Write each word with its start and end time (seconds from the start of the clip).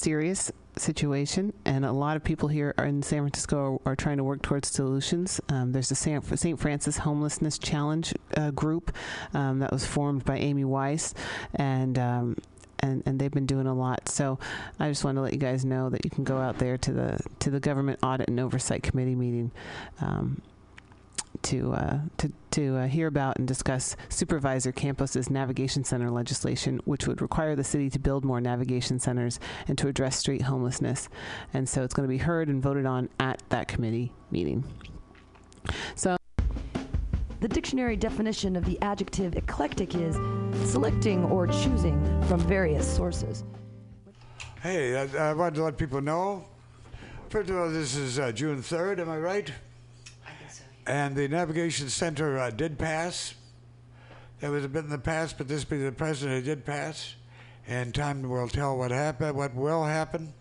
serious 0.00 0.50
situation, 0.76 1.52
and 1.64 1.84
a 1.84 1.92
lot 1.92 2.16
of 2.16 2.24
people 2.24 2.48
here 2.48 2.74
in 2.78 3.02
San 3.02 3.20
Francisco 3.20 3.80
are, 3.84 3.92
are 3.92 3.96
trying 3.96 4.16
to 4.16 4.24
work 4.24 4.42
towards 4.42 4.68
solutions. 4.68 5.40
Um, 5.48 5.72
there's 5.72 5.90
the 5.90 5.94
St. 5.94 6.58
Francis 6.58 6.98
Homelessness 6.98 7.58
Challenge 7.58 8.14
uh, 8.36 8.50
group 8.50 8.94
um, 9.34 9.58
that 9.58 9.70
was 9.72 9.84
formed 9.84 10.24
by 10.24 10.38
Amy 10.38 10.64
Weiss, 10.64 11.14
and 11.54 11.98
um, 11.98 12.36
and, 12.80 13.02
and 13.04 13.18
they've 13.18 13.30
been 13.30 13.46
doing 13.46 13.66
a 13.66 13.74
lot. 13.74 14.08
So 14.08 14.38
I 14.78 14.88
just 14.88 15.04
want 15.04 15.16
to 15.16 15.22
let 15.22 15.34
you 15.34 15.38
guys 15.38 15.64
know 15.66 15.90
that 15.90 16.04
you 16.04 16.10
can 16.10 16.24
go 16.24 16.38
out 16.38 16.58
there 16.58 16.78
to 16.78 16.92
the 16.92 17.20
to 17.40 17.50
the 17.50 17.60
Government 17.60 17.98
Audit 18.02 18.28
and 18.28 18.40
Oversight 18.40 18.82
Committee 18.82 19.14
meeting. 19.14 19.50
To 21.42 21.72
uh, 21.72 21.98
to 22.18 22.32
to 22.50 22.76
uh, 22.76 22.86
hear 22.86 23.06
about 23.06 23.38
and 23.38 23.48
discuss 23.48 23.96
Supervisor 24.08 24.72
Campos's 24.72 25.30
navigation 25.30 25.84
center 25.84 26.10
legislation, 26.10 26.80
which 26.84 27.06
would 27.06 27.22
require 27.22 27.56
the 27.56 27.64
city 27.64 27.88
to 27.90 27.98
build 27.98 28.24
more 28.24 28.40
navigation 28.40 28.98
centers 28.98 29.40
and 29.68 29.78
to 29.78 29.88
address 29.88 30.16
street 30.18 30.42
homelessness. 30.42 31.08
And 31.54 31.68
so 31.68 31.82
it's 31.82 31.94
going 31.94 32.06
to 32.06 32.12
be 32.12 32.18
heard 32.18 32.48
and 32.48 32.62
voted 32.62 32.84
on 32.84 33.08
at 33.18 33.42
that 33.48 33.68
committee 33.68 34.12
meeting. 34.30 34.64
So. 35.94 36.16
The 37.40 37.48
dictionary 37.48 37.96
definition 37.96 38.54
of 38.54 38.66
the 38.66 38.78
adjective 38.82 39.34
eclectic 39.34 39.94
is 39.94 40.16
selecting 40.70 41.24
or 41.24 41.46
choosing 41.46 42.22
from 42.24 42.38
various 42.40 42.86
sources. 42.86 43.44
Hey, 44.62 44.94
I, 44.94 45.30
I 45.30 45.32
wanted 45.32 45.54
to 45.54 45.62
let 45.62 45.78
people 45.78 46.02
know. 46.02 46.44
First 47.30 47.48
of 47.48 47.56
all, 47.56 47.70
this 47.70 47.96
is 47.96 48.18
uh, 48.18 48.30
June 48.32 48.58
3rd, 48.58 48.98
am 48.98 49.08
I 49.08 49.16
right? 49.16 49.50
And 50.90 51.14
the 51.14 51.28
navigation 51.28 51.88
center 51.88 52.36
uh, 52.36 52.50
did 52.50 52.76
pass. 52.76 53.34
That 54.40 54.50
was 54.50 54.64
a 54.64 54.68
bit 54.68 54.82
in 54.82 54.90
the 54.90 54.98
past, 54.98 55.38
but 55.38 55.46
this 55.46 55.62
being 55.62 55.84
the 55.84 55.92
president, 55.92 56.38
it 56.38 56.42
did 56.42 56.66
pass. 56.66 57.14
And 57.68 57.94
time 57.94 58.28
will 58.28 58.48
tell 58.48 58.76
what 58.76 58.90
happened, 58.90 59.36
what 59.36 59.54
will 59.54 59.84
happen. 59.84 60.34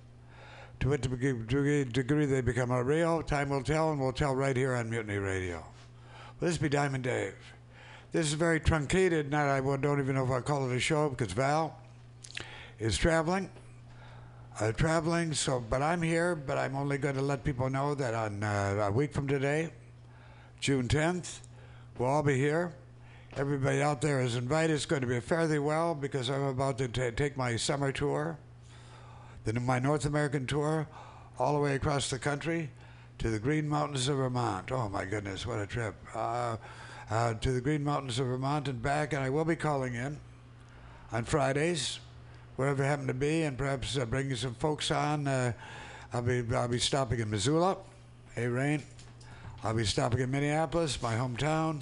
To 0.80 0.90
what 0.90 1.02
degree, 1.02 1.84
degree 1.84 2.26
they 2.26 2.42
become 2.42 2.72
a 2.72 2.84
real, 2.84 3.22
time 3.22 3.50
will 3.50 3.62
tell, 3.62 3.92
and 3.92 4.02
we'll 4.02 4.12
tell 4.12 4.36
right 4.36 4.58
here 4.58 4.74
on 4.74 4.90
Mutiny 4.90 5.18
Radio. 5.20 5.58
Well, 6.40 6.50
this 6.50 6.58
be 6.58 6.68
Diamond 6.68 7.04
Dave. 7.04 7.36
This 8.12 8.26
is 8.26 8.34
very 8.34 8.60
truncated. 8.60 9.30
Not 9.30 9.50
I 9.50 9.60
don't 9.60 10.00
even 10.00 10.16
know 10.16 10.24
if 10.24 10.32
I 10.32 10.42
call 10.42 10.68
it 10.68 10.76
a 10.76 10.80
show 10.80 11.10
because 11.10 11.32
Val 11.32 11.78
is 12.80 12.98
traveling. 12.98 13.52
Uh, 14.60 14.72
traveling, 14.72 15.32
so 15.32 15.60
but 15.60 15.84
I'm 15.84 16.02
here. 16.02 16.34
But 16.34 16.58
I'm 16.58 16.76
only 16.76 16.98
going 16.98 17.16
to 17.16 17.22
let 17.22 17.44
people 17.44 17.70
know 17.70 17.94
that 17.94 18.16
on 18.16 18.42
uh, 18.42 18.88
a 18.88 18.92
week 18.92 19.14
from 19.14 19.28
today, 19.28 19.70
June 20.60 20.90
10th. 20.90 21.40
We'll 21.98 22.10
all 22.10 22.24
be 22.24 22.38
here. 22.38 22.74
Everybody 23.38 23.82
out 23.82 24.02
there 24.02 24.20
is 24.20 24.36
invited. 24.36 24.74
It's 24.74 24.86
going 24.86 25.02
to 25.02 25.08
be 25.08 25.20
fairly 25.22 25.58
well 25.58 25.96
because 25.96 26.30
I'm 26.30 26.44
about 26.44 26.78
to 26.80 26.90
t- 26.90 27.12
take 27.12 27.38
my 27.38 27.56
summer 27.56 27.94
tour, 27.94 28.38
then 29.46 29.64
my 29.66 29.80
North 29.80 30.06
American 30.06 30.46
tour, 30.46 30.86
all 31.38 31.54
the 31.54 31.60
way 31.60 31.76
across 31.76 32.10
the 32.10 32.20
country 32.20 32.70
to 33.20 33.30
the 33.30 33.40
Green 33.40 33.70
Mountains 33.70 34.10
of 34.10 34.18
Vermont. 34.18 34.70
Oh 34.74 34.90
my 34.90 35.06
goodness, 35.06 35.46
what 35.46 35.60
a 35.60 35.66
trip! 35.66 35.96
Uh, 36.14 36.58
uh, 37.10 37.36
to 37.36 37.52
the 37.54 37.62
Green 37.62 37.84
Mountains 37.84 38.20
of 38.20 38.28
Vermont 38.28 38.68
and 38.68 38.82
back, 38.82 39.14
and 39.14 39.24
I 39.24 39.30
will 39.30 39.46
be 39.46 39.56
calling 39.56 39.96
in 39.96 40.20
on 41.14 41.24
Fridays, 41.24 42.00
wherever 42.58 42.84
I 42.84 42.88
happen 42.88 43.08
to 43.08 43.14
be, 43.14 43.44
and 43.44 43.58
perhaps 43.58 43.98
uh, 43.98 44.06
bringing 44.06 44.36
some 44.36 44.56
folks 44.56 44.92
on. 44.92 45.26
Uh, 45.26 45.54
I'll 46.12 46.22
be 46.22 46.44
I'll 46.54 46.68
be 46.68 46.80
stopping 46.80 47.22
in 47.22 47.30
Missoula. 47.30 47.78
Hey, 48.36 48.48
Rain. 48.48 48.84
I'll 49.62 49.74
be 49.74 49.84
stopping 49.84 50.22
in 50.22 50.32
Minneapolis, 50.32 51.02
my 51.02 51.16
hometown. 51.16 51.82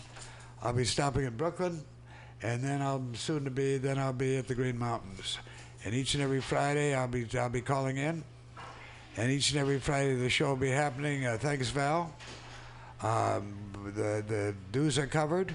I'll 0.63 0.73
be 0.73 0.83
stopping 0.83 1.25
in 1.25 1.37
Brooklyn, 1.37 1.83
and 2.41 2.63
then 2.63 2.81
I'll 2.81 3.05
soon 3.13 3.43
to 3.43 3.51
be 3.51 3.77
then 3.77 3.99
I'll 3.99 4.13
be 4.13 4.37
at 4.37 4.47
the 4.47 4.55
Green 4.55 4.79
Mountains. 4.79 5.37
And 5.85 5.93
each 5.93 6.15
and 6.15 6.23
every 6.23 6.41
Friday 6.41 6.95
I'll 6.95 7.07
be 7.07 7.27
I'll 7.37 7.49
be 7.49 7.61
calling 7.61 7.97
in, 7.97 8.23
and 9.15 9.31
each 9.31 9.51
and 9.51 9.59
every 9.59 9.79
Friday 9.79 10.15
the 10.15 10.29
show 10.29 10.47
will 10.47 10.55
be 10.55 10.71
happening. 10.71 11.27
Uh, 11.27 11.37
thanks, 11.39 11.69
Val. 11.69 12.11
Um, 13.03 13.53
the 13.95 14.23
the 14.27 14.55
dues 14.71 14.97
are 14.97 15.07
covered. 15.07 15.53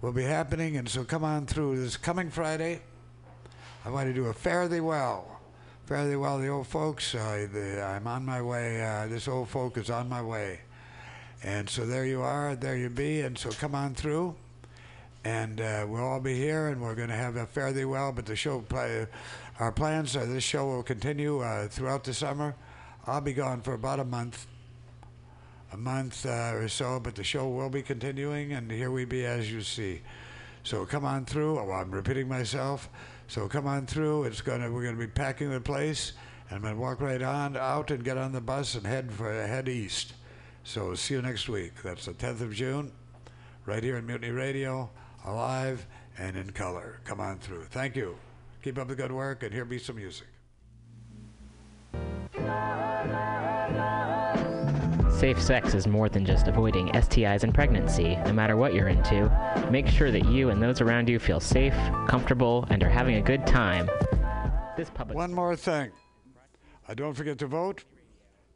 Will 0.00 0.12
be 0.12 0.24
happening, 0.24 0.78
and 0.78 0.88
so 0.88 1.04
come 1.04 1.22
on 1.22 1.46
through 1.46 1.80
this 1.80 1.96
coming 1.96 2.30
Friday. 2.30 2.80
I 3.84 3.90
want 3.90 4.08
to 4.08 4.14
do 4.14 4.26
a 4.26 4.68
thee 4.68 4.80
well. 4.80 5.40
Thee 5.86 6.16
well, 6.16 6.38
the 6.38 6.48
old 6.48 6.66
folks. 6.66 7.14
Uh, 7.14 7.46
the, 7.52 7.82
I'm 7.82 8.06
on 8.06 8.24
my 8.24 8.42
way. 8.42 8.82
Uh, 8.82 9.06
this 9.06 9.28
old 9.28 9.48
folk 9.48 9.76
is 9.76 9.90
on 9.90 10.08
my 10.08 10.22
way. 10.22 10.60
And 11.42 11.68
so 11.70 11.86
there 11.86 12.04
you 12.04 12.20
are, 12.20 12.54
there 12.54 12.76
you 12.76 12.90
be, 12.90 13.22
and 13.22 13.36
so 13.38 13.50
come 13.50 13.74
on 13.74 13.94
through, 13.94 14.34
and 15.24 15.60
uh, 15.60 15.86
we'll 15.88 16.04
all 16.04 16.20
be 16.20 16.34
here, 16.34 16.68
and 16.68 16.82
we're 16.82 16.94
going 16.94 17.08
to 17.08 17.14
have 17.14 17.36
a 17.36 17.46
fare 17.46 17.72
thee 17.72 17.86
well. 17.86 18.12
But 18.12 18.26
the 18.26 18.36
show, 18.36 18.60
play, 18.60 19.06
our 19.58 19.72
plans 19.72 20.16
are 20.16 20.26
this 20.26 20.44
show 20.44 20.66
will 20.66 20.82
continue 20.82 21.40
uh, 21.40 21.68
throughout 21.68 22.04
the 22.04 22.12
summer. 22.12 22.54
I'll 23.06 23.22
be 23.22 23.32
gone 23.32 23.62
for 23.62 23.72
about 23.72 24.00
a 24.00 24.04
month, 24.04 24.46
a 25.72 25.78
month 25.78 26.26
uh, 26.26 26.52
or 26.54 26.68
so, 26.68 27.00
but 27.00 27.14
the 27.14 27.24
show 27.24 27.48
will 27.48 27.70
be 27.70 27.80
continuing, 27.80 28.52
and 28.52 28.70
here 28.70 28.90
we 28.90 29.06
be 29.06 29.24
as 29.24 29.50
you 29.50 29.62
see. 29.62 30.02
So 30.62 30.84
come 30.84 31.06
on 31.06 31.24
through. 31.24 31.58
Oh, 31.58 31.72
I'm 31.72 31.90
repeating 31.90 32.28
myself. 32.28 32.90
So 33.28 33.48
come 33.48 33.66
on 33.66 33.86
through. 33.86 34.24
It's 34.24 34.42
gonna 34.42 34.70
we're 34.70 34.84
gonna 34.84 34.96
be 34.98 35.06
packing 35.06 35.50
the 35.50 35.60
place, 35.60 36.12
and 36.50 36.62
gonna 36.62 36.76
walk 36.76 37.00
right 37.00 37.22
on 37.22 37.56
out 37.56 37.90
and 37.90 38.04
get 38.04 38.18
on 38.18 38.32
the 38.32 38.42
bus 38.42 38.74
and 38.74 38.86
head 38.86 39.10
for 39.10 39.32
head 39.32 39.70
east. 39.70 40.12
So 40.72 40.94
see 40.94 41.14
you 41.14 41.22
next 41.22 41.48
week. 41.48 41.72
That's 41.82 42.04
the 42.04 42.12
10th 42.12 42.42
of 42.42 42.54
June, 42.54 42.92
right 43.66 43.82
here 43.82 43.96
on 43.96 44.06
Mutiny 44.06 44.30
Radio, 44.30 44.88
alive 45.26 45.84
and 46.16 46.36
in 46.36 46.50
color. 46.50 47.00
Come 47.02 47.18
on 47.18 47.40
through. 47.40 47.64
Thank 47.64 47.96
you. 47.96 48.16
Keep 48.62 48.78
up 48.78 48.86
the 48.86 48.94
good 48.94 49.10
work, 49.10 49.42
and 49.42 49.52
here 49.52 49.64
be 49.64 49.80
some 49.80 49.96
music. 49.96 50.28
Safe 55.18 55.42
sex 55.42 55.74
is 55.74 55.88
more 55.88 56.08
than 56.08 56.24
just 56.24 56.46
avoiding 56.46 56.86
STIs 56.90 57.42
and 57.42 57.52
pregnancy, 57.52 58.14
no 58.24 58.32
matter 58.32 58.56
what 58.56 58.72
you're 58.72 58.86
into. 58.86 59.28
Make 59.72 59.88
sure 59.88 60.12
that 60.12 60.26
you 60.26 60.50
and 60.50 60.62
those 60.62 60.80
around 60.80 61.08
you 61.08 61.18
feel 61.18 61.40
safe, 61.40 61.74
comfortable, 62.06 62.64
and 62.70 62.80
are 62.84 62.88
having 62.88 63.16
a 63.16 63.22
good 63.22 63.44
time. 63.44 63.90
This 64.76 64.88
public 64.88 65.16
One 65.16 65.34
more 65.34 65.56
thing. 65.56 65.90
Uh, 66.88 66.94
don't 66.94 67.14
forget 67.14 67.38
to 67.38 67.48
vote 67.48 67.82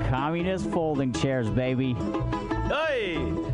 Communist 0.09 0.65
Folding 0.71 1.13
Chairs, 1.13 1.47
baby. 1.51 1.93
Hey! 2.67 3.48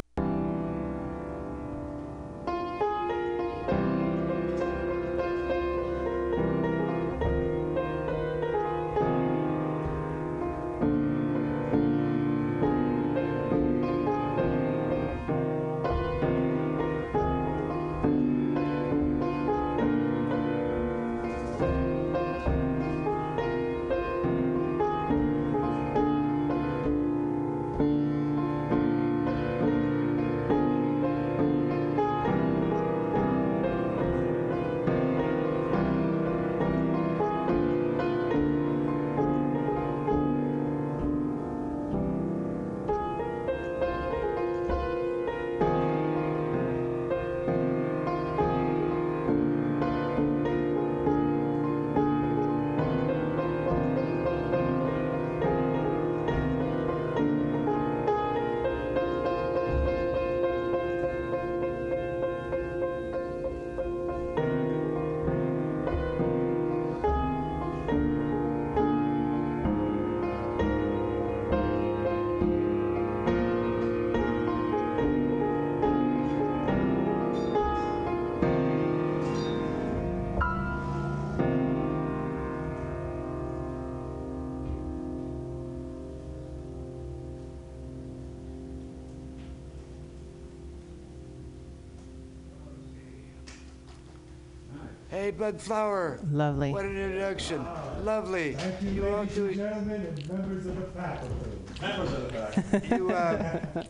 Hey, 95.15 95.31
Bud 95.31 95.61
Flower. 95.61 96.19
Lovely. 96.29 96.73
What 96.73 96.83
an 96.83 96.97
introduction. 96.97 97.65
Lovely. 98.03 98.55
Thank 98.55 98.93
You 98.93 99.07
all 99.07 99.23
do 99.23 99.45
it. 99.45 99.55
gentlemen 99.55 100.07
and 100.07 100.29
members 100.29 100.65
of 100.65 100.75
the 100.75 100.87
faculty. 100.87 102.93
You, 102.93 103.11
uh, 103.11 103.61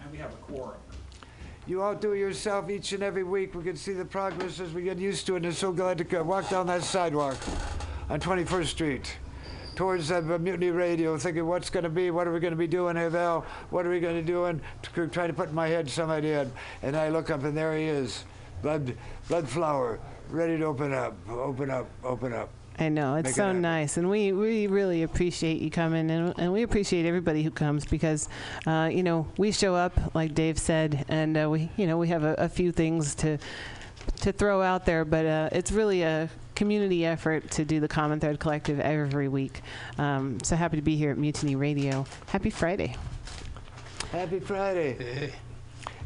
And 0.00 0.12
we 0.12 0.18
have 0.18 0.32
a 0.32 0.36
quorum. 0.36 0.78
you 1.66 1.82
all 1.82 1.96
do 1.96 2.12
it 2.12 2.18
yourself 2.18 2.70
each 2.70 2.92
and 2.92 3.02
every 3.02 3.24
week. 3.24 3.56
We 3.56 3.64
can 3.64 3.74
see 3.74 3.94
the 3.94 4.04
progress 4.04 4.60
as 4.60 4.72
we 4.72 4.82
get 4.82 4.98
used 4.98 5.26
to 5.26 5.34
it. 5.34 5.44
And 5.44 5.52
so 5.52 5.72
glad 5.72 5.98
to 5.98 6.22
walk 6.22 6.50
down 6.50 6.68
that 6.68 6.84
sidewalk 6.84 7.36
on 8.08 8.20
21st 8.20 8.66
Street 8.66 9.16
towards 9.74 10.12
uh, 10.12 10.20
Mutiny 10.20 10.70
Radio, 10.70 11.18
thinking 11.18 11.46
what's 11.46 11.68
going 11.68 11.82
to 11.82 11.90
be, 11.90 12.12
what 12.12 12.28
are 12.28 12.32
we 12.32 12.38
going 12.38 12.52
to 12.52 12.56
be 12.56 12.68
doing, 12.68 12.94
hey 12.94 13.08
Val, 13.08 13.44
what 13.70 13.84
are 13.84 13.90
we 13.90 13.98
going 13.98 14.14
to 14.14 14.22
do, 14.22 14.44
and 14.44 14.60
trying 14.92 15.10
to 15.10 15.34
put 15.34 15.48
in 15.48 15.54
my 15.56 15.66
head 15.66 15.90
some 15.90 16.10
idea. 16.10 16.48
And 16.84 16.96
I 16.96 17.08
look 17.08 17.28
up, 17.28 17.42
and 17.42 17.56
there 17.56 17.76
he 17.76 17.86
is, 17.86 18.24
blood, 18.62 18.94
blood 19.28 19.48
flower, 19.48 19.98
ready 20.30 20.58
to 20.58 20.64
open 20.64 20.92
up, 20.92 21.16
open 21.28 21.70
up, 21.70 21.88
open 22.04 22.32
up. 22.32 22.50
I 22.80 22.88
know 22.88 23.16
it's 23.16 23.26
Make 23.26 23.34
so 23.34 23.46
happen. 23.46 23.60
nice, 23.60 23.96
and 23.96 24.08
we 24.08 24.32
we 24.32 24.68
really 24.68 25.02
appreciate 25.02 25.60
you 25.60 25.68
coming, 25.70 26.10
and 26.10 26.32
and 26.38 26.52
we 26.52 26.62
appreciate 26.62 27.06
everybody 27.06 27.42
who 27.42 27.50
comes 27.50 27.84
because, 27.84 28.28
uh, 28.66 28.88
you 28.92 29.02
know, 29.02 29.26
we 29.36 29.50
show 29.50 29.74
up 29.74 30.14
like 30.14 30.32
Dave 30.34 30.58
said, 30.60 31.04
and 31.08 31.36
uh, 31.36 31.50
we 31.50 31.70
you 31.76 31.88
know 31.88 31.98
we 31.98 32.06
have 32.08 32.22
a, 32.22 32.34
a 32.34 32.48
few 32.48 32.70
things 32.70 33.16
to 33.16 33.38
to 34.20 34.30
throw 34.32 34.62
out 34.62 34.86
there, 34.86 35.04
but 35.04 35.26
uh, 35.26 35.48
it's 35.50 35.72
really 35.72 36.02
a 36.02 36.30
community 36.54 37.04
effort 37.04 37.50
to 37.52 37.64
do 37.64 37.80
the 37.80 37.88
Common 37.88 38.20
Thread 38.20 38.38
Collective 38.38 38.78
every 38.78 39.28
week. 39.28 39.60
Um, 39.98 40.38
so 40.44 40.54
happy 40.54 40.76
to 40.76 40.82
be 40.82 40.96
here 40.96 41.10
at 41.10 41.18
Mutiny 41.18 41.56
Radio. 41.56 42.06
Happy 42.28 42.50
Friday. 42.50 42.94
Happy 44.12 44.38
Friday. 44.40 45.32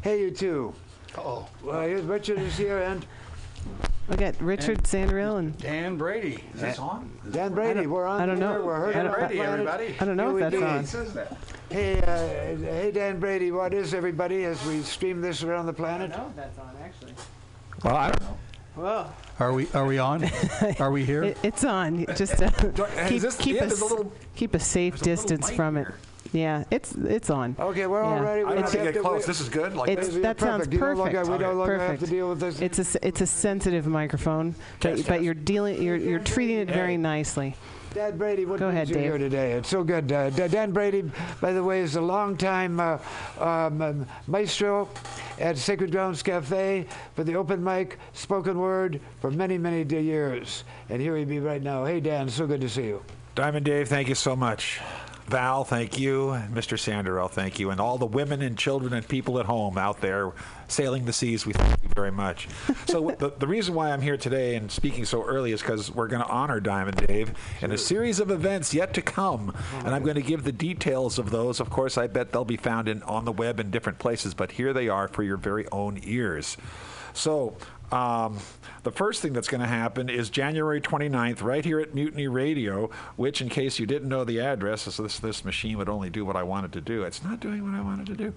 Hey, 0.01 0.21
you 0.21 0.31
two. 0.31 0.73
Oh, 1.17 1.47
Well, 1.63 1.81
here's 1.81 2.01
Richard 2.03 2.39
is 2.39 2.57
here, 2.57 2.79
and 2.79 3.05
We 4.09 4.17
got 4.17 4.39
Richard 4.41 4.79
Sandrill 4.83 5.37
and 5.39 5.57
Dan 5.59 5.97
Brady. 5.97 6.43
Is 6.53 6.61
this 6.61 6.79
on? 6.79 7.09
Dan 7.31 7.53
Brady. 7.53 7.87
We're 7.87 8.05
on 8.05 8.19
I 8.19 8.25
don't 8.25 8.37
know. 8.39 8.61
We're 8.65 8.75
heard 8.75 8.95
I 8.95 8.99
on 8.99 9.05
don't- 9.05 9.13
the 9.13 9.27
Brady, 9.27 9.39
everybody. 9.39 9.95
I 9.99 10.05
don't 10.05 10.17
know 10.17 10.35
if 10.37 10.51
that's 10.51 10.93
on. 10.93 11.13
That. 11.13 11.37
Hey, 11.69 12.01
uh, 12.01 12.57
hey, 12.57 12.91
Dan 12.93 13.19
Brady. 13.19 13.51
What 13.51 13.73
is 13.73 13.93
everybody 13.93 14.43
as 14.43 14.63
we 14.65 14.81
stream 14.81 15.21
this 15.21 15.41
around 15.43 15.67
the 15.67 15.73
planet? 15.73 16.09
know 16.11 16.27
if 16.29 16.35
that's 16.35 16.59
on 16.59 16.75
actually. 16.83 17.13
Well, 17.83 17.95
I 17.95 18.09
don't 18.11 18.21
know. 18.23 18.37
Well, 18.75 19.15
Are 19.39 19.53
we 19.53 19.67
are 19.73 19.85
we 19.85 19.99
on? 19.99 20.29
Are 20.79 20.91
we 20.91 21.05
here? 21.05 21.23
it, 21.25 21.37
it's 21.43 21.63
on. 21.63 22.05
Just 22.15 22.41
uh, 22.41 22.49
keep 23.07 23.21
this- 23.21 23.37
keep 23.37 23.55
yeah, 23.55 23.63
a 23.63 23.67
there's 23.67 23.81
little- 23.81 24.11
keep 24.35 24.53
a 24.53 24.59
safe 24.59 24.99
there's 24.99 25.19
a 25.19 25.23
little 25.23 25.37
distance 25.37 25.55
from 25.55 25.77
it. 25.77 25.81
here. 25.87 25.95
Yeah, 26.33 26.63
it's 26.71 26.93
it's 26.95 27.29
on. 27.29 27.55
Okay, 27.59 27.85
we're 27.87 28.01
all 28.01 28.15
Yeah. 28.17 28.23
ready. 28.23 28.43
We 28.43 28.51
I 28.51 28.55
don't 28.55 28.63
don't 28.63 28.73
have 28.73 28.85
to 28.85 28.91
get 28.93 29.01
close. 29.01 29.19
wait- 29.19 29.25
This 29.27 29.39
is 29.39 29.49
good. 29.49 29.75
Like 29.75 29.89
It's- 29.89 30.07
this? 30.07 30.15
Yeah, 30.15 30.21
that 30.23 30.39
sounds 30.39 30.67
perfect. 30.67 30.73
You 30.73 30.79
no 30.79 30.85
longer- 30.93 31.11
perfect. 31.19 31.29
we 31.31 31.37
no 31.45 31.53
longer 31.53 31.77
have 31.77 31.81
to 31.81 31.93
Perfect. 31.93 32.11
deal 32.11 32.29
with 32.29 32.39
this. 32.39 32.59
It's 32.61 32.79
a 32.79 32.81
s- 32.81 32.97
it's 33.03 33.21
a 33.21 33.27
sensitive 33.27 33.85
microphone, 33.87 34.55
but 34.81 34.89
Test, 34.89 35.03
but 35.07 35.13
test. 35.13 35.23
you're 35.23 35.33
dealing 35.35 35.81
you're 35.81 35.95
you're 35.95 36.19
treating 36.19 36.57
it 36.57 36.69
very 36.71 36.97
nicely. 36.97 37.55
Dan 37.93 38.17
Brady, 38.17 38.45
what 38.47 38.57
Go 38.59 38.65
brings 38.71 38.73
ahead, 38.75 38.89
you 38.89 38.95
Dave. 38.95 39.03
here 39.03 39.17
today? 39.19 39.51
It's 39.51 39.69
so 39.69 39.83
good. 39.83 40.11
Uh, 40.11 40.31
D- 40.31 40.47
Dan 40.47 40.71
Brady, 40.71 41.03
by 41.39 41.53
the 41.53 41.63
way, 41.63 41.81
is 41.81 41.95
a 41.95 42.01
longtime 42.01 42.79
uh, 42.79 42.97
um, 43.39 43.79
um, 43.83 44.05
maestro 44.25 44.89
at 45.39 45.59
Sacred 45.59 45.91
Grounds 45.91 46.23
Cafe 46.23 46.87
for 47.15 47.23
the 47.23 47.35
open 47.35 47.63
mic, 47.63 47.99
spoken 48.13 48.57
word 48.57 48.99
for 49.21 49.29
many, 49.29 49.59
many 49.59 49.83
d- 49.83 49.99
years. 49.99 50.63
And 50.89 50.99
here 50.99 51.15
he 51.15 51.23
be 51.23 51.37
right 51.39 51.61
now. 51.61 51.85
Hey, 51.85 51.99
Dan, 51.99 52.27
so 52.29 52.47
good 52.47 52.61
to 52.61 52.69
see 52.69 52.85
you. 52.85 53.03
Diamond 53.35 53.65
Dave, 53.65 53.87
thank 53.87 54.09
you 54.09 54.15
so 54.15 54.35
much. 54.35 54.79
Val, 55.27 55.63
thank 55.63 55.97
you. 55.97 56.37
Mr. 56.51 56.77
Sanderell, 56.77 57.29
thank 57.29 57.59
you. 57.59 57.69
And 57.69 57.79
all 57.79 57.97
the 57.97 58.05
women 58.05 58.41
and 58.41 58.57
children 58.57 58.93
and 58.93 59.07
people 59.07 59.39
at 59.39 59.45
home 59.45 59.77
out 59.77 60.01
there 60.01 60.33
sailing 60.67 61.05
the 61.05 61.13
seas, 61.13 61.45
we 61.45 61.53
thank 61.53 61.81
you 61.81 61.89
very 61.95 62.11
much. 62.11 62.47
so, 62.87 63.11
the, 63.19 63.31
the 63.37 63.47
reason 63.47 63.73
why 63.73 63.91
I'm 63.91 64.01
here 64.01 64.17
today 64.17 64.55
and 64.55 64.69
speaking 64.69 65.05
so 65.05 65.23
early 65.23 65.51
is 65.51 65.61
because 65.61 65.89
we're 65.91 66.07
going 66.07 66.21
to 66.21 66.29
honor 66.29 66.59
Diamond 66.59 66.97
Dave 67.07 67.33
in 67.61 67.71
a 67.71 67.77
series 67.77 68.19
of 68.19 68.31
events 68.31 68.73
yet 68.73 68.93
to 68.95 69.01
come. 69.01 69.55
And 69.79 69.95
I'm 69.95 70.03
going 70.03 70.15
to 70.15 70.21
give 70.21 70.43
the 70.43 70.51
details 70.51 71.17
of 71.17 71.31
those. 71.31 71.59
Of 71.59 71.69
course, 71.69 71.97
I 71.97 72.07
bet 72.07 72.31
they'll 72.31 72.43
be 72.43 72.57
found 72.57 72.87
in, 72.89 73.01
on 73.03 73.25
the 73.25 73.31
web 73.31 73.59
in 73.59 73.71
different 73.71 73.99
places, 73.99 74.33
but 74.33 74.51
here 74.53 74.73
they 74.73 74.89
are 74.89 75.07
for 75.07 75.23
your 75.23 75.37
very 75.37 75.65
own 75.71 75.99
ears. 76.03 76.57
So, 77.13 77.55
um, 77.93 78.39
the 78.81 78.91
first 78.91 79.21
thing 79.21 79.33
that's 79.33 79.47
going 79.47 79.61
to 79.61 79.67
happen 79.67 80.09
is 80.09 80.29
January 80.29 80.81
29th, 80.81 81.43
right 81.43 81.63
here 81.63 81.79
at 81.79 81.93
Mutiny 81.93 82.27
Radio, 82.27 82.89
which, 83.15 83.39
in 83.39 83.49
case 83.49 83.77
you 83.77 83.85
didn't 83.85 84.09
know 84.09 84.23
the 84.23 84.39
address, 84.39 84.87
is 84.87 84.97
this, 84.97 85.19
this 85.19 85.45
machine 85.45 85.77
would 85.77 85.89
only 85.89 86.09
do 86.09 86.25
what 86.25 86.35
I 86.35 86.41
wanted 86.41 86.73
to 86.73 86.81
do. 86.81 87.03
It's 87.03 87.23
not 87.23 87.39
doing 87.39 87.63
what 87.63 87.79
I 87.79 87.83
wanted 87.83 88.07
to 88.07 88.15
do. 88.15 88.33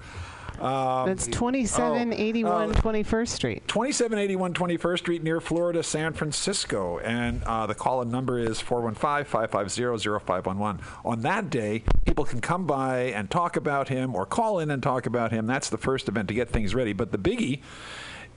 Um, 0.62 1.06
That's 1.06 1.26
2781 1.26 2.70
oh. 2.70 2.72
21st 2.72 3.28
Street. 3.28 3.68
2781 3.68 4.54
21st 4.54 4.98
Street 4.98 5.22
near 5.22 5.40
Florida, 5.40 5.82
San 5.82 6.12
Francisco. 6.12 6.98
And 6.98 7.42
uh, 7.44 7.66
the 7.66 7.74
call 7.74 8.02
in 8.02 8.10
number 8.10 8.38
is 8.38 8.60
415 8.60 9.24
550 9.24 10.18
0511. 10.24 10.82
On 11.04 11.22
that 11.22 11.50
day, 11.50 11.82
people 12.06 12.24
can 12.24 12.40
come 12.40 12.66
by 12.66 12.98
and 13.04 13.30
talk 13.30 13.56
about 13.56 13.88
him 13.88 14.14
or 14.14 14.24
call 14.24 14.58
in 14.58 14.70
and 14.70 14.82
talk 14.82 15.06
about 15.06 15.32
him. 15.32 15.46
That's 15.46 15.68
the 15.70 15.78
first 15.78 16.08
event 16.08 16.28
to 16.28 16.34
get 16.34 16.50
things 16.50 16.74
ready. 16.74 16.92
But 16.92 17.12
the 17.12 17.18
biggie 17.18 17.60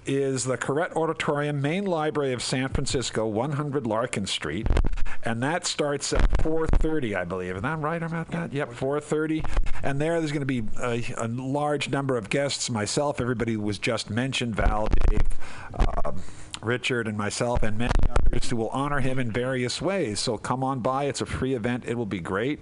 is 0.05 0.45
the 0.45 0.57
Koret 0.57 0.95
Auditorium, 0.95 1.61
Main 1.61 1.85
Library 1.85 2.33
of 2.33 2.41
San 2.41 2.69
Francisco, 2.69 3.27
100 3.27 3.85
Larkin 3.85 4.25
Street. 4.25 4.67
And 5.23 5.43
that 5.43 5.65
starts 5.65 6.13
at 6.13 6.29
4:30, 6.41 7.15
I 7.15 7.25
believe. 7.25 7.57
Am 7.57 7.65
I 7.65 7.75
right 7.75 8.01
about 8.01 8.31
that? 8.31 8.53
Yep, 8.53 8.73
4:30. 8.73 9.45
And 9.83 9.99
there, 9.99 10.19
there's 10.19 10.31
going 10.31 10.45
to 10.45 10.61
be 10.61 10.63
a, 10.81 11.03
a 11.17 11.27
large 11.27 11.89
number 11.89 12.17
of 12.17 12.29
guests. 12.29 12.69
Myself, 12.69 13.19
everybody 13.19 13.57
was 13.57 13.79
just 13.79 14.09
mentioned, 14.09 14.55
Val, 14.55 14.87
Dave, 15.09 15.21
um, 16.05 16.21
Richard, 16.61 17.07
and 17.07 17.17
myself, 17.17 17.63
and 17.63 17.77
many 17.77 17.91
others 18.09 18.49
who 18.49 18.55
will 18.55 18.69
honor 18.69 18.99
him 19.01 19.19
in 19.19 19.31
various 19.31 19.81
ways. 19.81 20.19
So 20.19 20.37
come 20.37 20.63
on 20.63 20.79
by. 20.79 21.05
It's 21.05 21.21
a 21.21 21.25
free 21.25 21.53
event. 21.53 21.83
It 21.85 21.95
will 21.95 22.05
be 22.05 22.19
great. 22.19 22.59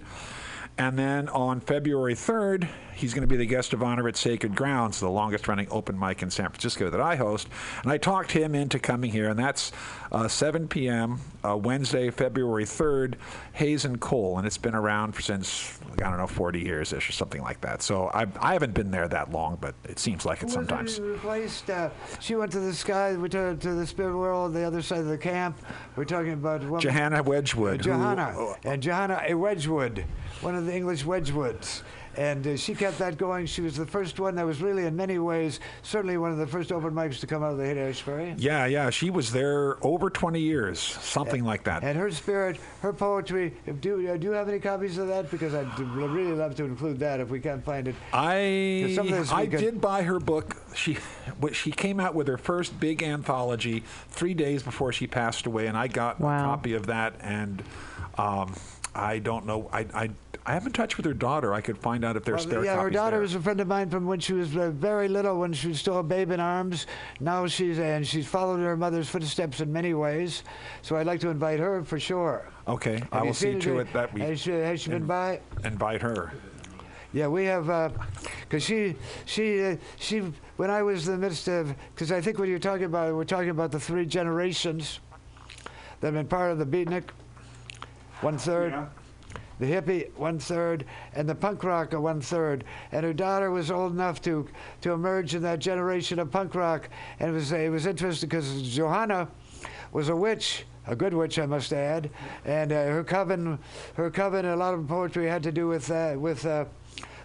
And 0.78 0.98
then 0.98 1.30
on 1.30 1.60
February 1.60 2.14
3rd, 2.14 2.68
he's 2.98 3.14
going 3.14 3.22
to 3.22 3.28
be 3.28 3.38
the 3.38 3.46
guest 3.46 3.74
of 3.74 3.84
honor 3.84 4.08
at 4.08 4.18
Sacred 4.18 4.56
Grounds, 4.56 5.00
the 5.00 5.10
longest 5.10 5.48
running 5.48 5.68
open 5.70 5.98
mic 5.98 6.24
in 6.24 6.32
San 6.32 6.50
Francisco 6.50 6.90
that 6.90 7.00
I 7.00 7.16
host. 7.16 7.48
And 7.84 7.92
I 7.92 7.98
talked 7.98 8.32
him 8.32 8.56
into 8.56 8.80
coming 8.80 9.12
here, 9.12 9.30
and 9.30 9.38
that's 9.38 9.72
uh, 10.12 10.28
7 10.28 10.68
p.m. 10.68 11.20
Uh, 11.46 11.56
Wednesday, 11.56 12.10
February 12.10 12.66
3rd, 12.66 13.16
Hayes 13.54 13.86
and 13.86 14.00
Cole. 14.02 14.38
And 14.40 14.48
it's 14.48 14.58
been 14.58 14.74
around 14.74 15.14
for 15.14 15.22
since, 15.22 15.80
I 15.94 16.10
don't 16.10 16.18
know, 16.18 16.28
40 16.28 16.60
years 16.60 16.92
ish 16.92 17.08
or 17.08 17.12
something 17.14 17.42
like 17.42 17.62
that. 17.62 17.82
So 17.84 18.08
I, 18.08 18.26
I 18.42 18.54
haven't 18.54 18.74
been 18.74 18.90
there 18.90 19.08
that 19.08 19.32
long, 19.32 19.58
but 19.62 19.76
it 19.84 20.00
seems 20.00 20.26
like 20.26 20.42
it 20.42 20.50
sometimes. 20.50 21.00
replaced? 21.00 21.70
Uh, 21.70 21.90
she 22.20 22.36
went 22.36 22.52
to 22.54 22.60
the 22.60 22.74
sky, 22.74 23.16
we 23.16 23.30
to, 23.30 23.56
to 23.56 23.74
the 23.76 23.86
spirit 23.86 24.18
world, 24.18 24.54
the 24.54 24.64
other 24.64 24.82
side 24.82 25.00
of 25.00 25.08
the 25.08 25.18
camp. 25.18 25.58
We're 25.96 26.06
talking 26.06 26.34
about 26.34 26.64
woman- 26.64 26.82
Johanna 26.82 27.22
Wedgwood. 27.22 27.78
who- 27.78 27.92
Johanna 27.92 28.56
and 28.64 28.82
Johanna 28.82 29.22
a 29.28 29.36
Wedgwood, 29.36 30.04
one 30.42 30.56
of 30.56 30.66
the 30.66 30.76
English 30.76 31.04
Wedgwoods, 31.04 31.82
and 32.18 32.46
uh, 32.48 32.58
she 32.58 32.74
kept 32.76 32.98
that 33.00 33.18
going. 33.18 33.46
She 33.46 33.62
was 33.62 33.76
the 33.76 33.86
first 33.86 34.20
one 34.20 34.36
that 34.36 34.46
was 34.46 34.62
really, 34.62 34.86
in 34.86 34.96
many 34.96 35.20
ways, 35.20 35.60
certainly 35.84 36.18
one 36.18 36.32
of 36.32 36.38
the 36.38 36.48
first 36.48 36.72
open 36.72 36.92
mics 36.94 37.20
to 37.20 37.28
come 37.28 37.44
out 37.44 37.52
of 37.52 37.58
the 37.58 37.66
Haight 37.66 37.78
Ashbury. 37.78 38.36
yeah, 38.38 38.66
yeah. 38.66 38.90
She 38.90 39.10
was 39.10 39.32
there 39.32 39.78
over 39.86 40.10
20 40.10 40.40
years, 40.40 40.80
something 40.80 41.44
like 41.44 41.64
that. 41.66 41.84
And 41.84 41.98
her 41.98 42.12
spirit, 42.12 42.60
her 42.82 42.94
poetry. 42.94 43.54
Do 43.82 44.08
uh, 44.10 44.18
do 44.18 44.28
you 44.28 44.34
have 44.34 44.50
any 44.50 44.60
copies 44.60 44.98
of 44.98 45.08
that? 45.08 45.30
Because 45.32 45.54
I'd 45.54 45.80
really 45.80 46.34
love 46.34 46.56
to 46.56 46.64
include 46.66 47.00
that 47.00 47.20
if 47.20 47.30
we 47.30 47.40
can't 47.40 47.64
find 47.64 47.88
it. 47.88 47.96
I 48.14 48.92
some 48.96 49.08
of 49.08 49.14
this 49.14 49.32
we 49.32 49.38
I 49.38 49.48
could- 49.48 49.60
did 49.60 49.82
buy 49.82 50.04
her 50.04 50.20
book. 50.20 50.56
She 50.76 50.98
she 51.54 51.72
came 51.72 52.00
out 52.00 52.16
with 52.16 52.28
her 52.28 52.38
first 52.38 52.80
big 52.80 53.04
anthology 53.04 53.84
three 54.10 54.34
days 54.34 54.64
before 54.64 54.92
she 54.92 55.08
passed 55.08 55.46
away, 55.46 55.68
and 55.68 55.78
I 55.78 55.88
got 55.88 56.20
Wow. 56.20 56.40
a 56.40 56.44
copy 56.46 56.74
of 56.74 56.88
that. 56.88 57.16
And 57.22 57.64
um, 58.18 58.56
I 58.96 59.20
don't 59.20 59.46
know. 59.46 59.70
I, 59.72 59.86
I 59.94 60.10
I 60.48 60.54
have 60.54 60.66
in 60.66 60.72
touch 60.72 60.96
with 60.96 61.06
her 61.06 61.14
daughter. 61.14 61.54
I 61.54 61.60
could 61.60 61.78
find 61.78 62.06
out 62.06 62.16
if 62.16 62.24
there's 62.24 62.46
Well, 62.46 62.50
there 62.52 62.60
are 62.62 62.66
yeah, 62.66 62.82
her 62.82 62.90
daughter 62.90 63.18
there. 63.18 63.22
was 63.22 63.36
a 63.36 63.40
friend 63.42 63.60
of 63.60 63.68
mine 63.68 63.90
from 63.90 64.06
when 64.06 64.22
she 64.22 64.32
was 64.32 64.56
uh, 64.56 64.72
very 64.72 65.10
little, 65.10 65.38
when 65.38 65.52
she 65.52 65.68
was 65.68 65.78
still 65.78 66.00
a 66.00 66.04
babe 66.04 66.32
in 66.32 66.40
arms. 66.40 66.88
Now 67.20 67.48
she's 67.48 67.80
and 67.80 68.08
she's 68.08 68.26
followed 68.26 68.62
her 68.62 68.78
mother's 68.78 69.10
footsteps 69.10 69.60
in 69.60 69.74
many 69.74 69.94
ways. 69.94 70.44
So 70.84 70.96
I'd 70.96 71.06
like 71.06 71.20
to 71.20 71.30
invite 71.30 71.60
her 71.60 71.84
for 71.84 72.00
sure. 72.00 72.48
okay, 72.66 73.04
I 73.12 73.16
Have 73.18 73.24
you 73.26 73.28
will 73.28 73.34
see 73.34 73.60
to 73.60 73.80
it 73.80 73.92
that 73.92 74.14
we 74.14 74.22
Has 74.22 74.40
she, 74.40 74.52
has 74.52 74.80
she 74.80 74.90
been 74.90 75.06
by? 75.06 75.42
invite 75.66 76.02
her. 76.02 76.32
Yeah, 77.12 77.28
we 77.28 77.44
have, 77.46 77.94
because 78.42 78.64
she, 78.64 78.96
she, 79.26 79.64
uh, 79.64 79.76
she. 79.98 80.32
When 80.58 80.70
I 80.70 80.82
was 80.82 81.08
in 81.08 81.14
the 81.14 81.20
midst 81.20 81.48
of, 81.48 81.74
because 81.94 82.12
I 82.12 82.22
think 82.22 82.38
what 82.40 82.48
you're 82.48 82.60
talking 82.60 82.86
about, 82.86 83.14
we're 83.16 83.24
talking 83.26 83.50
about 83.50 83.72
the 83.72 83.80
three 83.80 84.06
generations 84.06 85.00
that 86.00 86.08
have 86.08 86.14
been 86.14 86.28
part 86.28 86.52
of 86.52 86.58
the 86.60 86.66
beatnik, 86.66 87.04
one 88.22 88.38
third, 88.38 88.74
the 89.60 89.66
hippie, 89.66 90.14
one 90.16 90.40
third, 90.40 90.86
and 91.14 91.28
the 91.28 91.36
punk 91.36 91.64
rock, 91.64 91.94
a 91.94 92.00
one 92.00 92.22
third. 92.22 92.64
And 92.92 93.06
her 93.06 93.14
daughter 93.14 93.52
was 93.52 93.72
old 93.72 93.94
enough 93.94 94.22
to 94.24 94.48
to 94.82 94.92
emerge 94.92 95.36
in 95.36 95.42
that 95.44 95.60
generation 95.60 96.20
of 96.20 96.32
punk 96.32 96.56
rock, 96.56 96.90
and 97.20 97.30
it 97.30 97.34
was 97.34 97.52
it 97.52 97.72
was 97.72 97.86
interesting 97.86 98.30
because 98.30 98.62
Johanna 98.64 99.28
was 99.92 100.10
a 100.10 100.16
witch. 100.16 100.66
A 100.90 100.96
good 100.96 101.14
witch, 101.14 101.38
I 101.38 101.46
must 101.46 101.74
add, 101.74 102.10
and 102.46 102.72
uh, 102.72 102.86
her 102.86 103.04
coven, 103.04 103.60
her 103.96 104.10
coven, 104.10 104.46
a 104.46 104.56
lot 104.56 104.74
of 104.74 104.88
poetry 104.88 105.28
had 105.28 105.44
to 105.44 105.52
do 105.52 105.68
with 105.68 105.92
uh, 105.92 106.16
with 106.18 106.46
uh, 106.46 106.64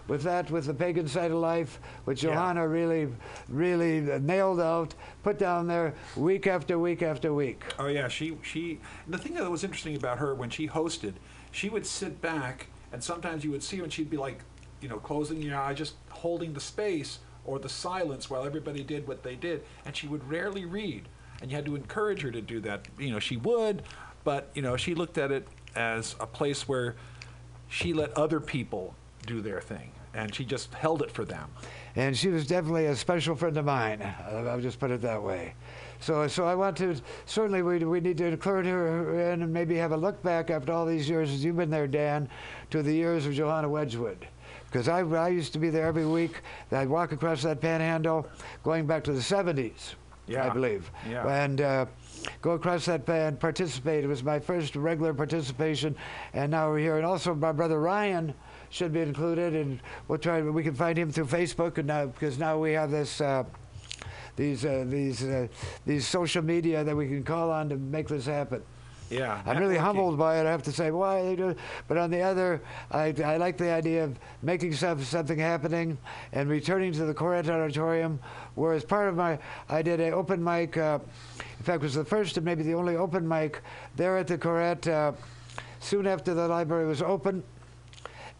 with 0.09 0.23
that, 0.23 0.51
with 0.51 0.65
the 0.65 0.73
pagan 0.73 1.07
side 1.07 1.31
of 1.31 1.37
life, 1.37 1.79
which 2.03 2.23
Yeah. 2.23 2.31
Johanna 2.31 2.67
really, 2.67 3.07
really 3.47 4.01
nailed 4.19 4.59
out, 4.59 4.93
put 5.23 5.39
down 5.39 5.67
there 5.67 5.93
week 6.17 6.45
after 6.45 6.77
week 6.77 7.01
after 7.01 7.33
week. 7.33 7.63
Oh 7.79 7.87
yeah, 7.87 8.09
she 8.09 8.37
she. 8.41 8.79
The 9.07 9.17
thing 9.17 9.33
that 9.35 9.49
was 9.49 9.63
interesting 9.63 9.95
about 9.95 10.17
her 10.19 10.35
when 10.35 10.49
she 10.49 10.67
hosted, 10.67 11.13
she 11.53 11.69
would 11.69 11.85
sit 11.85 12.19
back, 12.21 12.67
and 12.91 13.01
sometimes 13.01 13.45
you 13.45 13.51
would 13.51 13.63
see 13.63 13.77
her, 13.77 13.83
and 13.83 13.93
she'd 13.93 14.09
be 14.09 14.17
like, 14.17 14.39
you 14.81 14.89
know, 14.89 14.97
closing 14.97 15.41
your 15.41 15.57
eye, 15.57 15.73
just 15.73 15.93
holding 16.09 16.51
the 16.53 16.59
space 16.59 17.19
or 17.45 17.59
the 17.59 17.69
silence 17.69 18.29
while 18.29 18.43
everybody 18.43 18.83
did 18.83 19.07
what 19.07 19.23
they 19.23 19.35
did, 19.35 19.63
and 19.85 19.95
she 19.95 20.07
would 20.07 20.27
rarely 20.29 20.65
read, 20.65 21.07
and 21.41 21.49
you 21.51 21.55
had 21.55 21.65
to 21.65 21.75
encourage 21.75 22.21
her 22.21 22.31
to 22.31 22.41
do 22.41 22.59
that. 22.61 22.87
You 22.99 23.11
know, 23.11 23.19
she 23.19 23.37
would, 23.37 23.83
but 24.23 24.49
you 24.55 24.61
know, 24.61 24.75
she 24.75 24.95
looked 24.95 25.17
at 25.17 25.31
it 25.31 25.47
as 25.75 26.15
a 26.19 26.27
place 26.27 26.67
where 26.67 26.95
she 27.69 27.93
let 27.93 28.11
other 28.17 28.39
people 28.39 28.95
do 29.25 29.41
their 29.41 29.61
thing, 29.61 29.91
and 30.13 30.33
she 30.33 30.43
just 30.43 30.73
held 30.73 31.01
it 31.01 31.11
for 31.11 31.23
them. 31.23 31.49
and 31.95 32.17
she 32.17 32.29
was 32.29 32.47
definitely 32.47 32.87
a 32.87 32.95
special 32.95 33.35
friend 33.35 33.55
of 33.57 33.65
mine. 33.65 34.01
I'll 34.27 34.59
just 34.59 34.79
put 34.79 34.89
it 34.89 35.01
that 35.01 35.21
way. 35.21 35.53
So, 36.03 36.27
so 36.27 36.45
I 36.45 36.53
want 36.53 36.75
to 36.77 36.97
certainly 37.25 37.61
we, 37.61 37.77
we 37.79 38.01
need 38.01 38.17
to 38.17 38.25
include 38.25 38.65
her 38.65 39.31
in 39.31 39.41
and 39.41 39.53
maybe 39.53 39.77
have 39.77 39.93
a 39.93 39.97
look 39.97 40.21
back 40.21 40.49
after 40.49 40.73
all 40.73 40.85
these 40.85 41.07
years 41.07 41.31
as 41.31 41.45
you've 41.45 41.55
been 41.55 41.69
there, 41.69 41.87
Dan, 41.87 42.27
to 42.71 42.83
the 42.83 42.93
years 42.93 43.25
of 43.25 43.33
Johanna 43.33 43.69
Wedgwood. 43.69 44.27
Because 44.65 44.89
I, 44.89 44.99
I 44.99 45.29
used 45.29 45.53
to 45.53 45.59
be 45.59 45.69
there 45.69 45.85
every 45.85 46.05
week. 46.05 46.41
I'd 46.73 46.89
walk 46.89 47.13
across 47.13 47.41
that 47.43 47.61
panhandle, 47.61 48.27
going 48.63 48.85
back 48.85 49.05
to 49.05 49.13
the 49.13 49.21
70s, 49.21 49.95
yeah. 50.27 50.45
I 50.45 50.49
believe. 50.49 50.91
Yeah. 51.09 51.25
And 51.25 51.61
uh, 51.61 51.85
go 52.41 52.51
across 52.51 52.83
that 52.87 53.07
and 53.07 53.39
participate. 53.39 54.03
It 54.03 54.07
was 54.07 54.25
my 54.25 54.41
first 54.41 54.75
regular 54.75 55.13
participation, 55.13 55.95
and 56.33 56.51
now 56.51 56.69
we're 56.69 56.79
here. 56.79 56.97
And 56.97 57.05
also, 57.05 57.33
my 57.33 57.53
brother 57.53 57.79
Ryan 57.79 58.33
should 58.71 58.91
be 58.91 58.99
included, 58.99 59.55
and 59.55 59.79
we'll 60.09 60.19
try. 60.19 60.41
We 60.41 60.63
can 60.63 60.75
find 60.75 60.97
him 60.97 61.11
through 61.13 61.27
Facebook, 61.27 61.77
and 61.77 61.87
now 61.87 62.07
because 62.07 62.37
now 62.37 62.57
we 62.57 62.73
have 62.73 62.91
this. 62.91 63.21
Uh, 63.21 63.45
these 64.35 64.65
uh, 64.65 64.85
these 64.87 65.23
uh, 65.23 65.47
these 65.85 66.07
social 66.07 66.43
media 66.43 66.83
that 66.83 66.95
we 66.95 67.07
can 67.07 67.23
call 67.23 67.51
on 67.51 67.69
to 67.69 67.77
make 67.77 68.07
this 68.07 68.25
happen. 68.25 68.61
Yeah, 69.09 69.41
I'm 69.45 69.57
really 69.57 69.77
humbled 69.77 70.17
by 70.17 70.39
it. 70.39 70.47
I 70.47 70.51
have 70.51 70.63
to 70.63 70.71
say, 70.71 70.89
why 70.89 71.21
they 71.21 71.35
do. 71.35 71.55
But 71.87 71.97
on 71.97 72.09
the 72.09 72.21
other, 72.21 72.61
I, 72.89 73.13
I 73.23 73.37
like 73.37 73.57
the 73.57 73.69
idea 73.69 74.05
of 74.05 74.17
making 74.41 74.73
some, 74.73 75.03
something 75.03 75.37
happening 75.37 75.99
and 76.31 76.49
returning 76.49 76.93
to 76.93 77.05
the 77.05 77.13
Koret 77.13 77.47
Auditorium, 77.47 78.19
where 78.55 78.73
as 78.73 78.83
part 78.83 79.09
of 79.09 79.15
my, 79.15 79.37
I 79.69 79.83
did 79.83 79.99
an 79.99 80.13
open 80.13 80.43
mic. 80.43 80.77
Uh, 80.77 80.97
in 81.59 81.63
fact, 81.63 81.83
it 81.83 81.83
was 81.83 81.93
the 81.93 82.05
first 82.05 82.37
and 82.37 82.45
maybe 82.45 82.63
the 82.63 82.73
only 82.73 82.95
open 82.95 83.27
mic 83.27 83.61
there 83.95 84.17
at 84.17 84.25
the 84.25 84.37
Koret. 84.37 84.87
Uh, 84.87 85.11
soon 85.79 86.07
after 86.07 86.33
the 86.33 86.47
library 86.47 86.87
was 86.87 87.01
open. 87.01 87.43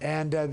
And 0.03 0.35
uh, 0.35 0.47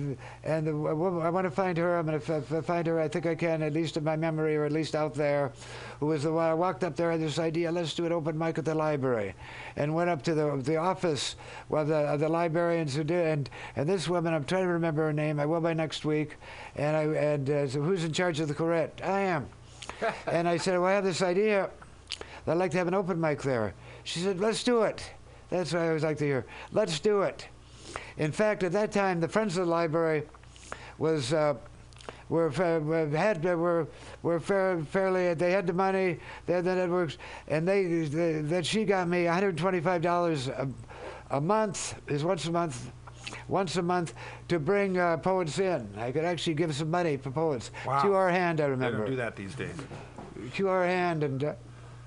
and 0.44 0.66
the, 0.66 0.74
woman, 0.74 1.22
I 1.22 1.28
want 1.28 1.44
to 1.44 1.50
find 1.50 1.76
her. 1.76 1.98
I'm 1.98 2.06
going 2.06 2.20
to 2.20 2.62
find 2.62 2.86
her. 2.86 3.00
I 3.00 3.08
think 3.08 3.26
I 3.26 3.34
can, 3.34 3.62
at 3.62 3.72
least 3.72 3.96
in 3.96 4.04
my 4.04 4.14
memory, 4.14 4.56
or 4.56 4.64
at 4.64 4.70
least 4.70 4.94
out 4.94 5.12
there. 5.12 5.50
Who 5.98 6.06
was 6.06 6.22
the 6.22 6.32
one? 6.32 6.48
I 6.48 6.54
walked 6.54 6.84
up 6.84 6.94
there 6.94 7.08
I 7.08 7.12
had 7.14 7.20
this 7.20 7.40
idea. 7.40 7.72
Let's 7.72 7.92
do 7.92 8.06
an 8.06 8.12
open 8.12 8.38
mic 8.38 8.58
at 8.58 8.64
the 8.64 8.76
library, 8.76 9.34
and 9.74 9.92
went 9.92 10.08
up 10.08 10.22
to 10.22 10.34
the 10.34 10.56
the 10.62 10.76
office 10.76 11.34
of 11.68 11.88
the 11.88 11.96
of 11.96 12.20
the 12.20 12.28
librarians 12.28 12.94
who 12.94 13.02
did. 13.02 13.26
And 13.26 13.50
and 13.74 13.88
this 13.88 14.08
woman, 14.08 14.32
I'm 14.32 14.44
trying 14.44 14.66
to 14.66 14.72
remember 14.72 15.02
her 15.02 15.12
name. 15.12 15.40
I 15.40 15.46
will 15.46 15.60
by 15.60 15.74
next 15.74 16.04
week. 16.04 16.36
And 16.76 16.96
I 16.96 17.02
and 17.02 17.50
uh, 17.50 17.66
so 17.66 17.82
who's 17.82 18.04
in 18.04 18.12
charge 18.12 18.38
of 18.38 18.46
the 18.46 18.54
Koret? 18.54 19.02
I 19.02 19.20
am. 19.22 19.48
and 20.26 20.48
I 20.48 20.56
said, 20.56 20.78
well, 20.78 20.86
I 20.86 20.92
have 20.92 21.04
this 21.04 21.22
idea. 21.22 21.70
I'd 22.46 22.54
like 22.54 22.70
to 22.72 22.78
have 22.78 22.88
an 22.88 22.94
open 22.94 23.20
mic 23.20 23.42
there. 23.42 23.74
She 24.04 24.20
said, 24.20 24.40
let's 24.40 24.64
do 24.64 24.82
it. 24.82 25.10
That's 25.50 25.72
what 25.72 25.82
I 25.82 25.88
always 25.88 26.02
like 26.02 26.18
to 26.18 26.24
hear. 26.24 26.46
Let's 26.72 27.00
do 27.00 27.22
it. 27.22 27.46
In 28.20 28.32
fact, 28.32 28.62
at 28.62 28.72
that 28.72 28.92
time, 28.92 29.18
the 29.18 29.28
Friends 29.28 29.56
of 29.56 29.64
the 29.64 29.70
Library 29.70 30.24
was 30.98 31.32
uh, 31.32 31.54
were 32.28 32.50
were- 32.50 33.08
had 33.08 33.42
were 33.42 33.88
were 34.22 34.38
fair, 34.38 34.78
fairly. 34.90 35.32
They 35.32 35.50
had 35.52 35.66
the 35.66 35.72
money. 35.72 36.18
They 36.44 36.52
had 36.52 36.64
the 36.66 36.74
networks, 36.74 37.16
and 37.48 37.66
they, 37.66 37.84
they 38.04 38.42
that 38.42 38.66
she 38.66 38.84
got 38.84 39.08
me 39.08 39.24
125 39.24 40.02
dollars 40.02 40.48
a, 41.30 41.40
month 41.40 41.94
is 42.08 42.22
once 42.22 42.44
a 42.46 42.52
month. 42.52 42.92
Once 43.48 43.76
a 43.76 43.82
month 43.82 44.12
to 44.48 44.58
bring 44.58 44.98
uh, 44.98 45.16
poets 45.16 45.58
in. 45.58 45.88
I 45.96 46.10
could 46.12 46.24
actually 46.24 46.54
give 46.54 46.74
some 46.74 46.90
money 46.90 47.16
for 47.16 47.30
poets. 47.30 47.70
Wow. 47.86 48.02
QR 48.02 48.30
Hand, 48.30 48.60
I 48.60 48.64
They 48.64 48.70
remember. 48.70 48.98
don't 48.98 49.06
do 49.10 49.16
that 49.16 49.36
these 49.36 49.54
days. 49.54 49.76
QR 50.56 50.84
Hand 50.86 51.22
and 51.22 51.44
uh, 51.44 51.54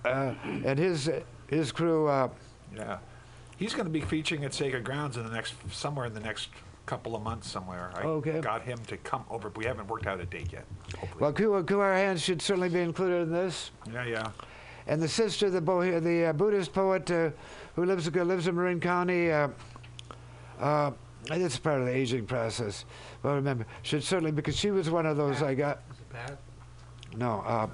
uh, 0.05 0.33
and 0.65 0.77
his 0.77 1.09
his 1.47 1.71
crew. 1.71 2.07
Uh, 2.07 2.29
Yeah. 2.75 2.99
He's 3.57 3.73
going 3.73 3.85
to 3.85 3.91
be 3.91 4.01
featuring 4.01 4.43
at 4.45 4.53
Sacred 4.53 4.83
Grounds 4.83 5.17
in 5.17 5.23
the 5.23 5.31
next, 5.31 5.53
somewhere 5.71 6.05
in 6.05 6.13
the 6.13 6.19
next 6.19 6.49
couple 6.85 7.15
of 7.15 7.21
months 7.21 7.49
somewhere. 7.49 7.91
I 7.95 8.01
Okay. 8.01 8.41
got 8.41 8.61
him 8.63 8.77
to 8.87 8.97
come 8.97 9.23
over, 9.29 9.49
but 9.49 9.57
we 9.57 9.65
haven't 9.65 9.87
worked 9.87 10.05
out 10.07 10.19
a 10.19 10.25
date 10.25 10.51
yet. 10.51 10.65
Hopefully. 10.99 11.21
well, 11.21 11.33
QR, 11.33 11.63
QR 11.63 11.93
hands 11.95 12.21
should 12.21 12.41
certainly 12.41 12.69
be 12.69 12.79
included 12.81 13.21
in 13.23 13.31
this. 13.31 13.71
yeah, 13.91 14.03
yeah. 14.05 14.31
And 14.85 15.01
the 15.01 15.07
sister, 15.07 15.49
the 15.49 15.61
Bo- 15.61 15.99
the 16.01 16.25
uh, 16.25 16.33
Buddhist 16.33 16.73
poet 16.73 17.09
uh, 17.09 17.29
who 17.75 17.85
lives 17.85 18.13
lives 18.13 18.47
in 18.47 18.55
Marin 18.55 18.81
County. 18.81 19.31
Uh, 19.31 19.47
uh, 20.59 20.91
it's 21.31 21.57
part 21.57 21.79
of 21.79 21.85
the 21.85 21.95
aging 21.95 22.25
process. 22.25 22.83
But 23.21 23.29
Well, 23.29 23.35
remember, 23.35 23.65
should 23.83 24.03
certainly 24.03 24.31
because 24.33 24.57
she 24.57 24.71
was 24.71 24.89
one 24.89 25.05
of 25.05 25.15
those 25.15 25.41
I 25.41 25.53
got. 25.55 25.79
No. 27.15 27.39
Uh, 27.47 27.67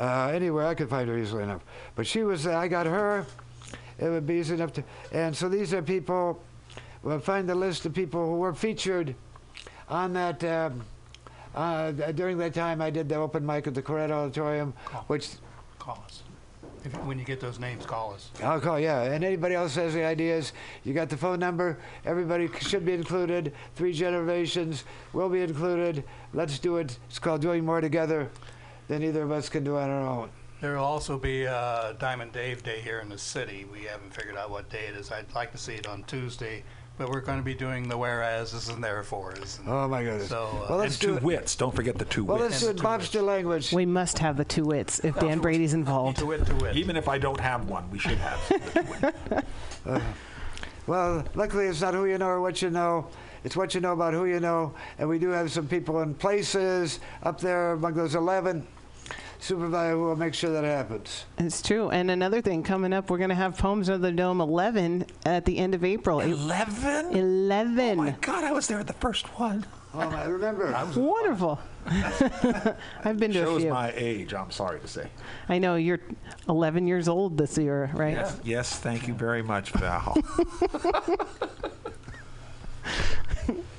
uh, 0.00 0.28
anyway, 0.28 0.66
I 0.66 0.74
could 0.76 0.88
find 0.88 1.08
her 1.08 1.18
easily 1.18 1.42
enough. 1.42 1.62
But 1.96 2.06
she 2.06 2.22
was. 2.22 2.46
I 2.46 2.68
got 2.68 2.86
her. 2.86 3.26
It 3.98 4.08
would 4.08 4.26
be 4.26 4.34
easy 4.34 4.54
enough 4.54 4.72
to. 4.74 4.84
And 5.12 5.36
so 5.36 5.48
these 5.48 5.72
are 5.72 5.82
people. 5.82 6.42
We'll 7.02 7.20
find 7.20 7.48
the 7.48 7.54
list 7.54 7.86
of 7.86 7.94
people 7.94 8.26
who 8.26 8.36
were 8.36 8.54
featured 8.54 9.14
on 9.88 10.12
that. 10.14 10.42
Um, 10.44 10.82
uh, 11.54 11.90
during 12.12 12.36
that 12.36 12.52
time, 12.52 12.82
I 12.82 12.90
did 12.90 13.08
the 13.08 13.14
open 13.14 13.46
mic 13.46 13.66
at 13.66 13.74
the 13.74 13.80
Koret 13.80 14.10
Auditorium, 14.10 14.74
which 15.06 15.30
Call 15.86 16.02
us. 16.04 16.24
If, 16.84 16.92
when 17.04 17.16
you 17.16 17.24
get 17.24 17.40
those 17.40 17.60
names, 17.60 17.86
call 17.86 18.12
us. 18.12 18.30
I'll 18.42 18.60
call, 18.60 18.80
yeah. 18.80 19.02
And 19.02 19.24
anybody 19.24 19.54
else 19.54 19.76
has 19.76 19.94
any 19.94 20.04
ideas, 20.04 20.52
you 20.82 20.94
got 20.94 21.08
the 21.08 21.16
phone 21.16 21.38
number. 21.38 21.78
Everybody 22.04 22.48
should 22.60 22.84
be 22.84 22.92
included. 22.92 23.52
Three 23.76 23.92
generations 23.92 24.82
will 25.12 25.28
be 25.28 25.42
included. 25.42 26.02
Let's 26.34 26.58
do 26.58 26.78
it. 26.78 26.98
It's 27.08 27.20
called 27.20 27.40
doing 27.40 27.64
more 27.64 27.80
together 27.80 28.28
than 28.88 29.04
either 29.04 29.22
of 29.22 29.30
us 29.30 29.48
can 29.48 29.62
do 29.62 29.76
on 29.76 29.88
our 29.88 30.06
own. 30.06 30.28
There 30.66 30.74
will 30.78 30.82
also 30.84 31.16
be 31.16 31.46
uh, 31.46 31.92
Diamond 31.92 32.32
Dave 32.32 32.64
Day 32.64 32.80
here 32.80 32.98
in 32.98 33.08
the 33.08 33.16
city. 33.16 33.66
We 33.72 33.84
haven't 33.84 34.12
figured 34.12 34.36
out 34.36 34.50
what 34.50 34.68
day 34.68 34.86
it 34.88 34.96
is. 34.96 35.12
I'd 35.12 35.32
like 35.32 35.52
to 35.52 35.58
see 35.58 35.74
it 35.74 35.86
on 35.86 36.02
Tuesday, 36.08 36.64
but 36.98 37.08
we're 37.08 37.20
going 37.20 37.38
to 37.38 37.44
be 37.44 37.54
doing 37.54 37.88
the 37.88 37.96
whereas 37.96 38.68
and 38.68 38.82
therefores. 38.82 39.60
And 39.60 39.68
Oh 39.68 39.86
my 39.86 40.02
goodness. 40.02 40.28
So, 40.28 40.42
uh, 40.42 40.52
well, 40.52 40.68
And 40.70 40.78
let's 40.78 40.98
do 40.98 41.06
two 41.06 41.16
it. 41.18 41.22
wits. 41.22 41.54
Don't 41.54 41.72
forget 41.72 41.98
the 41.98 42.04
two 42.04 42.24
Well, 42.24 42.40
wits. 42.40 42.50
let's 42.50 42.64
do 42.64 42.70
it 42.70 42.76
Bobster 42.78 43.22
language. 43.24 43.72
We 43.72 43.86
must 43.86 44.18
have 44.18 44.36
the 44.36 44.44
two 44.44 44.64
wits 44.64 44.98
if 45.04 45.16
Dan 45.20 45.38
Brady's 45.38 45.72
involved. 45.72 46.18
to 46.18 46.32
it, 46.32 46.44
to 46.46 46.64
it. 46.64 46.74
Even 46.76 46.96
if 46.96 47.06
I 47.06 47.18
don't 47.18 47.38
have 47.38 47.68
one, 47.70 47.88
we 47.92 48.00
should 48.00 48.18
have. 48.18 49.44
Well, 50.88 51.24
luckily 51.34 51.66
it's 51.66 51.80
not 51.80 51.94
who 51.94 52.06
you 52.06 52.16
know 52.18 52.28
or 52.28 52.40
what 52.40 52.62
you 52.62 52.70
know. 52.70 53.08
It's 53.42 53.56
what 53.56 53.74
you 53.74 53.80
know 53.80 53.92
about 53.92 54.14
who 54.14 54.24
you 54.26 54.38
know. 54.38 54.72
And 54.98 55.08
we 55.08 55.18
do 55.18 55.30
have 55.30 55.50
some 55.50 55.66
people 55.66 56.00
in 56.02 56.14
places 56.14 57.00
up 57.24 57.40
there 57.40 57.72
among 57.72 57.94
those 57.94 58.14
11 58.14 58.64
supervisor 59.46 59.92
who 59.92 60.02
will 60.04 60.16
make 60.16 60.34
sure 60.34 60.50
that 60.50 60.64
happens. 60.64 61.24
It's 61.38 61.62
true. 61.62 61.90
And 61.90 62.10
another 62.10 62.40
thing 62.42 62.62
coming 62.62 62.92
up, 62.92 63.08
we're 63.10 63.18
going 63.18 63.30
to 63.30 63.34
have 63.36 63.56
Poems 63.56 63.88
of 63.88 64.00
the 64.00 64.12
Dome 64.12 64.40
11 64.40 65.06
at 65.24 65.44
the 65.44 65.58
end 65.58 65.74
of 65.74 65.84
April. 65.84 66.20
Eleven. 66.20 67.12
11. 67.16 67.90
Oh 67.90 67.94
my 68.02 68.10
God! 68.20 68.44
I 68.44 68.52
was 68.52 68.66
there 68.66 68.78
at 68.80 68.86
the 68.86 68.92
first 68.94 69.26
one. 69.38 69.64
Oh, 69.94 70.00
I 70.00 70.24
remember. 70.26 70.70
Wonderful. 70.96 71.58
I've 73.04 73.18
been 73.18 73.32
to 73.32 73.40
a 73.40 73.44
Shows 73.44 73.62
few. 73.62 73.70
my 73.70 73.92
age. 73.94 74.34
I'm 74.34 74.50
sorry 74.50 74.80
to 74.80 74.88
say. 74.88 75.08
I 75.48 75.58
know 75.58 75.76
you're 75.76 76.00
11 76.48 76.86
years 76.86 77.08
old 77.08 77.38
this 77.38 77.56
year, 77.56 77.90
right? 77.94 78.14
Yes. 78.16 78.40
Yes. 78.44 78.78
Thank 78.78 79.06
you 79.08 79.14
very 79.14 79.42
much, 79.42 79.70
Val. 79.70 80.16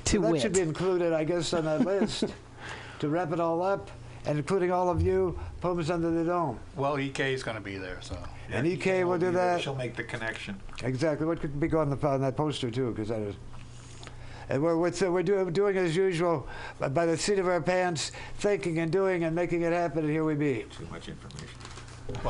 To 0.05 0.19
that 0.21 0.31
wit. 0.31 0.41
should 0.41 0.53
be 0.53 0.61
included, 0.61 1.11
I 1.11 1.25
guess, 1.25 1.53
on 1.53 1.65
that 1.65 1.81
list 1.81 2.23
to 2.99 3.09
wrap 3.09 3.33
it 3.33 3.41
all 3.41 3.61
up, 3.61 3.91
and 4.27 4.37
including 4.37 4.71
all 4.71 4.89
of 4.89 5.01
you, 5.01 5.39
Poems 5.61 5.89
Under 5.89 6.11
the 6.11 6.23
Dome. 6.23 6.59
Well, 6.75 6.99
EK 6.99 7.33
is 7.33 7.43
going 7.43 7.55
to 7.55 7.61
be 7.63 7.77
there, 7.77 7.97
so. 8.01 8.17
And 8.51 8.67
EK 8.67 9.03
will 9.05 9.17
do 9.17 9.31
that. 9.31 9.61
She'll 9.61 9.75
make 9.75 9.95
the 9.95 10.03
connection. 10.03 10.59
Exactly. 10.83 11.25
What 11.25 11.39
could 11.39 11.59
be 11.59 11.71
on 11.73 11.89
the 11.89 12.07
on 12.07 12.21
that 12.21 12.35
poster 12.37 12.69
too? 12.69 12.91
Because 12.91 13.09
that 13.09 13.19
is. 13.21 13.35
And 14.49 14.61
we're 14.63 14.77
we're, 14.77 14.91
so 14.93 15.11
we're 15.11 15.23
doing 15.23 15.51
doing 15.51 15.77
as 15.77 15.95
usual, 15.95 16.47
by- 16.79 16.87
by 16.89 17.05
the 17.05 17.17
seat 17.17 17.39
of 17.39 17.47
our 17.47 17.61
pants, 17.61 18.11
thinking 18.37 18.79
and 18.79 18.91
doing 18.91 19.23
and 19.25 19.35
making 19.35 19.63
it 19.63 19.73
happen. 19.73 19.99
And 20.05 20.09
here 20.09 20.23
we 20.23 20.35
be. 20.35 20.65
Too 20.77 20.87
much 20.91 21.09
information. 21.09 21.49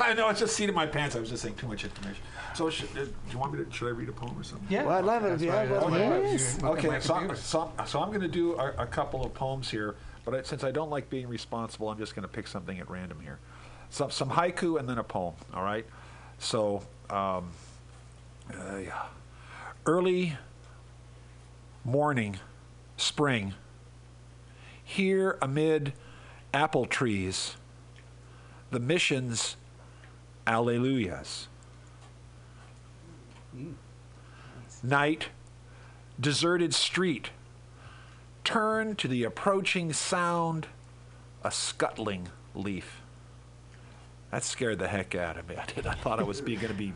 I 0.00 0.14
know. 0.16 0.28
It's 0.28 0.38
just 0.38 0.54
seat 0.54 0.68
in 0.68 0.74
my 0.74 0.86
pants. 0.86 1.16
I 1.16 1.20
was 1.20 1.30
just 1.30 1.42
saying 1.42 1.56
too 1.56 1.66
much 1.66 1.82
information. 1.82 2.22
So, 2.54 2.70
should, 2.70 2.88
uh, 2.90 3.04
do 3.04 3.10
you 3.32 3.38
want 3.38 3.52
me 3.58 3.64
to? 3.64 3.70
Should 3.72 3.88
I 3.88 3.90
read 3.90 4.08
a 4.08 4.12
poem 4.12 4.38
or 4.38 4.44
something? 4.44 4.68
Yeah. 4.70 4.84
Well, 4.84 4.96
I'd 4.96 5.04
love 5.04 5.24
it 5.24 5.32
if 5.32 5.42
you 5.42 5.50
had 5.50 5.68
one. 5.70 5.92
Yes. 5.94 6.62
Okay, 6.62 7.00
so, 7.00 7.14
I'm- 7.14 7.34
so, 7.34 7.72
I'm- 7.76 7.86
so 7.86 8.00
I'm 8.00 8.08
going 8.10 8.20
to 8.20 8.28
do 8.28 8.54
a, 8.56 8.72
a 8.78 8.86
couple 8.86 9.24
of 9.26 9.34
poems 9.34 9.68
here, 9.68 9.96
but 10.26 10.34
I, 10.34 10.42
since 10.42 10.64
I 10.64 10.72
don't 10.72 10.90
like 10.90 11.08
being 11.08 11.28
responsible, 11.28 11.88
I'm 11.88 11.96
just 11.96 12.14
going 12.14 12.24
to 12.24 12.28
pick 12.28 12.48
something 12.48 12.78
at 12.78 12.90
random 12.90 13.20
here. 13.20 13.38
Some, 13.88 14.10
some 14.10 14.28
haiku 14.28 14.78
and 14.78 14.86
then 14.86 14.98
a 14.98 15.04
poem, 15.04 15.34
all 15.54 15.62
right? 15.62 15.86
So, 16.38 16.82
um, 17.08 17.50
uh, 18.52 18.76
yeah. 18.76 19.02
early 19.86 20.36
morning 21.84 22.38
spring. 22.96 23.54
Here 24.82 25.38
amid 25.40 25.92
apple 26.52 26.86
trees, 26.86 27.56
the 28.70 28.80
mission's 28.80 29.56
alleluias. 30.46 31.46
Night, 34.82 35.28
deserted 36.20 36.74
street, 36.74 37.30
turn 38.46 38.94
to 38.94 39.08
the 39.08 39.24
approaching 39.24 39.92
sound, 39.92 40.68
a 41.42 41.50
scuttling 41.50 42.28
leaf. 42.54 43.02
That 44.30 44.44
scared 44.44 44.78
the 44.78 44.86
heck 44.86 45.16
out 45.16 45.36
of 45.36 45.48
me. 45.48 45.56
I, 45.58 45.66
did. 45.66 45.86
I 45.86 45.94
thought 45.94 46.20
I 46.20 46.22
was 46.22 46.40
going 46.40 46.60
to 46.60 46.72
be 46.72 46.92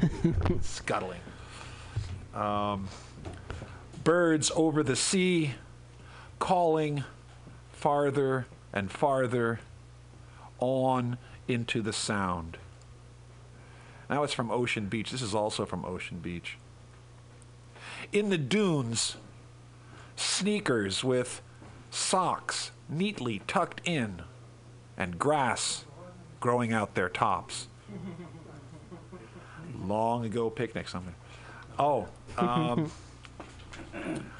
scuttling. 0.60 1.20
Um, 2.34 2.88
birds 4.02 4.50
over 4.56 4.82
the 4.82 4.96
sea, 4.96 5.52
calling 6.40 7.04
farther 7.72 8.46
and 8.72 8.90
farther 8.90 9.60
on 10.58 11.18
into 11.46 11.82
the 11.82 11.92
sound. 11.92 12.58
Now 14.08 14.24
it's 14.24 14.34
from 14.34 14.50
Ocean 14.50 14.86
Beach. 14.86 15.12
This 15.12 15.22
is 15.22 15.36
also 15.36 15.64
from 15.64 15.84
Ocean 15.84 16.18
Beach. 16.18 16.58
In 18.12 18.30
the 18.30 18.38
dunes, 18.38 19.16
sneakers 20.20 21.02
with 21.02 21.42
socks 21.90 22.70
neatly 22.88 23.40
tucked 23.46 23.80
in 23.84 24.22
and 24.96 25.18
grass 25.18 25.84
growing 26.40 26.72
out 26.72 26.94
their 26.94 27.08
tops. 27.08 27.68
Long 29.82 30.24
ago 30.24 30.50
picnic 30.50 30.88
something. 30.88 31.14
Oh, 31.78 32.08
um, 32.36 32.90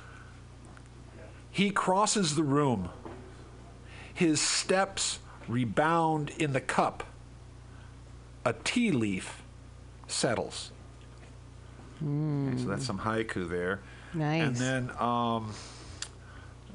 he 1.51 1.71
crosses 1.71 2.37
the 2.37 2.43
room. 2.43 2.91
His 4.13 4.41
steps 4.41 5.19
rebound 5.49 6.31
in 6.39 6.53
the 6.53 6.61
cup. 6.61 7.05
A 8.45 8.53
tea 8.53 8.91
leaf 8.91 9.43
settles. 10.07 10.73
Okay, 12.03 12.59
so 12.59 12.69
that's 12.69 12.85
some 12.85 12.99
haiku 13.01 13.49
there. 13.49 13.81
Nice. 14.15 14.43
And 14.43 14.57
then 14.57 14.91
um, 14.99 15.53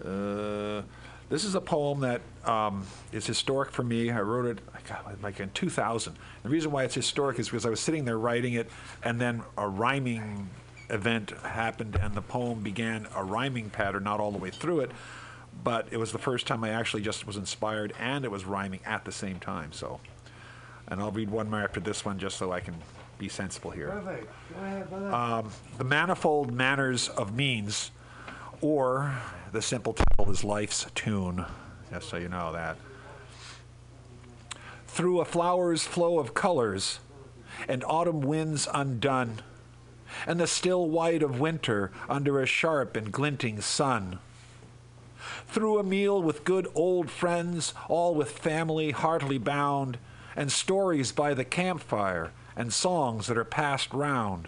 uh, 0.04 0.82
this 1.30 1.44
is 1.44 1.56
a 1.56 1.62
poem 1.62 2.02
that 2.02 2.22
um, 2.46 2.86
is 3.12 3.26
historic 3.26 3.72
for 3.72 3.84
me. 3.84 4.12
I 4.12 4.22
wrote 4.22 4.46
it 4.46 4.60
God, 4.88 5.22
like 5.24 5.40
in 5.40 5.50
2000. 5.52 6.16
The 6.44 6.50
reason 6.50 6.72
why 6.72 6.84
it's 6.84 6.96
historic 6.96 7.40
is 7.40 7.50
because 7.50 7.66
I 7.66 7.70
was 7.70 7.80
sitting 7.80 8.06
there 8.06 8.18
writing 8.18 8.54
it, 8.54 8.70
and 9.04 9.20
then 9.20 9.44
a 9.58 9.68
rhyming 9.68 10.50
event 10.90 11.32
happened, 11.42 11.98
and 12.00 12.14
the 12.14 12.22
poem 12.22 12.62
began 12.62 13.08
a 13.16 13.24
rhyming 13.24 13.70
pattern, 13.70 14.04
not 14.04 14.20
all 14.20 14.32
the 14.32 14.38
way 14.38 14.52
through 14.52 14.82
it, 14.82 14.92
but 15.64 15.88
it 15.92 15.98
was 15.98 16.12
the 16.12 16.20
first 16.20 16.46
time 16.46 16.64
I 16.64 16.70
actually 16.70 17.02
just 17.02 17.26
was 17.26 17.38
inspired, 17.38 17.94
and 18.00 18.26
it 18.26 18.32
was 18.32 18.46
rhyming 18.46 18.82
at 18.86 19.06
the 19.06 19.12
same 19.12 19.40
time. 19.40 19.72
So, 19.72 20.00
and 20.88 21.00
I'll 21.02 21.12
read 21.12 21.30
one 21.30 21.50
more 21.50 21.62
after 21.62 21.80
this 21.80 22.06
one, 22.06 22.20
just 22.20 22.38
so 22.38 22.52
I 22.52 22.60
can 22.60 22.76
be 23.18 23.30
sensible 23.30 23.72
here. 23.72 23.90
Perfect. 23.90 24.32
Go 24.54 24.66
ahead, 24.66 24.90
brother. 24.90 25.14
Um, 25.14 25.52
the 25.78 25.84
manifold 25.84 26.52
manners 26.52 27.10
of 27.10 27.34
means, 27.34 27.92
or 28.66 29.14
the 29.52 29.62
simple 29.62 29.94
title 29.94 30.32
is 30.32 30.44
Life's 30.44 30.88
Tune, 30.96 31.46
just 31.92 32.10
so 32.10 32.18
you 32.18 32.30
know 32.30 32.52
that. 32.52 32.78
Through 34.88 35.20
a 35.20 35.26
flower's 35.26 35.84
flow 35.84 36.18
of 36.18 36.34
colors, 36.34 37.00
and 37.68 37.84
autumn 37.84 38.22
winds 38.22 38.68
undone, 38.74 39.42
and 40.26 40.40
the 40.40 40.48
still 40.48 40.90
white 40.90 41.22
of 41.22 41.40
winter 41.40 41.92
under 42.10 42.42
a 42.42 42.48
sharp 42.48 42.98
and 42.98 43.12
glinting 43.12 43.62
sun. 43.62 44.18
Through 45.48 45.78
a 45.78 45.84
meal 45.84 46.20
with 46.20 46.44
good 46.44 46.68
old 46.74 47.12
friends, 47.12 47.76
all 47.88 48.16
with 48.16 48.32
family 48.32 48.92
heartily 48.92 49.38
bound, 49.38 50.00
and 50.36 50.52
stories 50.52 51.12
by 51.12 51.36
the 51.36 51.46
campfire, 51.46 52.32
and 52.56 52.74
songs 52.74 53.28
that 53.28 53.38
are 53.38 53.46
passed 53.46 53.94
round. 53.94 54.48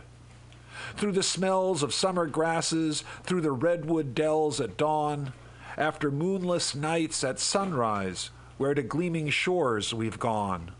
Through 0.95 1.11
the 1.13 1.23
smells 1.23 1.83
of 1.83 1.93
summer 1.93 2.25
grasses, 2.27 3.03
through 3.23 3.41
the 3.41 3.51
redwood 3.51 4.15
dells 4.15 4.61
at 4.61 4.77
dawn, 4.77 5.33
after 5.77 6.09
moonless 6.09 6.73
nights 6.73 7.23
at 7.23 7.39
sunrise, 7.39 8.31
where 8.57 8.73
to 8.73 8.81
gleaming 8.81 9.29
shores 9.29 9.93
we've 9.93 10.19
gone. 10.19 10.71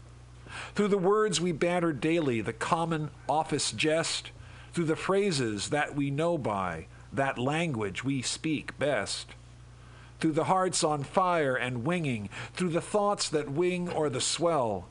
Through 0.74 0.88
the 0.88 0.98
words 0.98 1.40
we 1.40 1.52
banter 1.52 1.94
daily, 1.94 2.42
the 2.42 2.54
common 2.54 3.12
office 3.30 3.72
jest, 3.72 4.32
through 4.74 4.86
the 4.86 4.96
phrases 4.96 5.70
that 5.70 5.96
we 5.96 6.10
know 6.10 6.38
by, 6.38 6.88
that 7.14 7.38
language 7.38 8.04
we 8.04 8.22
speak 8.22 8.78
best. 8.80 9.36
Through 10.20 10.34
the 10.34 10.46
hearts 10.46 10.84
on 10.84 11.04
fire 11.04 11.56
and 11.56 11.86
winging, 11.86 12.30
through 12.54 12.70
the 12.70 12.82
thoughts 12.82 13.30
that 13.30 13.52
wing 13.52 13.90
or 13.90 14.10
the 14.10 14.22
swell, 14.22 14.88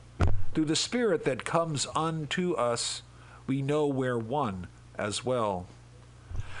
through 0.53 0.65
the 0.65 0.75
spirit 0.75 1.25
that 1.25 1.43
comes 1.43 1.85
unto 1.95 2.53
us, 2.53 3.01
we 3.45 3.61
know 3.61 3.87
we're 3.87 4.17
one 4.17 4.67
as 4.97 5.23
well. 5.25 5.67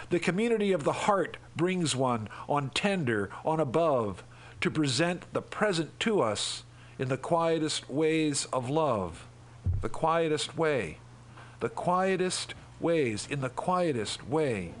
The 0.09 0.19
community 0.19 0.71
of 0.71 0.83
the 0.83 0.93
heart 0.93 1.37
brings 1.55 1.95
one 1.95 2.29
on 2.47 2.69
tender, 2.69 3.29
on 3.43 3.59
above, 3.59 4.23
to 4.61 4.71
present 4.71 5.25
the 5.33 5.41
present 5.41 5.99
to 6.01 6.21
us 6.21 6.63
in 6.97 7.09
the 7.09 7.17
quietest 7.17 7.89
ways 7.89 8.47
of 8.53 8.69
love. 8.69 9.27
The 9.81 9.89
quietest 9.89 10.57
way. 10.57 10.99
The 11.59 11.69
quietest 11.69 12.53
ways, 12.79 13.27
in 13.29 13.41
the 13.41 13.49
quietest 13.49 14.27
way 14.27 14.73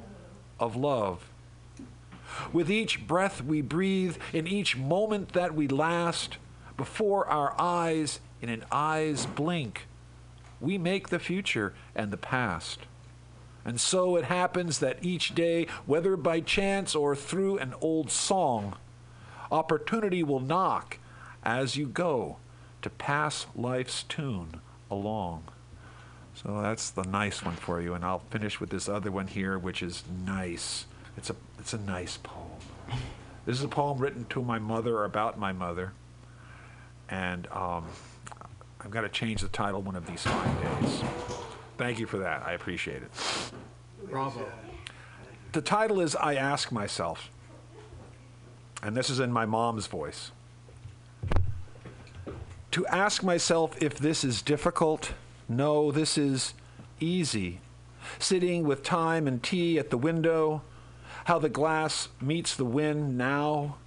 of 0.59 0.75
love. 0.75 1.29
With 2.53 2.69
each 2.69 3.07
breath 3.07 3.43
we 3.43 3.61
breathe, 3.61 4.17
in 4.33 4.47
each 4.47 4.77
moment 4.77 5.33
that 5.33 5.55
we 5.55 5.67
last, 5.67 6.37
before 6.75 7.27
our 7.27 7.59
eyes, 7.59 8.19
in 8.41 8.49
an 8.49 8.63
eye's 8.71 9.25
blink, 9.25 9.87
we 10.61 10.77
make 10.77 11.09
the 11.09 11.19
future 11.19 11.73
and 11.95 12.11
the 12.11 12.17
past. 12.17 12.79
And 13.67 13.81
so 13.81 14.15
it 14.15 14.23
happens 14.23 14.79
that 14.79 15.03
each 15.03 15.35
day, 15.35 15.67
whether 15.85 16.15
by 16.15 16.39
chance 16.39 16.95
or 16.95 17.17
through 17.17 17.57
an 17.57 17.73
old 17.81 18.09
song, 18.09 18.77
opportunity 19.51 20.23
will 20.23 20.39
knock 20.39 20.99
as 21.43 21.75
you 21.75 21.85
go 21.85 22.37
to 22.81 22.89
pass 22.89 23.45
life's 23.57 24.03
tune 24.03 24.61
along. 24.89 25.43
So 26.33 26.61
that's 26.61 26.89
the 26.91 27.03
nice 27.03 27.43
one 27.43 27.55
for 27.57 27.81
you, 27.81 27.93
and 27.93 28.05
I'll 28.05 28.19
finish 28.29 28.61
with 28.61 28.69
this 28.69 28.87
other 28.87 29.11
one 29.11 29.27
here, 29.27 29.59
which 29.59 29.83
is 29.83 30.03
nice. 30.25 30.85
It's 31.17 31.29
a 31.29 31.35
it's 31.59 31.73
a 31.73 31.79
nice 31.79 32.17
poem. 32.23 32.61
This 33.45 33.57
is 33.57 33.65
a 33.65 33.67
poem 33.67 33.97
written 33.97 34.25
to 34.29 34.41
my 34.41 34.59
mother 34.59 34.95
or 34.95 35.03
about 35.03 35.37
my 35.37 35.51
mother, 35.51 35.91
and 37.09 37.47
um, 37.47 37.85
I've 38.79 38.91
got 38.91 39.01
to 39.01 39.09
change 39.09 39.41
the 39.41 39.49
title 39.49 39.81
one 39.81 39.97
of 39.97 40.05
these 40.07 40.21
fine 40.23 40.55
days. 40.61 41.03
Thank 41.77 41.99
you 41.99 42.07
for 42.07 42.17
that. 42.17 42.43
I 42.45 42.53
appreciate 42.53 43.03
it. 43.03 43.11
Bravo. 44.09 44.45
The 45.51 45.61
title 45.61 45.99
is 46.01 46.15
I 46.15 46.35
Ask 46.35 46.71
Myself, 46.71 47.29
and 48.83 48.95
this 48.95 49.09
is 49.09 49.19
in 49.19 49.31
my 49.31 49.45
mom's 49.45 49.87
voice. 49.87 50.31
To 52.71 52.85
ask 52.87 53.23
myself 53.23 53.81
if 53.81 53.97
this 53.97 54.23
is 54.23 54.41
difficult, 54.41 55.13
no, 55.49 55.91
this 55.91 56.17
is 56.17 56.53
easy. 56.99 57.61
Sitting 58.19 58.65
with 58.65 58.83
time 58.83 59.27
and 59.27 59.41
tea 59.41 59.79
at 59.79 59.89
the 59.89 59.97
window, 59.97 60.61
how 61.25 61.39
the 61.39 61.49
glass 61.49 62.09
meets 62.21 62.55
the 62.55 62.65
wind 62.65 63.17
now. 63.17 63.77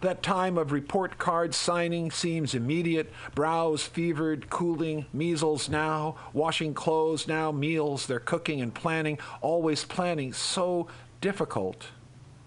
That 0.00 0.22
time 0.22 0.58
of 0.58 0.72
report 0.72 1.18
card 1.18 1.54
signing 1.54 2.10
seems 2.10 2.54
immediate, 2.54 3.12
brows 3.34 3.84
fevered, 3.84 4.50
cooling, 4.50 5.06
measles 5.12 5.68
now, 5.68 6.16
washing 6.32 6.74
clothes 6.74 7.26
now, 7.26 7.50
meals 7.50 8.06
they're 8.06 8.20
cooking 8.20 8.60
and 8.60 8.74
planning, 8.74 9.18
always 9.40 9.84
planning, 9.84 10.32
so 10.32 10.88
difficult. 11.20 11.88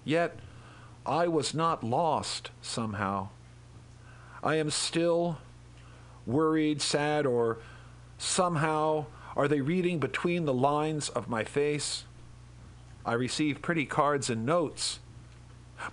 Yet 0.05 0.37
I 1.05 1.27
was 1.27 1.53
not 1.53 1.83
lost 1.83 2.51
somehow. 2.61 3.29
I 4.43 4.55
am 4.55 4.69
still 4.69 5.39
worried, 6.25 6.81
sad, 6.81 7.25
or 7.25 7.57
somehow 8.17 9.07
are 9.35 9.47
they 9.47 9.61
reading 9.61 9.99
between 9.99 10.45
the 10.45 10.53
lines 10.53 11.09
of 11.09 11.29
my 11.29 11.43
face? 11.43 12.03
I 13.05 13.13
receive 13.13 13.61
pretty 13.61 13.85
cards 13.85 14.29
and 14.29 14.45
notes. 14.45 14.99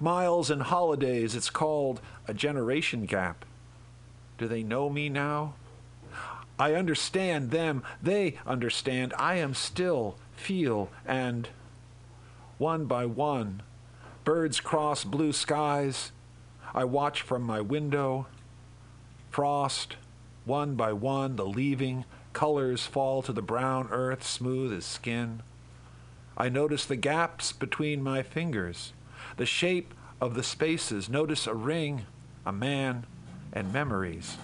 Miles 0.01 0.51
and 0.51 0.63
holidays, 0.63 1.35
it's 1.35 1.51
called 1.51 2.01
a 2.27 2.35
generation 2.35 3.07
gap. 3.07 3.45
Do 4.39 4.49
they 4.49 4.63
know 4.63 4.91
me 4.91 5.09
now? 5.09 5.55
I 6.59 6.75
understand 6.75 7.51
them, 7.51 7.83
they 8.03 8.39
understand. 8.47 9.15
I 9.19 9.37
am 9.37 9.55
still, 9.55 10.17
feel, 10.35 10.91
and 11.07 11.49
one 12.59 12.87
by 12.87 13.05
one, 13.05 13.63
birds 14.25 14.61
cross 14.61 15.05
blue 15.05 15.33
skies. 15.33 16.13
I 16.75 16.85
watch 16.85 17.23
from 17.23 17.43
my 17.43 17.61
window. 17.61 18.27
Frost, 19.31 19.97
one 20.45 20.75
by 20.75 20.93
one, 20.93 21.37
the 21.37 21.45
leaving, 21.45 22.05
colors 22.33 22.87
fall 22.87 23.23
to 23.23 23.33
the 23.33 23.43
brown 23.43 23.89
earth, 23.91 24.27
smooth 24.27 24.73
as 24.73 24.85
skin. 24.85 25.43
I 26.37 26.49
notice 26.49 26.85
the 26.85 26.97
gaps 26.97 27.53
between 27.53 28.03
my 28.03 28.23
fingers, 28.23 28.93
The 29.37 29.47
shape 29.47 29.93
of 30.21 30.35
the 30.35 30.43
spaces. 30.43 31.09
Notice 31.09 31.47
a 31.47 31.55
ring, 31.55 32.07
a 32.45 32.53
man, 32.53 33.07
and 33.53 33.73
memories. 33.73 34.37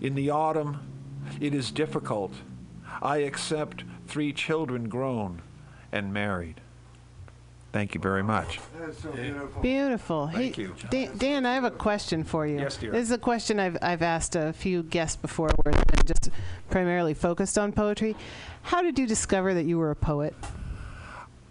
In 0.00 0.14
the 0.14 0.30
autumn, 0.30 0.80
it 1.40 1.54
is 1.54 1.70
difficult. 1.70 2.32
I 3.02 3.18
accept 3.18 3.84
three 4.06 4.32
children 4.32 4.88
grown 4.88 5.42
and 5.92 6.12
married. 6.12 6.60
Thank 7.72 7.92
you 7.92 8.00
very 8.00 8.22
much. 8.22 8.60
That's 8.78 9.02
so 9.02 9.10
beautiful. 9.10 9.60
Beautiful. 9.60 10.30
Thank 10.32 10.54
hey, 10.54 10.62
you. 10.62 10.74
Dan, 10.90 11.18
Dan, 11.18 11.46
I 11.46 11.54
have 11.54 11.64
a 11.64 11.72
question 11.72 12.22
for 12.22 12.46
you. 12.46 12.60
Yes, 12.60 12.76
dear. 12.76 12.92
This 12.92 13.02
is 13.02 13.10
a 13.10 13.18
question 13.18 13.58
I've, 13.58 13.76
I've 13.82 14.02
asked 14.02 14.36
a 14.36 14.52
few 14.52 14.84
guests 14.84 15.16
before 15.16 15.50
where 15.62 15.74
it's 15.74 15.84
been 15.90 16.06
just 16.06 16.30
primarily 16.70 17.14
focused 17.14 17.58
on 17.58 17.72
poetry. 17.72 18.14
How 18.62 18.80
did 18.80 18.96
you 18.96 19.08
discover 19.08 19.54
that 19.54 19.64
you 19.64 19.76
were 19.78 19.90
a 19.90 19.96
poet? 19.96 20.34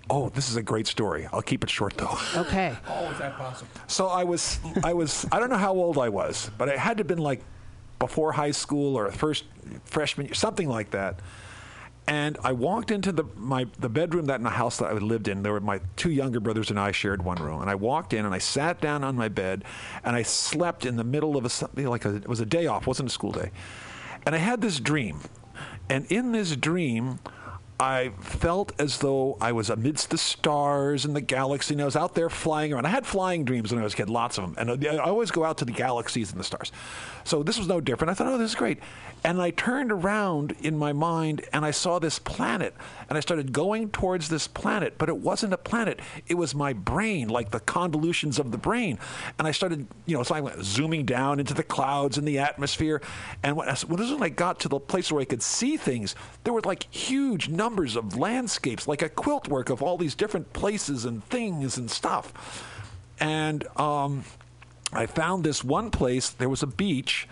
Oh, 0.10 0.30
this 0.30 0.50
is 0.50 0.56
a 0.58 0.62
great 0.62 0.88
story. 0.88 1.28
I'll 1.32 1.42
keep 1.42 1.64
it 1.64 1.70
short 1.70 1.96
though. 1.98 2.18
Okay. 2.36 2.76
Oh, 2.88 3.10
is 3.12 3.18
that 3.20 3.38
possible? 3.38 3.70
So 3.88 4.08
I 4.08 4.24
was, 4.24 4.60
I 4.84 4.94
was, 4.94 5.26
I 5.32 5.40
don't 5.40 5.50
know 5.50 5.58
how 5.58 5.74
old 5.74 5.98
I 5.98 6.10
was, 6.10 6.52
but 6.58 6.68
it 6.68 6.78
had 6.78 6.98
to 6.98 7.02
have 7.02 7.08
been 7.08 7.18
like 7.18 7.42
before 8.00 8.34
high 8.34 8.52
school 8.52 8.98
or 8.98 9.10
first 9.12 9.46
freshman, 9.86 10.28
year, 10.28 10.34
something 10.36 10.68
like 10.68 10.92
that. 10.92 11.20
And 12.06 12.38
I 12.44 12.52
walked 12.52 12.92
into 12.92 13.14
the 13.14 13.24
my 13.38 13.66
the 13.80 13.88
bedroom 13.88 14.26
that 14.26 14.36
in 14.36 14.44
the 14.44 14.50
house 14.50 14.78
that 14.80 14.88
I 14.88 14.94
lived 14.94 15.30
in. 15.30 15.42
There 15.42 15.54
were 15.54 15.62
my 15.62 15.80
two 15.96 16.12
younger 16.12 16.42
brothers 16.42 16.70
and 16.70 16.78
I 16.78 16.92
shared 16.92 17.24
one 17.24 17.38
room. 17.38 17.62
And 17.62 17.70
I 17.70 17.76
walked 17.76 18.12
in 18.12 18.26
and 18.26 18.36
I 18.36 18.40
sat 18.40 18.82
down 18.82 19.06
on 19.06 19.16
my 19.16 19.30
bed, 19.30 19.64
and 20.04 20.14
I 20.14 20.24
slept 20.24 20.86
in 20.86 20.98
the 20.98 21.06
middle 21.06 21.38
of 21.38 21.46
a 21.46 21.50
something 21.50 21.88
like 21.88 22.04
a, 22.04 22.16
it 22.18 22.28
was 22.28 22.42
a 22.42 22.46
day 22.46 22.68
off, 22.68 22.88
wasn't 22.88 23.08
a 23.08 23.12
school 23.12 23.32
day, 23.32 23.52
and 24.26 24.36
I 24.36 24.38
had 24.38 24.60
this 24.60 24.82
dream, 24.82 25.22
and 25.90 26.06
in 26.12 26.34
this 26.34 26.56
dream. 26.58 27.20
I 27.80 28.10
felt 28.20 28.72
as 28.80 29.00
though 29.00 29.38
I 29.42 29.52
was 29.52 29.70
amidst 29.70 30.12
the 30.12 30.18
stars 30.18 31.06
and 31.06 31.16
the 31.16 31.22
galaxy, 31.22 31.74
and 31.74 31.82
I 31.82 31.86
was 31.86 31.96
out 31.96 32.16
there 32.16 32.30
flying 32.30 32.72
around. 32.72 32.86
I 32.86 32.90
had 32.90 33.06
flying 33.06 33.46
dreams 33.46 33.72
when 33.72 33.82
I 33.82 33.84
was 33.84 33.94
a 33.94 33.98
kid, 33.98 34.10
lots 34.10 34.38
of 34.38 34.44
them, 34.44 34.56
and 34.58 34.86
uh, 34.86 34.90
I 34.90 34.98
always 35.00 35.32
go 35.32 35.44
out 35.44 35.58
to 35.58 35.66
the 35.66 35.72
galaxies 35.72 36.32
and 36.32 36.40
the 36.40 36.44
stars. 36.44 36.72
So 37.24 37.42
this 37.42 37.58
was 37.58 37.68
no 37.68 37.82
different. 37.82 38.12
I 38.12 38.14
thought, 38.14 38.28
oh, 38.28 38.38
this 38.38 38.52
is 38.52 38.56
great. 38.56 38.80
And 39.24 39.42
I 39.42 39.52
turned 39.52 39.92
around 39.92 40.54
in 40.62 40.78
my 40.78 40.92
mind 40.92 41.46
and 41.54 41.64
I 41.64 41.72
saw 41.72 41.98
this 41.98 42.20
planet, 42.20 42.76
and 43.08 43.18
I 43.18 43.22
started 43.22 43.54
going 43.54 43.90
towards 43.90 44.28
this 44.28 44.48
planet, 44.48 44.98
but 44.98 45.08
it 45.08 45.18
wasn't 45.18 45.54
a 45.54 45.58
planet. 45.58 46.00
It 46.28 46.36
was 46.36 46.54
my 46.54 46.74
brain, 46.74 47.30
like 47.30 47.52
the 47.52 47.62
convolutions 47.62 48.38
of 48.38 48.52
the 48.52 48.58
brain. 48.58 49.00
And 49.40 49.48
I 49.48 49.52
started, 49.52 49.88
you 50.06 50.18
know, 50.18 50.24
so 50.24 50.36
I 50.36 50.42
went 50.42 50.62
zooming 50.64 51.06
down 51.06 51.40
into 51.40 51.54
the 51.54 51.64
clouds 51.64 52.18
and 52.18 52.28
the 52.28 52.40
atmosphere. 52.40 53.02
And 53.44 53.56
when, 53.56 53.70
when 53.70 54.24
I 54.24 54.30
got 54.30 54.60
to 54.62 54.70
the 54.70 54.80
place 54.80 55.12
where 55.12 55.22
I 55.22 55.26
could 55.26 55.42
see 55.42 55.78
things, 55.78 56.16
there 56.44 56.54
were 56.54 56.62
like 56.62 56.94
huge 56.94 57.48
numbers 57.64 57.96
of 57.96 58.18
landscapes, 58.18 58.90
like 58.90 59.02
a 59.02 59.08
quilt 59.08 59.48
work 59.48 59.70
of 59.70 59.82
all 59.82 59.98
these 59.98 60.16
different 60.16 60.52
places 60.52 61.06
and 61.06 61.24
things 61.30 61.78
and 61.78 61.90
stuff. 61.90 62.26
And 63.22 63.66
um, 63.78 64.26
I 64.92 65.06
found 65.06 65.46
this 65.46 65.64
one 65.64 65.90
place, 65.90 66.30
there 66.30 66.50
was 66.50 66.62
a 66.62 66.68
beach. 66.68 67.26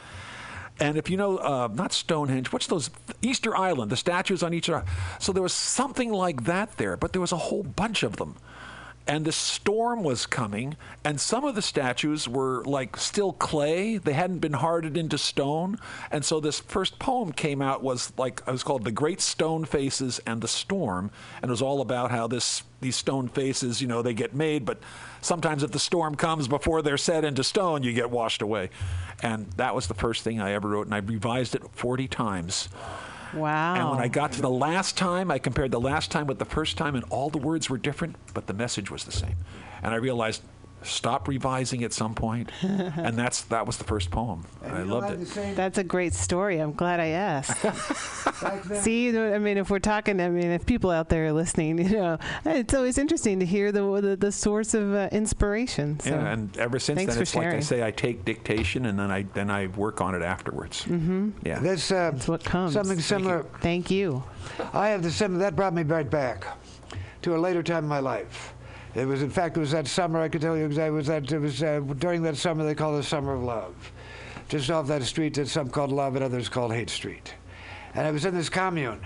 And 0.80 0.98
if 0.98 1.10
you 1.10 1.18
know, 1.18 1.38
uh, 1.38 1.68
not 1.74 1.92
Stonehenge, 1.92 2.54
what's 2.54 2.68
those? 2.68 2.90
Easter 3.22 3.54
Island, 3.54 3.92
the 3.92 3.98
statues 3.98 4.42
on 4.42 4.54
Island. 4.54 4.86
So 5.20 5.34
there 5.34 5.44
was 5.44 5.54
something 5.54 6.14
like 6.14 6.46
that 6.46 6.78
there, 6.78 6.96
but 6.96 7.12
there 7.12 7.22
was 7.28 7.34
a 7.34 7.44
whole 7.50 7.64
bunch 7.64 8.02
of 8.02 8.16
them. 8.16 8.38
And 9.12 9.26
the 9.26 9.34
storm 9.34 10.04
was 10.04 10.26
coming, 10.26 10.78
and 11.04 11.20
some 11.20 11.44
of 11.44 11.54
the 11.54 11.62
statues 11.62 12.30
were 12.30 12.64
like 12.64 12.96
still 12.96 13.34
clay. 13.34 13.98
They 13.98 14.14
hadn't 14.14 14.40
been 14.40 14.54
hardened 14.54 14.96
into 14.96 15.18
stone. 15.18 15.80
And 16.10 16.24
so 16.24 16.40
this 16.40 16.62
first 16.62 16.98
poem 16.98 17.34
came 17.34 17.62
out 17.62 17.84
was 17.84 18.14
like 18.18 18.42
it 18.48 18.52
was 18.52 18.64
called 18.64 18.86
"The 18.86 18.92
Great 18.94 19.20
Stone 19.20 19.66
Faces 19.66 20.22
and 20.26 20.40
the 20.40 20.48
Storm," 20.48 21.12
and 21.42 21.50
it 21.50 21.52
was 21.52 21.62
all 21.62 21.82
about 21.82 22.12
how 22.12 22.26
this 22.26 22.64
these 22.80 22.96
stone 22.96 23.28
faces, 23.28 23.82
you 23.82 23.88
know, 23.90 24.02
they 24.02 24.14
get 24.14 24.34
made, 24.34 24.64
but 24.64 24.80
sometimes 25.20 25.62
if 25.62 25.72
the 25.72 25.78
storm 25.78 26.16
comes 26.16 26.48
before 26.48 26.82
they're 26.82 26.98
set 26.98 27.26
into 27.26 27.44
stone, 27.44 27.84
you 27.84 27.92
get 27.92 28.10
washed 28.10 28.42
away. 28.42 28.70
And 29.22 29.52
that 29.58 29.76
was 29.76 29.88
the 29.88 29.94
first 29.94 30.24
thing 30.24 30.40
I 30.40 30.54
ever 30.54 30.70
wrote, 30.70 30.88
and 30.88 30.96
I 30.96 31.00
revised 31.00 31.54
it 31.54 31.64
40 31.74 32.08
times. 32.08 32.70
Wow. 33.34 33.76
And 33.76 33.90
when 33.90 34.00
I 34.00 34.08
got 34.08 34.32
to 34.34 34.42
the 34.42 34.50
last 34.50 34.98
time, 34.98 35.32
I 35.32 35.40
compared 35.40 35.72
the 35.72 35.80
last 35.80 36.12
time 36.12 36.28
with 36.28 36.40
the 36.40 36.46
first 36.46 36.78
time, 36.78 36.96
and 36.96 37.04
all 37.10 37.30
the 37.30 37.38
words 37.38 37.70
were 37.70 37.78
different, 37.78 38.16
but 38.34 38.48
the 38.48 38.54
message 38.54 38.92
was 38.92 39.04
the 39.04 39.12
same. 39.12 39.36
And 39.82 39.94
I 39.94 39.98
realized, 39.98 40.42
stop 40.84 41.28
revising 41.28 41.84
at 41.84 41.94
some 41.94 42.14
point, 42.14 42.50
and 42.62 43.18
that's 43.18 43.42
that 43.44 43.66
was 43.66 43.78
the 43.78 43.84
first 43.84 44.12
poem. 44.12 44.46
And 44.64 44.74
I 44.74 44.84
loved 44.84 45.06
I 45.06 45.10
had 45.12 45.20
the 45.20 45.24
it. 45.24 45.28
same 45.28 45.56
That's 45.56 45.78
a 45.78 45.84
great 45.84 46.14
story. 46.14 46.60
I'm 46.60 46.74
glad 46.74 47.00
I 47.00 47.08
asked. 47.08 47.66
See, 48.84 49.06
you 49.06 49.12
know, 49.12 49.34
I 49.34 49.38
mean, 49.38 49.58
if 49.58 49.70
we're 49.70 49.80
talking, 49.80 50.20
I 50.20 50.30
mean, 50.30 50.52
if 50.52 50.66
people 50.66 50.90
out 50.90 51.10
there 51.10 51.28
are 51.28 51.34
listening, 51.34 51.78
you 51.90 51.98
know, 51.98 52.18
it's 52.46 52.74
always 52.74 52.98
interesting 52.98 53.40
to 53.40 53.46
hear 53.46 53.72
the 53.72 54.02
the, 54.02 54.16
the 54.16 54.32
source 54.32 54.74
of 54.74 54.94
uh, 54.94 55.10
inspiration. 55.12 56.00
So. 56.00 56.12
Yeah, 56.12 56.32
and 56.32 56.58
ever 56.58 56.80
since 56.80 56.98
Thanks 56.98 57.14
then, 57.14 57.20
for 57.20 57.24
it's 57.24 57.36
like 57.36 57.48
I 57.48 57.60
say, 57.60 57.84
I 57.84 57.92
take 57.92 58.26
dictation, 58.26 58.86
and 58.86 58.98
then 58.98 59.12
I 59.12 59.24
then 59.34 59.50
I 59.50 59.68
work 59.68 60.02
on 60.02 60.16
it 60.16 60.22
afterwards. 60.22 60.86
Mm-hmm. 60.86 61.32
Yeah. 61.46 61.60
This, 61.60 61.92
uh, 61.92 62.12
That's 62.12 62.28
what 62.28 62.44
comes. 62.44 62.74
Something 62.74 63.00
similar. 63.00 63.46
Thank 63.62 63.92
you. 63.92 64.24
I 64.74 64.90
have 64.90 65.04
the 65.04 65.12
same. 65.12 65.36
That 65.36 65.56
brought 65.56 65.74
me 65.74 65.84
right 65.84 66.10
back 66.10 66.46
to 67.22 67.36
a 67.36 67.38
later 67.38 67.64
time 67.64 67.84
in 67.84 67.90
my 67.90 68.00
life. 68.00 68.54
It 68.94 69.06
was, 69.06 69.22
in 69.22 69.30
fact, 69.30 69.58
it 69.58 69.62
was 69.62 69.72
that 69.72 69.88
summer. 69.88 70.20
I 70.20 70.28
could 70.28 70.42
tell 70.42 70.58
you 70.58 70.66
exactly. 70.66 70.94
It 70.94 70.98
was 70.98 71.08
that. 71.08 71.32
It 71.32 71.40
was 71.40 71.64
uh, 71.64 71.80
during 71.98 72.22
that 72.24 72.36
summer 72.36 72.66
they 72.66 72.76
call 72.76 72.96
the 72.96 73.04
summer 73.04 73.34
of 73.34 73.44
love, 73.44 73.92
just 74.50 74.70
off 74.70 74.88
that 74.88 75.04
street 75.04 75.34
that 75.36 75.48
some 75.48 75.70
called 75.70 75.92
Love 75.92 76.16
and 76.16 76.26
others 76.26 76.50
called 76.50 76.74
Hate 76.74 76.90
Street. 76.90 77.34
And 77.94 78.08
I 78.08 78.12
was 78.12 78.24
in 78.24 78.34
this 78.34 78.48
commune, 78.48 79.02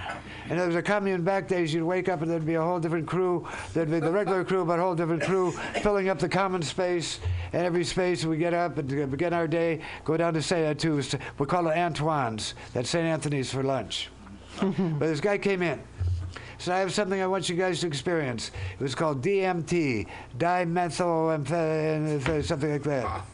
and 0.47 0.59
there 0.59 0.67
was 0.67 0.75
a 0.75 0.81
commune 0.81 1.23
back 1.23 1.47
days. 1.47 1.73
You'd 1.73 1.85
wake 1.85 2.07
up 2.07 2.21
and 2.21 2.29
there'd 2.29 2.45
be 2.45 2.53
a 2.53 2.61
whole 2.61 2.79
different 2.79 3.07
crew. 3.07 3.47
There'd 3.73 3.89
be 3.89 3.99
the 3.99 4.11
regular 4.11 4.43
crew, 4.43 4.63
but 4.63 4.77
a 4.77 4.81
whole 4.81 4.93
different 4.93 5.23
crew 5.23 5.51
filling 5.81 6.07
up 6.09 6.19
the 6.19 6.29
common 6.29 6.61
space. 6.61 7.19
And 7.53 7.63
every 7.63 7.83
space 7.83 8.25
we 8.25 8.37
get 8.37 8.53
up 8.53 8.77
and 8.77 9.01
uh, 9.01 9.07
begin 9.07 9.33
our 9.33 9.47
day, 9.47 9.81
go 10.03 10.17
down 10.17 10.35
to 10.35 10.41
say 10.41 10.67
uh, 10.67 10.75
to 10.75 11.01
we 11.39 11.45
call 11.47 11.67
it 11.67 11.75
Antoine's. 11.75 12.53
That's 12.73 12.89
St. 12.89 13.05
Anthony's 13.05 13.51
for 13.51 13.63
lunch. 13.63 14.09
but 14.61 14.99
this 14.99 15.19
guy 15.19 15.39
came 15.39 15.63
in. 15.63 15.81
So 16.57 16.73
I 16.73 16.79
have 16.79 16.93
something 16.93 17.21
I 17.21 17.27
want 17.27 17.49
you 17.49 17.55
guys 17.55 17.81
to 17.81 17.87
experience. 17.87 18.51
It 18.79 18.83
was 18.83 18.95
called 18.95 19.21
DMT, 19.21 20.07
dimethyl, 20.37 22.45
something 22.45 22.71
like 22.71 22.83
that. 22.83 23.25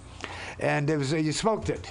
And 0.59 0.89
it 0.89 0.97
was 0.97 1.13
you 1.13 1.31
smoked 1.31 1.69
it, 1.69 1.87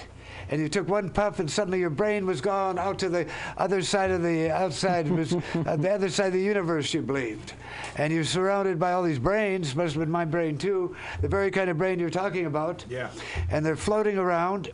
and 0.49 0.61
you 0.61 0.69
took 0.69 0.87
one 0.87 1.09
puff, 1.09 1.39
and 1.39 1.49
suddenly 1.49 1.79
your 1.79 1.89
brain 1.89 2.25
was 2.25 2.41
gone 2.41 2.77
out 2.77 2.99
to 2.99 3.09
the 3.09 3.27
other 3.57 3.81
side 3.81 4.11
of 4.11 4.23
the 4.23 4.51
outside, 4.51 5.09
was 5.09 5.33
uh, 5.33 5.75
the 5.75 5.91
other 5.91 6.09
side 6.09 6.27
of 6.27 6.33
the 6.33 6.41
universe. 6.41 6.93
You 6.93 7.01
believed, 7.01 7.53
and 7.97 8.13
you're 8.13 8.23
surrounded 8.23 8.79
by 8.79 8.93
all 8.93 9.03
these 9.03 9.19
brains. 9.19 9.75
Must 9.75 9.93
have 9.93 10.01
been 10.01 10.11
my 10.11 10.25
brain 10.25 10.57
too, 10.57 10.95
the 11.21 11.27
very 11.27 11.51
kind 11.51 11.69
of 11.69 11.77
brain 11.77 11.99
you're 11.99 12.09
talking 12.09 12.45
about. 12.45 12.85
Yeah. 12.89 13.09
And 13.49 13.65
they're 13.65 13.75
floating 13.75 14.17
around, 14.17 14.71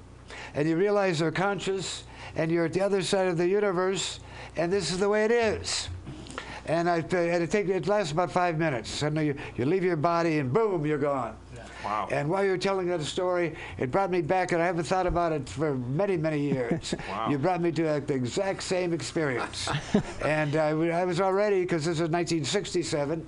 and 0.53 0.67
you 0.67 0.75
realize 0.75 1.19
they're 1.19 1.31
conscious, 1.31 2.03
and 2.35 2.51
you're 2.51 2.65
at 2.65 2.73
the 2.73 2.81
other 2.81 3.01
side 3.01 3.27
of 3.27 3.37
the 3.37 3.47
universe, 3.47 4.19
and 4.55 4.71
this 4.71 4.91
is 4.91 4.99
the 4.99 5.09
way 5.09 5.25
it 5.25 5.31
is. 5.31 5.89
And 6.67 6.89
I, 6.89 6.97
and 6.97 7.43
it, 7.43 7.49
take, 7.49 7.69
it 7.69 7.87
lasts 7.87 8.11
about 8.11 8.31
five 8.31 8.57
minutes. 8.59 8.89
Suddenly 8.89 9.27
you, 9.27 9.35
you 9.55 9.65
leave 9.65 9.83
your 9.83 9.95
body 9.95 10.39
and 10.39 10.51
boom, 10.51 10.85
you're 10.85 10.97
gone. 10.97 11.35
Wow. 11.83 12.09
And 12.11 12.29
while 12.29 12.43
you're 12.43 12.57
telling 12.57 12.87
that 12.87 13.01
story, 13.03 13.55
it 13.77 13.91
brought 13.91 14.11
me 14.11 14.21
back, 14.21 14.51
and 14.51 14.61
I 14.61 14.65
haven't 14.65 14.83
thought 14.85 15.07
about 15.07 15.31
it 15.31 15.47
for 15.47 15.75
many, 15.75 16.17
many 16.17 16.39
years. 16.39 16.93
Wow. 17.09 17.29
You 17.29 17.37
brought 17.37 17.61
me 17.61 17.71
to 17.73 17.87
uh, 17.87 17.99
the 18.01 18.13
exact 18.13 18.63
same 18.63 18.91
experience. 18.91 19.69
and 20.25 20.55
I 20.55 20.73
was 21.05 21.21
already, 21.21 21.61
because 21.61 21.85
this 21.85 21.95
is 21.95 22.09
1967, 22.09 23.25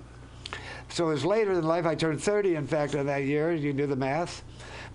so 0.90 1.06
it 1.08 1.10
was 1.14 1.24
later 1.26 1.54
in 1.54 1.64
life. 1.64 1.86
I 1.86 1.96
turned 1.96 2.22
30, 2.22 2.56
in 2.56 2.68
fact, 2.68 2.96
on 2.96 3.06
that 3.06 3.24
year. 3.24 3.54
You 3.54 3.72
do 3.72 3.88
the 3.88 3.96
math. 3.96 4.44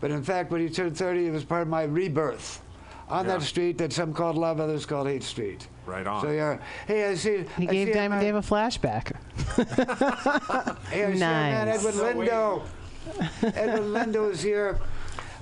But 0.00 0.11
in 0.11 0.22
fact, 0.22 0.50
when 0.50 0.61
you 0.61 0.68
turned 0.68 0.96
30, 0.96 1.28
it 1.28 1.30
was 1.30 1.44
part 1.44 1.62
of 1.62 1.68
my 1.68 1.85
rebirth 1.85 2.61
on 3.09 3.24
Yeah. 3.26 3.35
that 3.38 3.42
street 3.42 3.78
that 3.78 3.92
some 3.92 4.12
called 4.12 4.37
Love, 4.37 4.61
others 4.61 4.85
called 4.85 5.07
Hate 5.07 5.22
Street. 5.22 5.68
Right 5.87 6.07
on. 6.07 6.23
So 6.23 6.31
yeah, 6.31 6.59
hey, 6.87 7.11
I 7.11 7.14
see. 7.14 7.44
He 7.59 7.68
I 7.68 7.73
gave 7.73 7.88
see 7.88 7.92
Diamond 7.94 8.20
Dave 8.20 8.35
a 8.37 8.40
flashback. 8.40 9.12
Hey, 10.90 11.05
I 11.05 11.11
see 11.12 11.16
a 11.16 11.18
man, 11.18 11.66
Nice. 11.68 11.85
Edwin 11.85 12.27
Lindo. 12.27 12.62
Edwin 13.42 13.92
Lindo 13.92 14.31
is 14.31 14.42
here. 14.42 14.79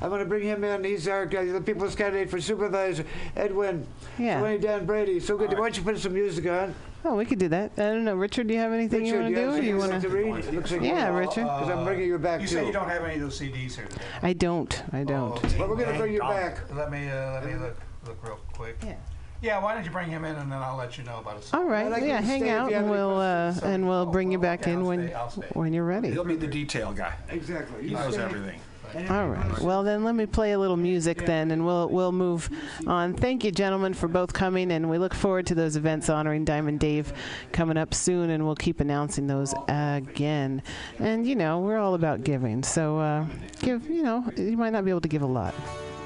I'm 0.01 0.09
going 0.09 0.19
to 0.21 0.27
bring 0.27 0.43
him 0.43 0.65
in. 0.65 0.83
He's 0.83 1.07
our 1.07 1.23
uh, 1.23 1.45
the 1.45 1.61
people's 1.65 1.95
candidate 1.95 2.29
for 2.29 2.41
supervisor. 2.41 3.05
Edwin. 3.37 3.87
Yeah. 4.19 4.41
Twenty 4.41 4.59
Dan 4.59 4.85
Brady. 4.85 5.21
So 5.21 5.37
good. 5.37 5.51
Why 5.51 5.57
don't 5.57 5.77
you 5.77 5.83
put 5.85 5.99
some 5.99 6.15
music 6.15 6.45
on? 6.47 6.75
Oh, 7.05 7.15
we 7.15 7.25
could 7.25 7.39
do 7.39 7.49
that. 7.49 7.73
I 7.77 7.83
don't 7.83 8.05
know, 8.05 8.15
Richard. 8.17 8.49
Do 8.49 8.55
you 8.55 8.61
have 8.61 8.73
anything 8.73 9.07
you 9.07 9.15
want 9.15 9.29
to 9.29 9.35
do, 9.35 9.51
have 9.51 9.59
or 9.61 9.63
you 9.63 9.77
want 9.77 9.93
to 9.93 10.01
to? 10.01 10.09
read? 10.09 10.45
It 10.45 10.55
looks 10.55 10.73
like 10.73 10.83
Yeah, 10.83 11.09
Richard. 11.17 11.43
Because 11.45 11.69
I'm 11.69 11.85
bringing 11.85 12.07
you 12.09 12.19
back 12.19 12.41
You 12.41 12.47
too. 12.49 12.55
say 12.55 12.67
you 12.67 12.73
don't 12.73 12.89
have 12.89 13.05
any 13.05 13.15
of 13.15 13.21
those 13.21 13.39
CDs 13.41 13.75
here 13.77 13.87
today. 13.87 14.03
I 14.23 14.33
don't. 14.33 14.83
I 14.93 15.05
don't. 15.05 15.33
Oh, 15.39 15.59
But 15.59 15.69
we're 15.69 15.77
going 15.77 15.93
to 15.93 15.99
bring 15.99 16.13
you 16.13 16.21
back. 16.21 16.59
Let 16.75 16.91
me 16.91 17.09
uh, 17.09 17.35
let 17.35 17.47
me 17.47 17.55
look 17.55 17.77
look 18.07 18.25
real 18.25 18.39
quick. 18.55 18.77
Yeah. 18.85 18.95
Yeah, 19.43 19.61
why 19.61 19.75
don't 19.75 19.85
you 19.85 19.91
bring 19.91 20.09
him 20.09 20.25
in 20.25 20.37
and 20.37 20.51
then 20.53 20.63
I'll 20.63 20.77
let 20.77 20.97
you 20.97 21.03
know 21.05 21.19
about 21.19 21.39
it. 21.39 21.51
All 21.53 21.65
right. 21.65 21.87
I'd 21.87 21.93
like 21.93 22.05
yeah, 22.05 22.21
to 22.21 22.27
hang 22.27 22.41
stay 22.43 22.49
if 22.51 22.55
out, 22.57 22.71
you 22.71 22.77
have 22.77 22.85
and 22.85 22.93
any 22.95 23.01
we'll 23.01 23.19
uh, 23.19 23.51
questions. 23.51 23.73
and 23.75 23.89
we'll 23.89 24.07
bring 24.07 24.31
you 24.31 24.39
back 24.39 24.61
okay, 24.63 24.73
in 24.73 24.79
I'll 24.79 24.85
when 24.87 25.07
stay, 25.09 25.15
I'll 25.15 25.31
stay. 25.31 25.43
when 25.55 25.73
you're 25.73 25.85
ready. 25.85 26.11
He'll 26.13 26.23
be 26.25 26.37
the 26.37 26.47
detail 26.47 26.93
guy. 26.93 27.15
Exactly. 27.29 27.83
He 27.83 27.89
You 27.91 27.97
knows 27.97 28.15
stay. 28.15 28.23
everything. 28.23 28.61
All 29.09 29.27
right. 29.27 29.61
Well, 29.63 29.83
then 29.85 30.05
let 30.05 30.15
me 30.15 30.27
play 30.27 30.53
a 30.53 30.59
little 30.59 30.77
music 30.77 31.25
then, 31.25 31.51
and 31.51 31.65
we'll 31.65 31.89
we'll 31.89 32.13
move 32.13 32.51
on. 32.87 33.15
Thank 33.15 33.43
you, 33.43 33.51
gentlemen, 33.51 33.95
for 33.95 34.07
both 34.07 34.35
coming, 34.35 34.71
and 34.71 34.91
we 34.91 34.99
look 34.99 35.15
forward 35.15 35.47
to 35.47 35.55
those 35.55 35.77
events 35.77 36.11
honoring 36.11 36.45
Diamond 36.45 36.79
Dave 36.79 37.11
coming 37.53 37.79
up 37.79 37.95
soon, 37.95 38.29
and 38.29 38.45
we'll 38.45 38.55
keep 38.55 38.81
announcing 38.81 39.27
those 39.27 39.55
again. 39.67 40.63
And 40.99 41.27
you 41.27 41.35
know, 41.37 41.61
we're 41.61 41.79
all 41.79 41.95
about 41.95 42.23
giving, 42.23 42.63
so 42.63 42.99
uh, 42.99 43.25
give. 43.61 43.89
You 43.89 44.03
know, 44.03 44.31
you 44.37 44.59
might 44.59 44.75
not 44.75 44.85
be 44.85 44.91
able 44.91 45.01
to 45.01 45.09
give 45.09 45.23
a 45.23 45.27
lot, 45.27 45.55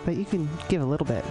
but 0.05 0.15
you 0.15 0.25
can 0.25 0.49
give 0.69 0.81
a 0.81 0.87
little 0.87 1.07
bit. 1.07 1.25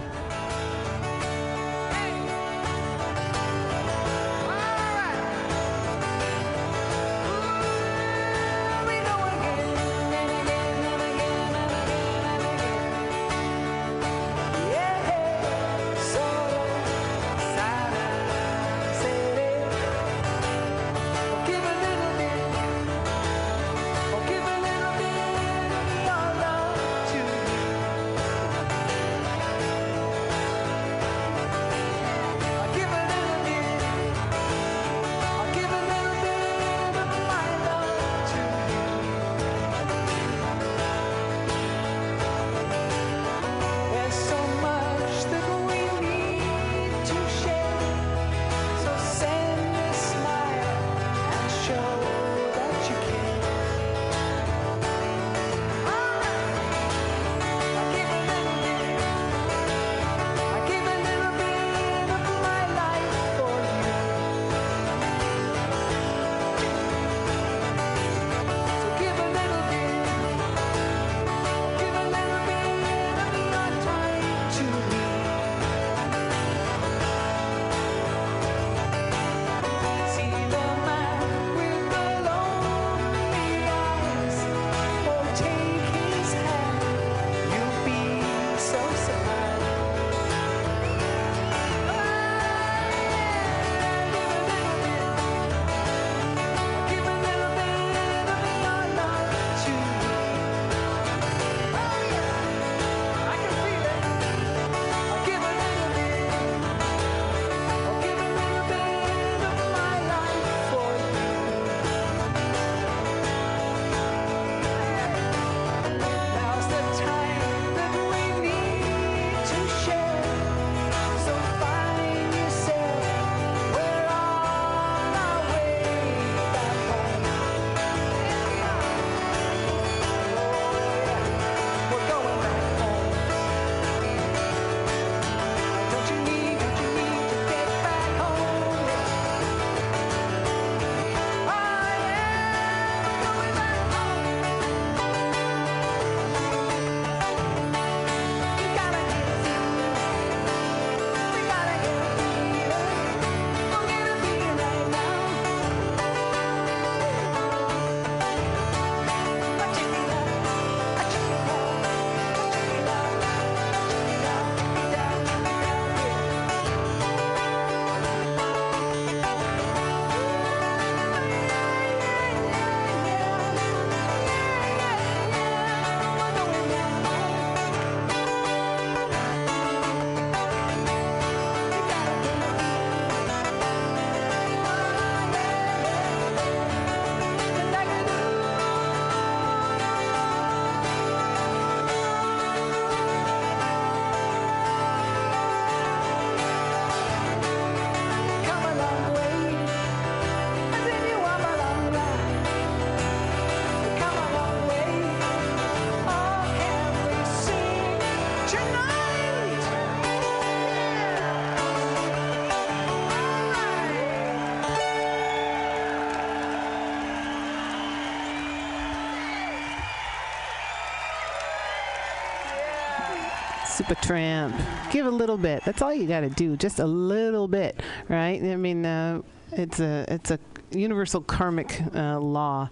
Supertramp. 223.86 224.90
Give 224.90 225.06
a 225.06 225.10
little 225.10 225.36
bit. 225.36 225.62
That's 225.64 225.80
all 225.80 225.94
you 225.94 226.08
got 226.08 226.20
to 226.20 226.28
do. 226.30 226.56
Just 226.56 226.80
a 226.80 226.86
little 226.86 227.46
bit, 227.46 227.80
right? 228.08 228.42
I 228.42 228.56
mean, 228.56 228.84
uh, 228.84 229.22
it's 229.52 229.78
a 229.78 230.04
it's 230.08 230.32
a 230.32 230.40
universal 230.72 231.20
karmic 231.20 231.80
uh, 231.94 232.18
law, 232.18 232.68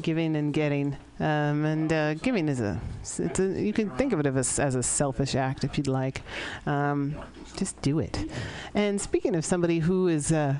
giving 0.00 0.36
and 0.36 0.54
getting. 0.54 0.96
Um, 1.20 1.66
and 1.66 1.92
uh, 1.92 2.14
giving 2.14 2.48
is 2.48 2.60
a, 2.60 2.80
a 3.04 3.60
you 3.60 3.72
can 3.72 3.90
think 3.90 4.12
of 4.12 4.20
it 4.20 4.26
as, 4.26 4.58
as 4.58 4.74
a 4.74 4.82
selfish 4.82 5.34
act 5.34 5.64
if 5.64 5.76
you'd 5.78 5.86
like. 5.86 6.22
Um, 6.66 7.16
just 7.56 7.80
do 7.82 7.98
it. 7.98 8.18
And 8.74 9.00
speaking 9.00 9.34
of 9.34 9.44
somebody 9.44 9.78
who 9.78 10.08
is 10.08 10.32
uh, 10.32 10.56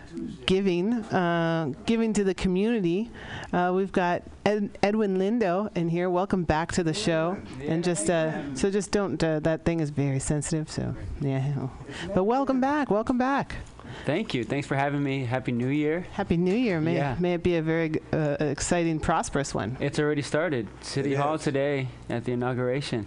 giving, 0.46 0.92
uh, 1.04 1.72
giving 1.87 2.12
to 2.12 2.24
the 2.24 2.35
community, 2.35 3.11
uh, 3.52 3.72
we've 3.74 3.92
got 3.92 4.22
Ed, 4.44 4.70
Edwin 4.83 5.16
Lindo 5.18 5.74
in 5.76 5.88
here. 5.88 6.09
Welcome 6.09 6.44
back 6.44 6.72
to 6.72 6.83
the 6.83 6.94
show. 6.94 7.38
And 7.66 7.83
just 7.83 8.11
uh, 8.11 8.54
so 8.54 8.70
just 8.70 8.90
don't. 8.90 9.22
Uh, 9.22 9.40
that 9.40 9.64
thing 9.64 9.80
is 9.80 9.90
very 9.90 10.20
sensitive. 10.20 10.70
So 10.70 10.94
yeah. 11.20 11.68
But 12.14 12.24
welcome 12.24 12.61
back. 12.61 12.90
Welcome 12.90 13.18
back. 13.18 13.57
Thank 14.04 14.35
you. 14.35 14.44
Thanks 14.44 14.66
for 14.66 14.74
having 14.76 15.02
me. 15.02 15.24
Happy 15.24 15.52
New 15.52 15.68
Year. 15.68 16.07
Happy 16.12 16.37
New 16.37 16.54
Year. 16.54 16.80
May 16.80 16.96
Yeah. 16.96 17.16
may 17.18 17.35
it 17.35 17.42
be 17.42 17.57
a 17.57 17.62
very 17.62 17.92
uh, 18.12 18.37
exciting, 18.40 19.00
prosperous 19.00 19.54
one. 19.54 19.76
It's 19.80 19.98
already 19.98 20.22
started. 20.22 20.68
City 20.83 21.12
It 21.14 21.16
Hall 21.18 21.35
is. 21.35 21.42
today 21.42 21.88
at 22.11 22.24
the 22.24 22.33
inauguration. 22.33 23.07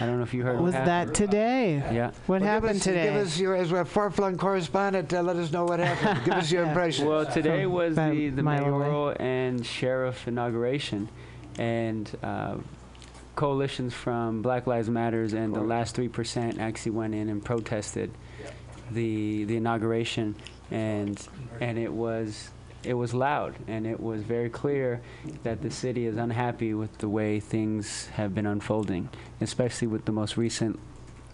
I 0.00 0.06
don't 0.06 0.18
know 0.18 0.22
if 0.22 0.32
you 0.32 0.42
heard 0.44 0.52
Was 0.60 0.60
what 0.60 0.64
was 0.66 0.74
that 0.74 0.86
happened. 0.86 1.16
today? 1.16 1.74
Yeah. 1.92 2.06
What 2.26 2.40
Well, 2.40 2.40
happened 2.42 2.72
give 2.74 2.76
us, 2.76 2.84
today? 2.84 3.02
Give 3.04 3.14
us 3.16 3.40
your, 3.40 3.56
as 3.56 3.72
a 3.72 3.84
far-flung 3.84 4.36
correspondent, 4.36 5.12
uh, 5.12 5.22
let 5.22 5.36
us 5.36 5.50
know 5.50 5.64
what 5.64 5.80
happened. 5.80 6.24
give 6.24 6.34
us 6.34 6.52
your 6.52 6.64
impression. 6.68 7.06
Well, 7.08 7.26
today 7.26 7.64
From 7.64 7.72
was 7.72 7.96
the, 7.96 8.02
a 8.10 8.28
the 8.30 8.42
mile 8.42 8.60
away. 8.64 8.78
mayoral 8.78 9.16
and 9.18 9.66
sheriff 9.66 10.28
inauguration, 10.28 11.08
and 11.58 12.08
uh, 12.22 12.56
coalitions 13.34 13.92
from 13.94 14.42
Black 14.42 14.66
Lives 14.66 14.88
Matters 14.88 15.32
and 15.32 15.54
the 15.54 15.60
last 15.62 15.94
three 15.94 16.08
percent 16.08 16.58
actually 16.60 16.92
went 16.92 17.14
in 17.14 17.28
and 17.28 17.44
protested 17.44 18.10
the 18.90 19.44
the 19.44 19.56
inauguration, 19.56 20.36
and 20.70 21.20
and 21.60 21.78
it 21.78 21.92
was 21.92 22.50
it 22.84 22.94
was 22.94 23.12
loud 23.12 23.56
and 23.66 23.86
it 23.86 23.98
was 23.98 24.22
very 24.22 24.48
clear 24.48 25.02
that 25.42 25.60
the 25.62 25.70
city 25.70 26.06
is 26.06 26.16
unhappy 26.16 26.72
with 26.74 26.96
the 26.98 27.08
way 27.08 27.40
things 27.40 28.06
have 28.14 28.34
been 28.34 28.46
unfolding, 28.46 29.08
especially 29.40 29.88
with 29.88 30.04
the 30.04 30.12
most 30.12 30.36
recent 30.36 30.78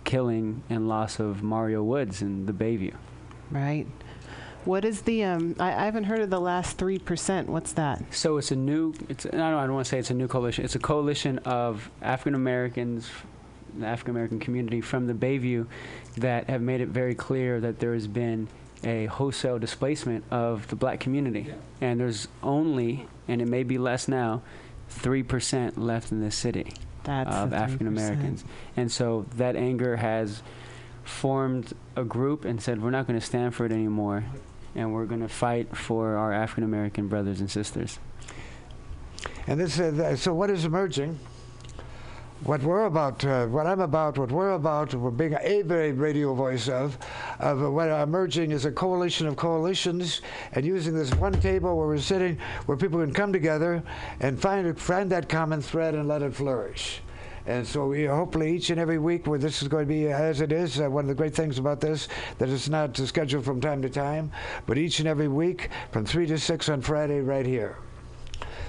killing 0.04 0.62
and 0.70 0.88
loss 0.88 1.18
of 1.18 1.42
Mario 1.42 1.82
Woods 1.82 2.22
in 2.22 2.46
the 2.46 2.52
Bayview. 2.52 2.94
Right. 3.50 3.86
What 4.64 4.86
is 4.86 5.02
the? 5.02 5.24
Um, 5.24 5.56
I, 5.60 5.72
I 5.74 5.84
haven't 5.84 6.04
heard 6.04 6.20
of 6.20 6.30
the 6.30 6.40
last 6.40 6.78
three 6.78 6.98
percent. 6.98 7.50
What's 7.50 7.72
that? 7.72 8.02
So 8.14 8.38
it's 8.38 8.50
a 8.50 8.56
new. 8.56 8.94
It's 9.10 9.26
I 9.26 9.30
don't. 9.30 9.42
I 9.42 9.66
don't 9.66 9.74
want 9.74 9.84
to 9.84 9.90
say 9.90 9.98
it's 9.98 10.10
a 10.10 10.14
new 10.14 10.28
coalition. 10.28 10.64
It's 10.64 10.74
a 10.74 10.78
coalition 10.78 11.38
of 11.40 11.90
African 12.00 12.34
Americans, 12.34 13.10
the 13.78 13.86
African 13.86 14.12
American 14.14 14.38
community 14.40 14.80
from 14.80 15.06
the 15.06 15.14
Bayview, 15.14 15.66
that 16.18 16.48
have 16.48 16.60
made 16.62 16.80
it 16.80 16.88
very 16.88 17.14
clear 17.14 17.60
that 17.60 17.78
there 17.78 17.94
has 17.94 18.06
been 18.06 18.48
a 18.82 19.06
wholesale 19.06 19.58
displacement 19.58 20.24
of 20.30 20.68
the 20.68 20.76
black 20.76 21.00
community, 21.00 21.52
and 21.80 21.98
there's 21.98 22.28
only, 22.42 23.08
and 23.28 23.40
it 23.40 23.48
may 23.48 23.62
be 23.62 23.78
less 23.78 24.08
now, 24.08 24.42
three 24.88 25.22
percent 25.22 25.78
left 25.78 26.12
in 26.12 26.20
this 26.20 26.36
city 26.36 26.72
That's 27.04 27.34
of 27.34 27.52
African 27.52 27.86
Americans. 27.86 28.44
and 28.76 28.92
so 28.92 29.26
that 29.36 29.56
anger 29.56 29.96
has 29.96 30.42
formed 31.02 31.72
a 31.96 32.04
group 32.04 32.44
and 32.44 32.62
said 32.62 32.82
we're 32.82 32.90
not 32.90 33.06
going 33.06 33.18
to 33.18 33.24
stand 33.24 33.54
for 33.54 33.64
it 33.64 33.72
anymore, 33.72 34.24
and 34.74 34.92
we're 34.92 35.06
going 35.06 35.20
to 35.22 35.28
fight 35.28 35.76
for 35.76 36.16
our 36.16 36.32
African 36.32 36.64
American 36.64 37.08
brothers 37.08 37.40
and 37.40 37.50
sisters. 37.50 37.98
And 39.46 39.60
this, 39.60 39.78
uh, 39.78 39.90
th- 39.90 40.18
so 40.18 40.34
what 40.34 40.50
is 40.50 40.64
emerging? 40.64 41.18
What 42.44 42.62
we're 42.62 42.84
about, 42.84 43.24
uh, 43.24 43.46
what 43.46 43.66
I'm 43.66 43.80
about, 43.80 44.18
what 44.18 44.30
we're 44.30 44.50
about, 44.50 44.92
we're 44.92 45.10
being 45.10 45.34
a 45.40 45.62
very 45.62 45.92
radio 45.92 46.34
voice 46.34 46.68
of, 46.68 46.98
of 47.40 47.62
what 47.72 47.88
emerging 47.88 48.50
is 48.50 48.66
a 48.66 48.70
coalition 48.70 49.26
of 49.26 49.34
coalitions, 49.34 50.20
and 50.52 50.62
using 50.62 50.94
this 50.94 51.14
one 51.14 51.32
table 51.40 51.74
where 51.74 51.86
we're 51.86 51.96
sitting, 51.96 52.36
where 52.66 52.76
people 52.76 53.00
can 53.00 53.14
come 53.14 53.32
together 53.32 53.82
and 54.20 54.38
find 54.38 54.78
find 54.78 55.10
that 55.10 55.26
common 55.26 55.62
thread 55.62 55.94
and 55.94 56.06
let 56.06 56.20
it 56.20 56.34
flourish. 56.34 57.00
And 57.46 57.66
so 57.66 57.86
we 57.86 58.04
hopefully 58.04 58.54
each 58.54 58.68
and 58.68 58.78
every 58.78 58.98
week 58.98 59.26
where 59.26 59.38
this 59.38 59.62
is 59.62 59.68
going 59.68 59.86
to 59.86 59.88
be 59.88 60.08
as 60.08 60.42
it 60.42 60.52
is, 60.52 60.78
uh, 60.78 60.90
one 60.90 61.04
of 61.04 61.08
the 61.08 61.14
great 61.14 61.34
things 61.34 61.58
about 61.58 61.80
this, 61.80 62.08
that 62.36 62.50
it's 62.50 62.68
not 62.68 62.94
scheduled 62.94 63.46
from 63.46 63.58
time 63.58 63.80
to 63.80 63.88
time, 63.88 64.30
but 64.66 64.76
each 64.76 64.98
and 64.98 65.08
every 65.08 65.28
week 65.28 65.70
from 65.92 66.04
3 66.04 66.26
to 66.26 66.38
6 66.38 66.68
on 66.68 66.82
Friday 66.82 67.20
right 67.20 67.46
here. 67.46 67.78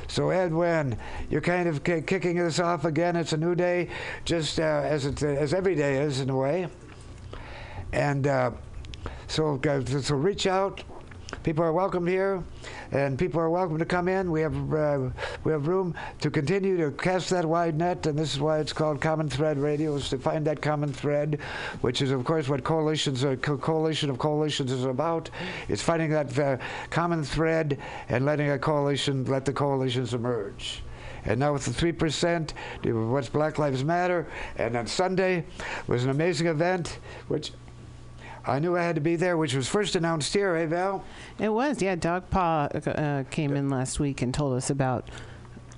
So 0.08 0.30
Edwin, 0.30 0.98
you're 1.30 1.42
kind 1.42 1.68
of 1.68 1.84
ki- 1.84 2.02
kicking 2.02 2.38
this 2.38 2.60
off 2.60 2.86
again. 2.86 3.16
It's 3.16 3.34
a 3.34 3.38
new 3.38 3.56
day, 3.56 3.90
just 4.24 4.60
uh, 4.60 4.64
as 4.64 5.06
it, 5.06 5.22
as 5.24 5.54
every 5.54 5.76
day 5.76 5.98
is 5.98 6.20
in 6.20 6.30
a 6.30 6.36
way. 6.36 6.68
And 7.92 8.28
uh, 8.28 8.52
so, 9.28 9.60
so 9.86 10.16
reach 10.16 10.48
out. 10.48 10.84
People 11.46 11.64
are 11.64 11.74
welcome 11.74 12.08
here, 12.08 12.44
and 12.92 13.20
people 13.20 13.40
are 13.40 13.52
welcome 13.52 13.78
to 13.78 13.86
come 13.86 14.08
in. 14.08 14.32
We 14.32 14.42
have 14.42 14.74
uh, 14.74 15.10
we 15.44 15.52
have 15.52 15.68
room 15.68 15.94
to 16.22 16.32
continue 16.32 16.76
to 16.78 16.90
cast 16.90 17.30
that 17.30 17.46
wide 17.46 17.78
net, 17.78 18.08
and 18.08 18.18
this 18.18 18.34
is 18.34 18.40
why 18.40 18.58
it's 18.58 18.74
called 18.74 19.00
Common 19.00 19.30
Thread 19.30 19.60
Radio, 19.60 19.94
is 19.94 20.10
to 20.10 20.18
find 20.18 20.44
that 20.48 20.60
common 20.60 20.92
thread, 20.92 21.38
which 21.82 22.02
is 22.02 22.10
of 22.10 22.24
course 22.24 22.50
what 22.50 22.64
coalitions, 22.64 23.24
a 23.24 23.38
co- 23.38 23.60
coalition 23.60 24.10
of 24.10 24.18
coalitions 24.18 24.72
is 24.72 24.86
about. 24.86 25.30
It's 25.70 25.84
finding 25.84 26.10
that 26.10 26.40
uh, 26.40 26.58
common 26.90 27.24
thread 27.24 27.78
and 28.10 28.26
letting 28.26 28.50
a 28.50 28.58
coalition 28.58 29.24
let 29.26 29.46
the 29.46 29.54
coalitions 29.54 30.16
emerge. 30.16 30.82
And 31.26 31.40
now 31.40 31.54
with 31.54 31.66
the 31.66 31.74
three 31.74 31.92
percent, 31.92 32.56
what's 32.84 33.30
Black 33.30 33.60
Lives 33.60 33.84
Matter, 33.84 34.26
and 34.58 34.76
on 34.76 34.88
Sunday 34.88 35.46
was 35.86 36.06
an 36.06 36.10
amazing 36.10 36.48
event, 36.48 36.98
which 37.28 37.52
I 38.48 38.60
knew 38.60 38.78
I 38.78 38.84
had 38.84 38.96
to 38.96 39.02
be 39.02 39.16
there, 39.16 39.38
which 39.38 39.56
was 39.56 39.68
first 39.68 39.96
announced 39.96 40.34
here, 40.34 40.56
eh, 40.56 40.66
Val? 40.66 41.04
It 41.40 41.50
was, 41.50 41.82
yeah. 41.82 41.96
Dog 41.96 42.30
Paw 42.30 42.68
uh, 42.74 43.24
came 43.32 43.56
in 43.56 43.70
last 43.70 44.00
week 44.00 44.22
and 44.22 44.34
told 44.34 44.56
us 44.56 44.70
about 44.70 45.10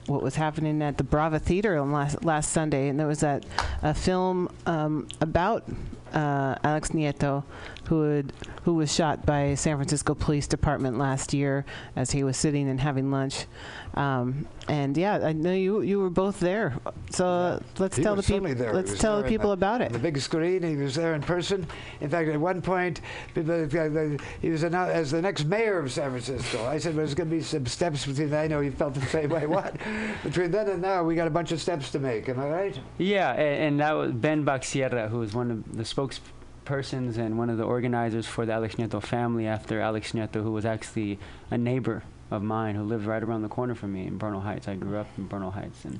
what 0.08 0.22
was 0.22 0.36
happening 0.36 0.82
at 0.82 0.98
the 0.98 1.04
Brava 1.04 1.40
Theater 1.40 1.78
on 1.78 1.92
last 1.92 2.24
last 2.24 2.52
Sunday, 2.52 2.88
and 2.88 3.00
there 3.00 3.08
was 3.08 3.20
that 3.22 3.46
a 3.84 3.94
film 3.94 4.50
um, 4.66 5.08
about 5.22 5.64
uh, 6.14 6.56
Alex 6.64 6.90
Nieto, 6.90 7.44
who 7.88 8.02
had, 8.04 8.34
who 8.64 8.74
was 8.76 8.94
shot 8.94 9.26
by 9.26 9.56
San 9.56 9.78
Francisco 9.78 10.14
Police 10.14 10.48
Department 10.48 10.98
last 10.98 11.34
year 11.34 11.66
as 11.96 12.12
he 12.12 12.24
was 12.24 12.38
sitting 12.38 12.70
and 12.70 12.80
having 12.80 13.12
lunch. 13.12 13.46
Um, 13.94 14.48
and 14.68 14.96
yeah, 14.96 15.20
I 15.26 15.32
know 15.34 15.54
you 15.54 15.82
you 15.82 16.00
were 16.00 16.10
both 16.10 16.40
there, 16.40 16.78
so 17.10 17.26
uh, 17.26 17.60
let's 17.80 17.96
He 17.98 18.04
tell 18.04 18.16
the 18.16 18.22
people 18.22 18.36
certainly 18.36 18.54
there. 18.54 18.70
He 18.70 18.76
let's 18.76 19.00
tell 19.00 19.22
the 19.22 19.28
people 19.28 19.48
the- 19.48 19.54
about 19.54 19.82
it. 19.82 19.92
The 19.92 19.98
big 20.00 20.20
screen. 20.20 20.62
He 20.62 20.76
was 20.76 20.94
there 20.94 21.16
in 21.16 21.22
person. 21.22 21.66
In 22.02 22.10
fact, 22.10 22.30
at 22.30 22.40
one 22.40 22.62
point, 22.62 23.02
uh, 23.36 23.66
he 24.42 24.50
was 24.50 24.64
announced 24.64 24.94
as 24.94 25.12
the 25.12 25.22
next 25.22 25.46
mayor 25.46 25.80
of 25.80 25.92
San 25.92 26.12
Francisco. 26.12 26.66
I 26.68 26.78
said, 26.78 26.96
well, 26.96 26.98
"There's 27.06 27.16
going 27.16 27.30
to 27.30 27.36
be 27.38 27.42
some 27.42 27.66
steps 27.66 28.06
between." 28.06 28.34
I 28.34 28.48
know 28.48 28.60
he 28.62 28.70
felt 28.70 28.94
the 28.94 29.02
same 29.08 29.30
way. 29.30 29.46
What? 29.58 29.78
between 30.24 30.52
then 30.52 30.68
and 30.68 30.82
now, 30.82 31.04
we 31.04 31.16
got 31.16 31.28
a 31.28 31.32
bunch 31.32 31.52
of 31.52 31.62
steps 31.62 31.90
to 31.92 32.00
make. 32.00 32.28
Am 32.30 32.40
I 32.40 32.50
right? 32.50 32.80
Yeah, 33.00 33.32
and, 33.32 33.64
and 33.64 33.80
that 33.80 33.94
was 33.94 34.12
Ben 34.12 34.44
Bac 34.44 34.64
Sierra, 34.64 35.08
who 35.08 35.20
was 35.20 35.34
one 35.34 35.50
of 35.50 35.78
the 35.78 35.86
spokespersons 36.68 37.18
and 37.18 37.38
one 37.38 37.50
of 37.50 37.58
the 37.58 37.64
organizers 37.64 38.26
for 38.26 38.46
the 38.46 38.54
Alex 38.54 38.76
Nieto 38.76 39.02
family 39.02 39.48
after 39.48 39.80
Alex 39.80 40.12
Nieto, 40.12 40.44
who 40.44 40.52
was 40.52 40.66
actually 40.66 41.20
a 41.50 41.58
neighbor 41.58 42.04
of 42.30 42.44
mine 42.44 42.76
who 42.76 42.84
lived 42.84 43.06
right 43.06 43.24
around 43.24 43.42
the 43.42 43.48
corner 43.48 43.76
from 43.76 43.94
me 43.94 44.06
in 44.06 44.18
Bernal 44.18 44.42
Heights. 44.42 44.68
I 44.68 44.76
grew 44.76 44.98
up 44.98 45.08
in 45.18 45.28
Bernal 45.28 45.52
Heights, 45.52 45.86
and 45.86 46.00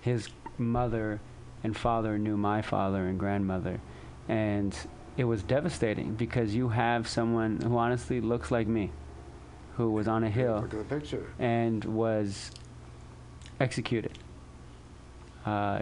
his 0.00 0.28
mother 0.58 1.20
and 1.62 1.76
father 1.76 2.18
knew 2.18 2.36
my 2.36 2.62
father 2.62 3.06
and 3.06 3.18
grandmother, 3.18 3.80
and 4.28 4.76
it 5.16 5.24
was 5.24 5.42
devastating 5.42 6.14
because 6.14 6.54
you 6.54 6.70
have 6.70 7.08
someone 7.08 7.60
who 7.60 7.76
honestly 7.76 8.20
looks 8.20 8.50
like 8.50 8.66
me, 8.66 8.90
who 9.76 9.90
was 9.90 10.08
on 10.08 10.24
a 10.24 10.30
hill 10.30 10.60
Look 10.62 10.74
at 10.74 10.88
the 10.88 10.94
picture. 11.00 11.26
and 11.38 11.84
was 11.84 12.50
executed. 13.60 14.18
Uh, 15.44 15.80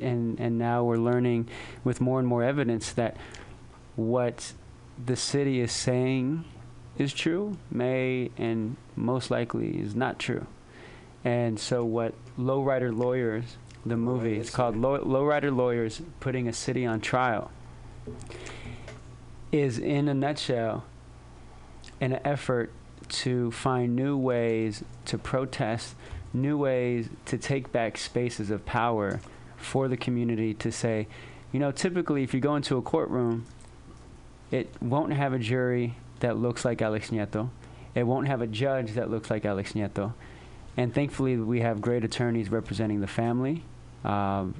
and 0.00 0.40
and 0.40 0.58
now 0.58 0.84
we're 0.84 0.96
learning 0.96 1.48
with 1.84 2.00
more 2.00 2.18
and 2.18 2.26
more 2.26 2.42
evidence 2.42 2.92
that 2.92 3.16
what 3.96 4.52
the 5.04 5.16
city 5.16 5.60
is 5.60 5.72
saying 5.72 6.44
is 6.98 7.12
true 7.12 7.56
may 7.70 8.30
and 8.38 8.76
most 8.94 9.30
likely 9.30 9.78
is 9.78 9.94
not 9.94 10.18
true. 10.18 10.46
And 11.24 11.58
so 11.58 11.84
what 11.84 12.14
Lowrider 12.38 12.96
Lawyers, 12.96 13.56
the 13.84 13.96
movie, 13.96 14.36
it's 14.36 14.50
called 14.50 14.76
Low, 14.76 14.98
Lowrider 15.00 15.54
Lawyers 15.54 16.00
Putting 16.20 16.46
a 16.46 16.52
City 16.52 16.86
on 16.86 17.00
Trial, 17.00 17.50
is 19.50 19.78
in 19.78 20.08
a 20.08 20.14
nutshell 20.14 20.84
an 22.00 22.20
effort 22.24 22.70
to 23.08 23.50
find 23.50 23.96
new 23.96 24.16
ways 24.16 24.84
to 25.06 25.18
protest, 25.18 25.94
new 26.32 26.56
ways 26.58 27.08
to 27.24 27.38
take 27.38 27.72
back 27.72 27.96
spaces 27.96 28.50
of 28.50 28.64
power 28.66 29.20
for 29.56 29.88
the 29.88 29.96
community 29.96 30.54
to 30.54 30.70
say, 30.70 31.06
you 31.52 31.60
know, 31.60 31.70
typically 31.70 32.22
if 32.22 32.34
you 32.34 32.40
go 32.40 32.56
into 32.56 32.76
a 32.76 32.82
courtroom, 32.82 33.46
it 34.50 34.70
won't 34.80 35.12
have 35.12 35.32
a 35.32 35.38
jury 35.38 35.94
that 36.20 36.36
looks 36.36 36.64
like 36.64 36.82
Alex 36.82 37.10
Nieto. 37.10 37.50
It 37.94 38.04
won't 38.04 38.28
have 38.28 38.42
a 38.42 38.46
judge 38.46 38.92
that 38.92 39.10
looks 39.10 39.30
like 39.30 39.44
Alex 39.44 39.72
Nieto. 39.72 40.12
And 40.76 40.94
thankfully, 40.94 41.36
we 41.36 41.60
have 41.60 41.80
great 41.80 42.04
attorneys 42.04 42.50
representing 42.50 43.00
the 43.00 43.06
family. 43.06 43.62
Um, 44.04 44.54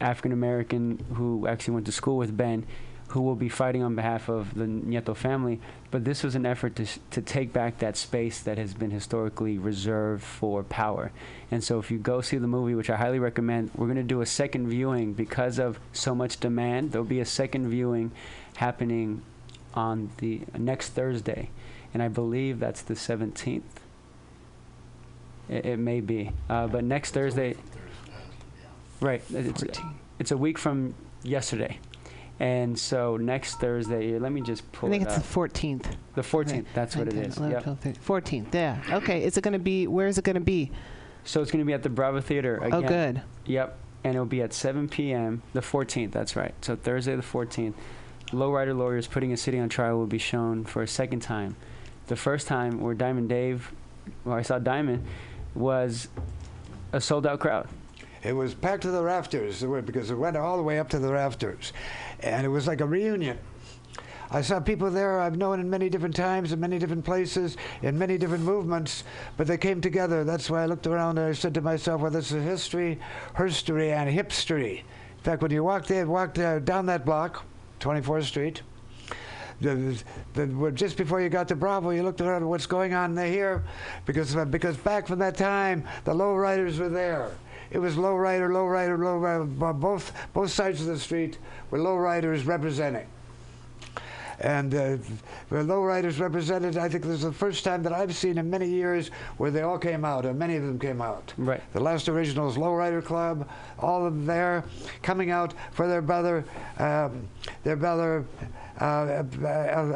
African 0.00 0.32
American 0.32 1.04
who 1.14 1.46
actually 1.46 1.74
went 1.74 1.86
to 1.86 1.92
school 1.92 2.16
with 2.16 2.34
Ben, 2.34 2.66
who 3.08 3.20
will 3.20 3.34
be 3.34 3.48
fighting 3.48 3.82
on 3.82 3.94
behalf 3.94 4.28
of 4.28 4.54
the 4.54 4.64
Nieto 4.64 5.14
family. 5.14 5.60
But 5.90 6.04
this 6.04 6.22
was 6.22 6.34
an 6.36 6.46
effort 6.46 6.76
to, 6.76 6.86
to 7.10 7.20
take 7.20 7.52
back 7.52 7.78
that 7.80 7.96
space 7.96 8.40
that 8.40 8.56
has 8.56 8.72
been 8.72 8.90
historically 8.90 9.58
reserved 9.58 10.22
for 10.22 10.62
power. 10.62 11.12
And 11.50 11.62
so, 11.62 11.78
if 11.78 11.90
you 11.90 11.98
go 11.98 12.20
see 12.20 12.38
the 12.38 12.46
movie, 12.46 12.74
which 12.74 12.88
I 12.88 12.96
highly 12.96 13.18
recommend, 13.18 13.72
we're 13.74 13.88
going 13.88 13.96
to 13.96 14.02
do 14.02 14.22
a 14.22 14.26
second 14.26 14.68
viewing 14.68 15.12
because 15.12 15.58
of 15.58 15.78
so 15.92 16.14
much 16.14 16.40
demand. 16.40 16.92
There'll 16.92 17.04
be 17.04 17.20
a 17.20 17.26
second 17.26 17.68
viewing 17.68 18.12
happening 18.60 19.22
on 19.72 20.10
the 20.18 20.42
next 20.56 20.90
Thursday, 20.90 21.48
and 21.94 22.02
I 22.02 22.08
believe 22.08 22.60
that's 22.60 22.82
the 22.82 22.92
17th. 22.92 23.62
It, 25.48 25.64
it 25.64 25.78
may 25.78 26.00
be, 26.00 26.30
uh, 26.48 26.66
but 26.66 26.84
next 26.84 27.12
Thursday. 27.12 27.56
Right, 29.00 29.22
it's, 29.30 29.64
it's 30.18 30.30
a 30.30 30.36
week 30.36 30.58
from 30.58 30.94
yesterday, 31.22 31.78
and 32.38 32.78
so 32.78 33.16
next 33.16 33.60
Thursday. 33.60 34.18
Let 34.18 34.30
me 34.30 34.42
just 34.42 34.70
pull. 34.72 34.90
I 34.90 34.92
think 34.92 35.04
it 35.04 35.06
it's 35.06 35.16
up. 35.16 35.22
the 35.22 35.38
14th. 35.38 35.86
The 36.14 36.20
14th. 36.20 36.66
That's 36.74 36.96
what 36.96 37.08
it 37.08 37.14
is. 37.14 37.38
Yep. 37.38 37.64
14th. 37.64 38.52
Yeah. 38.52 38.82
Okay. 38.90 39.24
Is 39.24 39.38
it 39.38 39.40
going 39.40 39.54
to 39.54 39.58
be? 39.58 39.86
Where 39.86 40.06
is 40.06 40.18
it 40.18 40.24
going 40.24 40.34
to 40.34 40.40
be? 40.40 40.70
So 41.24 41.40
it's 41.40 41.50
going 41.50 41.64
to 41.64 41.66
be 41.66 41.72
at 41.72 41.82
the 41.82 41.88
Brava 41.88 42.20
Theater 42.20 42.58
again. 42.58 42.74
Oh, 42.74 42.82
good. 42.82 43.22
Yep, 43.46 43.78
and 44.04 44.14
it'll 44.14 44.26
be 44.26 44.42
at 44.42 44.52
7 44.52 44.86
p.m. 44.90 45.42
the 45.54 45.60
14th. 45.60 46.12
That's 46.12 46.36
right. 46.36 46.54
So 46.60 46.76
Thursday 46.76 47.16
the 47.16 47.22
14th. 47.22 47.72
Lowrider 48.32 48.76
Lawyers 48.76 49.08
Putting 49.08 49.32
a 49.32 49.36
City 49.36 49.58
on 49.58 49.68
Trial 49.68 49.98
will 49.98 50.06
be 50.06 50.18
shown 50.18 50.64
for 50.64 50.82
a 50.82 50.88
second 50.88 51.20
time. 51.20 51.56
The 52.06 52.14
first 52.14 52.46
time 52.46 52.80
where 52.80 52.94
Diamond 52.94 53.28
Dave, 53.28 53.72
where 54.22 54.38
I 54.38 54.42
saw 54.42 54.60
Diamond, 54.60 55.04
was 55.54 56.06
a 56.92 57.00
sold 57.00 57.26
out 57.26 57.40
crowd. 57.40 57.68
It 58.22 58.32
was 58.32 58.54
packed 58.54 58.82
to 58.82 58.92
the 58.92 59.02
rafters 59.02 59.64
because 59.84 60.12
it 60.12 60.14
went 60.14 60.36
all 60.36 60.56
the 60.56 60.62
way 60.62 60.78
up 60.78 60.88
to 60.90 61.00
the 61.00 61.12
rafters, 61.12 61.72
and 62.20 62.46
it 62.46 62.50
was 62.50 62.68
like 62.68 62.80
a 62.80 62.86
reunion. 62.86 63.36
I 64.30 64.42
saw 64.42 64.60
people 64.60 64.92
there 64.92 65.18
I've 65.18 65.36
known 65.36 65.58
in 65.58 65.68
many 65.68 65.88
different 65.88 66.14
times, 66.14 66.52
in 66.52 66.60
many 66.60 66.78
different 66.78 67.04
places, 67.04 67.56
in 67.82 67.98
many 67.98 68.16
different 68.16 68.44
movements, 68.44 69.02
but 69.36 69.48
they 69.48 69.58
came 69.58 69.80
together. 69.80 70.22
That's 70.22 70.48
why 70.48 70.62
I 70.62 70.66
looked 70.66 70.86
around 70.86 71.18
and 71.18 71.26
I 71.26 71.32
said 71.32 71.54
to 71.54 71.60
myself, 71.62 72.00
well, 72.00 72.12
this 72.12 72.30
is 72.30 72.44
history, 72.44 73.00
herstory, 73.34 73.90
and 73.90 74.08
hipstery. 74.08 74.78
In 74.78 75.24
fact, 75.24 75.42
when 75.42 75.50
you 75.50 75.64
walked 75.64 75.88
there, 75.88 76.06
walked 76.06 76.38
uh, 76.38 76.60
down 76.60 76.86
that 76.86 77.04
block, 77.04 77.44
24th 77.80 78.24
Street, 78.24 78.62
the, 79.60 80.02
the, 80.34 80.46
well, 80.46 80.70
just 80.70 80.96
before 80.96 81.20
you 81.20 81.28
got 81.28 81.48
to 81.48 81.56
Brava, 81.56 81.94
you 81.94 82.02
looked 82.02 82.20
around 82.20 82.48
what's 82.48 82.66
going 82.66 82.94
on 82.94 83.16
here, 83.16 83.62
because 84.06 84.34
uh, 84.36 84.44
because 84.44 84.76
back 84.76 85.06
from 85.06 85.18
that 85.18 85.36
time, 85.36 85.84
the 86.04 86.14
lowriders 86.14 86.78
were 86.78 86.88
there. 86.88 87.30
It 87.70 87.78
was 87.78 87.96
lowrider, 87.96 88.48
lowrider, 88.50 88.98
lowrider. 88.98 89.58
bo- 89.58 89.72
Both 89.74 90.12
both 90.32 90.50
sides 90.50 90.80
of 90.80 90.86
the 90.86 90.98
street 90.98 91.38
were 91.70 91.78
lowriders 91.78 92.46
representing. 92.46 93.06
And 94.40 94.74
uh, 94.74 94.96
the 95.50 95.56
lowriders 95.56 96.18
represented. 96.18 96.78
I 96.78 96.88
think 96.88 97.04
this 97.04 97.16
is 97.16 97.22
the 97.22 97.32
first 97.32 97.62
time 97.62 97.82
that 97.82 97.92
I've 97.92 98.14
seen 98.16 98.38
in 98.38 98.48
many 98.48 98.68
years 98.68 99.10
where 99.36 99.50
they 99.50 99.62
all 99.62 99.78
came 99.78 100.04
out, 100.04 100.24
or 100.24 100.32
many 100.32 100.56
of 100.56 100.62
them 100.62 100.78
came 100.78 101.02
out. 101.02 101.34
Right. 101.36 101.62
The 101.74 101.80
last 101.80 102.08
originals, 102.08 102.56
Lowrider 102.56 103.04
Club, 103.04 103.48
all 103.78 104.06
of 104.06 104.14
them 104.14 104.26
there, 104.26 104.64
coming 105.02 105.30
out 105.30 105.52
for 105.72 105.86
their 105.86 106.00
brother, 106.00 106.44
um, 106.78 107.28
their 107.64 107.76
brother, 107.76 108.24
uh, 108.80 109.22
uh, 109.42 109.46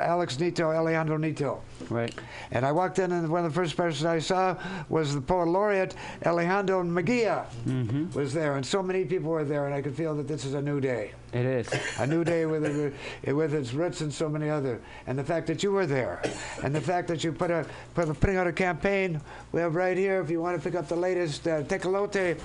Alex 0.00 0.36
Nieto, 0.36 0.74
Alejandro 0.74 1.16
Nieto. 1.18 1.60
Right. 1.90 2.14
And 2.50 2.64
I 2.66 2.72
walked 2.72 2.98
in, 2.98 3.12
and 3.12 3.28
one 3.28 3.44
of 3.44 3.52
the 3.52 3.54
first 3.54 3.76
persons 3.76 4.04
I 4.04 4.18
saw 4.18 4.56
was 4.88 5.14
the 5.14 5.20
poet 5.20 5.46
laureate 5.48 5.94
Alejandro 6.24 6.82
Murguía 6.82 7.44
Mm-hmm. 7.66 8.18
was 8.18 8.32
there, 8.34 8.56
and 8.56 8.64
so 8.64 8.82
many 8.82 9.04
people 9.04 9.30
were 9.30 9.44
there, 9.44 9.66
and 9.66 9.74
I 9.74 9.80
could 9.82 9.94
feel 9.94 10.14
that 10.16 10.28
this 10.28 10.44
is 10.44 10.54
a 10.54 10.62
new 10.62 10.80
day, 10.80 11.12
It 11.32 11.46
is. 11.46 11.68
a 11.98 12.06
new 12.06 12.24
day 12.24 12.46
with 12.46 12.64
it, 12.64 12.94
with 13.34 13.54
its 13.54 13.72
roots 13.72 14.00
and 14.02 14.12
so 14.12 14.28
many 14.28 14.50
other, 14.50 14.80
and 15.06 15.18
the 15.18 15.24
fact 15.24 15.46
that 15.48 15.62
you 15.62 15.72
were 15.72 15.86
there, 15.86 16.22
and 16.62 16.74
the 16.74 16.80
fact 16.80 17.08
that 17.08 17.24
you 17.24 17.32
put 17.32 17.50
a 17.50 17.66
put 17.94 18.08
a, 18.08 18.14
putting 18.14 18.36
out 18.36 18.46
a 18.46 18.52
campaign. 18.52 19.20
We 19.52 19.60
have 19.60 19.74
right 19.74 19.96
here, 19.96 20.20
if 20.20 20.30
you 20.30 20.40
want 20.40 20.56
to 20.56 20.62
pick 20.62 20.78
up 20.78 20.88
the 20.88 20.96
latest 20.96 21.46
uh, 21.48 21.62
Tecolote. 21.62 22.38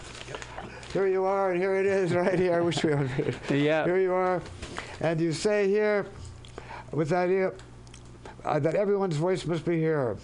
Here 0.93 1.05
you 1.07 1.23
are, 1.23 1.51
and 1.51 1.61
here 1.61 1.75
it 1.75 1.85
is, 1.85 2.13
right 2.13 2.39
here. 2.39 2.55
I 2.55 2.61
wish 2.61 2.83
we 2.83 2.93
it. 2.93 3.35
Yeah. 3.51 3.83
Here 3.85 3.99
you 3.99 4.11
are, 4.13 4.41
and 5.01 5.19
you 5.21 5.33
say 5.33 5.67
here, 5.67 6.07
with 6.91 7.09
the 7.09 7.15
idea 7.15 7.51
uh, 8.45 8.59
that 8.59 8.75
everyone's 8.75 9.17
voice 9.17 9.45
must 9.45 9.65
be 9.65 9.81
heard. 9.81 10.17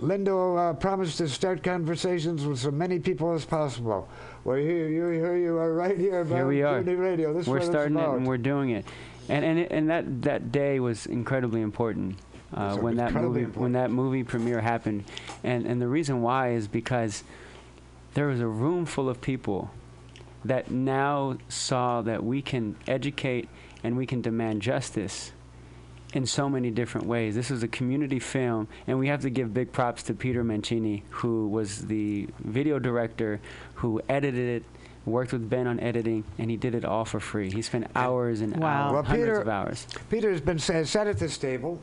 Lindo 0.00 0.58
uh, 0.58 0.74
promised 0.74 1.18
to 1.18 1.28
start 1.28 1.62
conversations 1.62 2.44
with 2.44 2.64
as 2.64 2.72
many 2.72 2.98
people 2.98 3.32
as 3.32 3.44
possible. 3.44 4.08
Well, 4.44 4.56
here 4.56 4.88
you, 4.88 5.08
here 5.08 5.36
you 5.36 5.56
are, 5.58 5.74
right 5.74 5.96
here. 5.96 6.24
Here 6.24 6.46
we 6.46 6.62
are. 6.62 6.78
Community 6.78 6.96
Radio. 6.96 7.34
This 7.34 7.46
we're 7.46 7.60
starting 7.60 7.98
it 7.98 8.08
and 8.08 8.26
we're 8.26 8.38
doing 8.38 8.70
it, 8.70 8.84
and 9.28 9.44
and 9.44 9.58
it, 9.58 9.70
and 9.70 9.90
that 9.90 10.22
that 10.22 10.52
day 10.52 10.80
was 10.80 11.06
incredibly 11.06 11.60
important 11.60 12.18
uh, 12.54 12.76
when 12.76 12.96
that 12.96 13.12
movie 13.12 13.44
when 13.44 13.72
that 13.72 13.90
movie 13.90 14.24
premiere 14.24 14.60
happened, 14.60 15.04
and 15.44 15.66
and 15.66 15.82
the 15.82 15.88
reason 15.88 16.22
why 16.22 16.52
is 16.52 16.68
because 16.68 17.24
there 18.14 18.28
was 18.28 18.40
a 18.40 18.48
room 18.48 18.86
full 18.86 19.08
of 19.08 19.20
people 19.20 19.70
that 20.44 20.70
now 20.70 21.36
saw 21.48 22.00
that 22.00 22.24
we 22.24 22.40
can 22.40 22.76
educate 22.86 23.48
and 23.82 23.96
we 23.96 24.06
can 24.06 24.22
demand 24.22 24.62
justice 24.62 25.32
in 26.18 26.26
so 26.26 26.48
many 26.50 26.68
different 26.70 27.06
ways. 27.06 27.34
This 27.36 27.48
is 27.50 27.62
a 27.62 27.68
community 27.68 28.18
film, 28.18 28.66
and 28.88 28.98
we 28.98 29.06
have 29.06 29.20
to 29.22 29.30
give 29.30 29.54
big 29.54 29.70
props 29.70 30.02
to 30.04 30.14
Peter 30.14 30.42
Mancini, 30.42 31.04
who 31.10 31.46
was 31.48 31.86
the 31.86 32.28
video 32.40 32.80
director, 32.80 33.40
who 33.74 34.02
edited 34.08 34.56
it, 34.62 34.64
worked 35.06 35.32
with 35.32 35.48
Ben 35.48 35.68
on 35.68 35.78
editing, 35.78 36.24
and 36.38 36.50
he 36.50 36.56
did 36.56 36.74
it 36.74 36.84
all 36.84 37.04
for 37.04 37.20
free. 37.20 37.50
He 37.52 37.62
spent 37.62 37.86
hours 37.94 38.40
and 38.40 38.54
Wow. 38.56 38.68
hours, 38.88 38.92
Well, 38.94 39.02
hundreds 39.04 39.28
Peter- 39.28 39.40
of 39.40 39.48
hours. 39.48 39.86
Peter's 40.10 40.40
been 40.40 40.58
sa- 40.58 40.82
sat 40.82 41.06
at 41.06 41.18
this 41.20 41.38
table. 41.38 41.80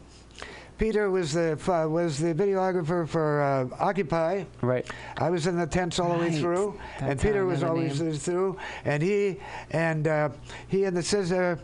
Peter 0.78 1.10
was 1.10 1.32
the 1.32 1.54
uh, 1.72 1.88
was 1.88 2.20
the 2.20 2.34
videographer 2.34 3.08
for 3.08 3.42
uh, 3.42 3.68
Occupy. 3.80 4.44
Right. 4.62 4.86
I 5.18 5.30
was 5.30 5.48
in 5.48 5.58
the 5.58 5.66
tents 5.66 5.98
all 6.00 6.12
the 6.12 6.20
way 6.20 6.38
through, 6.38 6.78
and 7.00 7.12
That's 7.12 7.24
how 7.24 7.30
Peter 7.30 7.46
was 7.46 7.64
always 7.64 8.02
name. 8.02 8.12
through. 8.12 8.58
And 8.84 9.02
he 9.02 9.40
and 9.72 10.06
uh, 10.06 10.30
he 10.68 10.84
and 10.84 10.96
the 10.98 11.02
scissor, 11.02 11.58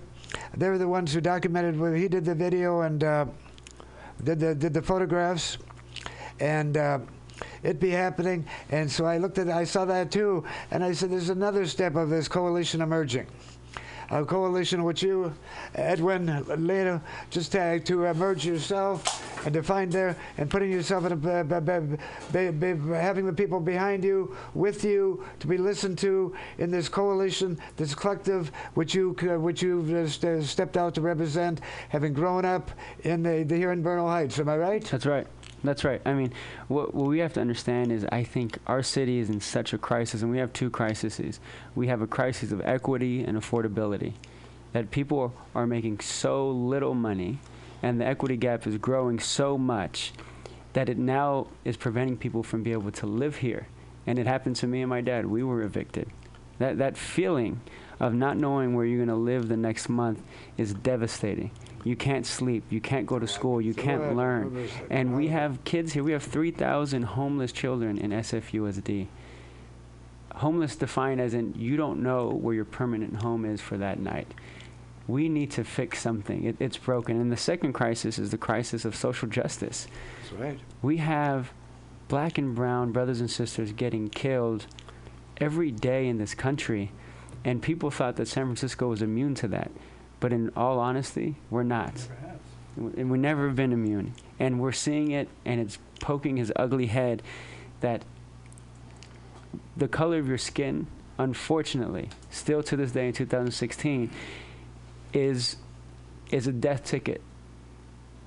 they 0.55 0.69
were 0.69 0.77
the 0.77 0.87
ones 0.87 1.13
who 1.13 1.21
documented. 1.21 1.79
where 1.79 1.95
He 1.95 2.07
did 2.07 2.25
the 2.25 2.35
video 2.35 2.81
and 2.81 3.03
uh, 3.03 3.25
did 4.23 4.39
the 4.39 4.55
did 4.55 4.73
the 4.73 4.81
photographs, 4.81 5.57
and. 6.39 6.77
Uh, 6.77 6.99
it 7.63 7.79
be 7.79 7.89
happening, 7.89 8.45
and 8.69 8.91
so 8.91 9.05
I 9.05 9.17
looked 9.17 9.39
at, 9.39 9.49
I 9.49 9.63
saw 9.63 9.83
that 9.85 10.11
too, 10.11 10.43
and 10.69 10.83
I 10.83 10.91
said, 10.91 11.11
"There's 11.11 11.29
another 11.29 11.65
step 11.65 11.95
of 11.95 12.09
this 12.09 12.27
coalition 12.27 12.81
emerging, 12.81 13.25
a 14.11 14.25
coalition 14.25 14.83
which 14.83 15.01
you, 15.01 15.33
Edwin, 15.73 16.43
later 16.67 17.01
just 17.29 17.55
uh, 17.55 17.79
to 17.79 18.05
emerge 18.05 18.45
yourself 18.45 19.45
and 19.45 19.53
to 19.53 19.63
find 19.63 19.91
there 19.91 20.15
and 20.37 20.49
putting 20.49 20.69
yourself 20.71 21.05
in 21.05 21.13
a, 21.13 21.43
b- 21.43 21.97
b- 22.31 22.51
b- 22.51 22.93
having 22.93 23.25
the 23.25 23.33
people 23.33 23.59
behind 23.59 24.03
you, 24.03 24.35
with 24.53 24.83
you, 24.83 25.25
to 25.39 25.47
be 25.47 25.57
listened 25.57 25.97
to 25.99 26.35
in 26.57 26.69
this 26.69 26.89
coalition, 26.89 27.57
this 27.77 27.95
collective 27.95 28.51
which 28.73 28.93
you 28.93 29.15
c- 29.19 29.27
which 29.27 29.61
you've 29.61 29.91
uh, 29.93 30.07
st- 30.07 30.43
stepped 30.43 30.75
out 30.77 30.93
to 30.95 31.01
represent, 31.01 31.61
having 31.89 32.13
grown 32.13 32.43
up 32.45 32.69
in 33.03 33.23
the, 33.23 33.43
the 33.43 33.55
here 33.55 33.71
in 33.71 33.81
Bernal 33.81 34.07
Heights. 34.07 34.37
Am 34.39 34.49
I 34.49 34.57
right? 34.57 34.83
That's 34.83 35.05
right. 35.05 35.25
That's 35.63 35.83
right. 35.83 36.01
I 36.05 36.13
mean, 36.13 36.33
what, 36.67 36.95
what 36.95 37.07
we 37.07 37.19
have 37.19 37.33
to 37.33 37.41
understand 37.41 37.91
is 37.91 38.05
I 38.11 38.23
think 38.23 38.57
our 38.65 38.81
city 38.81 39.19
is 39.19 39.29
in 39.29 39.41
such 39.41 39.73
a 39.73 39.77
crisis, 39.77 40.21
and 40.21 40.31
we 40.31 40.39
have 40.39 40.51
two 40.53 40.69
crises. 40.69 41.39
We 41.75 41.87
have 41.87 42.01
a 42.01 42.07
crisis 42.07 42.51
of 42.51 42.61
equity 42.61 43.23
and 43.23 43.37
affordability, 43.37 44.13
that 44.73 44.89
people 44.89 45.33
are 45.53 45.67
making 45.67 45.99
so 45.99 46.49
little 46.49 46.95
money, 46.95 47.39
and 47.83 48.01
the 48.01 48.05
equity 48.05 48.37
gap 48.37 48.65
is 48.65 48.77
growing 48.77 49.19
so 49.19 49.57
much 49.57 50.13
that 50.73 50.89
it 50.89 50.97
now 50.97 51.47
is 51.65 51.77
preventing 51.77 52.17
people 52.17 52.43
from 52.43 52.63
being 52.63 52.77
able 52.79 52.91
to 52.91 53.05
live 53.05 53.37
here. 53.37 53.67
And 54.07 54.17
it 54.17 54.25
happened 54.25 54.55
to 54.57 54.67
me 54.67 54.81
and 54.81 54.89
my 54.89 55.01
dad. 55.01 55.25
We 55.25 55.43
were 55.43 55.61
evicted. 55.61 56.09
That, 56.59 56.77
that 56.77 56.97
feeling 56.97 57.61
of 57.99 58.13
not 58.13 58.37
knowing 58.37 58.73
where 58.73 58.85
you're 58.85 59.05
going 59.05 59.09
to 59.09 59.15
live 59.15 59.47
the 59.47 59.57
next 59.57 59.89
month 59.89 60.21
is 60.57 60.73
devastating. 60.73 61.51
You 61.83 61.95
can't 61.95 62.25
sleep. 62.25 62.63
You 62.69 62.81
can't 62.81 63.05
go 63.05 63.19
to 63.19 63.27
school. 63.27 63.59
You 63.61 63.73
can't 63.73 64.15
learn. 64.15 64.69
And 64.89 65.15
we 65.15 65.29
have 65.29 65.63
kids 65.63 65.93
here. 65.93 66.03
We 66.03 66.11
have 66.11 66.23
3,000 66.23 67.03
homeless 67.03 67.51
children 67.51 67.97
in 67.97 68.11
SFUSD. 68.11 69.07
Homeless 70.35 70.75
defined 70.75 71.19
as 71.19 71.33
in 71.33 71.53
you 71.57 71.77
don't 71.77 72.01
know 72.01 72.29
where 72.29 72.53
your 72.53 72.65
permanent 72.65 73.21
home 73.21 73.45
is 73.45 73.61
for 73.61 73.77
that 73.77 73.99
night. 73.99 74.27
We 75.07 75.27
need 75.27 75.51
to 75.51 75.63
fix 75.63 75.99
something. 75.99 76.45
It, 76.45 76.55
it's 76.59 76.77
broken. 76.77 77.19
And 77.19 77.31
the 77.31 77.37
second 77.37 77.73
crisis 77.73 78.19
is 78.19 78.31
the 78.31 78.37
crisis 78.37 78.85
of 78.85 78.95
social 78.95 79.27
justice. 79.27 79.87
That's 80.21 80.33
right. 80.33 80.59
We 80.81 80.97
have 80.97 81.51
black 82.07 82.37
and 82.37 82.53
brown 82.53 82.91
brothers 82.91 83.19
and 83.19 83.29
sisters 83.29 83.71
getting 83.71 84.09
killed 84.09 84.67
every 85.37 85.71
day 85.71 86.07
in 86.07 86.17
this 86.17 86.33
country, 86.33 86.91
and 87.43 87.61
people 87.61 87.89
thought 87.89 88.15
that 88.17 88.27
San 88.27 88.45
Francisco 88.45 88.87
was 88.87 89.01
immune 89.01 89.33
to 89.35 89.47
that. 89.47 89.71
But 90.21 90.31
in 90.31 90.51
all 90.55 90.79
honesty, 90.79 91.35
we're 91.49 91.63
not. 91.63 91.93
And 92.77 93.11
we've 93.11 93.19
never 93.19 93.49
been 93.49 93.73
immune. 93.73 94.13
And 94.39 94.61
we're 94.61 94.71
seeing 94.71 95.11
it, 95.11 95.27
and 95.43 95.59
it's 95.59 95.77
poking 95.99 96.37
his 96.37 96.53
ugly 96.55 96.85
head 96.85 97.21
that 97.81 98.05
the 99.75 99.87
color 99.87 100.19
of 100.19 100.27
your 100.27 100.37
skin, 100.37 100.87
unfortunately, 101.17 102.09
still 102.29 102.63
to 102.63 102.77
this 102.77 102.91
day 102.91 103.07
in 103.07 103.13
2016, 103.13 104.09
is 105.11 105.57
is 106.29 106.47
a 106.47 106.51
death 106.53 106.85
ticket. 106.85 107.21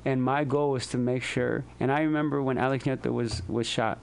And 0.05 0.23
my 0.23 0.45
goal 0.45 0.73
was 0.73 0.87
to 0.89 0.99
make 0.99 1.23
sure. 1.23 1.65
And 1.81 1.91
I 1.91 2.03
remember 2.03 2.43
when 2.43 2.59
Alex 2.59 2.85
Nieto 2.85 3.11
was 3.13 3.43
was 3.49 3.67
shot, 3.67 3.99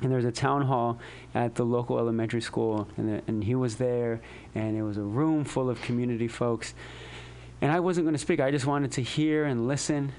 and 0.00 0.10
there 0.10 0.16
was 0.16 0.24
a 0.24 0.32
town 0.32 0.62
hall 0.62 0.98
at 1.34 1.54
the 1.54 1.64
local 1.64 1.98
elementary 1.98 2.40
school, 2.40 2.88
and 2.96 3.08
the, 3.08 3.22
and 3.26 3.44
he 3.44 3.54
was 3.54 3.76
there, 3.76 4.20
and 4.54 4.76
it 4.76 4.82
was 4.82 4.96
a 4.96 5.02
room 5.02 5.44
full 5.44 5.70
of 5.70 5.80
community 5.82 6.28
folks. 6.28 6.74
And 7.60 7.72
I 7.72 7.80
wasn't 7.80 8.04
going 8.06 8.14
to 8.14 8.18
speak. 8.20 8.40
I 8.40 8.50
just 8.50 8.66
wanted 8.66 8.92
to 8.92 9.02
hear 9.02 9.44
and 9.44 9.66
listen. 9.66 10.12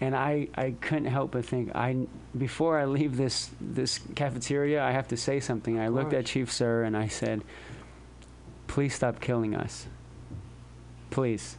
And 0.00 0.16
I, 0.16 0.48
I 0.54 0.74
couldn't 0.80 1.04
help 1.06 1.32
but 1.32 1.44
think 1.44 1.74
I 1.76 2.06
before 2.36 2.78
I 2.78 2.86
leave 2.86 3.16
this 3.18 3.50
this 3.60 4.00
cafeteria 4.14 4.82
I 4.82 4.92
have 4.92 5.08
to 5.08 5.16
say 5.16 5.40
something. 5.40 5.78
I 5.78 5.88
looked 5.88 6.14
at 6.14 6.24
Chief 6.26 6.50
Suhr 6.50 6.86
and 6.86 6.96
I 6.96 7.08
said, 7.08 7.42
"Please 8.66 8.94
stop 8.94 9.20
killing 9.20 9.54
us. 9.54 9.86
Please. 11.10 11.56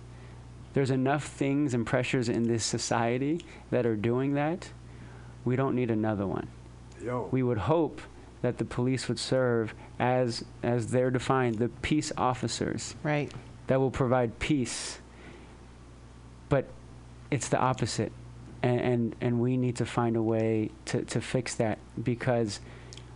There's 0.73 0.89
enough 0.89 1.25
things 1.25 1.73
and 1.73 1.85
pressures 1.85 2.29
in 2.29 2.47
this 2.47 2.63
society 2.63 3.41
that 3.69 3.85
are 3.85 3.95
doing 3.97 4.33
that. 4.35 4.69
We 5.43 5.55
don't 5.55 5.75
need 5.75 5.91
another 5.91 6.25
one. 6.25 6.47
Yo. 7.03 7.27
We 7.31 7.43
would 7.43 7.57
hope 7.57 8.01
that 8.41 8.57
the 8.57 8.65
police 8.65 9.07
would 9.07 9.19
serve 9.19 9.73
as 9.99 10.43
as 10.63 10.87
they're 10.87 11.11
defined, 11.11 11.55
the 11.59 11.69
peace 11.69 12.11
officers 12.17 12.95
Right. 13.03 13.31
that 13.67 13.79
will 13.79 13.91
provide 13.91 14.39
peace. 14.39 14.97
But 16.51 16.65
it's 17.31 17.47
the 17.47 17.57
opposite. 17.57 18.11
And, 18.61 18.81
and, 18.81 19.15
and 19.21 19.39
we 19.39 19.55
need 19.55 19.77
to 19.77 19.85
find 19.85 20.17
a 20.17 20.21
way 20.21 20.69
to, 20.87 21.03
to 21.05 21.21
fix 21.21 21.55
that 21.55 21.79
because 22.03 22.59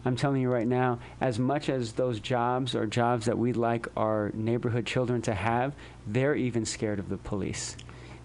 I'm 0.05 0.15
telling 0.15 0.41
you 0.41 0.49
right 0.49 0.65
now, 0.65 0.99
as 1.19 1.37
much 1.37 1.67
as 1.67 1.93
those 1.93 2.21
jobs 2.21 2.75
are 2.75 2.87
jobs 2.87 3.25
that 3.25 3.37
we'd 3.37 3.57
like 3.57 3.87
our 3.97 4.31
neighborhood 4.33 4.85
children 4.85 5.21
to 5.23 5.33
have, 5.33 5.73
they're 6.07 6.33
even 6.33 6.63
scared 6.63 6.97
of 6.97 7.09
the 7.09 7.17
police. 7.17 7.75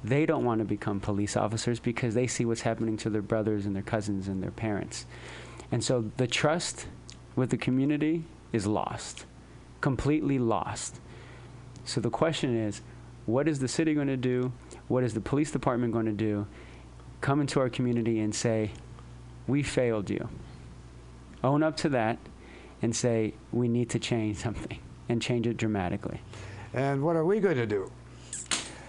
They 0.04 0.26
don't 0.26 0.44
want 0.44 0.60
to 0.60 0.64
become 0.64 1.00
police 1.00 1.36
officers 1.36 1.80
because 1.80 2.14
they 2.14 2.28
see 2.28 2.44
what's 2.44 2.60
happening 2.60 2.96
to 2.98 3.10
their 3.10 3.20
brothers 3.20 3.66
and 3.66 3.74
their 3.74 3.82
cousins 3.82 4.28
and 4.28 4.40
their 4.40 4.52
parents. 4.52 5.06
And 5.72 5.82
so 5.82 6.10
the 6.18 6.28
trust 6.28 6.86
with 7.34 7.50
the 7.50 7.58
community 7.58 8.26
is 8.52 8.64
lost, 8.64 9.26
completely 9.80 10.38
lost. 10.38 11.00
So 11.84 12.00
the 12.00 12.10
question 12.10 12.56
is, 12.56 12.80
what 13.26 13.48
is 13.48 13.58
the 13.58 13.68
city 13.68 13.92
going 13.92 14.06
to 14.06 14.16
do? 14.16 14.52
What 14.90 15.04
is 15.04 15.14
the 15.14 15.20
police 15.20 15.52
department 15.52 15.92
going 15.92 16.06
to 16.06 16.12
do? 16.12 16.48
Come 17.20 17.40
into 17.40 17.60
our 17.60 17.70
community 17.70 18.18
and 18.18 18.34
say, 18.34 18.72
we 19.46 19.62
failed 19.62 20.10
you. 20.10 20.28
Own 21.44 21.62
up 21.62 21.76
to 21.76 21.88
that 21.90 22.18
and 22.82 22.94
say, 22.96 23.34
we 23.52 23.68
need 23.68 23.88
to 23.90 24.00
change 24.00 24.38
something 24.38 24.80
and 25.08 25.22
change 25.22 25.46
it 25.46 25.56
dramatically. 25.56 26.22
And 26.74 27.04
what 27.04 27.14
are 27.14 27.24
we 27.24 27.38
going 27.38 27.54
to 27.54 27.66
do? 27.66 27.88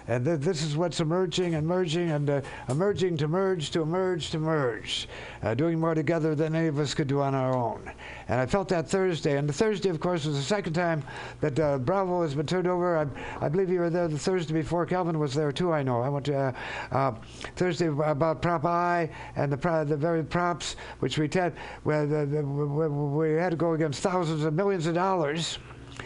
And 0.08 0.26
th- 0.26 0.40
this 0.40 0.64
is 0.64 0.76
what's 0.76 1.00
emerging 1.00 1.56
and 1.56 1.66
merging 1.66 2.12
and 2.12 2.30
uh, 2.30 2.42
emerging 2.70 3.18
to 3.18 3.28
merge 3.28 3.72
to 3.72 3.82
emerge 3.82 4.32
to 4.32 4.40
merge, 4.40 5.08
uh, 5.44 5.54
doing 5.54 5.80
more 5.80 5.94
together 5.94 6.36
than 6.36 6.56
any 6.56 6.68
of 6.68 6.80
us 6.80 6.94
could 6.94 7.08
do 7.08 7.22
on 7.22 7.36
our 7.36 7.56
own. 7.56 7.92
And 8.28 8.40
I 8.40 8.46
felt 8.46 8.68
that 8.70 8.90
Thursday. 8.90 9.38
And 9.38 9.48
the 9.48 9.54
Thursday, 9.54 9.90
of 9.90 10.00
course, 10.00 10.26
was 10.26 10.36
the 10.36 10.44
second 10.44 10.74
time 10.74 11.04
that 11.42 11.60
uh, 11.60 11.78
Brava 11.78 12.22
has 12.22 12.36
been 12.36 12.46
turned 12.46 12.68
over. 12.68 12.98
I, 12.98 13.46
I 13.46 13.50
believe 13.50 13.70
you 13.70 13.80
were 13.80 13.90
there 13.90 14.08
the 14.08 14.18
Thursday 14.18 14.54
before. 14.54 14.86
Calvin 14.86 15.20
was 15.20 15.34
there 15.34 15.52
too. 15.52 15.72
I 15.72 15.84
know. 15.84 16.02
I 16.02 16.10
went 16.10 16.26
to 16.26 16.36
uh, 16.36 16.54
uh, 16.92 17.16
Thursday 17.56 17.88
about 17.88 18.42
Prop 18.42 18.66
I 18.66 19.10
and 19.36 19.52
the 19.52 19.58
pro- 19.58 19.84
the 19.84 19.98
very 19.98 20.24
props 20.24 20.76
which 21.00 21.18
we 21.18 21.28
the, 21.28 22.44
we, 22.44 22.88
we 22.88 23.34
had 23.36 23.52
to 23.52 23.58
go 23.58 23.74
against 23.74 24.02
thousands 24.02 24.44
of 24.44 24.54
millions 24.54 24.88
of 24.88 24.96
dollars. 24.96 25.60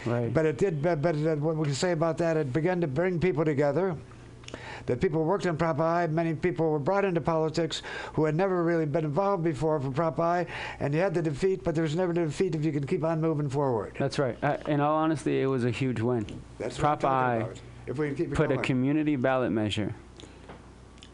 Right. 0.04 0.32
But 0.32 0.46
it 0.46 0.58
did. 0.58 0.82
But, 0.82 1.02
but 1.02 1.16
it, 1.16 1.38
what 1.38 1.56
we 1.56 1.64
can 1.64 1.74
say 1.74 1.92
about 1.92 2.18
that, 2.18 2.36
it 2.36 2.52
began 2.52 2.80
to 2.80 2.86
bring 2.86 3.18
people 3.18 3.44
together. 3.44 3.96
That 4.86 5.00
people 5.00 5.24
worked 5.24 5.46
on 5.46 5.56
Prop 5.56 5.80
I. 5.80 6.06
Many 6.06 6.34
people 6.34 6.70
were 6.70 6.78
brought 6.78 7.04
into 7.04 7.20
politics 7.20 7.82
who 8.12 8.24
had 8.24 8.36
never 8.36 8.62
really 8.62 8.86
been 8.86 9.04
involved 9.04 9.42
before 9.42 9.80
for 9.80 9.90
Prop 9.90 10.20
I, 10.20 10.46
and 10.78 10.94
you 10.94 11.00
had 11.00 11.14
the 11.14 11.22
defeat. 11.22 11.64
But 11.64 11.74
there's 11.74 11.96
never 11.96 12.12
a 12.12 12.14
defeat 12.14 12.54
if 12.54 12.64
you 12.64 12.70
can 12.70 12.86
keep 12.86 13.02
on 13.02 13.20
moving 13.20 13.48
forward. 13.48 13.96
That's 13.98 14.18
right. 14.18 14.38
Uh, 14.42 14.58
in 14.68 14.80
all 14.80 14.94
honesty, 14.94 15.40
it 15.40 15.46
was 15.46 15.64
a 15.64 15.70
huge 15.70 16.00
win. 16.00 16.26
That's 16.58 16.78
Prop 16.78 17.04
I 17.04 17.36
about. 17.36 17.60
If 17.86 17.98
we 17.98 18.14
keep 18.14 18.34
put 18.34 18.52
a 18.52 18.58
community 18.58 19.16
ballot 19.16 19.52
measure 19.52 19.94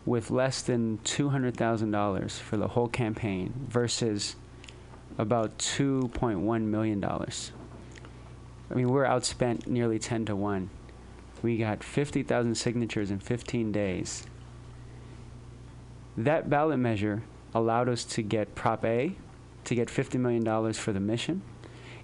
with 0.05 0.31
less 0.31 0.63
than 0.63 0.99
$200,000 1.05 2.31
for 2.41 2.57
the 2.57 2.69
whole 2.69 2.89
campaign 2.89 3.53
versus 3.69 4.37
about 5.19 5.59
$2.1 5.59 6.63
million. 6.63 7.05
I 8.73 8.75
mean, 8.75 8.89
we're 8.89 9.05
outspent 9.05 9.67
nearly 9.67 9.99
10 9.99 10.25
to 10.27 10.37
1. 10.37 10.71
We 11.43 11.59
got 11.59 11.85
50,000 11.85 12.55
signatures 12.55 13.11
in 13.11 13.19
15 13.19 13.71
days. 13.71 14.25
That 16.17 16.49
ballot 16.49 16.79
measure 16.79 17.23
allowed 17.55 17.89
us 17.89 18.05
to 18.05 18.23
get 18.23 18.55
Prop 18.55 18.85
A, 18.85 19.15
to 19.65 19.75
get 19.75 19.89
$50 19.89 20.19
million 20.19 20.73
for 20.73 20.93
the 20.93 21.01
mission. 21.01 21.43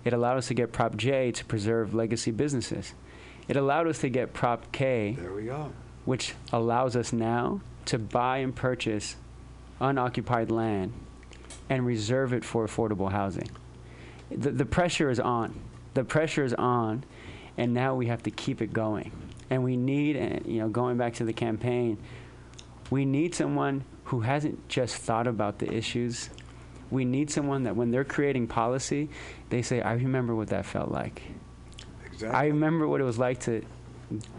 It 0.04 0.12
allowed 0.12 0.36
us 0.36 0.48
to 0.48 0.54
get 0.54 0.72
Prop 0.72 0.96
J 0.96 1.32
to 1.32 1.44
preserve 1.44 1.94
legacy 1.94 2.30
businesses. 2.32 2.94
It 3.48 3.56
allowed 3.56 3.86
us 3.86 3.98
to 4.00 4.10
get 4.10 4.34
Prop 4.34 4.70
K, 4.70 5.16
There 5.18 5.32
we 5.32 5.44
go. 5.44 5.72
which 6.04 6.34
allows 6.52 6.96
us 6.96 7.12
now 7.12 7.62
to 7.86 7.98
buy 7.98 8.38
and 8.38 8.54
purchase 8.54 9.16
unoccupied 9.80 10.50
land 10.50 10.92
and 11.70 11.86
reserve 11.86 12.32
it 12.32 12.44
for 12.44 12.66
affordable 12.66 13.10
housing. 13.10 13.48
The, 14.30 14.50
the 14.50 14.66
pressure 14.66 15.08
is 15.08 15.18
on. 15.18 15.58
The 15.98 16.04
pressure 16.04 16.44
is 16.44 16.54
on, 16.54 17.02
and 17.56 17.74
now 17.74 17.96
we 17.96 18.06
have 18.06 18.22
to 18.22 18.30
keep 18.30 18.62
it 18.62 18.72
going. 18.72 19.10
And 19.50 19.64
we 19.64 19.76
need, 19.76 20.16
uh, 20.16 20.38
you 20.48 20.60
know, 20.60 20.68
going 20.68 20.96
back 20.96 21.14
to 21.14 21.24
the 21.24 21.32
campaign, 21.32 21.98
we 22.88 23.04
need 23.04 23.34
someone 23.34 23.82
who 24.04 24.20
hasn't 24.20 24.68
just 24.68 24.94
thought 24.94 25.26
about 25.26 25.58
the 25.58 25.68
issues. 25.74 26.30
We 26.92 27.04
need 27.04 27.32
someone 27.32 27.64
that 27.64 27.74
when 27.74 27.90
they're 27.90 28.04
creating 28.04 28.46
policy, 28.46 29.08
they 29.50 29.60
say, 29.60 29.80
I 29.80 29.94
remember 29.94 30.36
what 30.36 30.50
that 30.50 30.66
felt 30.66 30.92
like. 30.92 31.20
Exactly. 32.04 32.28
I 32.28 32.44
remember 32.44 32.86
what 32.86 33.00
it 33.00 33.04
was 33.04 33.18
like 33.18 33.40
to 33.40 33.64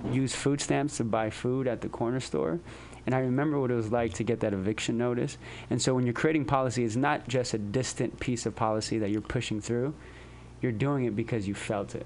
use 0.10 0.34
food 0.34 0.62
stamps 0.62 0.96
to 0.96 1.04
buy 1.04 1.30
food 1.30 1.68
at 1.68 1.82
the 1.82 1.90
corner 1.90 2.22
store. 2.22 2.62
And 3.06 3.14
I 3.14 3.20
remember 3.20 3.60
what 3.60 3.70
it 3.70 3.76
was 3.76 3.92
like 3.92 4.14
to 4.14 4.24
get 4.24 4.40
that 4.40 4.54
eviction 4.54 4.98
notice. 4.98 5.38
And 5.70 5.82
so 5.82 5.94
when 5.94 6.06
you're 6.06 6.14
creating 6.14 6.46
policy, 6.46 6.86
it's 6.86 6.96
not 6.96 7.28
just 7.28 7.54
a 7.54 7.58
distant 7.58 8.18
piece 8.22 8.46
of 8.46 8.56
policy 8.56 8.98
that 9.00 9.10
you're 9.10 9.20
pushing 9.20 9.60
through. 9.60 9.94
You're 10.62 10.72
doing 10.72 11.06
it 11.06 11.16
because 11.16 11.48
you 11.48 11.54
felt 11.54 11.96
it. 11.96 12.06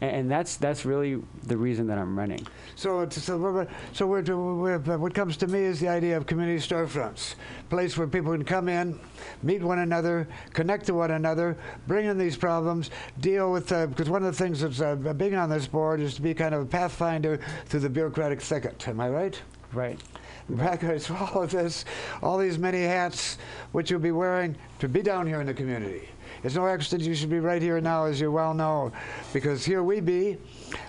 And, 0.00 0.16
and 0.16 0.30
that's, 0.30 0.56
that's 0.56 0.84
really 0.84 1.22
the 1.44 1.56
reason 1.56 1.86
that 1.86 1.98
I'm 1.98 2.18
running. 2.18 2.46
So, 2.76 2.98
uh, 2.98 3.02
uh, 3.02 3.04
uh, 3.04 3.10
so, 3.10 3.36
we're, 3.38 3.68
so 3.92 4.06
we're, 4.06 4.78
we're, 4.78 4.98
what 4.98 5.14
comes 5.14 5.36
to 5.38 5.46
me 5.46 5.60
is 5.60 5.80
the 5.80 5.88
idea 5.88 6.16
of 6.16 6.26
community 6.26 6.58
storefronts, 6.58 7.34
place 7.70 7.96
where 7.96 8.06
people 8.06 8.32
can 8.32 8.44
come 8.44 8.68
in, 8.68 8.98
meet 9.42 9.62
one 9.62 9.78
another, 9.78 10.28
connect 10.52 10.86
to 10.86 10.94
one 10.94 11.12
another, 11.12 11.56
bring 11.86 12.06
in 12.06 12.18
these 12.18 12.36
problems, 12.36 12.90
deal 13.20 13.52
with. 13.52 13.68
Because 13.68 14.10
one 14.10 14.24
of 14.24 14.36
the 14.36 14.44
things 14.44 14.60
that's 14.60 14.80
uh, 14.80 14.94
being 14.94 15.34
on 15.34 15.48
this 15.48 15.66
board 15.66 16.00
is 16.00 16.14
to 16.14 16.22
be 16.22 16.34
kind 16.34 16.54
of 16.54 16.62
a 16.62 16.66
pathfinder 16.66 17.40
through 17.66 17.80
the 17.80 17.90
bureaucratic 17.90 18.40
thicket. 18.40 18.86
Am 18.88 19.00
I 19.00 19.08
right? 19.08 19.40
Right. 19.72 20.00
Backwards, 20.48 21.10
all 21.10 21.42
of 21.42 21.50
this, 21.50 21.84
all 22.22 22.38
these 22.38 22.58
many 22.58 22.82
hats 22.82 23.38
which 23.72 23.90
you'll 23.90 24.00
be 24.00 24.12
wearing 24.12 24.56
to 24.78 24.88
be 24.88 25.02
down 25.02 25.26
here 25.26 25.40
in 25.40 25.46
the 25.46 25.54
community. 25.54 26.08
It's 26.44 26.56
no 26.56 26.66
accident 26.66 27.08
you 27.08 27.14
should 27.14 27.30
be 27.30 27.40
right 27.40 27.62
here 27.62 27.80
now, 27.80 28.04
as 28.04 28.20
you 28.20 28.30
well 28.30 28.52
know, 28.52 28.92
because 29.32 29.64
here 29.64 29.82
we 29.82 30.00
be, 30.00 30.36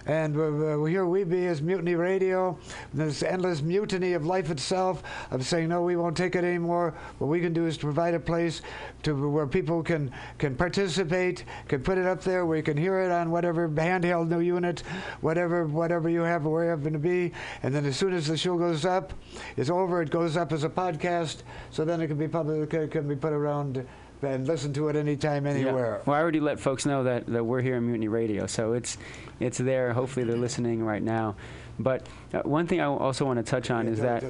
and 0.05 0.35
uh, 0.35 0.41
uh, 0.81 0.83
here 0.83 1.05
we 1.05 1.23
be 1.23 1.45
is 1.45 1.61
Mutiny 1.61 1.95
Radio, 1.95 2.59
this 2.93 3.23
endless 3.23 3.61
mutiny 3.61 4.11
of 4.13 4.25
life 4.25 4.51
itself, 4.51 5.01
of 5.31 5.45
saying, 5.45 5.69
no, 5.69 5.81
we 5.81 5.95
won't 5.95 6.17
take 6.17 6.35
it 6.35 6.43
anymore. 6.43 6.93
What 7.19 7.27
we 7.27 7.39
can 7.39 7.53
do 7.53 7.67
is 7.67 7.77
to 7.77 7.85
provide 7.85 8.13
a 8.15 8.19
place 8.19 8.63
to 9.03 9.29
where 9.29 9.47
people 9.47 9.81
can, 9.81 10.11
can 10.39 10.57
participate, 10.57 11.45
can 11.69 11.81
put 11.81 11.97
it 11.97 12.05
up 12.05 12.21
there, 12.21 12.45
where 12.45 12.57
you 12.57 12.63
can 12.63 12.75
hear 12.75 12.99
it 12.99 13.11
on 13.11 13.31
whatever 13.31 13.69
handheld 13.69 14.27
new 14.27 14.41
unit, 14.41 14.81
whatever, 15.21 15.65
whatever 15.65 16.09
you 16.09 16.19
have, 16.19 16.43
where 16.43 16.65
you 16.65 16.69
happen 16.71 16.91
to 16.91 16.99
be, 16.99 17.31
and 17.63 17.73
then 17.73 17.85
as 17.85 17.95
soon 17.95 18.13
as 18.13 18.27
the 18.27 18.35
show 18.35 18.57
goes 18.57 18.83
up, 18.83 19.13
it's 19.55 19.69
over, 19.69 20.01
it 20.01 20.09
goes 20.09 20.35
up 20.35 20.51
as 20.51 20.65
a 20.65 20.69
podcast, 20.69 21.43
so 21.71 21.85
then 21.85 22.01
it 22.01 22.07
can 22.07 22.17
be 22.17 22.27
public, 22.27 22.73
it 22.73 22.91
can 22.91 23.07
be 23.07 23.15
put 23.15 23.31
around 23.31 23.87
and 24.25 24.47
listen 24.47 24.73
to 24.73 24.89
it 24.89 24.95
anytime, 24.95 25.45
anywhere. 25.45 26.01
Well, 26.05 26.15
I 26.15 26.19
already 26.19 26.39
let 26.39 26.59
folks 26.59 26.85
know 26.85 27.03
that, 27.03 27.25
that 27.27 27.43
we're 27.43 27.61
here 27.61 27.77
in 27.77 27.85
Mutiny 27.85 28.07
Radio, 28.07 28.47
so 28.47 28.73
it's 28.73 28.97
it's 29.39 29.57
there. 29.57 29.93
Hopefully, 29.93 30.25
they're 30.25 30.37
listening 30.37 30.83
right 30.83 31.01
now. 31.01 31.35
But 31.79 32.07
uh, 32.33 32.41
one 32.41 32.67
thing 32.67 32.79
I 32.79 32.85
also 32.85 33.25
want 33.25 33.37
to 33.37 33.43
touch 33.43 33.69
on 33.69 33.87
is 33.87 33.99
that 33.99 34.23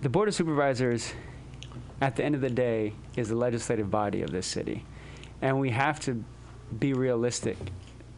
the 0.00 0.08
Board 0.08 0.28
of 0.28 0.34
Supervisors, 0.34 1.12
at 2.00 2.16
the 2.16 2.24
end 2.24 2.34
of 2.34 2.40
the 2.40 2.50
day, 2.50 2.92
is 3.16 3.28
the 3.28 3.36
legislative 3.36 3.90
body 3.90 4.22
of 4.22 4.30
this 4.30 4.46
city, 4.46 4.84
and 5.40 5.58
we 5.58 5.70
have 5.70 6.00
to 6.00 6.22
be 6.78 6.92
realistic 6.92 7.56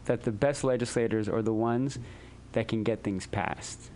that 0.05 0.23
the 0.23 0.31
best 0.31 0.63
legislators 0.63 1.27
are 1.27 1.41
the 1.41 1.53
ones 1.53 1.99
that 2.53 2.67
can 2.67 2.83
get 2.83 3.03
things 3.03 3.25
passed. 3.27 3.89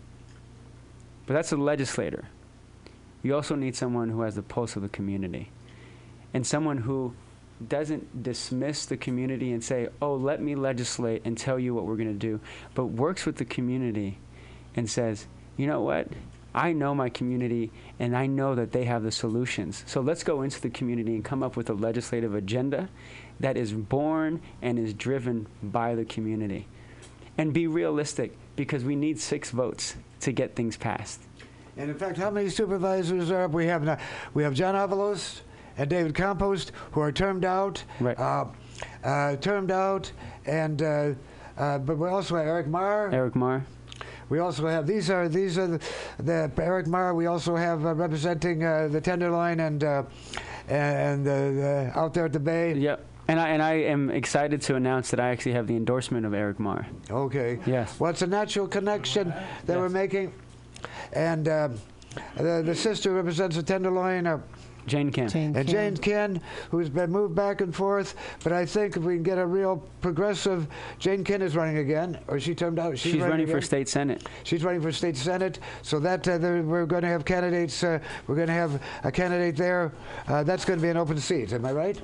But 1.26 1.34
that's 1.34 1.52
a 1.52 1.56
legislator. 1.56 2.28
You 3.22 3.34
also 3.34 3.54
need 3.54 3.76
someone 3.76 4.08
who 4.08 4.22
has 4.22 4.34
the 4.34 4.42
pulse 4.42 4.76
of 4.76 4.82
the 4.82 4.88
community 4.88 5.50
and 6.34 6.46
someone 6.46 6.78
who 6.78 7.14
doesn't 7.68 8.22
dismiss 8.22 8.86
the 8.86 8.96
community 8.96 9.52
and 9.52 9.62
say, 9.62 9.88
oh, 10.00 10.14
let 10.14 10.40
me 10.40 10.54
legislate 10.54 11.22
and 11.24 11.36
tell 11.36 11.58
you 11.58 11.74
what 11.74 11.84
we're 11.84 11.96
going 11.96 12.08
to 12.08 12.14
do, 12.14 12.40
but 12.74 12.86
works 12.86 13.26
with 13.26 13.36
the 13.36 13.44
community 13.44 14.18
and 14.74 14.88
says, 14.88 15.26
you 15.56 15.66
know 15.66 15.82
what? 15.82 16.08
I 16.54 16.72
know 16.72 16.94
my 16.94 17.10
community 17.10 17.70
and 17.98 18.16
I 18.16 18.26
know 18.26 18.54
that 18.54 18.72
they 18.72 18.84
have 18.84 19.02
the 19.02 19.12
solutions. 19.12 19.84
So 19.86 20.00
let's 20.00 20.24
go 20.24 20.42
into 20.42 20.60
the 20.60 20.70
community 20.70 21.14
and 21.14 21.24
come 21.24 21.42
up 21.42 21.56
with 21.56 21.70
a 21.70 21.74
legislative 21.74 22.34
agenda 22.34 22.88
that 23.38 23.56
is 23.56 23.72
born 23.72 24.40
and 24.62 24.78
is 24.78 24.94
driven 24.94 25.46
by 25.62 25.94
the 25.94 26.04
community. 26.04 26.66
And 27.38 27.52
be 27.52 27.66
realistic 27.66 28.36
because 28.56 28.84
we 28.84 28.96
need 28.96 29.20
six 29.20 29.50
votes 29.50 29.96
to 30.20 30.32
get 30.32 30.56
things 30.56 30.76
passed. 30.76 31.20
And 31.76 31.88
in 31.88 31.96
fact, 31.96 32.18
how 32.18 32.30
many 32.30 32.50
supervisors 32.50 33.30
are 33.30 33.44
up? 33.44 33.52
We 33.52 33.66
have 33.66 33.82
now, 33.82 33.98
we 34.34 34.42
have 34.42 34.54
John 34.54 34.74
Avalos 34.74 35.40
and 35.80 35.88
David 35.88 36.14
Campos 36.14 36.70
who 36.92 37.00
are 37.00 37.10
termed 37.10 37.44
out. 37.44 37.82
Right. 38.00 38.18
Uh, 38.18 38.46
uh, 39.02 39.36
termed 39.36 39.70
out, 39.70 40.12
and 40.44 40.82
uh, 40.82 41.12
uh, 41.56 41.78
but 41.78 41.96
we 41.96 42.08
also 42.08 42.36
have 42.36 42.46
Eric 42.46 42.66
Marr. 42.66 43.10
Eric 43.12 43.34
Marr. 43.34 43.64
We 44.28 44.38
also 44.38 44.66
have 44.68 44.86
these 44.86 45.10
are 45.10 45.28
these 45.28 45.56
are 45.58 45.66
the, 45.66 45.80
the 46.18 46.50
Eric 46.58 46.86
Marr. 46.86 47.14
We 47.14 47.26
also 47.26 47.56
have 47.56 47.84
uh, 47.84 47.94
representing 47.94 48.62
uh, 48.62 48.88
the 48.88 49.00
Tenderloin 49.00 49.60
and 49.60 49.82
uh, 49.82 50.02
and 50.68 51.26
uh, 51.26 51.32
the, 51.32 51.92
out 51.94 52.12
there 52.12 52.26
at 52.26 52.32
the 52.32 52.40
Bay. 52.40 52.74
Yep. 52.74 53.06
And 53.28 53.38
I, 53.38 53.48
and 53.50 53.62
I 53.62 53.74
am 53.74 54.10
excited 54.10 54.60
to 54.62 54.74
announce 54.74 55.10
that 55.10 55.20
I 55.20 55.28
actually 55.28 55.52
have 55.52 55.68
the 55.68 55.76
endorsement 55.76 56.26
of 56.26 56.34
Eric 56.34 56.58
Marr. 56.58 56.84
Okay. 57.08 57.60
Yes. 57.64 57.98
Well, 58.00 58.10
it's 58.10 58.22
a 58.22 58.26
natural 58.26 58.66
connection 58.66 59.32
that 59.66 59.78
we're 59.78 59.88
making, 59.88 60.32
and 61.12 61.46
uh, 61.46 61.68
the, 62.36 62.62
the 62.66 62.74
sister 62.74 63.12
represents 63.12 63.56
the 63.56 63.62
Tenderloin. 63.62 64.42
Jane 64.90 65.10
Kim. 65.12 65.28
Jane 65.28 65.56
and 65.56 65.66
Kim. 65.66 65.66
Jane 65.66 65.96
Kim, 65.96 66.40
who's 66.70 66.90
been 66.90 67.10
moved 67.10 67.34
back 67.34 67.60
and 67.60 67.74
forth. 67.74 68.16
But 68.42 68.52
I 68.52 68.66
think 68.66 68.96
if 68.96 69.02
we 69.04 69.14
can 69.14 69.22
get 69.22 69.38
a 69.38 69.46
real 69.46 69.76
progressive, 70.00 70.66
Jane 70.98 71.22
Kim 71.22 71.42
is 71.42 71.54
running 71.56 71.78
again, 71.78 72.18
or 72.26 72.40
she 72.40 72.54
turned 72.54 72.78
out 72.78 72.98
she's, 72.98 73.12
She's 73.12 73.22
running 73.22 73.46
for 73.46 73.60
state 73.60 73.88
senate. 73.88 74.26
She's 74.42 74.64
running 74.64 74.80
for 74.82 74.90
state 74.90 75.16
senate, 75.16 75.60
so 75.82 76.00
that 76.00 76.26
uh, 76.26 76.38
there, 76.38 76.62
we're 76.62 76.86
going 76.86 77.02
to 77.02 77.08
have 77.08 77.24
candidates. 77.24 77.84
Uh, 77.84 78.00
we're 78.26 78.34
going 78.34 78.48
to 78.48 78.52
have 78.52 78.82
a 79.04 79.12
candidate 79.12 79.56
there. 79.56 79.92
Uh, 80.26 80.42
that's 80.42 80.64
going 80.64 80.78
to 80.78 80.82
be 80.82 80.90
an 80.90 80.96
open 80.96 81.18
seat. 81.18 81.52
Am 81.52 81.64
I 81.64 81.72
right? 81.72 82.00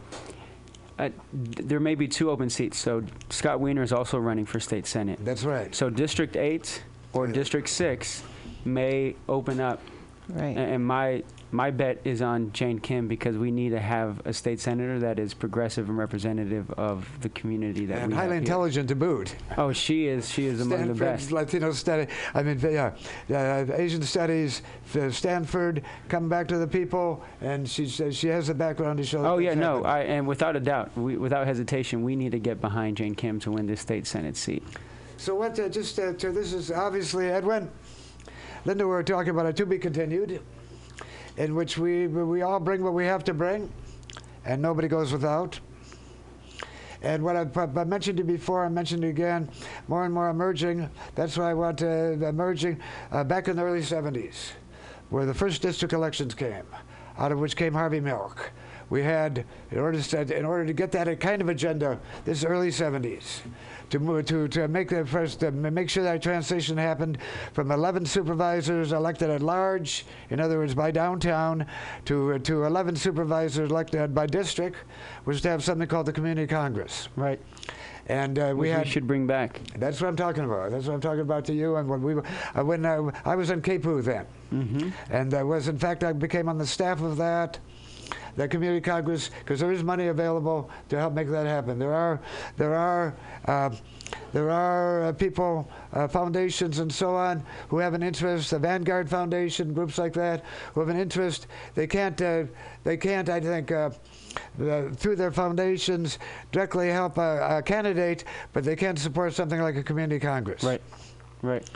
Uh, 0.98 1.10
there 1.32 1.80
may 1.80 1.94
be 1.94 2.06
two 2.08 2.30
open 2.30 2.48
seats. 2.48 2.78
So 2.78 3.02
Scott 3.30 3.60
Wiener 3.60 3.82
is 3.82 3.92
also 3.92 4.18
running 4.18 4.46
for 4.46 4.60
state 4.60 4.86
senate. 4.86 5.18
That's 5.22 5.44
right. 5.44 5.74
So 5.74 5.90
District 5.90 6.36
8 6.36 6.82
or 7.12 7.26
District 7.26 7.68
6 7.68 8.22
may 8.64 9.16
open 9.28 9.60
up. 9.60 9.80
Right. 10.28 10.56
A- 10.56 10.60
And 10.60 10.84
my 10.84 11.22
my 11.52 11.70
bet 11.70 12.00
is 12.04 12.20
on 12.22 12.50
Jane 12.52 12.80
Kim 12.80 13.06
because 13.06 13.36
we 13.38 13.50
need 13.52 13.70
to 13.70 13.78
have 13.78 14.20
a 14.26 14.32
state 14.32 14.58
senator 14.60 14.98
that 14.98 15.18
is 15.20 15.32
progressive 15.32 15.88
and 15.88 15.96
representative 15.96 16.68
of 16.72 17.08
the 17.20 17.28
community 17.30 17.86
that 17.86 17.98
and 17.98 18.08
we 18.08 18.14
have 18.14 18.24
highly 18.24 18.34
here. 18.34 18.38
intelligent 18.40 18.88
to 18.88 18.96
boot. 18.96 19.36
Oh, 19.56 19.72
she 19.72 20.06
is. 20.08 20.28
She 20.28 20.46
is 20.46 20.60
among 20.60 20.88
the 20.88 20.94
Stanford 20.96 20.98
best. 20.98 21.32
Latino 21.32 21.70
study. 21.72 22.08
I 22.34 22.42
mean, 22.42 22.58
yeah, 22.60 22.92
uh, 23.30 23.64
Asian 23.74 24.02
studies. 24.02 24.62
Stanford, 25.10 25.82
come 26.08 26.28
back 26.28 26.48
to 26.48 26.58
the 26.58 26.66
people, 26.66 27.22
and 27.40 27.68
she 27.68 27.86
says 27.86 28.16
she 28.16 28.28
has 28.28 28.48
the 28.48 28.54
background 28.54 28.98
to 28.98 29.04
show. 29.04 29.22
that 29.22 29.28
Oh 29.28 29.38
yeah, 29.38 29.54
no. 29.54 29.84
I, 29.84 30.00
and 30.00 30.26
without 30.26 30.56
a 30.56 30.60
doubt, 30.60 30.96
we, 30.98 31.16
without 31.16 31.46
hesitation, 31.46 32.02
we 32.02 32.16
need 32.16 32.32
to 32.32 32.38
get 32.40 32.60
behind 32.60 32.96
Jane 32.96 33.14
Kim 33.14 33.38
to 33.40 33.52
win 33.52 33.66
this 33.66 33.80
state 33.80 34.06
senate 34.06 34.36
seat. 34.36 34.62
So 35.16 35.34
what? 35.36 35.58
Uh, 35.58 35.68
just 35.68 35.98
uh, 35.98 36.12
to, 36.14 36.32
this 36.32 36.52
is 36.52 36.70
obviously 36.70 37.30
Edwin, 37.30 37.70
Linda. 38.66 38.84
We're 38.84 39.04
talking 39.04 39.30
about 39.30 39.46
a 39.46 39.52
to 39.52 39.64
be 39.64 39.78
continued, 39.78 40.40
in 41.36 41.54
which 41.54 41.78
we 41.78 42.08
we 42.08 42.42
all 42.42 42.58
bring 42.58 42.82
what 42.82 42.94
we 42.94 43.04
have 43.04 43.22
to 43.24 43.32
bring, 43.32 43.72
and 44.44 44.60
nobody 44.60 44.88
goes 44.88 45.12
without. 45.12 45.60
And 47.00 47.22
what 47.22 47.36
I've, 47.36 47.56
I 47.56 47.84
mentioned 47.84 48.16
to 48.18 48.24
you 48.24 48.26
before, 48.26 48.64
I 48.64 48.68
mentioned 48.68 49.04
it 49.04 49.08
again, 49.08 49.48
more 49.86 50.04
and 50.04 50.12
more 50.12 50.30
emerging. 50.30 50.90
That's 51.14 51.38
why 51.38 51.50
I 51.50 51.54
want 51.54 51.80
uh, 51.80 51.86
emerging 51.86 52.80
uh, 53.12 53.22
back 53.22 53.46
in 53.46 53.54
the 53.54 53.62
early 53.62 53.82
70s, 53.82 54.50
where 55.10 55.26
the 55.26 55.34
first 55.34 55.62
district 55.62 55.94
elections 55.94 56.34
came, 56.34 56.66
out 57.18 57.30
of 57.30 57.38
which 57.38 57.54
came 57.54 57.72
Harvey 57.72 58.00
Milk. 58.00 58.50
We 58.90 59.00
had, 59.00 59.44
in 59.70 59.78
order 59.78 60.02
to, 60.02 60.36
in 60.36 60.44
order 60.44 60.66
to 60.66 60.72
get 60.72 60.90
that 60.90 61.20
kind 61.20 61.40
of 61.40 61.48
agenda, 61.48 62.00
this 62.24 62.44
early 62.44 62.70
70s, 62.70 63.42
to 63.90 63.98
move, 63.98 64.26
to, 64.26 64.48
to 64.48 64.68
make 64.68 64.88
the 64.88 65.04
first, 65.06 65.40
to 65.40 65.50
make 65.50 65.88
sure 65.88 66.02
that 66.02 66.22
transition 66.22 66.76
happened 66.76 67.18
from 67.52 67.70
11 67.70 68.06
supervisors 68.06 68.92
elected 68.92 69.30
at 69.30 69.42
large, 69.42 70.04
in 70.30 70.40
other 70.40 70.58
words, 70.58 70.74
by 70.74 70.90
downtown, 70.90 71.66
to 72.04 72.38
to 72.40 72.64
11 72.64 72.96
supervisors 72.96 73.70
elected 73.70 74.14
by 74.14 74.26
district, 74.26 74.76
was 75.24 75.40
to 75.40 75.48
have 75.48 75.62
something 75.62 75.86
called 75.88 76.06
the 76.06 76.12
Community 76.12 76.46
Congress. 76.46 77.08
Right. 77.16 77.40
And 78.08 78.38
uh, 78.38 78.54
we 78.56 78.68
had. 78.68 78.86
should 78.86 79.06
bring 79.08 79.26
back. 79.26 79.60
That's 79.76 80.00
what 80.00 80.06
I'm 80.06 80.14
talking 80.16 80.44
about. 80.44 80.70
That's 80.70 80.86
what 80.86 80.94
I'm 80.94 81.00
talking 81.00 81.22
about 81.22 81.44
to 81.46 81.52
you. 81.52 81.74
And 81.74 81.88
when 81.88 82.02
we, 82.02 82.14
were, 82.14 82.24
uh, 82.56 82.64
when 82.64 82.84
uh, 82.84 83.10
I 83.24 83.34
was 83.34 83.50
in 83.50 83.62
KPU 83.62 84.02
then, 84.02 84.26
Mm-hmm. 84.54 84.90
and 85.10 85.34
I 85.34 85.42
was, 85.42 85.66
in 85.66 85.76
fact, 85.76 86.04
I 86.04 86.12
became 86.12 86.48
on 86.48 86.56
the 86.56 86.66
staff 86.66 87.02
of 87.02 87.16
that, 87.16 87.58
that 88.36 88.50
community 88.50 88.80
congress, 88.80 89.30
because 89.40 89.60
there 89.60 89.72
is 89.72 89.82
money 89.82 90.08
available 90.08 90.70
to 90.88 90.98
help 90.98 91.14
make 91.14 91.28
that 91.30 91.46
happen. 91.46 91.78
There 91.78 91.94
are, 91.94 92.20
there 92.56 92.74
are, 92.74 93.14
uh, 93.46 93.70
there 94.32 94.50
are 94.50 95.06
uh, 95.06 95.12
people, 95.12 95.70
uh, 95.92 96.08
foundations, 96.08 96.78
and 96.78 96.92
so 96.92 97.14
on, 97.14 97.42
who 97.68 97.78
have 97.78 97.94
an 97.94 98.02
interest. 98.02 98.50
The 98.50 98.58
Vanguard 98.58 99.08
Foundation, 99.08 99.72
groups 99.72 99.98
like 99.98 100.12
that, 100.14 100.44
who 100.74 100.80
have 100.80 100.88
an 100.88 100.98
interest. 100.98 101.46
They 101.74 101.86
can't, 101.86 102.20
uh, 102.20 102.44
they 102.84 102.96
can't. 102.96 103.28
I 103.28 103.40
think. 103.40 103.72
Uh, 103.72 103.90
uh, 104.60 104.90
through 104.90 105.16
their 105.16 105.32
foundations, 105.32 106.18
directly 106.52 106.90
help 106.90 107.16
a, 107.16 107.56
a 107.58 107.62
candidate, 107.62 108.24
but 108.52 108.64
they 108.64 108.76
can't 108.76 108.98
support 108.98 109.32
something 109.32 109.62
like 109.62 109.76
a 109.76 109.82
community 109.82 110.20
congress. 110.20 110.62
Right. 110.62 110.82
Right. 111.40 111.66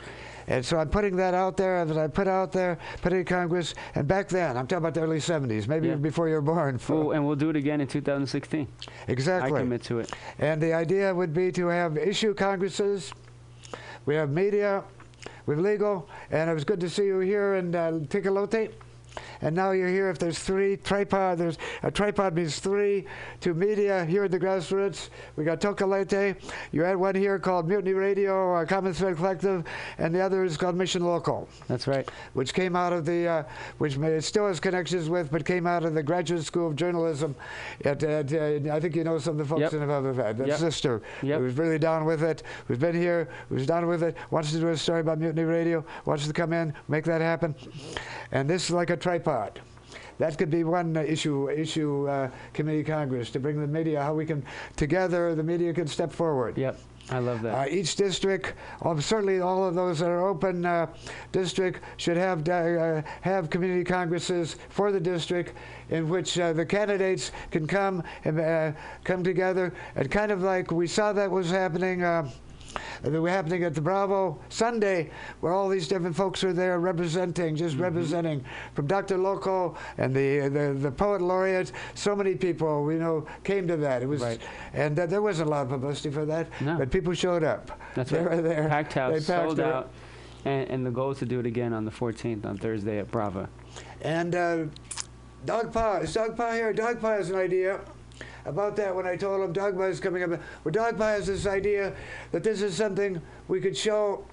And 0.51 0.65
so 0.65 0.77
I'm 0.77 0.89
putting 0.89 1.15
that 1.15 1.33
out 1.33 1.55
there 1.55 1.85
that 1.85 1.97
I 1.97 2.07
put 2.07 2.27
out 2.27 2.51
there, 2.51 2.77
put 3.01 3.13
it 3.13 3.19
in 3.19 3.25
Congress. 3.25 3.73
And 3.95 4.05
back 4.05 4.27
then, 4.27 4.57
I'm 4.57 4.67
talking 4.67 4.79
about 4.79 4.93
the 4.93 4.99
early 4.99 5.19
70s, 5.19 5.65
maybe 5.65 5.87
Yeah. 5.87 5.93
even 5.93 6.01
before 6.03 6.27
you 6.27 6.33
were 6.35 6.41
born. 6.41 6.77
Well, 6.89 7.11
and 7.13 7.25
we'll 7.25 7.37
do 7.37 7.49
it 7.49 7.55
again 7.55 7.79
in 7.79 7.87
2016. 7.87 8.67
exactly. 9.07 9.53
I 9.57 9.61
commit 9.61 9.81
to 9.83 9.99
it. 9.99 10.11
And 10.39 10.61
the 10.61 10.73
idea 10.73 11.15
would 11.15 11.33
be 11.33 11.53
to 11.53 11.67
have 11.67 11.97
issue 11.97 12.33
congresses. 12.33 13.13
We 14.05 14.15
have 14.15 14.29
media, 14.29 14.83
we 15.45 15.55
have 15.55 15.63
legal, 15.63 16.09
and 16.31 16.49
it 16.49 16.53
was 16.53 16.65
good 16.65 16.81
to 16.81 16.89
see 16.89 17.05
you 17.05 17.19
here 17.19 17.53
in 17.53 17.73
uh, 17.73 17.91
Tecolote. 18.09 18.73
And 19.41 19.55
now 19.55 19.71
you're 19.71 19.87
here. 19.89 20.09
If 20.09 20.19
there's 20.19 20.39
three 20.39 20.77
tripod, 20.77 21.37
there's 21.37 21.57
a 21.83 21.91
tripod 21.91 22.35
means 22.35 22.59
three. 22.59 23.05
Two 23.39 23.53
media 23.53 24.05
here 24.05 24.23
at 24.23 24.31
the 24.31 24.39
grassroots, 24.39 25.09
we 25.35 25.43
got 25.43 25.59
Tecolote. 25.59 26.35
You 26.71 26.83
had 26.83 26.95
one 26.97 27.15
here 27.15 27.39
called 27.39 27.67
Mutiny 27.67 27.93
Radio, 27.93 28.55
uh, 28.55 28.65
Common 28.65 28.93
Thread 28.93 29.15
Collective, 29.17 29.63
and 29.97 30.13
the 30.13 30.21
other 30.21 30.43
is 30.43 30.57
called 30.57 30.75
Mission 30.75 31.03
Local. 31.03 31.47
That's 31.67 31.87
right. 31.87 32.07
which 32.33 32.53
came 32.53 32.75
out 32.75 32.93
of 32.93 33.05
the, 33.05 33.27
uh, 33.27 33.43
which 33.79 33.97
may, 33.97 34.09
it 34.09 34.23
still 34.23 34.47
has 34.47 34.59
connections 34.59 35.09
with, 35.09 35.31
but 35.31 35.45
came 35.45 35.65
out 35.65 35.83
of 35.85 35.93
the 35.93 36.03
Graduate 36.03 36.43
School 36.43 36.67
of 36.67 36.75
Journalism. 36.75 37.35
At, 37.83 38.03
at, 38.03 38.31
uh, 38.33 38.73
I 38.73 38.79
think 38.79 38.95
you 38.95 39.03
know 39.03 39.17
some 39.17 39.31
of 39.33 39.37
the 39.39 39.45
folks 39.45 39.61
Yep. 39.61 39.73
involved 39.73 40.07
with 40.07 40.17
that. 40.17 40.37
That 40.37 40.47
Yep. 40.47 40.59
sister, 40.59 41.01
Yep. 41.23 41.39
who's 41.39 41.57
really 41.57 41.79
down 41.79 42.05
with 42.05 42.23
it, 42.23 42.43
who's 42.67 42.77
been 42.77 42.95
here, 42.95 43.27
who's 43.49 43.65
down 43.65 43.87
with 43.87 44.03
it, 44.03 44.15
wants 44.29 44.51
to 44.51 44.59
do 44.59 44.67
a 44.69 44.77
story 44.77 44.99
about 45.01 45.19
Mutiny 45.19 45.43
Radio, 45.43 45.83
wants 46.05 46.27
to 46.27 46.33
come 46.33 46.53
in, 46.53 46.73
make 46.87 47.05
that 47.05 47.21
happen. 47.21 47.55
And 48.31 48.49
this 48.49 48.65
is 48.65 48.71
like 48.71 48.89
a 48.91 48.97
tripod. 48.97 49.30
That 50.17 50.37
could 50.37 50.51
be 50.51 50.63
one 50.63 50.95
uh, 50.95 51.01
issue, 51.01 51.49
issue 51.49 52.07
uh, 52.07 52.29
committee 52.53 52.83
Congress 52.83 53.31
to 53.31 53.39
bring 53.39 53.59
the 53.59 53.67
media, 53.67 54.03
how 54.03 54.13
we 54.13 54.25
can 54.25 54.43
together 54.75 55.33
the 55.33 55.43
media 55.43 55.73
can 55.73 55.87
step 55.87 56.11
forward. 56.11 56.57
Yep. 56.57 56.79
I 57.09 57.19
love 57.19 57.41
that. 57.41 57.53
Uh, 57.57 57.65
each 57.69 57.95
district, 57.95 58.53
um, 58.83 59.01
certainly 59.01 59.39
all 59.41 59.65
of 59.65 59.75
those 59.75 59.99
that 59.99 60.09
are 60.09 60.27
open 60.27 60.65
uh, 60.65 60.87
district, 61.31 61.81
should 61.97 62.17
have 62.17 62.47
uh, 62.47 63.01
have 63.21 63.49
community 63.49 63.83
congresses 63.83 64.57
for 64.69 64.91
the 64.91 64.99
district, 64.99 65.53
in 65.89 66.07
which 66.07 66.39
uh, 66.39 66.53
the 66.53 66.65
candidates 66.65 67.31
can 67.49 67.65
come 67.67 68.03
and 68.23 68.39
uh, 68.39 68.71
come 69.03 69.23
together, 69.23 69.73
and 69.95 70.09
kind 70.11 70.31
of 70.31 70.41
like 70.41 70.71
we 70.71 70.87
saw 70.87 71.11
that 71.11 71.29
was 71.29 71.49
happening. 71.49 72.03
That 73.01 73.11
were 73.11 73.29
happening 73.29 73.63
at 73.63 73.73
the 73.75 73.81
Brava 73.81 74.33
Sunday, 74.49 75.09
where 75.39 75.53
all 75.53 75.67
these 75.69 75.87
different 75.87 76.15
folks 76.15 76.43
were 76.43 76.53
there 76.53 76.79
representing, 76.79 77.55
just 77.55 77.73
Mm-hmm. 77.75 77.83
representing, 77.83 78.45
from 78.73 78.87
Dr. 78.87 79.17
Loco 79.17 79.75
and 79.97 80.13
the, 80.15 80.49
the 80.49 80.73
the 80.79 80.91
poet 80.91 81.21
laureate. 81.21 81.71
So 81.95 82.15
many 82.15 82.35
people, 82.35 82.91
you 82.91 82.99
know, 82.99 83.25
came 83.43 83.67
to 83.67 83.77
that. 83.77 84.01
It 84.03 84.07
was, 84.07 84.21
Right. 84.21 84.39
and 84.73 84.97
uh, 84.99 85.05
there 85.05 85.21
wasn't 85.21 85.47
a 85.47 85.51
lot 85.51 85.63
of 85.63 85.69
publicity 85.69 86.09
for 86.11 86.25
that, 86.25 86.47
No. 86.61 86.77
but 86.77 86.91
people 86.91 87.13
showed 87.13 87.43
up. 87.43 87.79
That's 87.95 88.11
they 88.11 88.19
right. 88.21 88.35
were 88.37 88.41
there. 88.41 88.67
Packed 88.69 88.93
house, 88.93 89.11
They 89.25 89.33
packed 89.33 89.47
sold 89.47 89.59
it. 89.59 89.65
out. 89.65 89.91
And, 90.45 90.69
and 90.69 90.85
the 90.85 90.91
goal 90.91 91.11
is 91.11 91.19
to 91.19 91.25
do 91.25 91.39
it 91.39 91.45
again 91.45 91.71
on 91.73 91.85
the 91.85 91.91
14th, 91.91 92.45
on 92.45 92.57
Thursday 92.57 92.97
at 92.99 93.11
Brava. 93.11 93.47
And 94.01 94.33
uh, 94.35 94.65
Dog 95.45 95.71
Paw, 95.73 95.97
is 95.97 96.13
Dog 96.13 96.35
Paw 96.37 96.51
here? 96.53 96.73
Dog 96.73 96.99
Paw 97.01 97.11
has 97.11 97.29
an 97.29 97.35
idea 97.35 97.79
about 98.45 98.75
that 98.77 98.95
when 98.95 99.05
I 99.07 99.15
told 99.15 99.41
him 99.41 99.53
Dog 99.53 99.75
Paw 99.75 99.83
is 99.83 99.99
coming 99.99 100.23
up. 100.23 100.39
Well, 100.63 100.71
Dog 100.71 100.97
Paw 100.97 101.07
has 101.09 101.27
this 101.27 101.45
idea 101.45 101.93
that 102.31 102.43
this 102.43 102.61
is 102.61 102.75
something 102.75 103.21
we 103.47 103.59
could 103.61 103.77
show 103.77 104.25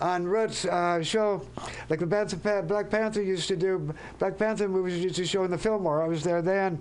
on 0.00 0.24
Roots, 0.26 0.64
uh, 0.64 1.00
show 1.04 1.40
like 1.88 2.00
the 2.00 2.06
Panther, 2.06 2.62
Black 2.62 2.90
Panther 2.90 3.22
used 3.22 3.46
to 3.48 3.56
do. 3.56 3.94
Black 4.18 4.36
Panther 4.36 4.68
movies 4.68 4.98
used 5.02 5.14
to 5.16 5.24
show 5.24 5.44
in 5.44 5.52
the 5.52 5.56
Fillmore. 5.56 6.02
I 6.02 6.08
was 6.08 6.24
there 6.24 6.42
then 6.42 6.80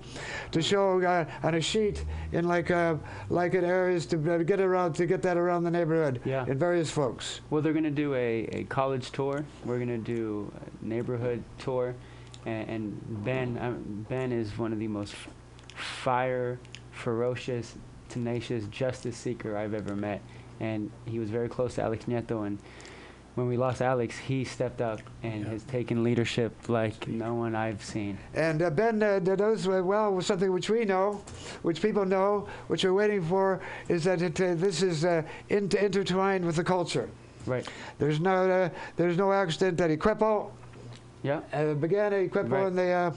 to 0.51 0.61
show 0.63 0.99
uh, 1.01 1.25
on 1.43 1.53
a 1.53 1.61
sheet 1.61 2.03
in 2.31 2.47
like 2.47 2.71
uh, 2.71 2.95
like 3.29 3.53
in 3.53 3.63
areas 3.63 4.07
to 4.07 4.33
uh, 4.33 4.39
get 4.39 4.59
around 4.59 4.93
to 4.93 5.05
get 5.05 5.21
that 5.21 5.37
around 5.37 5.63
the 5.63 5.71
neighborhood 5.71 6.21
Yeah. 6.25 6.45
in 6.47 6.57
various 6.57 6.89
folks. 6.89 7.41
Well, 7.51 7.61
they're 7.61 7.71
going 7.71 7.83
to 7.85 7.91
do 7.91 8.15
a, 8.15 8.45
a 8.51 8.63
college 8.63 9.11
tour. 9.11 9.45
We're 9.63 9.77
going 9.77 9.89
to 9.89 9.97
do 9.99 10.51
a 10.81 10.85
neighborhood 10.85 11.43
tour. 11.59 11.93
And, 12.47 12.69
and 12.69 13.23
Ben, 13.23 13.57
um, 13.61 14.05
Ben 14.09 14.31
is 14.31 14.57
one 14.57 14.73
of 14.73 14.79
the 14.79 14.87
most 14.87 15.13
fire, 15.75 16.59
ferocious, 16.91 17.75
tenacious 18.09 18.65
justice 18.67 19.17
seeker 19.17 19.57
I've 19.57 19.73
ever 19.73 19.95
met. 19.95 20.21
And 20.59 20.91
he 21.05 21.19
was 21.19 21.29
very 21.29 21.49
close 21.49 21.75
to 21.75 21.83
Alex 21.83 22.05
Nieto. 22.05 22.45
And 22.45 22.59
when 23.35 23.47
we 23.47 23.57
lost 23.57 23.81
Alex, 23.81 24.17
he 24.17 24.43
stepped 24.43 24.79
up 24.81 24.99
and 25.23 25.45
has 25.47 25.63
taken 25.63 26.03
leadership 26.03 26.53
like 26.69 27.07
no 27.07 27.33
one 27.33 27.55
I've 27.55 27.83
seen. 27.83 28.17
And 28.35 28.61
uh, 28.61 28.69
Ben 28.69 29.01
uh, 29.01 29.17
d- 29.19 29.31
knows 29.35 29.67
uh, 29.67 29.81
well 29.83 30.21
something 30.21 30.51
which 30.51 30.69
we 30.69 30.85
know, 30.85 31.23
which 31.63 31.81
people 31.81 32.05
know, 32.05 32.47
which 32.67 32.83
we're 32.83 32.93
waiting 32.93 33.23
for, 33.23 33.59
is 33.89 34.03
that 34.03 34.21
it, 34.21 34.39
uh, 34.39 34.53
this 34.53 34.83
is 34.83 35.03
uh, 35.03 35.23
inter- 35.49 35.79
intertwined 35.79 36.45
with 36.45 36.55
the 36.57 36.63
culture. 36.63 37.09
Right. 37.47 37.67
There's 37.97 38.19
no, 38.19 38.49
uh, 38.49 38.69
there's 38.95 39.17
no 39.17 39.33
accident 39.33 39.77
that 39.79 39.89
Equipo 39.89 40.51
Yeah. 41.23 41.41
uh, 41.51 41.73
began 41.73 42.13
it. 42.13 42.31
Equipo 42.31 42.51
Right. 42.51 42.67
and 42.67 42.77
they 42.77 42.93
uh, 42.93 43.11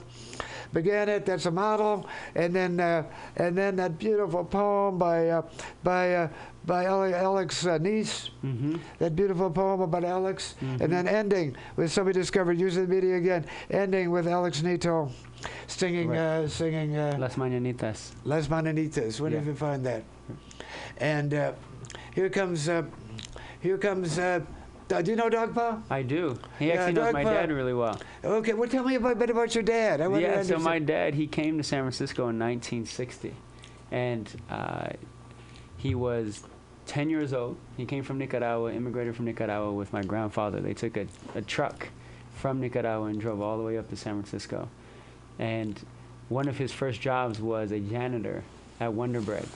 began 0.73 1.09
it. 1.09 1.25
That's 1.25 1.45
a 1.45 1.51
model, 1.51 2.07
and 2.35 2.53
then 2.53 2.79
uh, 2.79 3.03
and 3.37 3.57
then 3.57 3.75
that 3.77 3.97
beautiful 3.97 4.43
poem 4.45 4.97
by 4.97 5.29
uh, 5.29 5.41
by 5.83 6.13
uh, 6.15 6.27
by 6.65 6.85
Alex 6.85 7.65
uh, 7.65 7.77
Nice. 7.77 8.29
Mm-hmm. 8.43 8.75
That 8.99 9.15
beautiful 9.15 9.49
poem 9.49 9.81
about 9.81 10.03
Alex, 10.03 10.55
and 10.61 10.79
then 10.91 11.07
ending 11.07 11.55
with 11.75 11.91
somebody 11.91 12.19
discovered 12.19 12.59
using 12.59 12.87
the 12.87 12.93
media 12.93 13.15
again, 13.15 13.45
ending 13.71 14.11
with 14.11 14.27
Alex 14.27 14.61
Nieto 14.61 15.09
singing, 15.67 16.09
Right. 16.09 16.17
uh, 16.19 16.47
singing 16.47 16.95
uh, 16.97 17.15
Las 17.19 17.35
Mañanitas. 17.35 18.11
Las 18.25 18.47
Mananitas. 18.47 19.19
Where 19.21 19.31
Yeah. 19.31 19.39
did 19.39 19.47
you 19.47 19.55
find 19.55 19.85
that? 19.85 20.03
And 20.99 21.33
uh, 21.33 21.51
here 22.13 22.29
comes, 22.29 22.67
uh, 22.67 22.83
here 23.61 23.77
comes. 23.77 24.17
Uh, 24.89 25.01
do 25.01 25.11
you 25.11 25.17
know 25.17 25.29
Dogpa? 25.29 25.81
I 25.89 26.01
do. 26.01 26.39
He 26.59 26.67
Yeah, 26.67 26.75
actually 26.75 26.93
knows 26.93 27.13
my 27.13 27.23
dad 27.23 27.51
really 27.51 27.73
well. 27.73 27.99
Okay, 28.23 28.53
well, 28.53 28.69
tell 28.69 28.83
me 28.83 28.95
a 28.95 29.15
bit 29.15 29.29
about 29.29 29.53
your 29.53 29.63
dad. 29.63 29.99
I 30.01 30.07
wanna 30.07 30.21
yeah, 30.21 30.43
so 30.43 30.57
my 30.59 30.79
dad, 30.79 31.13
he 31.13 31.27
came 31.27 31.57
to 31.57 31.63
San 31.63 31.83
Francisco 31.83 32.23
in 32.29 32.39
1960, 32.39 33.33
and 33.91 34.29
uh, 34.49 34.89
he 35.77 35.93
was 35.93 36.43
10 36.85 37.09
years 37.09 37.33
old. 37.33 37.57
He 37.75 37.85
came 37.85 38.03
from 38.03 38.17
Nicaragua, 38.17 38.71
immigrated 38.73 39.15
from 39.15 39.25
Nicaragua 39.25 39.73
with 39.73 39.91
my 39.91 40.03
grandfather. 40.03 40.61
They 40.61 40.73
took 40.73 40.95
a, 40.95 41.07
a 41.35 41.41
truck 41.41 41.89
from 42.35 42.61
Nicaragua 42.61 43.07
and 43.07 43.19
drove 43.19 43.41
all 43.41 43.57
the 43.57 43.63
way 43.63 43.77
up 43.77 43.89
to 43.89 43.97
San 43.97 44.13
Francisco. 44.13 44.69
And 45.37 45.79
one 46.29 46.47
of 46.47 46.57
his 46.57 46.71
first 46.71 47.01
jobs 47.01 47.41
was 47.41 47.71
a 47.71 47.79
janitor 47.79 48.43
at 48.79 48.93
Wonder 48.93 49.21
Bread 49.21 49.47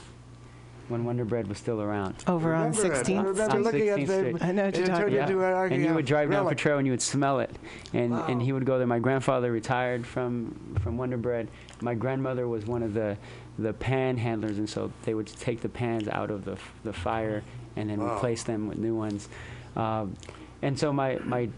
when 0.91 1.05
Wonder 1.05 1.25
Bread 1.25 1.47
was 1.47 1.57
still 1.57 1.81
around. 1.81 2.15
Over 2.27 2.53
on 2.53 2.71
Remember 2.71 2.93
it. 2.93 2.97
I 2.97 3.01
16th. 3.03 3.17
remember 3.25 3.41
On 3.55 3.63
looking 3.63 3.89
at 3.89 3.97
16th 3.99 4.07
the. 4.07 4.17
Street. 4.19 4.43
I 4.43 4.51
know 4.51 4.65
what 4.65 4.77
you're 4.77 4.85
talking 4.87 5.01
turned 5.03 5.13
Yeah. 5.15 5.21
into 5.27 5.43
an 5.43 5.73
and 5.73 5.83
you 5.85 5.93
would 5.93 6.05
drive 6.05 6.29
down 6.29 6.43
relic. 6.43 6.57
Potrero 6.57 6.77
and 6.77 6.85
you 6.87 6.93
would 6.93 7.01
smell 7.01 7.39
it, 7.39 7.51
and 7.93 8.11
Wow. 8.11 8.25
and 8.27 8.41
he 8.41 8.51
would 8.51 8.65
go 8.65 8.77
there. 8.77 8.87
My 8.87 8.99
grandfather 8.99 9.51
retired 9.51 10.05
from 10.05 10.75
from 10.81 10.97
Wonder 10.97 11.17
Bread. 11.17 11.47
My 11.81 11.95
grandmother 11.95 12.47
was 12.47 12.65
one 12.67 12.83
of 12.83 12.93
the 12.93 13.17
the 13.57 13.73
pan 13.73 14.17
handlers, 14.17 14.57
and 14.57 14.69
so 14.69 14.91
they 15.03 15.13
would 15.13 15.27
take 15.27 15.61
the 15.61 15.69
pans 15.69 16.07
out 16.07 16.29
of 16.31 16.45
the 16.45 16.53
f- 16.53 16.73
the 16.83 16.93
fire 16.93 17.43
and 17.75 17.89
then 17.89 17.99
Wow. 17.99 18.15
replace 18.15 18.43
them 18.43 18.67
with 18.67 18.77
new 18.77 18.95
ones. 18.95 19.29
Um, 19.75 20.13
and 20.61 20.77
so 20.77 20.91
my 20.93 21.19
my 21.23 21.49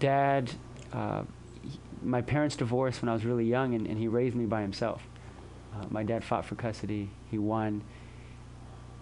dad, 0.00 0.50
uh, 0.92 1.22
he- 1.62 1.78
my 2.02 2.20
parents 2.22 2.56
divorced 2.56 3.02
when 3.02 3.08
I 3.08 3.12
was 3.14 3.24
really 3.24 3.44
young, 3.46 3.74
and, 3.74 3.86
and 3.86 3.98
he 3.98 4.08
raised 4.08 4.36
me 4.36 4.44
by 4.46 4.60
himself. 4.62 5.06
Uh, 5.74 5.86
my 5.90 6.02
dad 6.02 6.22
fought 6.22 6.44
for 6.44 6.54
custody. 6.54 7.10
He 7.30 7.38
won. 7.38 7.82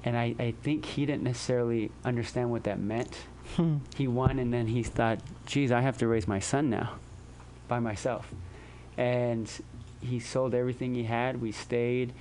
And 0.04 0.16
I, 0.16 0.34
I 0.38 0.54
think 0.62 0.84
he 0.84 1.06
didn't 1.06 1.22
necessarily 1.22 1.90
understand 2.04 2.50
what 2.50 2.64
that 2.64 2.80
meant. 2.80 3.16
Hmm. 3.56 3.78
he 3.96 4.08
won 4.08 4.38
and 4.38 4.52
then 4.54 4.68
he 4.68 4.82
thought 4.82 5.18
geez 5.46 5.72
i 5.72 5.80
have 5.80 5.98
to 5.98 6.06
raise 6.06 6.26
my 6.28 6.38
son 6.38 6.70
now 6.70 6.94
by 7.68 7.80
myself. 7.80 8.32
And 8.96 9.50
he 10.00 10.20
sold 10.20 10.54
everything 10.54 10.94
he 10.94 11.04
had. 11.04 11.40
We 11.40 11.52
stayed 11.52 12.12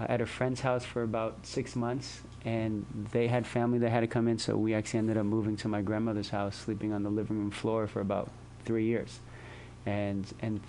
uh, 0.00 0.06
at 0.08 0.20
a 0.20 0.26
friend's 0.26 0.60
house 0.60 0.84
for 0.84 1.02
about 1.02 1.46
six 1.46 1.76
months 1.76 2.22
and 2.44 2.84
they 3.12 3.28
had 3.28 3.46
family 3.46 3.78
that 3.78 3.90
had 3.90 4.00
to 4.00 4.06
come 4.06 4.28
in 4.28 4.38
so 4.38 4.56
we 4.56 4.74
actually 4.74 4.98
ended 4.98 5.16
up 5.16 5.24
moving 5.24 5.56
to 5.56 5.68
my 5.68 5.80
grandmother's 5.80 6.30
house 6.30 6.56
sleeping 6.56 6.92
on 6.92 7.02
the 7.02 7.10
living 7.10 7.38
room 7.38 7.50
floor 7.50 7.86
for 7.86 8.00
about 8.00 8.30
three 8.64 8.84
years. 8.84 9.20
And 9.86 10.26
and 10.40 10.60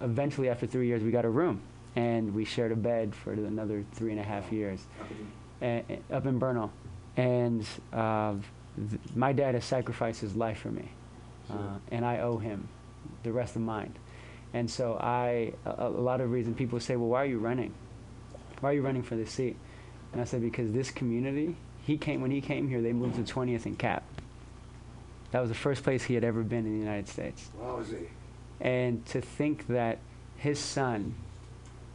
eventually 0.00 0.48
after 0.48 0.66
three 0.66 0.86
years 0.86 1.02
we 1.02 1.10
got 1.10 1.24
a 1.24 1.30
room 1.30 1.60
and 1.96 2.34
we 2.34 2.44
shared 2.44 2.72
a 2.72 2.76
bed 2.76 3.14
for 3.14 3.32
another 3.32 3.84
three 3.92 4.12
and 4.12 4.20
a 4.20 4.24
half 4.24 4.52
years 4.52 4.80
uh, 5.62 5.80
up 6.12 6.26
in 6.26 6.38
Bernal. 6.38 6.70
And 7.16 7.66
uh, 7.92 8.34
th- 8.76 9.00
my 9.14 9.32
dad 9.32 9.54
has 9.54 9.64
sacrificed 9.64 10.20
his 10.20 10.36
life 10.36 10.58
for 10.58 10.70
me, 10.70 10.88
uh, 11.50 11.78
and 11.90 12.04
I 12.04 12.20
owe 12.20 12.38
him 12.38 12.68
the 13.22 13.32
rest 13.32 13.56
of 13.56 13.62
mine. 13.62 13.94
And 14.54 14.70
so 14.70 14.94
I, 15.00 15.52
a, 15.66 15.86
a 15.86 15.88
lot 15.88 16.20
of 16.20 16.30
reason 16.30 16.54
people 16.54 16.80
say, 16.80 16.96
well, 16.96 17.08
why 17.08 17.22
are 17.22 17.26
you 17.26 17.38
running? 17.38 17.74
Why 18.60 18.70
are 18.70 18.74
you 18.74 18.82
running 18.82 19.02
for 19.02 19.16
this 19.16 19.30
seat? 19.30 19.56
And 20.12 20.20
I 20.20 20.24
said, 20.24 20.40
because 20.40 20.72
this 20.72 20.90
community, 20.90 21.56
he 21.82 21.98
came, 21.98 22.20
when 22.20 22.30
he 22.30 22.40
came 22.40 22.68
here, 22.68 22.80
they 22.80 22.92
moved 22.92 23.16
to 23.16 23.34
20th 23.34 23.66
and 23.66 23.78
Capp. 23.78 24.04
That 25.32 25.40
was 25.40 25.50
the 25.50 25.54
first 25.54 25.82
place 25.82 26.04
he 26.04 26.14
had 26.14 26.24
ever 26.24 26.42
been 26.42 26.64
in 26.64 26.72
the 26.72 26.78
United 26.78 27.08
States. 27.08 27.50
Wowzy. 27.60 28.08
And 28.60 29.04
to 29.06 29.20
think 29.20 29.66
that 29.68 29.98
his 30.36 30.58
son, 30.58 31.14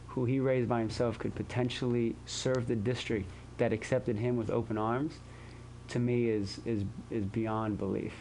who 0.08 0.24
he 0.24 0.38
raised 0.38 0.68
by 0.68 0.78
himself, 0.78 1.18
could 1.18 1.34
potentially 1.34 2.14
serve 2.26 2.68
the 2.68 2.76
district 2.76 3.28
that 3.58 3.72
accepted 3.72 4.16
him 4.16 4.36
with 4.36 4.50
open 4.50 4.78
arms, 4.78 5.14
to 5.88 5.98
me 5.98 6.28
is, 6.28 6.60
is, 6.64 6.84
is 7.10 7.24
beyond 7.24 7.78
belief. 7.78 8.12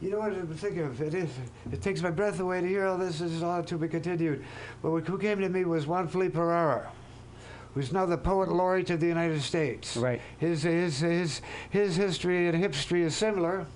You 0.00 0.10
know 0.10 0.18
what 0.18 0.32
I'm 0.32 0.52
thinking 0.54 0.82
of? 0.82 1.00
It 1.00 1.14
is. 1.14 1.30
It 1.70 1.80
takes 1.80 2.02
my 2.02 2.10
breath 2.10 2.40
away 2.40 2.60
to 2.60 2.66
hear 2.66 2.86
all 2.86 2.98
this. 2.98 3.20
This 3.20 3.30
is 3.30 3.42
all 3.44 3.62
to 3.62 3.78
be 3.78 3.86
continued. 3.86 4.44
But 4.82 5.06
who 5.06 5.16
came 5.16 5.38
to 5.40 5.48
me 5.48 5.64
was 5.64 5.86
Juan 5.86 6.08
Felipe 6.08 6.34
Herrera, 6.34 6.90
who's 7.72 7.92
now 7.92 8.04
the 8.04 8.18
poet 8.18 8.48
laureate 8.48 8.90
of 8.90 8.98
the 8.98 9.06
United 9.06 9.40
States. 9.42 9.96
Right. 9.96 10.20
His 10.38 10.64
his 10.64 10.98
his 10.98 11.40
his 11.70 11.94
history 11.94 12.48
and 12.48 12.56
history 12.58 13.02
is 13.02 13.14
similar. 13.14 13.66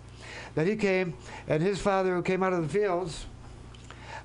That 0.56 0.66
he 0.66 0.74
came, 0.74 1.14
and 1.46 1.62
his 1.62 1.80
father, 1.80 2.16
who 2.16 2.22
came 2.22 2.42
out 2.42 2.52
of 2.52 2.62
the 2.62 2.68
fields, 2.68 3.26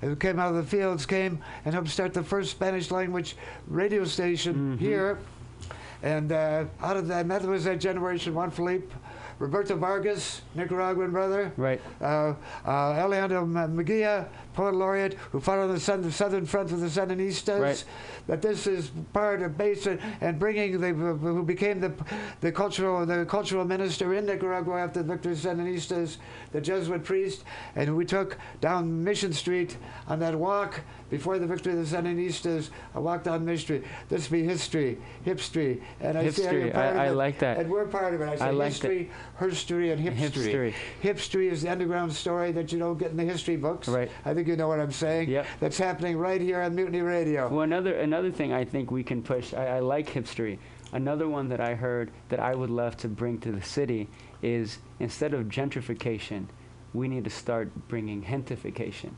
who 0.02 0.16
came 0.16 0.40
out 0.40 0.50
of 0.50 0.56
the 0.56 0.64
fields, 0.64 1.06
came 1.06 1.40
and 1.66 1.74
helped 1.74 1.90
start 1.90 2.14
the 2.14 2.24
first 2.24 2.52
Spanish 2.52 2.92
language 2.92 3.36
radio 3.68 4.04
station 4.04 4.76
Mhm. 4.78 4.80
here. 4.80 5.18
And 6.04 6.32
uh, 6.32 6.66
out 6.82 6.98
of 6.98 7.08
that, 7.10 7.22
and 7.22 7.32
that 7.32 7.44
was 7.44 7.64
that 7.66 7.80
generation. 7.80 8.34
Juan 8.34 8.50
Felipe, 8.50 8.92
Roberto 9.38 9.76
Vargas, 9.76 10.42
Nicaraguan 10.56 11.12
brother 11.12 11.52
Right. 11.58 11.80
uh, 12.02 12.34
uh, 12.66 12.70
Alejandro 12.70 13.42
M- 13.44 13.76
Mejia, 13.76 14.28
poet 14.54 14.76
laureate, 14.76 15.14
who 15.32 15.40
fought 15.40 15.60
on 15.60 15.70
the, 15.74 15.80
sun, 15.80 16.02
the 16.02 16.12
southern 16.12 16.46
front 16.46 16.72
with 16.72 16.82
the 16.82 16.88
Sandinistas. 17.02 17.60
Right. 17.60 17.84
That 18.28 18.42
this 18.42 18.68
is 18.68 18.92
part 19.14 19.42
of 19.42 19.58
base 19.58 19.88
and, 19.88 20.40
bringing 20.40 20.80
the 20.80 20.90
who 20.94 21.44
became 21.44 21.80
the 21.80 21.92
the 22.42 22.52
cultural 22.52 23.06
the 23.06 23.26
cultural 23.26 23.66
minister 23.66 24.14
in 24.14 24.26
Nicaragua 24.26 24.82
after 24.82 25.02
the 25.02 25.08
victory 25.14 25.32
of 25.34 25.42
the 25.42 25.50
Sandinistas, 25.50 26.18
the 26.52 26.62
Jesuit 26.62 27.04
priest, 27.04 27.44
and 27.76 27.96
we 27.98 28.06
took 28.06 28.38
down 28.62 29.04
Mission 29.04 29.34
Street 29.34 29.78
on 30.08 30.20
that 30.20 30.36
walk 30.36 30.82
before 31.10 31.40
the 31.40 31.48
victory 31.48 31.74
of 31.74 31.90
the 31.90 31.98
Sandinistas. 31.98 32.70
I 32.96 33.00
walked 33.00 33.26
down 33.26 33.44
Mission 33.44 33.62
Street. 33.66 33.84
This 34.10 34.28
be 34.28 34.44
history, 34.44 34.98
hipstery, 35.26 35.82
and 36.00 36.18
I 36.18 36.30
see 36.30 36.44
how 36.46 36.52
you're 36.52 36.62
Hipstery. 36.68 36.74
part 36.74 36.96
I- 36.96 37.06
I 37.08 37.10
like 37.10 37.40
that. 37.40 37.58
And 37.58 37.70
we're 37.70 37.86
part 37.88 38.14
of 38.14 38.22
it. 38.22 38.30
I 38.30 38.36
say 38.36 38.46
I 38.46 38.52
like 38.52 38.74
that. 38.74 38.88
history, 38.92 39.12
herstory, 39.42 39.92
and 39.92 40.00
hipstery. 40.02 40.30
Hipstery. 40.30 40.74
Hipstery 41.02 41.52
is 41.52 41.64
the 41.64 41.70
underground 41.70 42.14
story 42.14 42.52
that 42.52 42.72
you 42.72 42.78
don't 42.78 42.98
get 42.98 43.12
in 43.12 43.18
the 43.18 43.24
history 43.24 43.58
books. 43.58 43.88
Right. 43.88 44.12
I 44.24 44.34
think 44.34 44.48
you 44.48 44.56
know 44.56 44.68
what 44.68 44.80
I'm 44.80 44.92
saying. 44.92 45.30
Yep. 45.30 45.48
That's 45.60 45.78
happening 45.78 46.18
right 46.18 46.40
here 46.40 46.62
on 46.62 46.76
Mutiny 46.76 47.02
Radio. 47.02 47.50
Well, 47.50 47.62
another 47.62 47.96
another 47.96 48.32
thing 48.32 48.54
I 48.54 48.64
think 48.64 48.92
we 48.92 49.04
can 49.04 49.24
push. 49.24 49.54
I, 49.54 49.78
I 49.78 49.80
like 49.80 50.08
hipstery. 50.10 50.60
Another 50.94 51.28
one 51.28 51.50
that 51.50 51.60
I 51.60 51.74
heard 51.74 52.12
that 52.30 52.40
I 52.40 52.54
would 52.54 52.70
love 52.70 52.98
to 52.98 53.08
bring 53.08 53.40
to 53.40 53.52
the 53.52 53.62
city 53.62 54.10
is 54.42 54.80
instead 55.00 55.34
of 55.34 55.46
gentrification, 55.46 56.48
we 56.94 57.08
need 57.08 57.24
to 57.24 57.30
start 57.30 57.72
bringing 57.88 58.24
gentification. 58.24 59.12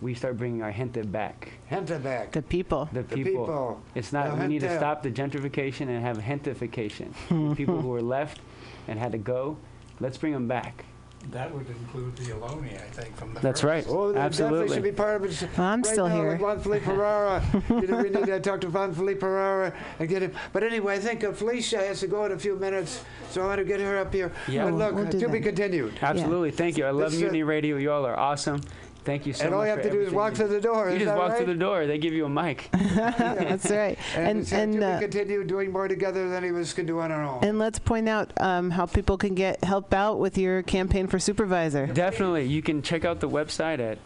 We 0.00 0.14
start 0.14 0.36
bringing 0.36 0.62
our 0.62 0.72
gente 0.72 1.02
back. 1.02 1.52
Gente 1.68 1.98
back. 1.98 2.32
The 2.32 2.42
people. 2.42 2.88
The 2.92 3.02
The 3.02 3.14
people. 3.16 3.32
people. 3.32 3.82
It's 3.94 4.12
not. 4.12 4.30
The 4.30 4.42
we 4.42 4.46
need 4.48 4.60
to 4.60 4.76
stop 4.76 5.02
the 5.02 5.10
gentrification 5.10 5.88
and 5.88 6.02
have 6.02 6.18
gentification. 6.18 7.12
People 7.56 7.80
who 7.80 7.92
are 7.94 8.02
left 8.02 8.40
and 8.88 8.98
had 8.98 9.12
to 9.12 9.18
go, 9.18 9.56
let's 10.00 10.16
bring 10.18 10.32
them 10.32 10.48
back. 10.48 10.84
That 11.32 11.52
would 11.52 11.68
include 11.68 12.16
the 12.16 12.32
Ohlone, 12.32 12.72
I 12.74 12.78
think, 12.90 13.16
from 13.16 13.34
the 13.34 13.40
That's 13.40 13.60
first. 13.60 13.86
right. 13.88 13.94
Oh, 13.94 14.12
that 14.12 14.30
definitely 14.30 14.60
Absolutely. 14.70 14.74
should 14.76 14.82
be 14.84 14.92
part 14.92 15.16
of 15.16 15.24
it. 15.24 15.48
Well, 15.58 15.66
I'm 15.66 15.82
right 15.82 15.86
still 15.92 16.08
now, 16.08 16.14
here. 16.14 16.30
Like 16.30 16.40
Juan 16.40 16.60
Felipe 16.60 16.82
Herrera. 16.84 17.44
you 17.68 17.86
know, 17.88 17.96
we 17.98 18.08
need 18.10 18.26
to 18.26 18.40
talk 18.40 18.60
to 18.62 18.68
Juan 18.70 18.94
Felipe 18.94 19.20
Herrera 19.20 19.74
and 19.98 20.08
get 20.08 20.22
him. 20.22 20.32
But 20.52 20.62
anyway, 20.62 20.94
I 20.94 20.98
think 21.00 21.24
uh, 21.24 21.32
Felicia 21.32 21.78
has 21.78 22.00
to 22.00 22.06
go 22.06 22.24
in 22.24 22.32
a 22.32 22.38
few 22.38 22.56
minutes, 22.56 23.04
so 23.30 23.42
I 23.42 23.46
want 23.46 23.58
to 23.58 23.64
get 23.64 23.80
her 23.80 23.98
up 23.98 24.14
here. 24.14 24.32
Yeah. 24.46 24.64
But 24.66 24.74
look, 24.74 24.94
We'll 24.94 25.06
do 25.06 25.20
to 25.20 25.28
be 25.28 25.40
continued. 25.40 25.98
Absolutely. 26.00 26.52
Thank 26.52 26.78
you. 26.78 26.86
I 26.86 26.90
love 26.90 27.10
This, 27.12 27.22
uh, 27.22 27.44
Radio. 27.44 27.76
You 27.76 27.90
all 27.90 28.06
are 28.06 28.18
awesome. 28.18 28.60
Thank 29.04 29.26
you 29.26 29.32
so 29.32 29.44
and 29.44 29.50
much. 29.52 29.58
all 29.58 29.64
you 29.64 29.70
have 29.70 29.82
to 29.82 29.90
do 29.90 30.00
is 30.00 30.12
walk 30.12 30.34
through 30.34 30.48
the 30.48 30.60
door. 30.60 30.88
You 30.90 30.96
is 30.96 31.02
just 31.02 31.06
that 31.12 31.18
walk 31.18 31.30
right? 31.30 31.38
through 31.38 31.54
the 31.54 31.58
door. 31.58 31.86
They 31.86 31.98
give 31.98 32.12
you 32.12 32.26
a 32.26 32.28
mic. 32.28 32.68
That's 32.72 33.70
right. 33.70 33.98
And, 34.14 34.28
And 34.28 34.46
so 34.46 34.56
and 34.56 34.82
uh, 34.82 34.98
be 34.98 35.02
continued 35.08 35.46
doing 35.46 35.72
more 35.72 35.88
together 35.88 36.28
than 36.28 36.44
he 36.44 36.50
was 36.50 36.72
can 36.74 36.84
do 36.86 37.00
on 37.00 37.10
our 37.10 37.22
own. 37.24 37.42
and 37.44 37.58
let's 37.58 37.78
point 37.78 38.08
out 38.08 38.32
um, 38.40 38.70
how 38.70 38.86
people 38.86 39.16
can 39.16 39.34
get 39.34 39.64
help 39.64 39.94
out 39.94 40.18
with 40.18 40.36
your 40.36 40.62
campaign 40.62 41.06
for 41.06 41.18
supervisor. 41.18 41.86
Definitely. 41.86 42.44
You 42.46 42.60
can 42.62 42.82
check 42.82 43.04
out 43.04 43.20
the 43.20 43.28
website 43.28 43.78
at 43.80 43.98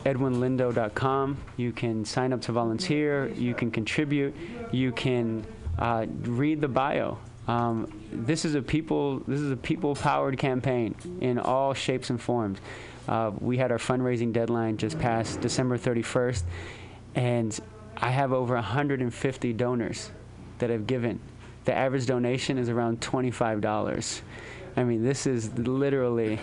www.edwinlindo.com. 0.00 1.38
You 1.56 1.72
can 1.72 2.04
sign 2.04 2.32
up 2.32 2.40
to 2.42 2.52
volunteer. 2.52 3.28
You 3.28 3.54
can 3.54 3.70
contribute. 3.70 4.34
You 4.72 4.92
can 4.92 5.44
uh, 5.78 6.06
read 6.22 6.60
the 6.60 6.68
bio. 6.68 7.18
Um, 7.48 7.90
this 8.12 8.44
is 8.44 8.54
a 8.54 8.62
people. 8.62 9.20
This 9.26 9.40
is 9.40 9.50
a 9.50 9.56
people-powered 9.56 10.38
campaign 10.38 10.94
in 11.20 11.38
all 11.38 11.74
shapes 11.74 12.10
and 12.10 12.20
forms. 12.20 12.58
Uh, 13.08 13.32
we 13.40 13.56
had 13.56 13.72
our 13.72 13.78
fundraising 13.78 14.32
deadline 14.32 14.76
just 14.76 14.98
past 14.98 15.40
December 15.40 15.78
31st, 15.78 16.42
and 17.14 17.58
I 17.96 18.10
have 18.10 18.32
over 18.32 18.54
150 18.54 19.52
donors 19.54 20.10
that 20.58 20.70
have 20.70 20.86
given. 20.86 21.20
The 21.64 21.74
average 21.74 22.06
donation 22.06 22.58
is 22.58 22.68
around 22.68 23.00
$25. 23.00 24.20
I 24.76 24.84
mean, 24.84 25.04
this 25.04 25.26
is 25.26 25.52
literally 25.58 26.38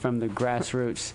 from 0.00 0.18
the 0.18 0.28
grassroots. 0.28 1.12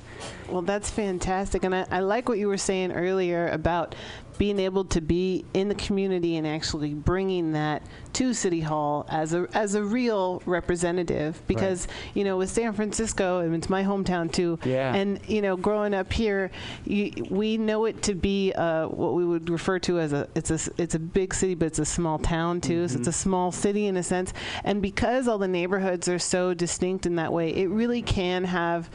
Well, 0.50 0.64
that's 0.64 0.90
fantastic. 0.90 1.64
And 1.64 1.74
I, 1.74 1.86
I 1.92 2.00
like 2.00 2.28
what 2.28 2.40
you 2.40 2.48
were 2.48 2.58
saying 2.58 2.92
earlier 2.92 3.48
about 3.50 3.96
being 4.38 4.60
able 4.60 4.86
to 4.86 5.02
be 5.02 5.46
in 5.54 5.68
the 5.70 5.76
community 5.76 6.36
and 6.38 6.46
actually 6.46 6.94
bringing 6.94 7.54
that 7.54 7.82
to 8.14 8.34
City 8.34 8.62
Hall 8.62 9.06
as 9.10 9.34
a 9.34 9.48
as 9.54 9.76
a 9.76 9.84
real 9.84 10.42
representative. 10.46 11.42
Because 11.48 11.88
you 12.14 12.24
know 12.24 12.38
with 12.38 12.50
San 12.50 12.74
Francisco 12.74 13.40
and 13.40 13.54
it's 13.56 13.70
my 13.70 13.84
hometown 13.84 14.32
too 14.32 14.60
Yeah. 14.64 14.94
and 14.94 15.20
you 15.28 15.42
know 15.42 15.56
growing 15.58 15.94
up 15.94 16.12
here 16.12 16.52
you, 16.86 17.12
we 17.30 17.58
know 17.58 17.86
it 17.86 18.02
to 18.04 18.16
be 18.16 18.54
uh, 18.54 18.88
what 18.88 19.14
we 19.14 19.26
would 19.26 19.50
refer 19.50 19.80
to 19.80 20.00
as 20.00 20.14
a 20.14 20.28
it's 20.36 20.52
a 20.52 20.72
it's 20.78 20.96
a 20.96 21.00
big 21.00 21.34
city 21.34 21.56
but 21.56 21.66
it's 21.68 21.80
a 21.80 21.86
small 21.86 22.18
town 22.20 22.62
too. 22.62 22.88
So 22.88 22.98
it's 23.00 23.08
a 23.08 23.12
small 23.14 23.52
city 23.52 23.88
in 23.88 23.98
a 23.98 24.04
sense. 24.04 24.34
And 24.64 24.82
because 24.82 25.28
all 25.28 25.38
the 25.38 25.48
neighborhoods 25.48 26.08
are 26.08 26.20
so 26.20 26.54
distinct 26.54 27.06
in 27.06 27.16
that 27.16 27.32
way 27.34 27.50
it 27.56 27.68
really 27.70 28.02
can 28.02 28.44
have 28.44 28.90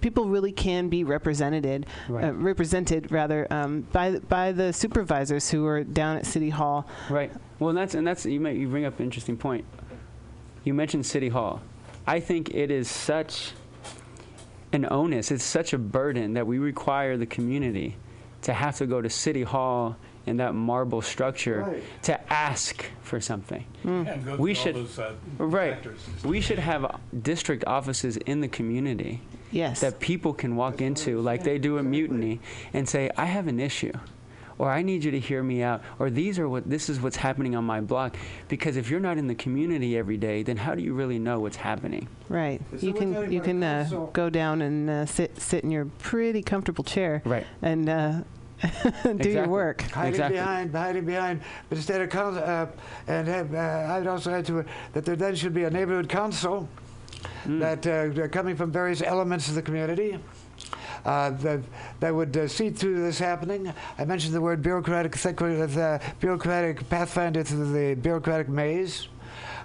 people 0.00 0.28
really 0.28 0.52
can 0.52 0.88
be 0.88 1.04
represented 1.04 1.86
Right. 2.08 2.24
uh, 2.24 2.32
represented 2.32 3.10
rather 3.12 3.46
um, 3.52 3.82
by 3.92 4.18
by 4.18 4.52
the 4.52 4.72
supervisors 4.72 5.50
who 5.50 5.66
are 5.66 5.84
down 5.84 6.16
at 6.16 6.26
City 6.26 6.50
Hall 6.50 6.86
Right. 7.10 7.32
Well, 7.58 7.70
and 7.70 7.78
that's 7.78 7.94
and 7.94 8.06
that's 8.06 8.24
you, 8.26 8.40
may, 8.40 8.54
you 8.56 8.68
bring 8.68 8.84
up 8.84 8.98
an 8.98 9.04
interesting 9.04 9.36
point. 9.36 9.64
You 10.64 10.74
mentioned 10.74 11.06
City 11.06 11.28
Hall. 11.28 11.60
I 12.06 12.20
think 12.20 12.54
it 12.54 12.70
is 12.70 12.88
such 12.88 13.52
an 14.72 14.86
onus. 14.90 15.30
It's 15.30 15.44
such 15.44 15.72
a 15.72 15.78
burden 15.78 16.34
that 16.34 16.46
we 16.46 16.58
require 16.58 17.16
the 17.16 17.26
community 17.26 17.96
to 18.42 18.52
have 18.52 18.76
to 18.78 18.86
go 18.86 19.00
to 19.02 19.10
City 19.10 19.42
Hall 19.42 19.96
in 20.26 20.36
that 20.36 20.54
marble 20.54 21.00
structure 21.00 21.62
Right. 21.66 21.82
to 22.02 22.32
ask 22.32 22.84
for 23.02 23.18
something. 23.20 23.64
And 23.84 24.24
go 24.24 24.36
We 24.36 24.52
should- 24.54 24.74
all 24.76 24.82
those 24.82 24.98
uh, 24.98 25.14
Right. 25.38 25.72
sectors. 25.74 26.00
We 26.24 26.40
should 26.42 26.58
have 26.58 27.00
district 27.22 27.64
offices 27.66 28.18
in 28.18 28.40
the 28.42 28.48
community 28.48 29.22
yes 29.50 29.80
that 29.80 29.98
people 30.00 30.32
can 30.34 30.56
walk 30.56 30.80
into 30.80 31.20
like 31.20 31.42
they 31.44 31.58
do 31.58 31.78
at 31.78 31.84
Mutiny 31.84 32.40
and 32.72 32.88
say, 32.88 33.10
I 33.16 33.24
have 33.26 33.46
an 33.48 33.60
issue. 33.60 33.92
Or 34.60 34.68
I 34.72 34.82
need 34.82 35.04
you 35.04 35.12
to 35.12 35.20
hear 35.20 35.40
me 35.40 35.62
out. 35.62 35.82
Or 36.00 36.10
these 36.10 36.36
are 36.40 36.48
what 36.48 36.68
this 36.68 36.88
is 36.88 37.00
what's 37.00 37.14
happening 37.16 37.54
on 37.54 37.62
my 37.64 37.80
block. 37.80 38.16
Because 38.48 38.76
if 38.76 38.90
you're 38.90 38.98
not 38.98 39.16
in 39.16 39.28
the 39.28 39.36
community 39.36 39.96
every 39.96 40.16
day, 40.16 40.42
then 40.42 40.56
how 40.56 40.74
do 40.74 40.82
you 40.82 40.94
really 40.94 41.20
know 41.20 41.38
what's 41.38 41.56
happening? 41.56 42.08
right 42.28 42.60
you 42.80 42.92
can 42.92 43.30
you 43.32 43.40
can 43.40 43.62
uh, 43.62 43.88
go 44.12 44.28
down 44.28 44.60
and 44.62 44.90
uh, 44.90 45.06
sit 45.06 45.40
sit 45.40 45.62
in 45.62 45.70
your 45.70 45.84
pretty 46.00 46.42
comfortable 46.42 46.82
chair 46.82 47.22
Right. 47.24 47.46
and 47.62 47.88
uh, 47.88 48.12
do 48.62 48.68
your 49.08 49.14
Exactly. 49.14 49.46
work 49.46 49.80
hiding 49.82 50.08
Exactly. 50.14 50.38
behind, 50.40 50.74
hiding 50.74 51.04
behind. 51.04 51.40
But 51.68 51.78
instead 51.78 52.00
of 52.00 52.10
council, 52.10 52.42
uh, 52.42 52.66
and 53.06 53.28
have, 53.28 53.54
uh, 53.54 53.94
I'd 53.94 54.08
also 54.08 54.32
add 54.32 54.44
to 54.46 54.58
it 54.58 54.66
that 54.92 55.04
there 55.04 55.14
then 55.14 55.36
should 55.36 55.54
be 55.54 55.62
a 55.64 55.70
neighborhood 55.70 56.08
council 56.08 56.68
Mm. 57.44 57.60
that 57.60 57.86
uh, 57.86 58.14
they're 58.14 58.28
coming 58.28 58.56
from 58.56 58.70
various 58.70 59.02
elements 59.02 59.48
of 59.48 59.54
the 59.54 59.62
community. 59.62 60.18
Uh, 61.04 61.30
that, 61.30 61.60
that 62.00 62.14
would 62.14 62.36
uh, 62.36 62.48
see 62.48 62.70
through 62.70 63.00
this 63.00 63.18
happening. 63.18 63.72
I 63.96 64.04
mentioned 64.04 64.34
the 64.34 64.40
word 64.40 64.62
bureaucratic, 64.62 65.14
uh, 65.24 65.98
bureaucratic 66.20 66.88
pathfinder 66.88 67.44
through 67.44 67.72
the 67.72 67.94
bureaucratic 67.94 68.48
maze. 68.48 69.08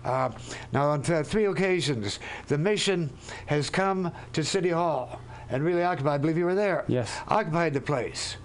Uh, 0.05 0.29
now, 0.71 0.89
on 0.89 1.01
th- 1.01 1.25
three 1.25 1.45
occasions, 1.45 2.19
the 2.47 2.57
mission 2.57 3.09
has 3.47 3.69
come 3.69 4.11
to 4.33 4.43
City 4.43 4.69
Hall 4.69 5.19
and 5.49 5.63
really 5.63 5.83
occupied. 5.83 6.13
I 6.13 6.17
believe 6.19 6.37
you 6.37 6.45
were 6.45 6.55
there. 6.55 6.85
Yes. 6.87 7.11
Occupied 7.27 7.73
the 7.73 7.81
place. 7.81 8.37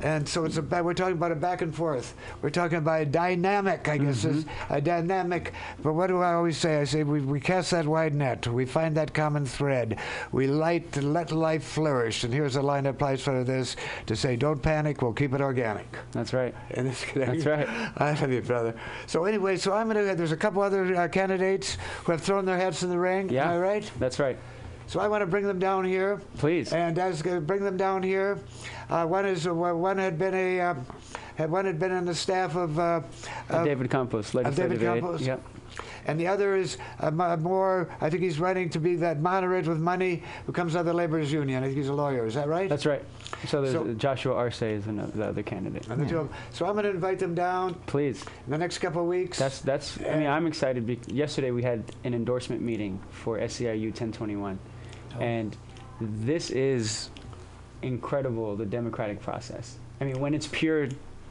And 0.00 0.28
so 0.28 0.44
it's 0.44 0.56
a, 0.56 0.62
we're 0.62 0.94
talking 0.94 1.14
about 1.14 1.32
a 1.32 1.36
back 1.36 1.62
and 1.62 1.74
forth. 1.74 2.14
We're 2.42 2.50
talking 2.50 2.78
about 2.78 3.02
a 3.02 3.06
dynamic, 3.06 3.88
I 3.88 3.98
guess, 3.98 4.24
is 4.24 4.44
a 4.70 4.80
dynamic. 4.80 5.52
But 5.82 5.94
what 5.94 6.08
do 6.08 6.18
I 6.18 6.34
always 6.34 6.56
say? 6.56 6.80
I 6.80 6.84
say 6.84 7.02
we, 7.02 7.20
we 7.20 7.40
cast 7.40 7.70
that 7.72 7.86
wide 7.86 8.14
net. 8.14 8.46
We 8.46 8.64
find 8.64 8.96
that 8.96 9.12
common 9.14 9.46
thread. 9.46 9.98
We 10.32 10.46
light, 10.46 10.96
let 11.02 11.32
life 11.32 11.64
flourish. 11.64 12.24
And 12.24 12.32
here's 12.32 12.56
a 12.56 12.62
line 12.62 12.84
that 12.84 12.90
applies 12.90 13.22
for 13.22 13.44
this 13.44 13.76
to 14.06 14.16
say, 14.16 14.36
don't 14.36 14.62
panic. 14.62 15.02
We'll 15.02 15.12
keep 15.12 15.32
it 15.32 15.40
organic. 15.40 15.86
That's 16.12 16.32
right. 16.32 16.54
And 16.70 16.88
it's 16.88 17.04
That's 17.12 17.46
right. 17.46 17.68
I 17.96 18.12
love 18.12 18.32
you, 18.32 18.42
brother. 18.42 18.74
So 19.06 19.24
anyway, 19.24 19.56
so 19.56 19.72
I'm 19.72 19.88
gonna. 19.88 20.14
There's 20.14 20.32
a 20.32 20.36
couple 20.36 20.62
other 20.62 20.94
uh, 20.94 21.08
candidates 21.08 21.76
who 22.04 22.12
have 22.12 22.20
thrown 22.20 22.44
their 22.44 22.56
hats 22.56 22.82
in 22.82 22.90
the 22.90 22.98
ring. 22.98 23.28
Yeah. 23.28 23.44
Am 23.44 23.50
I 23.50 23.58
right? 23.58 23.90
That's 23.98 24.18
right. 24.18 24.36
So 24.86 25.00
I 25.00 25.08
want 25.08 25.20
to 25.20 25.26
bring 25.26 25.46
them 25.46 25.58
down 25.58 25.84
here. 25.84 26.18
Please. 26.38 26.72
And 26.72 26.98
as 26.98 27.24
uh, 27.26 27.40
bring 27.40 27.62
them 27.62 27.76
down 27.76 28.02
here, 28.02 28.38
uh, 28.90 29.04
one 29.06 29.26
is 29.26 29.46
uh, 29.46 29.54
one 29.54 29.98
had 29.98 30.18
been 30.18 30.34
a 30.34 30.60
uh, 30.60 30.74
had 31.36 31.50
one 31.50 31.64
had 31.64 31.78
been 31.78 31.92
on 31.92 32.04
the 32.04 32.14
staff 32.14 32.56
of, 32.56 32.78
uh, 32.78 33.00
Uh, 33.50 33.56
of- 33.58 33.64
David 33.64 33.90
Campos, 33.90 34.34
legislative 34.34 34.80
David. 34.80 35.02
Campos? 35.02 35.22
Yep. 35.22 35.40
and 36.06 36.18
the 36.18 36.26
other 36.26 36.56
is 36.56 36.78
mo- 37.12 37.36
more. 37.36 37.88
I 38.00 38.08
think 38.10 38.22
he's 38.22 38.40
running 38.40 38.70
to 38.70 38.80
be 38.80 38.96
that 38.96 39.20
moderate 39.20 39.66
with 39.68 39.78
money 39.78 40.22
who 40.46 40.52
comes 40.52 40.74
out 40.74 40.80
of 40.80 40.86
the 40.86 40.92
laborers 40.94 41.30
union. 41.30 41.62
I 41.62 41.66
think 41.66 41.76
he's 41.76 41.88
a 41.90 41.92
lawyer. 41.92 42.24
Is 42.26 42.34
that 42.34 42.48
right? 42.48 42.68
That's 42.68 42.86
right. 42.86 43.04
So 43.46 43.60
there's 43.60 43.74
So- 43.74 43.92
Joshua 43.94 44.34
Arce 44.34 44.62
is 44.62 44.86
another, 44.86 45.12
the 45.12 45.26
other 45.28 45.42
candidate. 45.42 45.86
And 45.88 46.08
the 46.08 46.18
of. 46.20 46.30
So 46.50 46.66
I'm 46.66 46.72
going 46.72 46.84
to 46.84 46.90
invite 46.90 47.18
them 47.18 47.34
down 47.34 47.74
Please. 47.86 48.24
in 48.46 48.50
the 48.50 48.58
next 48.58 48.78
couple 48.78 49.02
of 49.02 49.06
weeks. 49.08 49.38
That's 49.38 49.60
that's. 49.60 49.98
I 50.00 50.16
mean, 50.16 50.26
I'm 50.26 50.46
excited. 50.46 50.88
Yesterday 51.12 51.50
we 51.52 51.62
had 51.62 51.84
an 52.04 52.14
endorsement 52.14 52.62
meeting 52.62 52.98
for 53.10 53.38
SEIU 53.38 53.88
1021, 53.92 54.58
and 55.20 55.56
this 56.00 56.50
is 56.50 57.10
incredible. 57.82 58.56
The 58.56 58.66
democratic 58.66 59.20
process. 59.20 59.78
I 60.00 60.04
mean, 60.04 60.20
when 60.20 60.34
it's 60.34 60.48
pure 60.50 60.88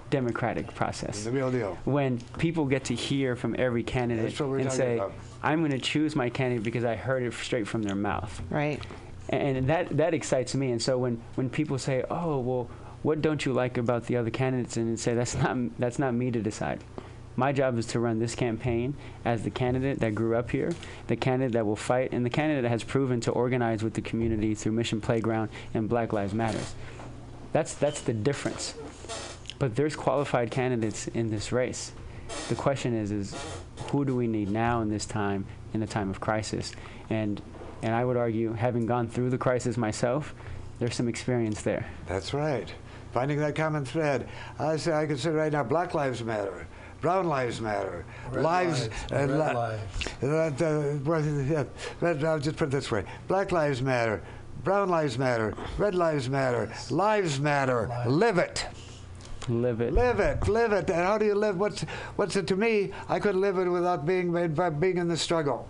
democratic 0.09 0.73
process, 0.73 1.23
the 1.23 1.31
real 1.31 1.51
deal. 1.51 1.77
when 1.83 2.19
people 2.37 2.65
get 2.65 2.85
to 2.85 2.95
hear 2.95 3.35
from 3.35 3.55
every 3.59 3.83
candidate 3.83 4.23
That's 4.25 4.39
what 4.39 4.49
we're 4.49 4.59
and 4.59 4.71
say, 4.71 4.95
about. 4.95 5.13
"I'm 5.43 5.59
going 5.59 5.71
to 5.71 5.79
choose 5.79 6.15
my 6.15 6.29
candidate 6.29 6.63
because 6.63 6.85
I 6.85 6.95
heard 6.95 7.23
it 7.23 7.33
straight 7.33 7.67
from 7.67 7.83
their 7.83 7.95
mouth," 7.95 8.41
right 8.49 8.81
and 9.29 9.67
that 9.67 9.97
that 9.97 10.13
excites 10.13 10.55
me. 10.55 10.71
And 10.71 10.81
so 10.81 10.97
when 10.97 11.21
when 11.35 11.49
people 11.49 11.77
say, 11.77 12.03
"Oh, 12.09 12.39
well, 12.39 12.69
what 13.03 13.21
don't 13.21 13.45
you 13.45 13.51
like 13.53 13.77
about 13.77 14.05
the 14.05 14.15
other 14.15 14.29
candidates?" 14.29 14.77
and 14.77 14.97
say, 14.99 15.13
"That's 15.13 15.35
not 15.35 15.57
that's 15.77 15.99
not 15.99 16.13
me 16.13 16.31
to 16.31 16.41
decide." 16.41 16.79
My 17.39 17.51
job 17.51 17.77
is 17.77 17.85
to 17.87 17.99
run 17.99 18.17
this 18.17 18.33
campaign 18.33 18.95
as 19.23 19.43
the 19.43 19.51
candidate 19.51 19.99
that 19.99 20.15
grew 20.15 20.35
up 20.35 20.49
here, 20.49 20.73
the 21.05 21.15
candidate 21.15 21.53
that 21.53 21.67
will 21.67 21.75
fight, 21.75 22.11
and 22.11 22.25
the 22.25 22.31
candidate 22.31 22.63
that 22.63 22.69
has 22.69 22.83
proven 22.83 23.21
to 23.21 23.31
organize 23.31 23.83
with 23.83 23.93
the 23.93 24.01
community 24.01 24.55
through 24.55 24.71
Mission 24.71 24.99
Playground 24.99 25.49
and 25.75 25.87
Black 25.87 26.11
Lives 26.11 26.33
Matters. 26.33 26.73
That's 27.53 27.75
that's 27.75 28.01
the 28.01 28.13
difference. 28.13 28.73
But 29.59 29.75
there's 29.75 29.95
qualified 29.95 30.49
candidates 30.49 31.07
in 31.09 31.29
this 31.29 31.51
race. 31.51 31.91
The 32.49 32.55
question 32.55 32.95
is 32.95 33.11
is 33.11 33.35
who 33.91 34.03
do 34.03 34.15
we 34.15 34.25
need 34.25 34.49
now 34.49 34.81
in 34.81 34.89
this 34.89 35.05
time 35.05 35.45
in 35.75 35.83
a 35.83 35.87
time 35.87 36.09
of 36.09 36.19
crisis? 36.19 36.73
And 37.11 37.39
and 37.83 37.93
I 37.93 38.03
would 38.03 38.17
argue 38.17 38.53
having 38.53 38.87
gone 38.87 39.07
through 39.07 39.29
the 39.29 39.37
crisis 39.37 39.77
myself, 39.77 40.33
there's 40.79 40.95
some 40.95 41.07
experience 41.07 41.61
there. 41.61 41.85
That's 42.07 42.33
right. 42.33 42.73
Finding 43.11 43.37
that 43.39 43.53
common 43.53 43.85
thread. 43.85 44.27
I 44.57 44.77
say 44.77 44.91
I 44.91 45.05
consider 45.05 45.37
right 45.37 45.51
now 45.51 45.63
Black 45.63 45.93
Lives 45.93 46.23
Matter. 46.23 46.65
Brown 47.01 47.27
lives 47.27 47.61
matter. 47.61 48.05
Red 48.31 48.43
lives, 48.43 48.81
lives, 48.89 49.11
red 49.11 49.29
li- 49.29 49.37
lives. 49.37 50.61
uh, 50.61 50.65
uh, 50.65 51.63
red- 52.01 52.23
I'll 52.23 52.39
just 52.39 52.57
put 52.57 52.69
it 52.69 52.71
this 52.71 52.91
way: 52.91 53.03
Black 53.27 53.51
lives 53.51 53.81
matter. 53.81 54.21
Brown 54.63 54.89
lives 54.89 55.17
matter. 55.17 55.53
Red 55.77 55.95
lives 55.95 56.29
matter. 56.29 56.69
Lives 56.89 57.39
matter. 57.39 57.89
Live 58.07 58.37
it. 58.37 58.65
Live 59.49 59.79
it. 59.81 59.93
Live 59.93 60.19
it, 60.19 60.47
live 60.47 60.73
it. 60.73 60.89
And 60.89 60.99
how 60.99 61.17
do 61.17 61.25
you 61.25 61.35
live? 61.35 61.57
What's 61.57 61.83
what's 62.17 62.35
it 62.35 62.47
to 62.47 62.55
me? 62.55 62.91
I 63.07 63.19
couldn't 63.19 63.39
live 63.39 63.57
it 63.57 63.67
without 63.69 64.05
being 64.05 64.31
by 64.53 64.69
being 64.69 64.97
in 64.97 65.07
the 65.07 65.15
struggle, 65.15 65.67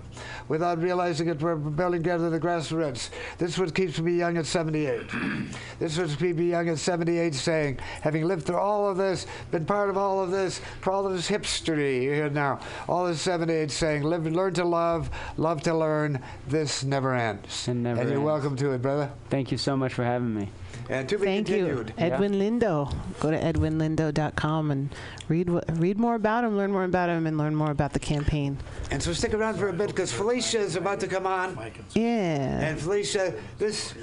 without 0.48 0.82
realizing 0.82 1.28
it. 1.28 1.42
We're 1.42 1.56
building 1.56 2.02
together 2.02 2.30
the 2.30 2.40
grassroots. 2.40 3.10
This 3.38 3.52
is 3.52 3.60
what 3.60 3.76
keeps 3.76 4.00
me 4.00 4.14
young 4.14 4.38
at 4.38 4.46
78. 4.46 5.10
this 5.80 5.98
is 5.98 6.00
what 6.00 6.20
keeps 6.20 6.40
me 6.40 6.50
young 6.50 6.70
at 6.70 6.80
78, 6.80 7.36
saying, 7.36 7.78
having 8.02 8.26
lived 8.26 8.46
through 8.46 8.58
all 8.58 8.90
of 8.90 8.98
this, 8.98 9.28
been 9.52 9.66
part 9.66 9.90
of 9.90 9.98
all 9.98 10.24
of 10.24 10.32
this, 10.32 10.60
for 10.82 10.92
all 10.92 11.06
of 11.06 11.14
this 11.14 11.30
hipstery 11.30 12.02
here 12.02 12.30
now, 12.30 12.60
all 12.88 13.06
this 13.06 13.22
78, 13.22 13.70
saying, 13.70 14.04
live, 14.04 14.26
learn 14.26 14.54
to 14.56 14.66
love, 14.66 15.10
love 15.38 15.62
to 15.64 15.76
learn. 15.76 16.22
This 16.48 16.84
never 16.84 17.14
ends. 17.14 17.68
It 17.68 17.76
never 17.76 18.02
and 18.02 18.10
you're 18.10 18.22
welcome 18.22 18.56
to 18.58 18.72
it, 18.72 18.82
brother. 18.82 19.12
Thank 19.30 19.52
you 19.52 19.58
so 19.58 19.78
much 19.78 19.94
for 19.94 20.04
having 20.04 20.34
me. 20.34 20.50
And 20.90 21.08
to 21.10 21.18
be 21.18 21.26
Thank 21.26 21.48
continued. 21.48 21.90
you, 21.90 21.94
Edwin 21.98 22.34
Lindo. 22.36 22.94
Go 23.20 23.30
to 23.32 23.38
edwinlindo.com 23.38 24.72
and 24.72 24.96
read 25.28 25.50
wh- 25.50 25.80
read 25.80 26.00
more 26.00 26.16
about 26.16 26.46
him, 26.46 26.56
learn 26.56 26.72
more 26.72 26.86
about 26.86 27.10
him, 27.10 27.28
and 27.28 27.38
learn 27.38 27.56
more 27.56 27.72
about 27.72 27.92
the 27.94 28.00
campaign. 28.00 28.58
And 28.90 29.04
so 29.04 29.12
stick 29.12 29.34
around 29.34 29.56
for 29.58 29.68
a 29.68 29.74
bit 29.74 29.88
because 29.88 30.14
Felicia 30.14 30.60
is 30.60 30.76
about 30.78 31.00
to 31.02 31.08
come 31.08 31.28
on. 31.28 31.58
Yeah. 31.94 32.62
And 32.62 32.80
Felicia, 32.80 33.34
this 33.58 33.94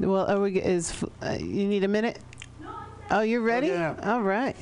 Well, 0.00 0.28
are 0.28 0.40
we, 0.40 0.58
is 0.60 1.04
uh, 1.22 1.36
you 1.38 1.66
need 1.68 1.84
a 1.84 1.88
minute? 1.88 2.18
Oh, 3.10 3.20
you're 3.20 3.42
ready? 3.42 3.68
yeah. 3.68 3.94
All 4.02 4.22
right. 4.22 4.56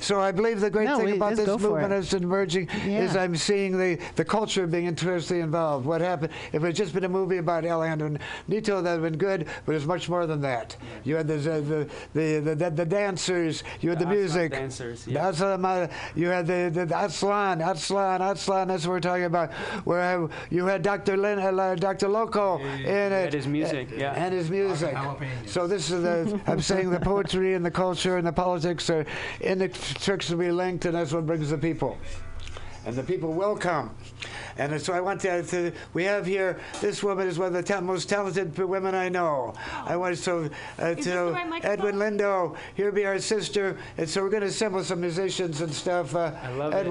So 0.00 0.20
I 0.20 0.32
believe 0.32 0.60
the 0.60 0.70
great 0.70 0.88
No, 0.88 0.96
thing 0.98 1.06
we- 1.06 1.12
about 1.16 1.36
this 1.36 1.46
movement 1.48 1.86
it. 1.86 1.88
that's 1.88 2.14
emerging 2.14 2.68
is 2.86 3.16
I'm 3.16 3.36
seeing 3.36 3.76
the, 3.78 3.98
the 4.16 4.24
culture 4.24 4.66
being 4.66 4.86
interestingly 4.86 5.42
involved. 5.42 5.86
What 5.86 6.00
happened, 6.00 6.32
if 6.52 6.62
it 6.62 6.66
had 6.66 6.76
just 6.76 6.94
been 6.94 7.04
a 7.04 7.08
movie 7.08 7.38
about 7.38 7.64
Alejandro 7.64 8.16
Nieto, 8.48 8.82
that 8.82 8.82
would 8.82 8.86
have 8.86 9.02
been 9.02 9.18
good, 9.18 9.46
but 9.64 9.74
it's 9.74 9.84
much 9.84 10.08
more 10.08 10.26
than 10.26 10.40
that. 10.42 10.76
You 11.04 11.16
had 11.16 11.28
the, 11.28 11.36
the, 11.36 11.88
the, 12.14 12.40
the, 12.40 12.54
the, 12.54 12.70
the 12.70 12.84
dancers, 12.84 13.62
you 13.80 13.90
had 13.90 13.98
the, 13.98 14.04
The 14.04 14.10
Aslan 14.10 14.18
music. 14.20 14.52
dancers, 14.52 15.04
The 15.04 15.12
yeah. 15.12 15.28
Aslan, 15.28 15.64
uh, 15.64 15.88
you 16.14 16.28
had 16.28 16.46
the, 16.46 16.70
the, 16.72 16.86
the 16.86 17.04
Aslan, 17.04 17.60
Aslan, 17.60 18.22
Aslan, 18.22 18.68
that's 18.68 18.86
what 18.86 18.92
we're 18.92 19.00
talking 19.00 19.24
about. 19.24 19.52
Where 19.84 20.28
you 20.50 20.66
had 20.66 20.82
Dr. 20.82 21.16
Lin, 21.16 21.38
uh, 21.38 21.56
uh 21.56 21.74
Dr. 21.74 22.08
Loco 22.08 22.58
in 22.58 22.86
it. 22.86 23.10
had 23.10 23.32
his 23.32 23.46
music, 23.46 23.90
uh, 23.92 23.96
yeah. 23.96 24.12
And 24.12 24.34
his 24.34 24.50
music. 24.50 24.96
So 25.46 25.66
this 25.66 25.90
is 25.90 26.02
the, 26.02 26.40
I'm 26.46 26.60
saying 26.60 26.90
the 26.90 27.00
poetry 27.00 27.54
and 27.54 27.64
the 27.64 27.70
culture 27.70 28.16
and 28.16 28.26
the 28.26 28.32
politics 28.32 28.88
are 28.90 29.06
inextricably 29.66 30.50
linked, 30.50 30.84
and 30.84 30.94
that's 30.94 31.12
what 31.12 31.26
brings 31.26 31.50
the 31.50 31.58
people. 31.58 31.98
And 32.84 32.94
the 32.94 33.02
people 33.02 33.32
will 33.32 33.56
come. 33.56 33.90
And 34.58 34.80
so 34.80 34.92
I 34.92 35.00
want 35.00 35.20
to, 35.22 35.42
to 35.42 35.72
we 35.92 36.04
have 36.04 36.24
here, 36.24 36.60
this 36.80 37.02
woman 37.02 37.26
is 37.26 37.38
one 37.38 37.48
of 37.48 37.52
the 37.52 37.62
ta- 37.62 37.80
most 37.80 38.08
talented 38.08 38.56
women 38.56 38.94
I 38.94 39.08
know. 39.08 39.54
I 39.84 39.96
want 39.96 40.16
so, 40.18 40.48
uh, 40.78 40.94
to 40.94 41.02
the 41.02 41.32
right? 41.32 41.64
Edwin 41.64 41.96
Lindo, 41.96 42.56
here 42.74 42.92
be 42.92 43.04
our 43.04 43.18
sister. 43.18 43.76
And 43.98 44.08
so 44.08 44.22
we're 44.22 44.30
going 44.30 44.42
to 44.42 44.48
assemble 44.48 44.84
some 44.84 45.00
musicians 45.00 45.60
and 45.60 45.74
stuff. 45.74 46.14
Uh, 46.14 46.32
love 46.56 46.72
it. 46.72 46.86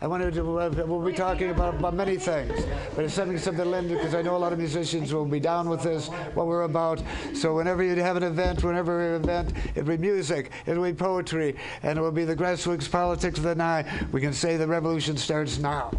I 0.00 0.06
wanted 0.06 0.34
to, 0.34 0.60
uh, 0.60 0.70
we'll 0.86 1.04
be 1.04 1.12
talking 1.12 1.50
about, 1.50 1.74
about 1.74 1.94
many 1.94 2.16
things, 2.16 2.64
but 2.94 3.04
it's 3.04 3.14
something, 3.14 3.38
something 3.38 3.70
Linda, 3.70 3.94
because 3.94 4.14
I 4.14 4.22
know 4.22 4.36
a 4.36 4.38
lot 4.38 4.52
of 4.52 4.58
musicians 4.58 5.12
will 5.12 5.24
be 5.24 5.40
down 5.40 5.68
with 5.68 5.82
this, 5.82 6.08
what 6.34 6.46
we're 6.46 6.62
about. 6.62 7.02
So 7.34 7.54
whenever 7.54 7.82
you 7.82 7.94
have 7.96 8.16
an 8.16 8.22
event, 8.22 8.64
whenever 8.64 9.16
an 9.16 9.22
event, 9.22 9.52
it'll 9.74 9.88
be 9.88 9.98
music, 9.98 10.52
it'll 10.66 10.84
be 10.84 10.92
poetry, 10.92 11.56
and 11.82 11.98
it 11.98 12.02
will 12.02 12.12
be 12.12 12.24
the 12.24 12.36
grassroots 12.36 12.90
politics 12.90 13.38
of 13.38 13.44
the 13.44 13.54
night. 13.54 13.86
We 14.12 14.20
can 14.20 14.32
say 14.32 14.56
the 14.56 14.66
revolution 14.66 15.16
starts 15.16 15.58
now. 15.58 15.90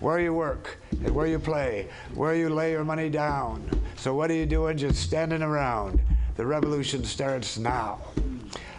Where 0.00 0.20
you 0.20 0.32
work, 0.32 0.78
where 1.12 1.26
you 1.26 1.38
play, 1.38 1.88
where 2.14 2.34
you 2.34 2.48
lay 2.48 2.70
your 2.72 2.84
money 2.84 3.10
down. 3.10 3.68
So 3.96 4.14
what 4.14 4.30
are 4.30 4.34
you 4.34 4.46
doing? 4.46 4.76
Just 4.76 5.02
standing 5.02 5.42
around. 5.42 6.00
The 6.36 6.46
revolution 6.46 7.04
starts 7.04 7.58
now. 7.58 8.00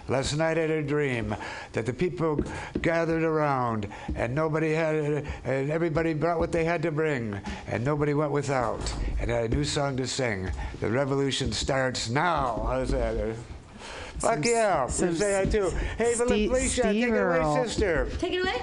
Last 0.10 0.36
night 0.36 0.57
I 0.57 0.62
had 0.62 0.72
a 0.72 0.82
dream 0.82 1.36
that 1.74 1.86
the 1.86 1.93
people 1.93 2.43
gathered 2.82 3.22
around 3.24 3.88
and 4.16 4.34
nobody 4.34 4.74
had, 4.74 4.95
and 5.43 5.70
everybody 5.70 6.14
brought 6.16 6.39
what 6.39 6.51
they 6.51 6.66
had 6.66 6.82
to 6.82 6.91
bring, 6.91 7.39
and 7.68 7.86
nobody 7.86 8.16
went 8.16 8.32
without. 8.32 8.82
And 9.20 9.32
I 9.32 9.36
had 9.41 9.53
a 9.53 9.55
new 9.55 9.64
song 9.64 9.97
to 9.97 10.07
sing. 10.07 10.49
The 10.80 10.89
revolution 10.89 11.51
starts 11.51 12.10
now. 12.10 12.66
How's 12.68 12.89
that? 12.89 13.36
Fuck 14.18 14.43
yeah. 14.45 14.88
some 14.88 15.10
We 15.10 15.16
say 15.16 15.32
that 15.43 15.51
too. 15.51 15.70
Hey, 15.97 16.14
Steve- 16.14 16.49
Felicia, 16.49 16.82
take 16.84 17.03
it 17.03 17.10
away, 17.12 17.64
sister. 17.64 18.07
Take 18.18 18.34
it 18.34 18.41
away. 18.41 18.62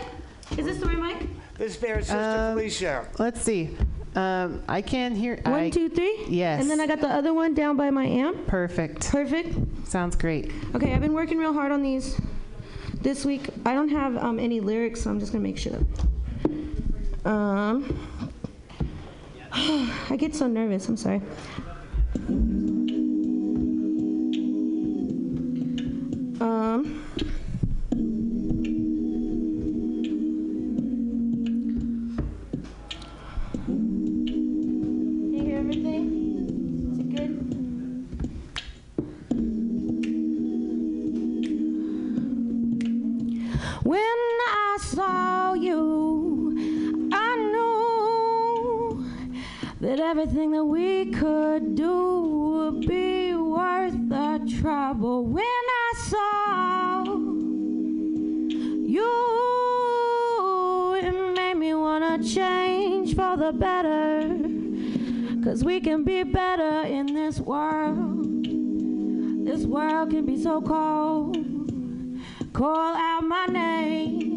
Is 0.59 0.66
this 0.66 0.78
the 0.78 0.86
right 0.86 1.20
mic? 1.20 1.28
This 1.59 1.76
is 1.76 1.84
our 1.84 2.01
sister 2.01 2.18
Um, 2.18 2.57
Felicia. 2.57 3.07
Let's 3.18 3.40
see. 3.40 3.76
Um, 4.17 4.62
I 4.67 4.81
can't 4.81 5.14
hear. 5.14 5.39
One, 5.45 5.55
I, 5.55 5.71
two, 5.71 5.91
three. 5.91 6.25
Yes. 6.27 6.62
And 6.62 6.71
then 6.71 6.81
I 6.81 6.87
got 6.87 7.03
the 7.03 7.09
other 7.09 7.35
one 7.35 7.53
down 7.53 7.77
by 7.77 7.91
my 7.91 8.07
amp. 8.07 8.47
Perfect. 8.47 9.11
Perfect. 9.11 9.55
Sounds 9.87 10.17
great. 10.17 10.51
Okay, 10.75 10.95
I've 10.95 11.03
been 11.03 11.12
working 11.12 11.37
real 11.37 11.53
hard 11.53 11.71
on 11.71 11.83
these 11.83 12.19
this 13.03 13.27
week. 13.27 13.51
I 13.67 13.75
don't 13.75 13.91
have 13.91 14.17
um, 14.17 14.39
any 14.39 14.61
lyrics, 14.61 15.03
so 15.03 15.11
I'm 15.11 15.21
just 15.21 15.33
gonna 15.33 15.45
make 15.45 15.59
shit 15.59 15.75
up. 15.75 17.27
Um, 17.27 18.09
I 19.53 20.17
get 20.19 20.35
so 20.35 20.47
nervous. 20.47 20.89
I'm 20.89 20.97
sorry. 20.97 21.21
Um. 26.41 27.03
That 49.81 50.01
everything 50.01 50.53
that 50.53 50.64
we 50.64 51.11
could 51.12 51.74
do 51.74 52.20
would 52.20 52.87
be 52.87 53.35
worth 53.35 54.09
the 54.09 54.57
trouble. 54.61 55.24
When 55.27 55.45
I 55.45 55.93
saw 55.97 57.05
you, 58.95 59.12
it 61.03 61.35
made 61.37 61.55
me 61.55 61.74
wanna 61.74 62.22
change 62.24 63.14
for 63.14 63.37
the 63.37 63.53
better. 63.53 64.39
Cause 65.45 65.62
we 65.62 65.81
can 65.81 66.05
be 66.05 66.22
better 66.24 66.83
in 66.87 67.07
this 67.07 67.39
world. 67.39 68.45
This 69.47 69.64
world 69.64 70.11
can 70.11 70.24
be 70.27 70.37
so 70.43 70.61
cold. 70.61 71.37
Call 72.53 72.97
out 72.97 73.22
my 73.22 73.47
name, 73.47 74.36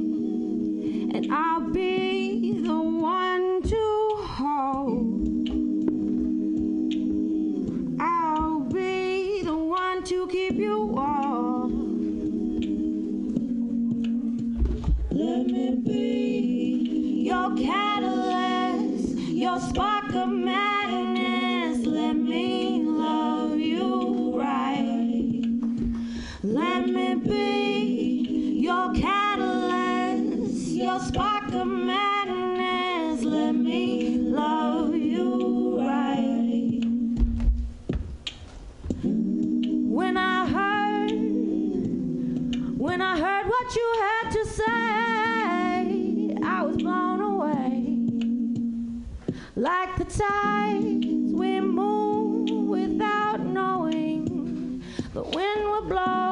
Tides, 50.20 51.32
we 51.32 51.61
move 51.61 52.49
without 52.67 53.39
knowing 53.39 54.84
the 55.13 55.24
wind 55.24 55.63
will 55.63 55.84
blow. 55.84 56.29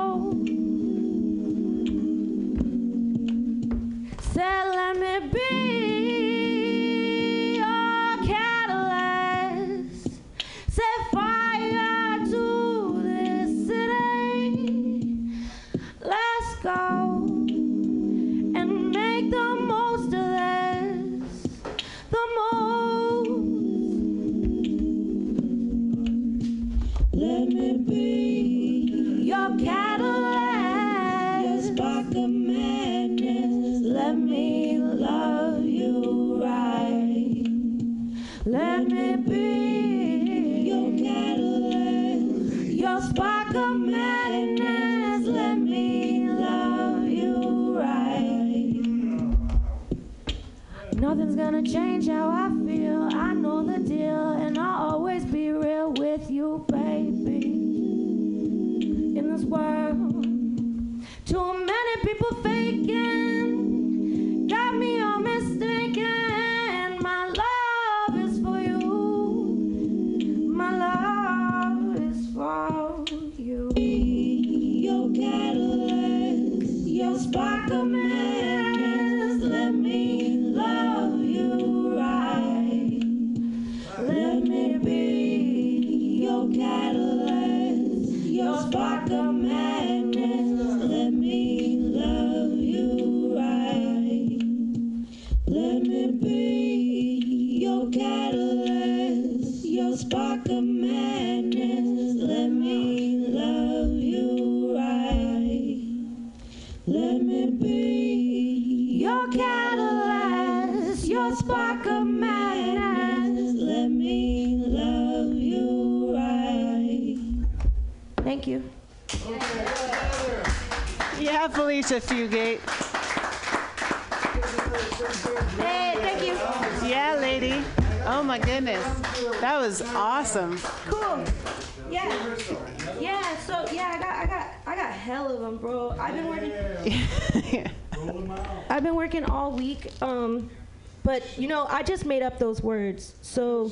You 141.35 141.47
know, 141.47 141.65
I 141.69 141.83
just 141.83 142.05
made 142.05 142.21
up 142.21 142.39
those 142.39 142.61
words. 142.61 143.15
So 143.21 143.71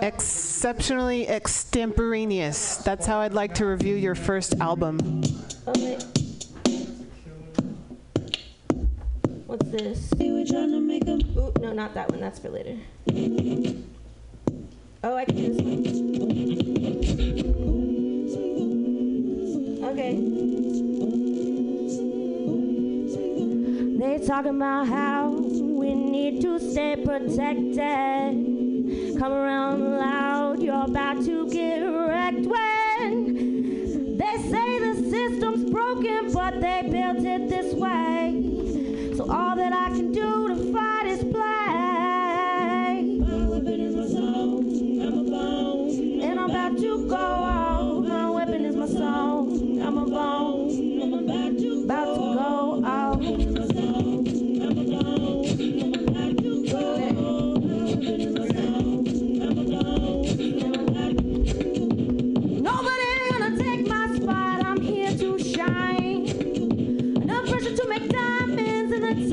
Exceptionally 0.00 1.28
extemporaneous. 1.28 2.78
That's 2.78 3.06
how 3.06 3.18
I'd 3.18 3.34
like 3.34 3.54
to 3.54 3.66
review 3.66 3.94
your 3.94 4.14
first 4.14 4.54
album. 4.60 5.22
Okay. 5.68 5.98
What's 9.46 9.70
this? 9.70 10.10
We're 10.18 10.46
trying 10.46 10.70
to 10.70 10.80
make 10.80 11.04
them. 11.04 11.20
Ooh, 11.36 11.52
no, 11.60 11.72
not 11.72 11.94
that 11.94 12.10
one. 12.10 12.20
That's 12.20 12.38
for 12.38 12.48
later. 12.48 12.76
Oh, 15.02 15.14
I 15.14 15.24
can 15.26 15.36
do 15.36 15.52
this 15.52 15.62
one. 15.62 15.84
Okay. 19.84 20.63
They 24.04 24.18
talking 24.18 24.56
about 24.56 24.86
how 24.86 25.30
we 25.30 25.94
need 25.94 26.42
to 26.42 26.58
stay 26.58 26.94
protected. 26.94 27.78
Come 29.18 29.32
around 29.32 29.80
loud, 29.98 30.62
you're 30.62 30.84
about 30.84 31.24
to 31.24 31.48
get 31.50 31.78
wrecked 31.80 32.44
when 32.44 34.18
they 34.18 34.36
say 34.50 34.78
the 34.78 34.94
system's 35.10 35.70
broken, 35.70 36.30
but 36.34 36.60
they 36.60 36.82
built 36.82 37.24
it 37.24 37.48
this 37.48 37.72
way. 37.72 39.14
So 39.16 39.24
all 39.24 39.56
that 39.56 39.72
I 39.72 39.88
can 39.88 40.12
do 40.12 40.48
to 40.48 40.56
fight 40.70 41.06
is 41.06 41.20
play. 41.20 41.40
My 43.20 43.46
weapon 43.48 43.80
is 43.80 43.94
my 43.96 44.06
song, 44.06 44.66
I'm 45.00 45.18
a 45.18 45.22
bone, 45.24 46.20
and 46.20 46.38
I'm 46.40 46.50
about 46.50 46.76
to 46.76 47.08
go 47.08 47.16
off. 47.16 48.04
My 48.06 48.28
weapon 48.28 48.66
is 48.66 48.76
my 48.76 48.86
song, 48.86 49.80
I'm 49.80 49.96
a 49.96 50.04
bone, 50.04 51.23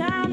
time 0.02 0.31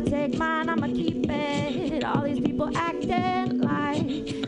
To 0.00 0.10
take 0.10 0.38
mine, 0.38 0.70
I'ma 0.70 0.86
keep 0.86 1.28
it. 1.28 2.04
All 2.04 2.22
these 2.22 2.40
people 2.40 2.74
acting 2.74 3.58
like 3.58 4.06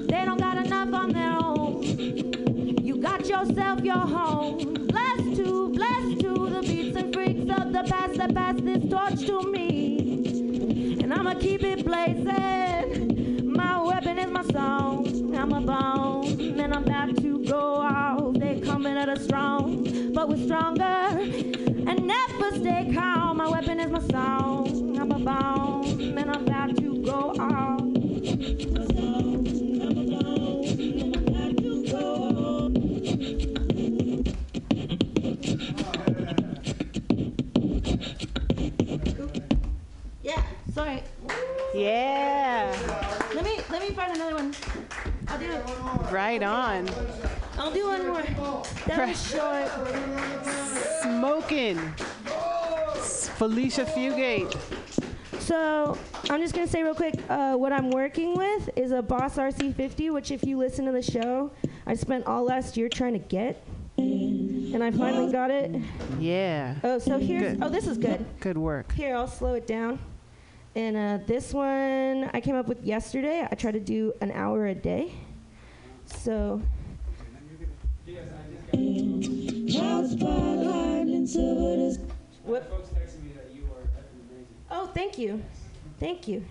they 0.09 0.25
don't 0.25 0.39
got 0.39 0.57
enough 0.65 0.95
on 0.95 1.13
their 1.13 1.33
own. 1.33 1.83
You 1.83 2.97
got 2.97 3.29
yourself 3.29 3.83
your 3.83 3.99
home. 3.99 4.87
Blessed 4.87 5.37
to, 5.37 5.69
blessed 5.75 6.21
to 6.21 6.49
the 6.49 6.61
beats 6.63 6.97
and 6.97 7.13
freaks 7.13 7.41
of 7.41 7.73
the 7.73 7.85
past 7.87 8.15
that 8.15 8.35
pass 8.35 8.63
this 8.63 8.83
torch 8.89 9.27
to 9.27 9.43
me. 9.53 11.01
And 11.03 11.13
I'ma 11.13 11.35
keep 11.35 11.63
it 11.65 11.85
blazing. 11.85 13.53
My 13.53 13.83
weapon 13.83 14.19
is 14.19 14.31
my 14.31 14.45
song. 14.45 15.35
I'm 15.37 15.53
a 15.53 15.61
bone, 15.61 16.61
and 16.61 16.73
I'm 16.75 16.85
about 16.85 17.17
to 17.19 17.45
go 17.45 17.75
off. 17.77 18.35
They 18.35 18.59
coming 18.61 18.97
at 18.97 19.11
us 19.11 19.25
strong, 19.25 20.13
but 20.15 20.31
we're 20.31 20.43
stronger. 20.47 20.85
And 20.85 22.07
never 22.07 22.57
stay 22.59 22.91
calm. 22.95 23.37
My 23.37 23.51
weapon 23.51 23.81
is 23.81 23.91
my 23.91 24.01
song. 24.09 24.32
Yeah. 41.83 42.71
Let 43.35 43.45
me 43.45 43.59
let 43.69 43.83
me 43.83 43.95
find 43.95 44.15
another 44.15 44.37
one. 44.37 44.55
I'll 45.27 45.39
do 45.39 45.51
it. 45.51 46.13
Right 46.13 46.43
on. 46.43 46.89
I'll 47.59 47.73
do 47.73 47.89
one 47.89 48.07
more. 48.07 48.23
That 48.87 49.09
was 49.09 49.31
short. 49.31 49.69
Smoking. 51.03 51.79
Felicia 53.37 53.85
Fugate. 53.85 54.57
So 55.41 55.99
I'm 56.31 56.41
just 56.41 56.55
gonna 56.55 56.69
say 56.69 56.85
real 56.85 56.95
quick, 56.95 57.15
uh, 57.29 57.55
what 57.57 57.73
I'm 57.73 57.91
working 57.91 58.37
with 58.37 58.71
is 58.77 58.93
a 58.93 59.03
Boss 59.03 59.37
RC50, 59.37 60.13
which 60.13 60.31
if 60.31 60.45
you 60.45 60.59
listen 60.59 60.85
to 60.85 60.93
the 60.93 61.03
show, 61.03 61.51
I 61.85 61.95
spent 61.95 62.27
all 62.27 62.45
last 62.45 62.77
year 62.77 62.89
trying 62.89 63.15
to 63.15 63.19
get, 63.19 63.65
and 63.99 64.85
I 64.85 64.93
finally 64.93 65.33
got 65.33 65.51
it. 65.51 65.75
Yeah. 66.21 66.77
Oh, 66.85 67.01
so 67.01 67.19
here's, 67.19 67.55
Good. 67.55 67.63
oh, 67.65 67.69
this 67.69 67.89
is 67.89 67.99
good. 67.99 68.25
Good 68.39 68.57
work. 68.57 68.93
Here, 68.93 69.17
I'll 69.17 69.27
slow 69.27 69.55
it 69.55 69.67
down. 69.67 69.99
And 70.75 70.97
uh, 70.97 71.19
this 71.27 71.53
one 71.53 72.31
I 72.33 72.41
came 72.41 72.57
up 72.57 72.67
with 72.67 72.83
yesterday. 72.83 73.47
I 73.51 73.55
try 73.55 73.73
to 73.73 73.81
do 73.81 74.13
an 74.21 74.31
hour 74.33 74.67
a 74.67 74.75
day. 74.75 75.13
So. 76.07 76.63
What? 82.45 82.71
Oh, 84.71 84.87
thank 84.95 85.19
you. 85.19 85.43
Thank 86.01 86.27
you. 86.27 86.45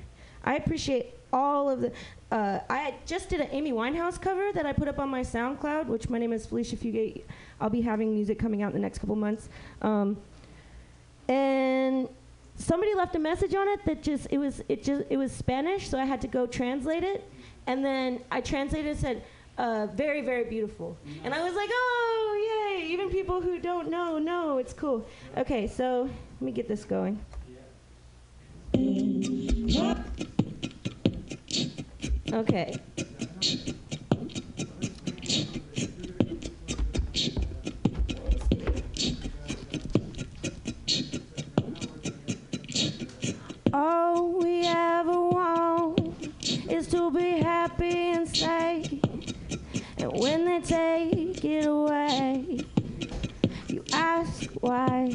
I 0.43 0.55
appreciate 0.55 1.15
all 1.33 1.69
of 1.69 1.81
the. 1.81 1.91
Uh, 2.31 2.59
I 2.69 2.93
just 3.05 3.27
did 3.27 3.41
an 3.41 3.49
Amy 3.51 3.73
Winehouse 3.73 4.21
cover 4.21 4.51
that 4.53 4.65
I 4.65 4.71
put 4.71 4.87
up 4.87 4.99
on 4.99 5.09
my 5.09 5.21
SoundCloud, 5.21 5.87
which 5.87 6.09
my 6.09 6.17
name 6.17 6.31
is 6.31 6.45
Felicia 6.45 6.77
Fugate. 6.77 7.23
I'll 7.59 7.69
be 7.69 7.81
having 7.81 8.13
music 8.13 8.39
coming 8.39 8.61
out 8.61 8.67
in 8.67 8.73
the 8.73 8.79
next 8.79 8.99
couple 8.99 9.15
months. 9.15 9.49
Um, 9.81 10.17
and 11.27 12.07
somebody 12.63 12.93
left 12.93 13.15
a 13.15 13.19
message 13.19 13.55
on 13.55 13.67
it 13.67 13.83
that 13.85 14.03
just 14.03 14.27
it 14.29 14.37
was 14.37 14.63
it 14.69 14.83
just 14.83 15.03
it 15.09 15.17
was 15.17 15.31
Spanish, 15.31 15.89
so 15.89 15.97
I 15.99 16.05
had 16.05 16.21
to 16.21 16.27
go 16.27 16.45
translate 16.45 17.03
it, 17.03 17.29
and 17.67 17.83
then 17.83 18.21
I 18.31 18.41
translated 18.41 18.91
and 18.91 18.99
said. 18.99 19.23
Uh, 19.57 19.85
very, 19.87 20.21
very 20.21 20.45
beautiful. 20.45 20.97
And 21.23 21.35
I 21.35 21.43
was 21.43 21.53
like, 21.53 21.69
oh, 21.71 22.77
yay. 22.79 22.87
Even 22.87 23.09
people 23.09 23.41
who 23.41 23.59
don't 23.59 23.89
know, 23.91 24.17
know. 24.17 24.57
It's 24.57 24.73
cool. 24.73 25.05
Okay, 25.37 25.67
so 25.67 26.03
let 26.03 26.41
me 26.41 26.51
get 26.51 26.67
this 26.67 26.83
going. 26.83 27.19
Okay. 32.33 32.79
All 43.73 44.33
we 44.33 44.65
ever 44.65 45.21
want 45.21 46.27
is 46.69 46.87
to 46.87 47.09
be 47.09 47.39
happy 47.39 48.11
and 48.11 48.27
safe. 48.27 48.91
And 49.97 50.11
when 50.19 50.43
they 50.45 50.59
take 50.59 51.45
it 51.45 51.65
away, 51.67 52.59
you 53.67 53.83
ask 53.93 54.49
why. 54.59 55.09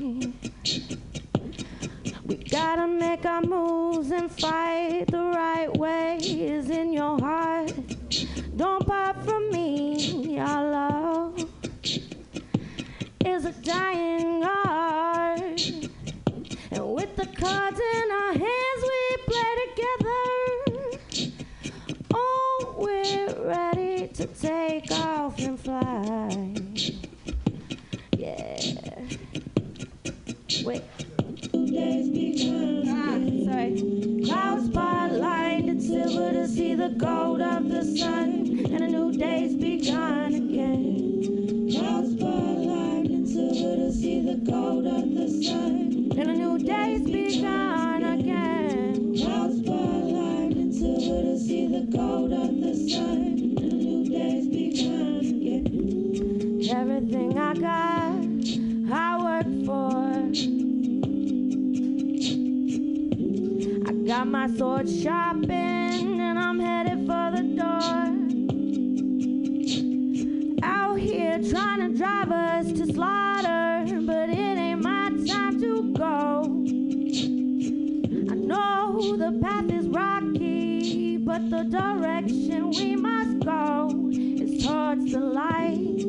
We 2.24 2.36
gotta 2.50 2.86
make 2.86 3.26
our 3.26 3.42
moves 3.42 4.10
and 4.10 4.30
fight 4.30 5.08
the 5.08 5.22
right 5.22 5.76
way 5.76 6.16
is 6.16 6.70
in 6.70 6.94
your 6.94 7.18
heart. 7.18 7.74
Don't 8.56 8.86
part 8.86 9.22
from 9.24 9.50
me, 9.50 10.38
our 10.38 10.70
love 10.70 11.44
is 13.22 13.44
a 13.44 13.52
dying 13.52 14.42
art. 14.44 15.85
And 16.86 16.94
with 16.94 17.16
the 17.16 17.26
cards 17.26 17.80
in 17.80 18.10
our 18.12 18.32
hands, 18.32 18.82
we 18.82 19.16
play 19.26 19.56
together. 19.66 20.22
Oh, 22.14 22.74
we're 22.78 23.34
ready 23.44 24.06
to 24.06 24.26
take 24.26 24.92
off 24.92 25.36
and 25.40 25.58
fly. 25.58 26.54
Yeah. 28.16 28.56
Wait. 30.64 30.84
Ah, 32.88 33.18
sorry. 33.44 33.72
Clouds 34.24 34.66
spotlight, 34.66 35.64
it's 35.68 35.86
silver 35.88 36.30
to 36.34 36.46
see 36.46 36.76
the 36.76 36.90
gold 36.90 37.40
of 37.40 37.68
the 37.68 37.84
sun, 37.84 38.64
and 38.64 38.80
a 38.84 38.86
new 38.86 39.10
day's 39.10 39.56
begun 39.56 40.34
again. 40.34 41.68
Clouds 41.68 42.12
spotlight, 42.12 42.85
got, 57.60 58.12
I 58.92 59.22
worked 59.22 59.66
for. 59.66 59.96
I 63.88 63.92
got 64.06 64.26
my 64.26 64.48
sword 64.56 64.88
sharpened 64.88 65.52
and 65.52 66.38
I'm 66.38 66.60
headed 66.60 67.06
for 67.06 67.30
the 67.34 67.42
door. 67.56 68.35
Out 70.68 70.98
here 70.98 71.38
trying 71.48 71.80
to 71.80 71.96
drive 71.96 72.32
us 72.32 72.72
to 72.72 72.86
slaughter, 72.92 73.84
but 74.04 74.28
it 74.30 74.58
ain't 74.58 74.82
my 74.82 75.10
time 75.24 75.60
to 75.60 75.92
go. 75.92 76.42
I 78.30 78.34
know 78.34 79.16
the 79.16 79.38
path 79.40 79.70
is 79.70 79.86
rocky, 79.86 81.18
but 81.18 81.48
the 81.50 81.62
direction 81.64 82.70
we 82.70 82.96
must 82.96 83.38
go 83.44 84.10
is 84.12 84.66
towards 84.66 85.12
the 85.12 85.20
light. 85.20 86.02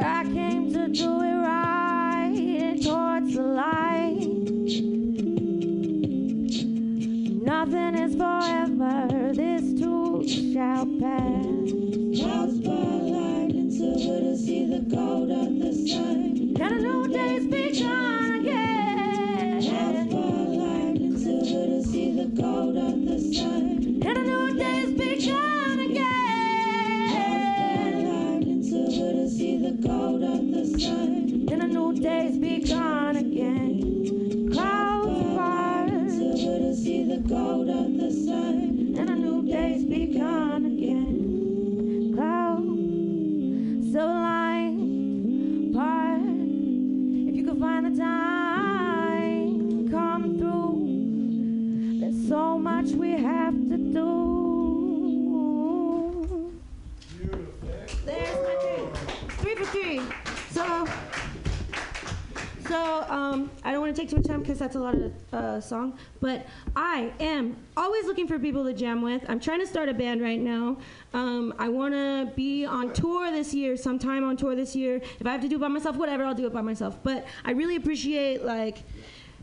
I 0.00 0.22
came 0.24 0.72
to 0.72 0.88
do 0.88 1.22
it 1.22 1.38
right 1.50 2.78
towards 2.80 3.34
the 3.34 3.42
light. 3.42 4.28
Nothing 7.44 7.94
is 7.98 8.14
forever, 8.14 9.32
this 9.34 9.51
shall 10.52 10.84
pass. 11.00 11.46
Clouds 12.20 12.58
spotlight 12.58 13.54
and 13.54 13.72
silver 13.72 14.20
to 14.20 14.36
see 14.36 14.66
the 14.66 14.80
gold 14.80 15.30
of 15.30 15.58
the 15.58 15.72
sun. 15.88 16.56
And 16.60 16.60
a 16.60 16.78
new 16.78 17.08
day's 17.08 17.46
begun 17.46 18.40
again. 18.40 19.62
Clouds 19.62 20.10
spotlight 20.10 21.00
and 21.00 21.18
silver 21.18 21.66
to 21.68 21.82
see 21.82 22.12
the 22.14 22.26
gold 22.26 22.76
of 22.76 23.06
the 23.06 23.18
sun. 23.32 24.02
And 24.04 24.18
a 24.18 24.22
new 24.22 24.54
day's 24.58 24.92
begun 24.92 25.78
again. 25.80 27.08
Clouds 27.08 27.44
spotlight 27.56 28.46
and 28.46 28.64
silver 28.64 29.12
to 29.12 29.30
see 29.30 29.56
the 29.56 29.72
gold 29.88 30.22
of 30.22 30.50
the 30.52 30.78
sun. 30.78 31.48
And 31.50 31.62
a 31.62 31.66
new 31.66 31.94
day's 31.94 32.36
begun 32.36 33.16
again. 33.16 33.91
The 37.12 37.18
gold 37.28 37.68
of 37.68 37.98
the 37.98 38.10
sun. 38.10 38.94
And 38.98 39.10
a 39.10 39.14
new 39.14 39.42
day's 39.42 39.84
begun 39.84 40.64
again. 40.64 42.14
Clouds, 42.14 43.92
silver 43.92 44.14
line, 44.14 45.74
part. 45.74 46.22
If 47.28 47.34
you 47.36 47.44
could 47.44 47.60
find 47.60 47.84
the 47.84 48.02
time, 48.02 49.90
come 49.90 50.38
through. 50.38 52.00
There's 52.00 52.28
so 52.28 52.58
much 52.58 52.92
we 52.92 53.10
have 53.10 53.41
so 62.72 63.04
um, 63.10 63.50
I 63.64 63.70
don't 63.70 63.82
want 63.82 63.94
to 63.94 64.00
take 64.00 64.08
too 64.08 64.16
much 64.16 64.24
time 64.24 64.40
because 64.40 64.58
that's 64.58 64.76
a 64.76 64.80
lot 64.80 64.94
of 64.94 65.12
uh, 65.34 65.60
song. 65.60 65.98
But 66.20 66.46
I 66.74 67.12
am 67.20 67.54
always 67.76 68.06
looking 68.06 68.26
for 68.26 68.38
people 68.38 68.64
to 68.64 68.72
jam 68.72 69.02
with. 69.02 69.22
I'm 69.28 69.40
trying 69.40 69.60
to 69.60 69.66
start 69.66 69.90
a 69.90 69.94
band 69.94 70.22
right 70.22 70.40
now. 70.40 70.78
Um, 71.12 71.52
I 71.58 71.68
want 71.68 71.92
to 71.92 72.32
be 72.34 72.64
on 72.64 72.94
tour 72.94 73.30
this 73.30 73.52
year, 73.52 73.76
sometime 73.76 74.24
on 74.24 74.38
tour 74.38 74.54
this 74.54 74.74
year. 74.74 75.02
If 75.20 75.26
I 75.26 75.32
have 75.32 75.42
to 75.42 75.48
do 75.48 75.56
it 75.56 75.60
by 75.60 75.68
myself, 75.68 75.96
whatever, 75.96 76.24
I'll 76.24 76.34
do 76.34 76.46
it 76.46 76.54
by 76.54 76.62
myself. 76.62 76.98
But 77.02 77.26
I 77.44 77.50
really 77.50 77.76
appreciate 77.76 78.42
like 78.42 78.78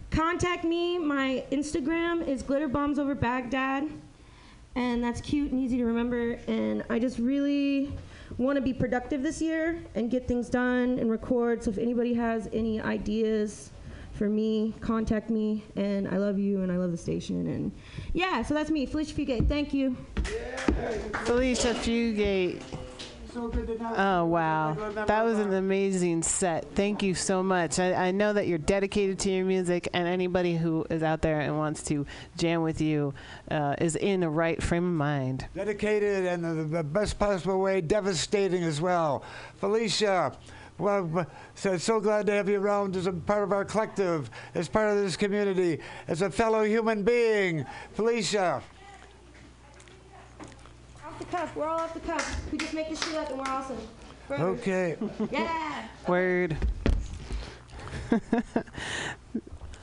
contact 0.09 0.63
me. 0.63 0.97
My 0.97 1.45
Instagram 1.51 2.27
is 2.27 2.41
glitter 2.41 2.67
bombs 2.67 2.97
over 2.97 3.13
Baghdad, 3.13 3.87
and 4.73 5.03
that's 5.03 5.21
cute 5.21 5.51
and 5.51 5.61
easy 5.61 5.77
to 5.77 5.85
remember. 5.85 6.39
And 6.47 6.83
I 6.89 6.97
just 6.97 7.19
really 7.19 7.93
want 8.37 8.55
to 8.55 8.61
be 8.61 8.73
productive 8.73 9.23
this 9.23 9.41
year 9.41 9.81
and 9.95 10.09
get 10.09 10.27
things 10.27 10.49
done 10.49 10.99
and 10.99 11.09
record. 11.09 11.63
So 11.63 11.71
if 11.71 11.77
anybody 11.77 12.13
has 12.13 12.47
any 12.53 12.79
ideas 12.79 13.71
for 14.13 14.29
me, 14.29 14.73
contact 14.81 15.29
me. 15.29 15.63
And 15.75 16.07
I 16.07 16.17
love 16.17 16.37
you 16.37 16.61
and 16.61 16.71
I 16.71 16.77
love 16.77 16.91
the 16.91 16.97
station. 16.97 17.47
And 17.47 17.71
yeah, 18.13 18.41
so 18.41 18.53
that's 18.53 18.69
me, 18.69 18.85
Felicia 18.85 19.15
Fugate. 19.15 19.47
Thank 19.47 19.73
you. 19.73 19.95
Felicia 21.25 21.73
Fugate. 21.73 22.61
Oh, 23.35 24.25
wow. 24.25 24.75
That 25.05 25.23
was 25.23 25.39
an 25.39 25.53
amazing 25.53 26.23
set. 26.23 26.65
Thank 26.75 27.03
you 27.03 27.13
so 27.13 27.43
much. 27.43 27.79
I, 27.79 28.07
I 28.07 28.11
know 28.11 28.33
that 28.33 28.47
you're 28.47 28.57
dedicated 28.57 29.19
to 29.19 29.31
your 29.31 29.45
music, 29.45 29.87
and 29.93 30.07
anybody 30.07 30.55
who 30.55 30.85
is 30.89 31.03
out 31.03 31.21
there 31.21 31.39
and 31.39 31.57
wants 31.57 31.83
to 31.83 32.05
jam 32.37 32.61
with 32.61 32.81
you 32.81 33.13
uh, 33.51 33.75
is 33.79 33.95
in 33.95 34.21
the 34.21 34.29
right 34.29 34.61
frame 34.61 34.85
of 34.85 34.93
mind. 34.93 35.47
Dedicated 35.53 36.25
and 36.25 36.43
the, 36.43 36.63
the 36.63 36.83
best 36.83 37.19
possible 37.19 37.59
way, 37.59 37.81
devastating 37.81 38.63
as 38.63 38.81
well. 38.81 39.23
Felicia, 39.57 40.35
well, 40.77 41.03
b- 41.05 41.21
so, 41.55 41.77
so 41.77 41.99
glad 41.99 42.25
to 42.27 42.31
have 42.31 42.47
you 42.49 42.59
around 42.59 42.95
as 42.95 43.05
a 43.05 43.11
part 43.11 43.43
of 43.43 43.51
our 43.51 43.65
collective, 43.65 44.29
as 44.55 44.69
part 44.69 44.89
of 44.95 45.03
this 45.03 45.17
community, 45.17 45.79
as 46.07 46.21
a 46.21 46.29
fellow 46.29 46.63
human 46.63 47.03
being. 47.03 47.65
Felicia, 47.93 48.61
Off 51.19 51.31
the 51.31 51.37
cuff. 51.37 51.55
We're 51.55 51.67
all 51.67 51.79
off 51.79 51.93
the 51.93 51.99
cuff. 51.99 52.41
We 52.51 52.57
just 52.57 52.73
make 52.73 52.89
this 52.89 53.03
shit 53.03 53.15
up 53.17 53.29
and 53.29 53.39
we're 53.39 53.45
awesome. 53.47 53.77
Forever. 54.27 54.47
okay. 54.49 54.95
Yeah. 55.31 55.87
Word. 56.07 56.55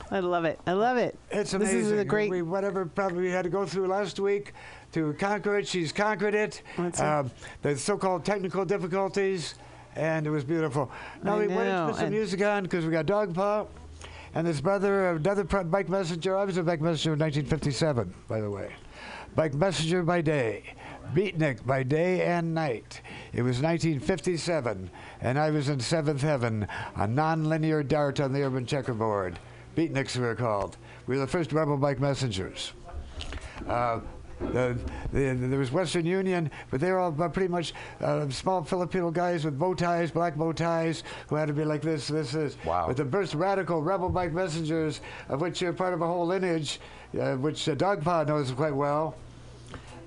I 0.09 0.19
love 0.19 0.45
it. 0.45 0.59
I 0.65 0.71
love 0.71 0.97
it. 0.97 1.15
It's 1.29 1.53
amazing. 1.53 1.77
This 1.77 1.87
is 1.87 1.99
a 1.99 2.05
great. 2.05 2.31
We, 2.31 2.41
whatever 2.41 2.85
problem 2.85 3.21
we 3.21 3.29
had 3.29 3.43
to 3.43 3.49
go 3.49 3.65
through 3.65 3.87
last 3.87 4.19
week 4.19 4.53
to 4.93 5.13
conquer 5.13 5.57
it, 5.59 5.67
she's 5.67 5.91
conquered 5.91 6.33
it. 6.33 6.63
That's 6.77 6.99
it. 6.99 7.05
Um, 7.05 7.29
the 7.61 7.77
so-called 7.77 8.23
technical 8.25 8.63
difficulties, 8.65 9.55
and 9.95 10.25
it 10.25 10.29
was 10.31 10.43
beautiful. 10.45 10.89
Now 11.23 11.35
I 11.35 11.39
we 11.41 11.47
wanted 11.49 11.65
to 11.65 11.71
know, 11.71 11.87
put 11.87 11.95
some 11.97 12.05
and- 12.05 12.15
music 12.15 12.41
on 12.41 12.63
because 12.63 12.85
we 12.85 12.91
got 12.91 13.05
Dog 13.05 13.35
Paw 13.35 13.65
and 14.33 14.47
his 14.47 14.61
brother, 14.61 15.09
another 15.11 15.43
pro- 15.43 15.65
bike 15.65 15.89
messenger. 15.89 16.37
I 16.37 16.45
was 16.45 16.57
a 16.57 16.63
bike 16.63 16.81
messenger 16.81 17.13
in 17.13 17.19
1957, 17.19 18.13
by 18.29 18.39
the 18.41 18.49
way. 18.49 18.71
Bike 19.35 19.53
messenger 19.53 20.03
by 20.03 20.21
day, 20.21 20.63
beatnik 21.13 21.65
by 21.65 21.83
day 21.83 22.21
and 22.23 22.53
night. 22.53 23.01
It 23.33 23.41
was 23.41 23.61
1957, 23.61 24.89
and 25.21 25.39
I 25.39 25.51
was 25.51 25.69
in 25.69 25.79
seventh 25.79 26.21
heaven, 26.21 26.67
a 26.95 27.07
non-linear 27.07 27.83
dart 27.83 28.19
on 28.19 28.33
the 28.33 28.43
urban 28.43 28.65
checkerboard. 28.65 29.39
Beatniks 29.75 30.15
we 30.15 30.23
were 30.23 30.35
called. 30.35 30.77
We 31.05 31.15
were 31.15 31.21
the 31.21 31.31
first 31.31 31.53
rebel 31.53 31.77
bike 31.77 31.99
messengers. 31.99 32.73
Uh, 33.67 33.99
the, 34.39 34.77
the, 35.11 35.33
there 35.33 35.59
was 35.59 35.71
Western 35.71 36.05
Union, 36.05 36.51
but 36.69 36.79
they 36.79 36.91
were 36.91 36.99
all 36.99 37.11
pretty 37.11 37.47
much 37.47 37.73
uh, 38.01 38.29
small 38.29 38.63
Filipino 38.63 39.09
guys 39.09 39.43
with 39.43 39.57
bow 39.57 39.73
ties, 39.73 40.11
black 40.11 40.35
bow 40.35 40.51
ties, 40.51 41.03
who 41.27 41.35
had 41.35 41.47
to 41.47 41.53
be 41.53 41.65
like 41.65 41.81
this, 41.81 42.07
this, 42.07 42.31
this. 42.31 42.57
Wow. 42.63 42.85
But 42.87 42.97
the 42.97 43.05
first 43.05 43.33
radical 43.33 43.81
rebel 43.81 44.09
bike 44.09 44.33
messengers, 44.33 45.01
of 45.29 45.41
which 45.41 45.61
you're 45.61 45.73
part 45.73 45.93
of 45.93 46.01
a 46.01 46.07
whole 46.07 46.27
lineage, 46.27 46.79
uh, 47.19 47.35
which 47.35 47.67
uh, 47.67 47.75
Dogpaw 47.75 48.25
knows 48.25 48.51
quite 48.51 48.75
well. 48.75 49.15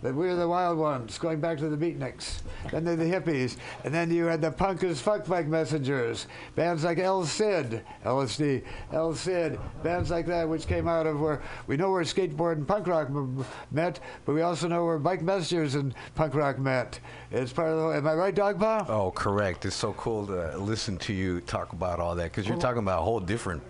That 0.02 0.14
we're 0.14 0.34
the 0.34 0.48
wild 0.48 0.78
ones, 0.78 1.18
going 1.18 1.40
back 1.40 1.58
to 1.58 1.68
the 1.68 1.76
beatniks. 1.76 2.40
Then 2.70 2.84
they're 2.84 2.96
the 2.96 3.04
hippies. 3.04 3.58
And 3.84 3.92
then 3.92 4.10
you 4.10 4.24
had 4.24 4.40
the 4.40 4.50
punk 4.50 4.82
as 4.82 4.98
fuck 4.98 5.26
bike 5.26 5.46
messengers. 5.46 6.26
Bands 6.54 6.84
like 6.84 6.98
El 6.98 7.26
Cid, 7.26 7.84
LSD, 8.04 8.62
El 8.92 9.14
Cid, 9.14 9.60
bands 9.82 10.10
like 10.10 10.26
that, 10.26 10.48
which 10.48 10.66
came 10.66 10.88
out 10.88 11.06
of 11.06 11.20
where 11.20 11.42
we 11.66 11.76
know 11.76 11.90
where 11.90 12.02
skateboard 12.02 12.54
and 12.54 12.66
punk 12.66 12.86
rock 12.86 13.08
m- 13.08 13.44
met, 13.72 14.00
but 14.24 14.34
we 14.34 14.40
also 14.40 14.68
know 14.68 14.86
where 14.86 14.98
bike 14.98 15.20
messengers 15.20 15.74
and 15.74 15.94
punk 16.14 16.34
rock 16.34 16.58
met. 16.58 16.98
It's 17.30 17.52
part 17.52 17.68
of 17.68 17.78
the. 17.78 17.98
Am 17.98 18.06
I 18.06 18.14
right, 18.14 18.34
Dogpaw? 18.34 18.86
Oh, 18.88 19.10
correct. 19.10 19.66
It's 19.66 19.76
so 19.76 19.92
cool 19.94 20.26
to 20.28 20.56
listen 20.56 20.96
to 20.98 21.12
you 21.12 21.42
talk 21.42 21.74
about 21.74 22.00
all 22.00 22.14
that 22.14 22.24
because 22.24 22.48
you're 22.48 22.56
talking 22.56 22.78
about 22.78 23.00
a 23.00 23.02
whole 23.02 23.20
different 23.20 23.62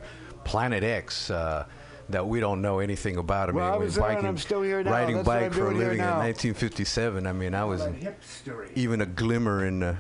planet 0.44 0.85
X 0.85 1.31
uh, 1.31 1.66
that 2.12 2.27
we 2.27 2.41
don't 2.41 2.61
know 2.62 2.78
anything 2.81 3.16
about. 3.16 3.49
I 3.49 3.53
Well, 3.53 3.65
mean, 3.65 3.74
I 3.74 3.77
when 3.77 3.87
was 3.87 3.95
there 3.95 4.11
and 4.11 4.27
I'm 4.27 4.39
still 4.39 4.62
here 4.62 4.82
now. 4.82 4.91
riding 4.91 5.16
That's 5.16 5.27
bike 5.27 5.53
for 5.53 5.70
a 5.70 5.74
living 5.74 5.99
in 6.01 6.05
1957. 6.05 7.27
I 7.27 7.32
mean, 7.32 7.55
I 7.55 7.65
was 7.65 7.82
even 8.74 9.01
a 9.01 9.07
glimmer 9.07 9.66
in, 9.66 9.82
uh, 9.82 9.97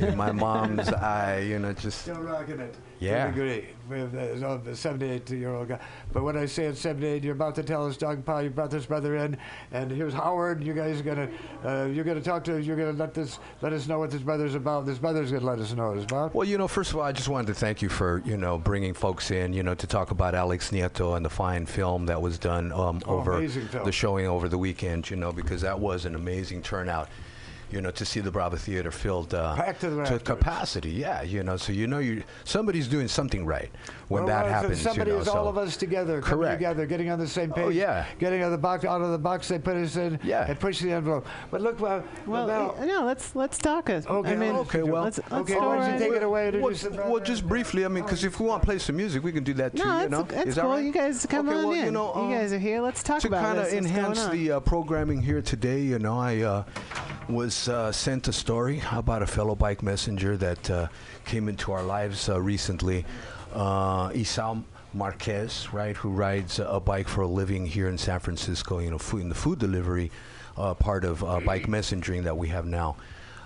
in 0.00 0.16
my 0.16 0.32
mom's 0.32 0.88
eye. 0.92 1.40
You 1.40 1.58
know, 1.58 1.72
just 1.72 2.02
Still 2.02 2.20
rocking 2.20 2.60
it. 2.60 2.74
Yeah. 2.98 3.26
I 3.26 3.28
agree. 3.28 3.66
With 3.88 4.14
uh, 4.14 4.56
the 4.56 4.74
78 4.74 5.30
year 5.30 5.54
old 5.54 5.68
guy. 5.68 5.78
But 6.12 6.24
when 6.24 6.36
I 6.36 6.46
say 6.46 6.66
at 6.66 6.76
78, 6.76 7.22
you're 7.22 7.34
about 7.34 7.54
to 7.56 7.62
tell 7.62 7.86
us, 7.86 7.96
Doug 7.96 8.24
Powell, 8.24 8.42
you 8.42 8.50
brought 8.50 8.70
this 8.70 8.86
brother 8.86 9.16
in, 9.16 9.36
and 9.70 9.90
here's 9.90 10.12
Howard. 10.12 10.64
You 10.64 10.72
guys 10.72 11.00
are 11.00 11.04
gonna, 11.04 11.28
uh, 11.64 11.84
you're 11.86 12.04
gonna 12.04 12.20
talk 12.20 12.42
to, 12.44 12.60
you're 12.60 12.76
gonna 12.76 12.92
let 12.92 13.14
this, 13.14 13.38
let 13.62 13.72
us 13.72 13.86
know 13.86 13.98
what 14.00 14.10
this 14.10 14.22
brother's 14.22 14.54
about. 14.56 14.86
This 14.86 14.98
brother's 14.98 15.30
gonna 15.30 15.44
let 15.46 15.60
us 15.60 15.72
know 15.72 15.88
what 15.90 15.98
it's 15.98 16.04
about. 16.04 16.34
Well, 16.34 16.48
you 16.48 16.58
know, 16.58 16.66
first 16.66 16.90
of 16.90 16.96
all, 16.96 17.02
I 17.02 17.12
just 17.12 17.28
wanted 17.28 17.48
to 17.48 17.54
thank 17.54 17.80
you 17.80 17.88
for 17.88 18.22
you 18.24 18.36
know 18.36 18.58
bringing 18.58 18.92
folks 18.92 19.30
in, 19.30 19.52
you 19.52 19.62
know, 19.62 19.74
to 19.74 19.86
talk 19.86 20.10
about 20.10 20.34
Alex 20.34 20.70
Nieto 20.72 21.16
and 21.16 21.24
the 21.24 21.30
fine 21.30 21.64
film 21.66 22.06
that 22.06 22.20
was 22.20 22.38
done 22.38 22.72
um, 22.72 23.00
Oh, 23.06 23.18
over 23.18 23.46
the 23.46 23.92
showing 23.92 24.26
over 24.26 24.48
the 24.48 24.58
weekend. 24.58 25.08
You 25.10 25.16
know, 25.16 25.30
because 25.32 25.60
that 25.60 25.78
was 25.78 26.06
an 26.06 26.14
amazing 26.16 26.62
turnout. 26.62 27.08
You 27.70 27.80
know, 27.80 27.90
to 27.90 28.04
see 28.04 28.20
the 28.20 28.30
Brava 28.30 28.56
Theater 28.56 28.90
filled 28.90 29.34
uh, 29.34 29.54
to 29.56 29.60
rafters. 29.60 30.22
capacity. 30.22 30.90
Yeah, 30.90 31.22
you 31.22 31.42
know, 31.42 31.56
so 31.56 31.72
you 31.72 31.86
know 31.86 31.98
you 31.98 32.22
somebody's 32.44 32.86
doing 32.86 33.08
something 33.08 33.44
right 33.44 33.70
when 34.08 34.24
Well, 34.24 34.28
that 34.28 34.44
well, 34.44 34.52
happens. 34.52 34.80
Somebody 34.80 35.10
you 35.10 35.16
know, 35.16 35.22
is 35.22 35.28
all 35.28 35.48
of 35.48 35.58
us 35.58 35.76
together, 35.76 36.20
coming 36.20 36.44
Correct. 36.44 36.58
together, 36.58 36.86
getting 36.86 37.10
on 37.10 37.18
the 37.18 37.26
same 37.26 37.52
page. 37.52 37.64
Oh, 37.64 37.68
yeah. 37.70 38.06
Getting 38.20 38.40
out 38.42 38.46
of 38.46 38.52
the 38.52 38.58
box, 38.58 38.84
out 38.84 39.02
of 39.02 39.10
the 39.10 39.18
box 39.18 39.48
they 39.48 39.58
put 39.58 39.76
us 39.76 39.96
in, 39.96 40.20
Yeah. 40.22 40.46
and 40.48 40.58
push 40.60 40.80
the 40.80 40.92
envelope. 40.92 41.26
But 41.50 41.60
look, 41.60 41.80
well, 41.80 42.04
Well, 42.26 42.46
now, 42.46 42.74
uh, 42.78 42.84
no, 42.84 43.04
let's 43.04 43.34
let's 43.34 43.58
talk 43.58 43.90
it. 43.90 44.06
Okay, 44.08 44.32
I 44.32 44.36
mean, 44.36 44.54
okay, 44.56 44.82
well, 44.84 45.02
let's, 45.02 45.18
let's 45.18 45.32
okay, 45.32 45.56
why 45.56 45.60
don't 45.76 45.84
you 45.86 45.90
right- 45.92 45.98
take 45.98 46.12
it 46.12 46.22
away? 46.22 46.50
Well, 46.52 46.72
the 46.72 46.90
well, 47.08 47.20
just 47.20 47.46
briefly, 47.48 47.84
I 47.84 47.88
mean, 47.88 48.04
because 48.04 48.22
if 48.22 48.38
we 48.38 48.46
want 48.46 48.62
to 48.62 48.66
play 48.66 48.78
some 48.78 48.96
music, 48.96 49.24
we 49.24 49.32
can 49.32 49.42
do 49.42 49.54
that 49.54 49.74
too. 49.74 49.84
No, 49.84 49.92
you 49.92 49.98
that's, 49.98 50.10
know, 50.10 50.22
that's 50.22 50.48
is 50.50 50.54
that 50.54 50.62
cool. 50.62 50.70
right? 50.70 50.84
You 50.84 50.92
guys 50.92 51.26
come 51.28 51.48
Okay, 51.48 51.58
on 51.58 51.64
well, 51.64 51.72
in. 51.72 51.84
You, 51.86 51.90
know, 51.90 52.14
um, 52.14 52.30
guys 52.30 52.52
are 52.52 52.58
here. 52.58 52.80
Let's 52.80 53.02
talk 53.02 53.24
about 53.24 53.36
to 53.36 53.40
about 53.40 53.44
kind 53.44 53.58
of 53.58 53.64
this. 53.64 53.74
Enhance 53.74 54.26
the 54.28 54.52
uh, 54.52 54.60
programming 54.60 55.20
here 55.20 55.42
today, 55.42 55.80
you 55.80 55.98
know, 55.98 56.18
I 56.18 56.42
uh, 56.42 56.64
was 57.28 57.68
uh, 57.68 57.90
sent 57.90 58.28
a 58.28 58.32
story 58.32 58.82
about 58.92 59.22
a 59.22 59.26
fellow 59.26 59.54
bike 59.56 59.82
messenger 59.82 60.36
that 60.36 60.70
uh, 60.70 60.86
came 61.24 61.48
into 61.48 61.72
our 61.72 61.82
lives 61.82 62.28
uh, 62.28 62.40
recently, 62.40 63.04
uh, 63.56 64.10
Isao 64.10 64.62
Marquez, 64.94 65.72
right, 65.72 65.96
who 65.96 66.10
rides 66.10 66.60
a 66.60 66.78
bike 66.78 67.08
for 67.08 67.22
a 67.22 67.26
living 67.26 67.66
here 67.66 67.88
in 67.88 67.98
San 67.98 68.20
Francisco, 68.20 68.78
you 68.78 68.90
know, 68.90 68.98
food, 68.98 69.22
in 69.22 69.28
the 69.28 69.34
food 69.34 69.58
delivery 69.58 70.10
uh, 70.56 70.74
part 70.74 71.04
of 71.04 71.24
uh, 71.24 71.40
bike 71.40 71.66
messaging 71.66 72.24
that 72.24 72.36
we 72.36 72.48
have 72.48 72.66
now. 72.66 72.96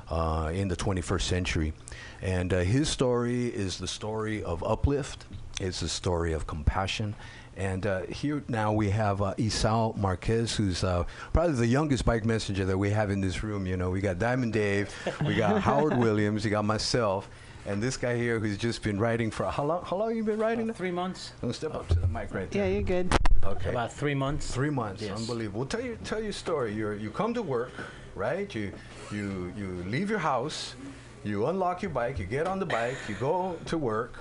Uh, 0.09 0.51
in 0.53 0.66
the 0.66 0.74
21st 0.74 1.20
century. 1.23 1.73
And 2.20 2.53
uh, 2.53 2.59
his 2.62 2.89
story 2.89 3.47
is 3.47 3.78
the 3.78 3.87
story 3.87 4.43
of 4.43 4.61
uplift, 4.65 5.24
it's 5.61 5.78
the 5.78 5.89
story 5.89 6.32
of 6.32 6.49
compassion. 6.49 7.15
And 7.57 7.87
uh, 7.87 8.03
here 8.07 8.43
now 8.49 8.73
we 8.73 8.91
have 8.91 9.23
uh, 9.23 9.35
Isao 9.35 9.97
Marquez, 9.97 10.57
who's 10.57 10.82
uh, 10.82 11.05
probably 11.32 11.55
the 11.55 11.66
youngest 11.69 12.05
bike 12.05 12.24
messenger 12.24 12.65
that 12.65 12.77
we 12.77 12.91
have 12.91 13.11
in 13.11 13.20
this 13.20 13.45
room. 13.45 13.69
You 13.69 13.77
know, 13.77 13.91
we 13.91 14.01
got 14.01 14.19
Diamond 14.19 14.53
Dave, 14.53 14.93
we 15.24 15.37
got 15.37 15.61
Howard 15.61 15.97
Williams, 15.99 16.45
we 16.45 16.51
got 16.51 16.65
myself, 16.65 17.31
and 17.66 17.82
this 17.82 17.97
guy 17.97 18.16
here 18.16 18.39
who's 18.39 18.57
just 18.57 18.82
been 18.82 18.99
riding 18.99 19.31
for 19.31 19.45
how 19.47 19.65
long? 19.65 19.85
How 19.85 19.97
long 19.97 20.15
you 20.16 20.24
been 20.24 20.39
riding? 20.39 20.73
Three 20.73 20.91
months. 20.91 21.32
Don't 21.41 21.55
step 21.55 21.74
up 21.74 21.89
to 21.89 21.95
the 21.99 22.07
mic 22.09 22.32
right 22.35 22.51
there. 22.51 22.66
Yeah, 22.66 22.73
you're 22.74 22.82
good. 22.82 23.15
Okay. 23.45 23.70
About 23.70 23.93
three 23.93 24.15
months. 24.15 24.51
Three 24.53 24.70
months, 24.70 25.03
Yes. 25.03 25.19
unbelievable. 25.19 25.61
Well, 25.61 25.69
tell 25.69 25.81
you 25.81 25.97
tell 26.05 26.23
your 26.23 26.32
story. 26.32 26.73
You 26.74 26.93
you 26.93 27.11
come 27.11 27.32
to 27.35 27.43
work, 27.43 27.73
right? 28.15 28.53
You 28.55 28.73
you 29.11 29.53
you 29.57 29.85
leave 29.87 30.11
your 30.11 30.19
house, 30.19 30.74
you 31.24 31.47
unlock 31.47 31.82
your 31.82 31.91
bike, 31.91 32.19
you 32.19 32.27
get 32.27 32.47
on 32.47 32.59
the 32.59 32.66
bike, 32.66 32.97
you 33.09 33.15
go 33.15 33.57
to 33.66 33.78
work, 33.78 34.19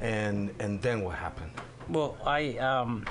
and 0.00 0.50
and 0.60 0.80
then 0.82 1.02
what 1.02 1.16
happened? 1.16 1.50
Well, 1.88 2.16
I 2.24 2.56
um, 2.58 3.04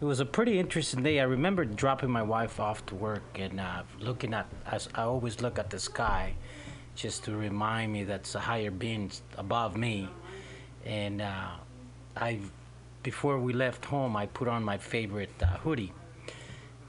it 0.00 0.04
was 0.04 0.20
a 0.20 0.24
pretty 0.26 0.58
interesting 0.60 1.02
day. 1.02 1.18
I 1.18 1.24
remember 1.24 1.64
dropping 1.64 2.10
my 2.10 2.22
wife 2.22 2.60
off 2.60 2.86
to 2.86 2.94
work 2.94 3.22
and 3.34 3.58
uh, 3.60 3.82
looking 3.98 4.32
at. 4.34 4.46
As 4.66 4.88
I 4.94 5.02
always 5.02 5.40
look 5.40 5.58
at 5.58 5.70
the 5.70 5.78
sky, 5.80 6.34
just 6.94 7.24
to 7.24 7.36
remind 7.36 7.92
me 7.92 8.04
that's 8.04 8.34
a 8.34 8.40
higher 8.40 8.70
being 8.70 9.10
above 9.38 9.76
me. 9.76 10.08
And 10.84 11.22
uh, 11.22 11.50
I, 12.16 12.40
before 13.02 13.38
we 13.38 13.52
left 13.52 13.84
home, 13.84 14.16
I 14.16 14.26
put 14.26 14.48
on 14.48 14.62
my 14.62 14.78
favorite 14.78 15.32
uh, 15.42 15.46
hoodie. 15.46 15.92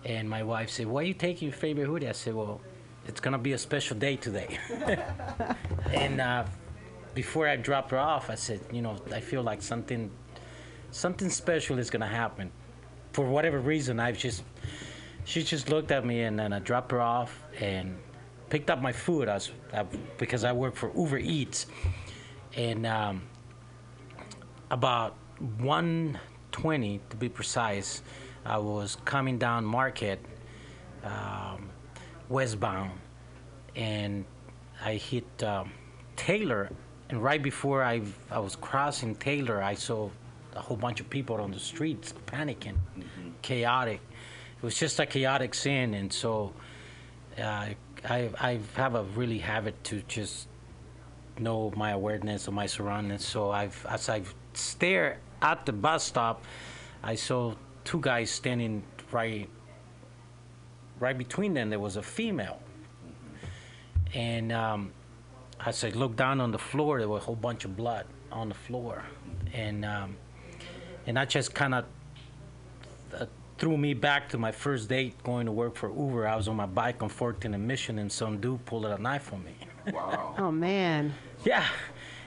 And 0.06 0.30
my 0.30 0.44
wife 0.44 0.70
said, 0.70 0.88
"Why 0.88 1.02
are 1.02 1.06
you 1.06 1.14
taking 1.14 1.48
your 1.48 1.58
favorite 1.58 1.86
hoodie?" 1.86 2.10
I 2.10 2.12
said, 2.12 2.34
"Well, 2.34 2.60
it's 3.08 3.22
gonna 3.22 3.38
be 3.38 3.54
a 3.54 3.58
special 3.58 3.98
day 3.98 4.18
today." 4.18 4.60
and 5.94 6.20
uh, 6.20 6.44
before 7.14 7.48
I 7.48 7.56
dropped 7.56 7.92
her 7.92 7.98
off, 7.98 8.30
I 8.30 8.36
said, 8.36 8.60
"You 8.72 8.82
know, 8.82 8.98
I 9.14 9.22
feel 9.22 9.44
like 9.44 9.62
something, 9.62 10.12
something 10.92 11.30
special 11.30 11.80
is 11.80 11.90
gonna 11.90 12.06
happen." 12.08 12.52
For 13.14 13.26
whatever 13.26 13.60
reason, 13.60 14.00
I've 14.00 14.18
just, 14.18 14.44
she 15.24 15.42
just 15.42 15.70
looked 15.70 15.92
at 15.92 16.06
me, 16.06 16.24
and 16.24 16.38
then 16.38 16.52
I 16.52 16.60
dropped 16.60 16.92
her 16.92 17.00
off 17.00 17.40
and 17.62 17.96
picked 18.54 18.70
up 18.70 18.80
my 18.80 18.92
food. 18.92 19.28
I 19.28 19.34
was 19.34 19.50
I, 19.74 19.82
because 20.20 20.44
I 20.44 20.52
work 20.52 20.76
for 20.76 20.92
Uber 20.96 21.18
Eats, 21.18 21.66
and 22.56 22.86
um, 22.86 23.24
about 24.70 25.16
120 25.58 27.02
to 27.10 27.16
be 27.18 27.30
precise, 27.30 28.04
I 28.46 28.60
was 28.60 28.96
coming 29.06 29.40
down 29.40 29.66
Market, 29.66 30.20
um, 31.04 31.68
westbound, 32.30 32.92
and 33.76 34.24
I 34.86 34.98
hit 34.98 35.26
um, 35.42 35.72
Taylor. 36.16 36.70
And 37.10 37.24
right 37.24 37.42
before 37.42 37.84
I 37.84 38.04
I 38.30 38.38
was 38.38 38.56
crossing 38.56 39.16
Taylor, 39.16 39.64
I 39.64 39.74
saw 39.74 40.12
a 40.56 40.60
whole 40.60 40.78
bunch 40.78 41.00
of 41.00 41.10
people 41.10 41.38
on 41.42 41.50
the 41.50 41.60
streets 41.60 42.14
panicking, 42.28 42.78
chaotic. 43.42 44.00
It 44.58 44.64
was 44.64 44.78
just 44.78 45.00
a 45.00 45.08
chaotic 45.08 45.56
scene, 45.56 45.96
and 45.96 46.14
so 46.14 46.54
uh, 47.42 47.70
I 48.10 48.30
I 48.40 48.60
have 48.76 48.96
a 48.96 49.04
really 49.04 49.40
habit 49.40 49.82
to 49.86 50.02
just 50.08 50.48
know 51.40 51.72
my 51.76 51.92
awareness 51.92 52.48
of 52.48 52.54
my 52.54 52.66
surroundings. 52.66 53.26
So 53.26 53.52
I've 53.52 53.86
as 53.90 54.10
I 54.10 54.24
stare 54.54 55.20
at 55.42 55.66
the 55.66 55.74
bus 55.74 56.04
stop, 56.04 56.44
I 57.02 57.16
saw 57.16 57.56
two 57.84 58.00
guys 58.00 58.30
standing 58.30 58.84
right 59.12 59.50
right 61.00 61.18
between 61.18 61.54
them. 61.54 61.70
There 61.70 61.80
was 61.80 61.98
a 61.98 62.04
female, 62.04 62.60
and 64.14 64.52
um, 64.52 64.92
as 65.66 65.84
I 65.84 65.90
looked 65.90 66.18
down 66.18 66.42
on 66.42 66.52
the 66.52 66.60
floor, 66.60 67.00
there 67.00 67.10
was 67.10 67.24
a 67.24 67.26
whole 67.26 67.36
bunch 67.36 67.66
of 67.66 67.76
blood 67.76 68.06
on 68.32 68.50
the 68.50 68.56
floor, 68.56 69.04
and 69.54 69.86
um, 69.86 70.18
and 71.08 71.18
that 71.18 71.30
just 71.30 71.54
kind 71.54 71.76
of 71.76 71.86
uh, 73.18 73.26
threw 73.64 73.77
me 73.77 73.94
back 73.94 74.27
to 74.27 74.38
my 74.38 74.52
first 74.52 74.90
date 74.90 75.15
going 75.23 75.45
to 75.45 75.52
work 75.53 75.77
for 75.77 75.90
Uber. 75.90 76.27
I 76.27 76.35
was 76.35 76.49
on 76.49 76.57
my 76.57 76.65
bike 76.65 77.02
on 77.02 77.10
14th 77.10 77.45
and 77.45 77.65
Mission, 77.65 77.98
and 77.98 78.11
some 78.11 78.41
dude 78.41 78.65
pulled 78.65 78.85
out 78.85 78.99
a 78.99 79.02
knife 79.02 79.31
on 79.31 79.41
me. 79.41 79.56
Wow. 79.90 80.35
Oh 80.38 80.52
man. 80.52 81.14
Yeah, 81.45 81.65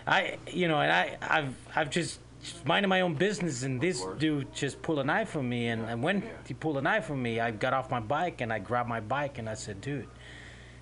I 0.07 0.39
you 0.51 0.67
know, 0.67 0.81
and 0.81 0.91
I 0.91 1.19
I've 1.21 1.55
I've 1.75 1.91
just 1.91 2.21
minding 2.65 2.89
my 2.89 3.03
own 3.03 3.17
business, 3.17 3.65
and 3.65 3.79
this 3.79 4.03
dude 4.17 4.51
just 4.55 4.81
pulled 4.81 4.99
a 4.99 5.05
knife 5.05 5.37
on 5.37 5.47
me, 5.47 5.69
and, 5.69 5.85
and 5.85 6.03
when 6.03 6.23
he 6.47 6.55
pulled 6.55 6.79
a 6.79 6.81
knife 6.81 7.11
on 7.11 7.21
me, 7.21 7.39
I 7.39 7.51
got 7.51 7.75
off 7.75 7.91
my 7.91 8.01
bike 8.01 8.41
and 8.41 8.51
I 8.51 8.59
grabbed 8.59 8.89
my 8.89 9.01
bike 9.01 9.37
and 9.37 9.47
I 9.47 9.55
said, 9.55 9.83
dude, 9.83 10.09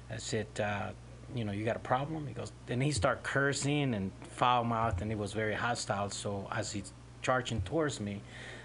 I 0.09 0.18
said, 0.18 0.47
uh, 0.60 0.90
you 1.35 1.44
know, 1.44 1.51
you 1.51 1.64
got 1.64 1.74
a 1.74 1.86
problem? 1.94 2.28
He 2.28 2.32
goes, 2.32 2.52
and 2.68 2.81
he 2.81 2.93
started 2.93 3.24
cursing 3.24 3.93
and 3.94 4.12
foul 4.22 4.62
mouth, 4.62 5.02
and 5.02 5.10
he 5.10 5.16
was 5.16 5.32
very 5.32 5.55
hostile. 5.55 6.10
So 6.10 6.47
as 6.52 6.70
he's 6.70 6.93
charging 7.22 7.60
towards 7.62 7.98
me, 7.98 8.22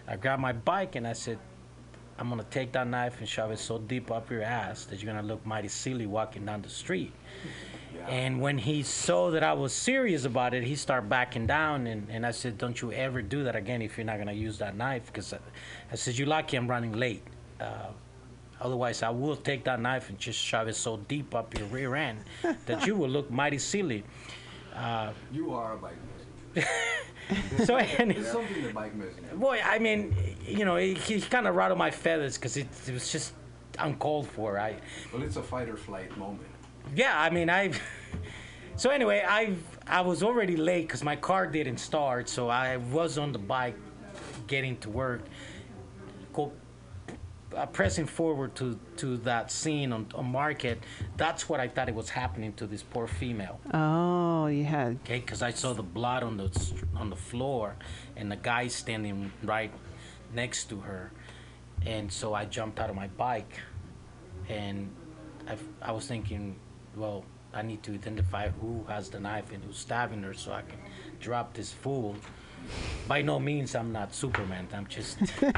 I 0.07 0.17
grabbed 0.17 0.41
my 0.41 0.53
bike 0.53 0.95
and 0.95 1.07
I 1.07 1.13
said, 1.13 1.37
I'm 2.19 2.27
gonna 2.29 2.43
take 2.51 2.73
that 2.73 2.85
knife 2.87 3.19
and 3.19 3.27
shove 3.27 3.51
it 3.51 3.59
so 3.59 3.77
deep 3.77 4.11
up 4.11 4.29
your 4.29 4.43
ass 4.43 4.83
that 4.85 5.01
you're 5.01 5.13
gonna 5.13 5.25
look 5.25 5.45
mighty 5.45 5.69
silly 5.69 6.05
walking 6.05 6.45
down 6.45 6.61
the 6.61 6.69
street. 6.69 7.13
And 8.07 8.41
when 8.41 8.57
he 8.57 8.83
saw 8.83 9.31
that 9.31 9.43
I 9.43 9.53
was 9.53 9.73
serious 9.73 10.25
about 10.25 10.53
it, 10.53 10.63
he 10.63 10.75
started 10.75 11.09
backing 11.09 11.47
down. 11.47 11.87
And, 11.87 12.07
and 12.09 12.25
I 12.25 12.31
said, 12.31 12.57
Don't 12.57 12.81
you 12.81 12.91
ever 12.91 13.21
do 13.21 13.43
that 13.43 13.55
again 13.55 13.81
if 13.81 13.97
you're 13.97 14.05
not 14.05 14.17
to 14.17 14.33
use 14.33 14.57
that 14.59 14.75
knife. 14.75 15.05
Because 15.07 15.33
I, 15.33 15.39
I 15.91 15.95
said, 15.95 16.17
You're 16.17 16.27
lucky 16.27 16.57
I'm 16.57 16.67
running 16.67 16.93
late. 16.93 17.23
Uh, 17.59 17.87
otherwise, 18.61 19.01
I 19.03 19.09
will 19.09 19.35
take 19.35 19.63
that 19.65 19.79
knife 19.79 20.09
and 20.09 20.17
just 20.17 20.39
shove 20.39 20.67
it 20.67 20.75
so 20.75 20.97
deep 20.97 21.33
up 21.35 21.57
your 21.57 21.67
rear 21.67 21.95
end 21.95 22.19
that 22.65 22.85
you 22.85 22.95
will 22.95 23.09
look 23.09 23.29
mighty 23.31 23.59
silly. 23.59 24.03
Uh, 24.75 25.11
You 25.31 25.53
are 25.53 25.73
a 25.73 25.77
bike 25.77 25.95
so, 27.65 27.77
and, 27.77 28.25
something 28.25 28.63
the 28.63 28.73
bike 28.73 28.95
messenger. 28.95 29.35
Boy, 29.35 29.59
I 29.63 29.79
mean, 29.79 30.15
you 30.45 30.65
know, 30.65 30.77
he, 30.77 30.93
he 30.95 31.21
kind 31.21 31.47
of 31.47 31.55
rattled 31.55 31.77
my 31.77 31.91
feathers 31.91 32.37
because 32.37 32.57
it, 32.57 32.67
it 32.87 32.93
was 32.93 33.11
just 33.11 33.33
uncalled 33.77 34.27
for. 34.27 34.59
I 34.59 34.75
Well, 35.13 35.23
it's 35.23 35.37
a 35.37 35.43
fight 35.43 35.69
or 35.69 35.77
flight 35.77 36.15
moment. 36.17 36.47
yeah, 36.95 37.19
I 37.19 37.29
mean, 37.29 37.49
I. 37.49 37.71
So 38.75 38.91
anyway, 38.91 39.25
I 39.27 39.55
I 39.85 39.99
was 39.99 40.23
already 40.23 40.55
late 40.55 40.87
because 40.87 41.03
my 41.03 41.17
car 41.17 41.47
didn't 41.47 41.79
start, 41.79 42.29
so 42.29 42.47
I 42.47 42.77
was 42.77 43.17
on 43.17 43.33
the 43.33 43.37
bike, 43.37 43.75
getting 44.47 44.77
to 44.77 44.89
work. 44.89 45.21
Go, 46.31 46.53
uh, 47.55 47.65
pressing 47.67 48.05
forward 48.05 48.55
to 48.55 48.79
to 48.97 49.17
that 49.17 49.51
scene 49.51 49.91
on, 49.91 50.07
on 50.15 50.25
Market. 50.25 50.83
That's 51.17 51.49
what 51.49 51.59
I 51.59 51.67
thought 51.67 51.89
it 51.89 51.95
was 51.95 52.09
happening 52.09 52.53
to 52.53 52.67
this 52.67 52.83
poor 52.83 53.07
female. 53.07 53.59
Oh, 53.73 54.47
you 54.47 54.63
had. 54.63 54.99
Okay, 55.03 55.19
because 55.19 55.41
I 55.41 55.51
saw 55.51 55.73
the 55.73 55.83
blood 55.83 56.23
on 56.23 56.37
the 56.37 56.49
on 56.95 57.09
the 57.09 57.15
floor, 57.15 57.75
and 58.15 58.31
the 58.31 58.35
guy 58.35 58.67
standing 58.67 59.31
right 59.43 59.71
next 60.33 60.69
to 60.69 60.79
her, 60.81 61.11
and 61.85 62.11
so 62.11 62.33
I 62.33 62.45
jumped 62.45 62.79
out 62.79 62.89
of 62.89 62.95
my 62.95 63.07
bike, 63.07 63.59
and 64.47 64.89
I, 65.47 65.55
I 65.81 65.91
was 65.91 66.05
thinking, 66.07 66.55
well, 66.95 67.25
I 67.53 67.63
need 67.63 67.81
to 67.83 67.93
identify 67.93 68.49
who 68.49 68.83
has 68.87 69.09
the 69.09 69.19
knife 69.19 69.51
and 69.51 69.63
who's 69.63 69.77
stabbing 69.77 70.21
her, 70.23 70.33
so 70.33 70.51
I 70.51 70.61
can 70.61 70.77
drop 71.19 71.53
this 71.53 71.71
fool. 71.71 72.15
By 73.07 73.21
no 73.23 73.39
means, 73.39 73.73
I'm 73.75 73.91
not 73.91 74.13
Superman. 74.13 74.67
I'm 74.73 74.87
just. 74.87 75.17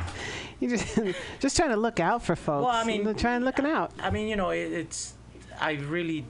You 0.61 0.69
just 0.69 0.95
just 1.39 1.57
trying 1.57 1.71
to 1.71 1.75
look 1.75 1.99
out 1.99 2.23
for 2.23 2.35
folks. 2.35 2.65
Well, 2.65 2.75
I 2.75 2.83
mean, 2.83 3.15
trying 3.15 3.43
looking 3.43 3.65
out. 3.65 3.91
I 3.99 4.11
mean, 4.11 4.27
you 4.27 4.35
know, 4.35 4.51
it, 4.51 4.71
it's. 4.71 5.15
I 5.59 5.71
really 5.73 6.23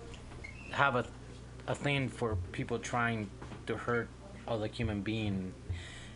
have 0.72 0.96
a, 0.96 1.06
a 1.68 1.76
thing 1.76 2.08
for 2.08 2.38
people 2.54 2.80
trying 2.80 3.30
to 3.68 3.76
hurt 3.76 4.08
other 4.48 4.68
human 4.68 5.02
being. 5.02 5.54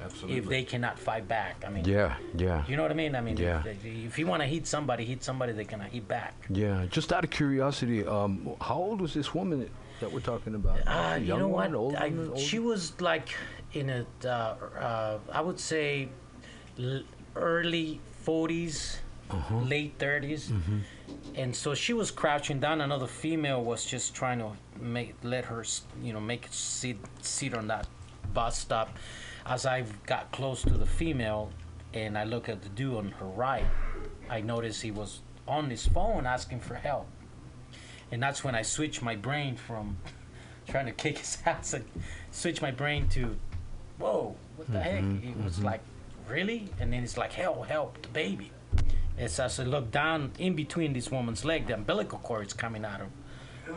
Absolutely. 0.01 0.37
If 0.37 0.45
they 0.47 0.63
cannot 0.63 0.97
fight 0.97 1.27
back, 1.27 1.63
I 1.67 1.69
mean. 1.69 1.83
Yeah, 1.83 2.15
yeah. 2.37 2.63
You 2.67 2.77
know 2.77 2.83
what 2.83 2.91
I 2.91 2.95
mean? 2.95 3.15
I 3.15 3.21
mean, 3.21 3.35
Yeah. 3.37 3.63
if, 3.65 3.83
if 3.85 4.17
you 4.19 4.27
want 4.27 4.41
to 4.43 4.47
hit 4.47 4.65
somebody, 4.67 5.03
hit 5.05 5.21
somebody 5.23 5.51
that 5.53 5.67
cannot 5.67 5.87
hit 5.89 6.07
back. 6.07 6.33
Yeah, 6.49 6.85
just 6.89 7.11
out 7.11 7.23
of 7.25 7.29
curiosity, 7.31 8.05
um, 8.05 8.55
how 8.61 8.75
old 8.75 9.01
was 9.01 9.13
this 9.13 9.33
woman 9.33 9.69
that 9.99 10.11
we're 10.11 10.19
talking 10.21 10.55
about? 10.55 10.79
Uh, 10.87 11.15
you 11.17 11.37
know 11.37 11.47
what? 11.47 11.73
old 11.73 11.95
I, 11.95 12.09
woman, 12.09 12.29
old- 12.29 12.39
she 12.39 12.59
was 12.59 12.99
like 13.01 13.29
in 13.75 13.89
a, 13.89 14.05
uh, 14.23 14.27
uh, 14.27 15.19
I 15.31 15.41
would 15.41 15.59
say, 15.59 16.09
l- 16.79 17.03
early 17.35 17.99
40s, 18.25 18.97
Uh-huh. 19.29 19.57
late 19.57 19.97
30s. 19.97 20.49
Mm-hmm. 20.51 20.79
And 21.35 21.55
so 21.55 21.73
she 21.75 21.93
was 21.93 22.11
crouching 22.11 22.59
down. 22.59 22.79
Another 22.81 23.07
female 23.07 23.63
was 23.63 23.85
just 23.85 24.15
trying 24.15 24.39
to 24.39 24.51
make 24.79 25.15
let 25.23 25.45
her, 25.45 25.63
you 26.01 26.13
know, 26.13 26.19
make 26.21 26.45
it 26.45 26.53
sit 26.53 26.97
sit 27.21 27.53
on 27.53 27.67
that 27.67 27.87
bus 28.33 28.57
stop. 28.57 28.89
As 29.45 29.65
I 29.65 29.83
got 30.05 30.31
close 30.31 30.61
to 30.63 30.77
the 30.77 30.85
female, 30.85 31.49
and 31.93 32.17
I 32.17 32.23
look 32.23 32.49
at 32.49 32.61
the 32.61 32.69
dude 32.69 32.95
on 32.97 33.11
her 33.19 33.25
right, 33.25 33.65
I 34.29 34.41
noticed 34.41 34.81
he 34.83 34.91
was 34.91 35.21
on 35.47 35.69
his 35.69 35.87
phone 35.87 36.25
asking 36.25 36.61
for 36.61 36.75
help. 36.75 37.07
And 38.11 38.21
that's 38.23 38.43
when 38.43 38.55
I 38.55 38.61
switched 38.63 39.01
my 39.01 39.15
brain 39.15 39.55
from 39.55 39.97
trying 40.69 40.85
to 40.85 40.91
kick 40.93 41.17
his 41.19 41.37
ass 41.45 41.73
and 41.73 41.85
switch 42.31 42.61
my 42.61 42.71
brain 42.71 43.07
to, 43.09 43.35
whoa, 43.99 44.35
what 44.55 44.71
the 44.71 44.79
heck? 44.81 45.01
Mhm, 45.03 45.21
He 45.21 45.33
was 45.43 45.59
mhm. 45.59 45.63
like, 45.65 45.81
really? 46.29 46.69
And 46.79 46.91
then 46.91 47.03
it's 47.03 47.17
like, 47.17 47.33
hell, 47.33 47.63
help 47.63 48.01
the 48.01 48.09
baby. 48.09 48.51
As 49.17 49.39
as 49.39 49.59
I 49.59 49.63
look 49.63 49.91
down 49.91 50.31
in 50.39 50.55
between 50.55 50.93
this 50.93 51.09
woman's 51.09 51.45
leg, 51.45 51.67
the 51.67 51.73
umbilical 51.73 52.19
cord 52.19 52.47
is 52.47 52.53
coming 52.53 52.83
out 52.83 53.01
of 53.01 53.07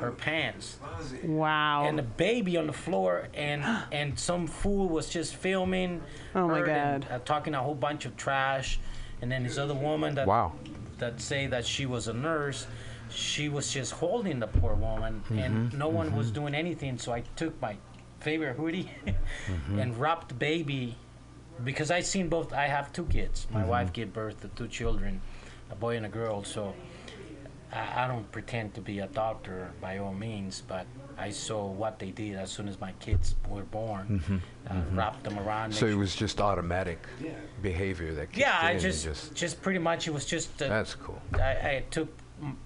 her 0.01 0.11
pants. 0.11 0.79
Wow. 1.25 1.85
And 1.87 1.97
the 1.99 2.03
baby 2.03 2.57
on 2.57 2.67
the 2.67 2.73
floor, 2.73 3.29
and 3.35 3.63
and 3.93 4.19
some 4.19 4.47
fool 4.49 4.89
was 4.89 5.09
just 5.09 5.37
filming. 5.37 6.03
Oh, 6.35 6.49
my 6.49 6.59
her 6.61 6.67
and, 6.67 7.03
God. 7.09 7.13
uh, 7.13 7.19
talking 7.25 7.55
a 7.55 7.63
whole 7.63 7.77
bunch 7.77 8.05
of 8.05 8.17
trash, 8.17 8.81
and 9.23 9.31
then 9.31 9.45
this 9.45 9.59
other 9.59 9.75
woman 9.75 10.15
that 10.17 10.27
Wow. 10.27 10.53
that 10.99 11.21
say 11.21 11.47
that 11.47 11.65
she 11.65 11.87
was 11.87 12.09
a 12.09 12.13
nurse, 12.13 12.67
she 13.09 13.49
was 13.49 13.73
just 13.73 13.93
holding 13.93 14.41
the 14.41 14.49
poor 14.49 14.75
woman, 14.75 15.23
and 15.31 15.71
Mhm, 15.71 15.79
no 15.79 15.89
one 15.89 16.15
was 16.17 16.31
mhm. 16.31 16.35
doing 16.35 16.55
anything. 16.57 16.99
So 16.99 17.13
I 17.13 17.23
took 17.37 17.61
my 17.63 17.77
favorite 18.21 18.57
hoodie 18.57 18.91
Mhm. 19.47 19.79
and 19.83 19.97
wrapped 19.99 20.39
baby 20.39 20.97
because 21.65 21.91
I 21.91 22.01
seen 22.01 22.29
both. 22.29 22.53
I 22.53 22.67
have 22.69 22.93
two 22.93 23.05
kids. 23.07 23.47
My 23.51 23.63
Mhm. 23.63 23.67
wife 23.67 23.93
gave 23.93 24.13
birth 24.13 24.41
to 24.43 24.49
two 24.49 24.69
children, 24.69 25.21
a 25.71 25.75
boy 25.75 25.97
and 25.97 26.07
a 26.07 26.09
girl. 26.09 26.45
So 26.45 26.75
I, 27.73 28.05
I 28.05 28.09
don't 28.09 28.31
pretend 28.33 28.75
to 28.75 28.81
be 28.81 29.01
a 29.01 29.07
doctor 29.09 29.71
by 29.81 29.99
all 29.99 30.15
means, 30.15 30.63
but 30.67 30.87
I 31.19 31.31
saw 31.31 31.67
what 31.67 31.99
they 31.99 32.11
did 32.13 32.37
as 32.37 32.51
soon 32.51 32.69
as 32.69 32.81
my 32.81 32.93
kids 33.01 33.35
were 33.49 33.65
born. 33.65 34.23
Mhm, 34.25 34.41
Uh, 34.71 34.75
mhm. 34.75 34.97
Wrapped 34.97 35.25
them 35.25 35.39
around. 35.39 35.75
So 35.75 35.87
it 35.87 35.95
was 35.97 36.15
just 36.15 36.41
automatic 36.41 37.01
Yeah. 37.21 37.33
behavior 37.61 38.15
that 38.15 38.27
kicked 38.27 38.39
yeah, 38.39 38.61
in 38.61 38.67
I 38.67 38.71
and 38.73 38.81
just, 38.81 39.35
just 39.35 39.61
pretty 39.61 39.81
much 39.81 40.07
it 40.07 40.13
was 40.13 40.25
just. 40.25 40.63
Uh, 40.63 40.69
That's 40.69 40.95
cool. 40.95 41.21
I, 41.35 41.51
I 41.51 41.85
took, 41.91 42.09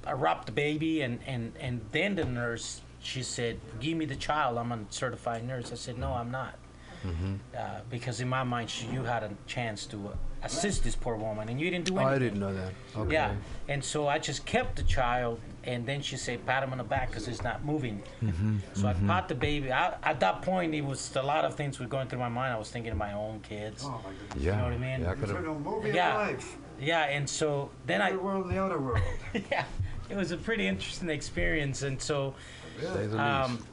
I 0.07 0.13
wrapped 0.13 0.47
the 0.47 0.53
baby, 0.53 1.01
and 1.03 1.19
and 1.27 1.53
and 1.59 1.81
then 1.93 2.15
the 2.15 2.25
nurse 2.27 2.83
she 3.03 3.23
said, 3.23 3.59
"Give 3.81 3.97
me 3.97 4.05
the 4.07 4.17
child. 4.17 4.59
I'm 4.59 4.73
a 4.73 4.79
certified 4.91 5.47
nurse." 5.47 5.73
I 5.73 5.77
said, 5.77 5.99
"No, 5.99 6.13
I'm 6.13 6.31
not," 6.31 6.55
Mhm. 7.05 7.39
uh, 7.57 7.81
because 7.91 8.21
in 8.21 8.29
my 8.29 8.45
mind 8.45 8.71
she, 8.71 8.87
you 8.87 9.05
had 9.05 9.23
a 9.23 9.31
chance 9.47 9.87
to 9.87 10.09
uh, 10.09 10.13
assist 10.45 10.85
this 10.85 10.95
poor 10.97 11.17
woman, 11.17 11.49
and 11.49 11.61
you 11.61 11.71
didn't 11.71 11.87
do 11.87 11.95
Oh, 11.95 11.99
anything. 11.99 12.15
I 12.15 12.19
didn't 12.19 12.41
know 12.41 12.55
that. 12.55 12.73
Okay. 12.97 13.13
Yeah, 13.13 13.33
and 13.69 13.85
so 13.85 14.07
I 14.09 14.19
just 14.19 14.45
kept 14.47 14.77
the 14.77 14.83
child, 14.85 15.41
and 15.65 15.85
then 15.87 16.01
she 16.03 16.17
said, 16.17 16.47
"Pat 16.47 16.63
him 16.63 16.71
on 16.73 16.79
the 16.79 16.85
back 16.85 17.09
because 17.09 17.27
it's 17.29 17.43
not 17.43 17.65
moving." 17.65 18.03
Mhm, 18.23 18.61
So 18.75 18.85
mhm. 18.85 18.89
I 18.91 18.93
pat 19.15 19.29
the 19.29 19.35
baby. 19.35 19.73
I, 19.73 19.95
at 20.03 20.21
that 20.21 20.43
point, 20.43 20.75
it 20.75 20.83
was 20.85 21.15
a 21.17 21.23
lot 21.23 21.45
of 21.45 21.55
things 21.57 21.79
were 21.81 21.87
going 21.87 22.09
through 22.09 22.21
my 22.21 22.29
mind. 22.29 22.53
I 22.55 22.59
was 22.59 22.71
thinking 22.71 22.93
of 22.93 22.99
my 22.99 23.13
own 23.13 23.41
kids. 23.41 23.83
Oh 23.85 23.91
my 24.05 24.11
goodness. 24.11 24.45
Yeah, 24.45 24.53
You 24.53 24.57
know 24.59 24.65
what 24.65 24.73
I 24.73 24.79
mean? 24.79 25.01
yeah, 25.03 25.11
I 25.11 25.15
could've- 25.15 25.59
movie 25.65 25.91
yeah. 25.91 26.17
life. 26.17 26.57
Yeah, 26.81 27.05
and 27.17 27.29
so 27.29 27.71
then 27.87 28.01
I. 28.01 28.13
The 28.13 28.19
world, 28.19 28.49
the 28.51 28.59
outer 28.61 28.79
world. 28.79 29.03
yeah, 29.51 29.65
it 30.09 30.17
was 30.17 30.31
a 30.33 30.37
pretty 30.37 30.67
interesting 30.69 31.11
experience, 31.11 31.83
and 31.83 32.01
so. 32.01 32.35
Say 32.81 33.07
Um, 33.17 33.65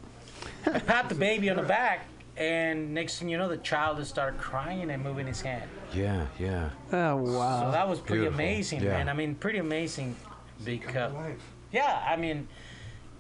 I 0.66 0.80
pat 0.80 1.10
the 1.10 1.16
baby 1.16 1.50
on 1.50 1.58
the 1.58 1.64
back, 1.64 2.06
and 2.38 2.94
next 2.94 3.20
thing 3.20 3.30
you 3.30 3.38
know, 3.38 3.48
the 3.50 3.58
child 3.58 3.98
just 3.98 4.10
started 4.10 4.40
crying 4.40 4.90
and 4.92 5.04
moving 5.04 5.28
his 5.28 5.42
hand. 5.42 5.70
Yeah, 5.94 6.28
yeah. 6.40 6.70
Oh 6.92 7.16
wow. 7.18 7.66
So 7.66 7.72
that 7.72 7.88
was 7.88 8.00
pretty 8.00 8.22
Beautiful. 8.22 8.40
amazing, 8.44 8.82
Yeah. 8.84 8.90
man. 8.98 9.10
I 9.10 9.14
mean, 9.14 9.36
pretty 9.36 9.60
amazing 9.60 10.16
because. 10.64 11.12
Yeah, 11.72 12.04
I 12.08 12.16
mean, 12.16 12.48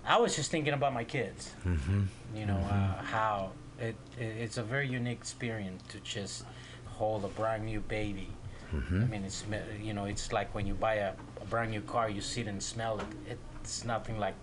I 0.05 0.17
was 0.17 0.35
just 0.35 0.49
thinking 0.49 0.73
about 0.73 0.93
my 0.93 1.03
kids. 1.03 1.51
Mm-hmm. 1.65 2.03
You 2.35 2.45
know 2.47 2.57
uh, 2.57 3.01
how 3.03 3.51
it, 3.79 3.95
it 4.19 4.23
it's 4.23 4.57
a 4.57 4.63
very 4.63 4.87
unique 4.87 5.19
experience 5.19 5.83
to 5.89 5.99
just 5.99 6.45
hold 6.85 7.23
a 7.25 7.27
brand 7.29 7.65
new 7.65 7.79
baby. 7.81 8.27
Mhm. 8.73 9.03
I 9.03 9.05
mean, 9.05 9.23
it's 9.23 9.43
you 9.81 9.93
know 9.93 10.05
it's 10.05 10.31
like 10.31 10.53
when 10.55 10.65
you 10.67 10.73
buy 10.73 10.95
a, 10.95 11.13
a 11.41 11.45
brand 11.45 11.71
new 11.71 11.81
car, 11.81 12.09
you 12.09 12.21
sit 12.21 12.47
and 12.47 12.61
smell 12.61 12.99
it. 12.99 13.37
It's 13.61 13.83
nothing 13.85 14.19
like 14.19 14.35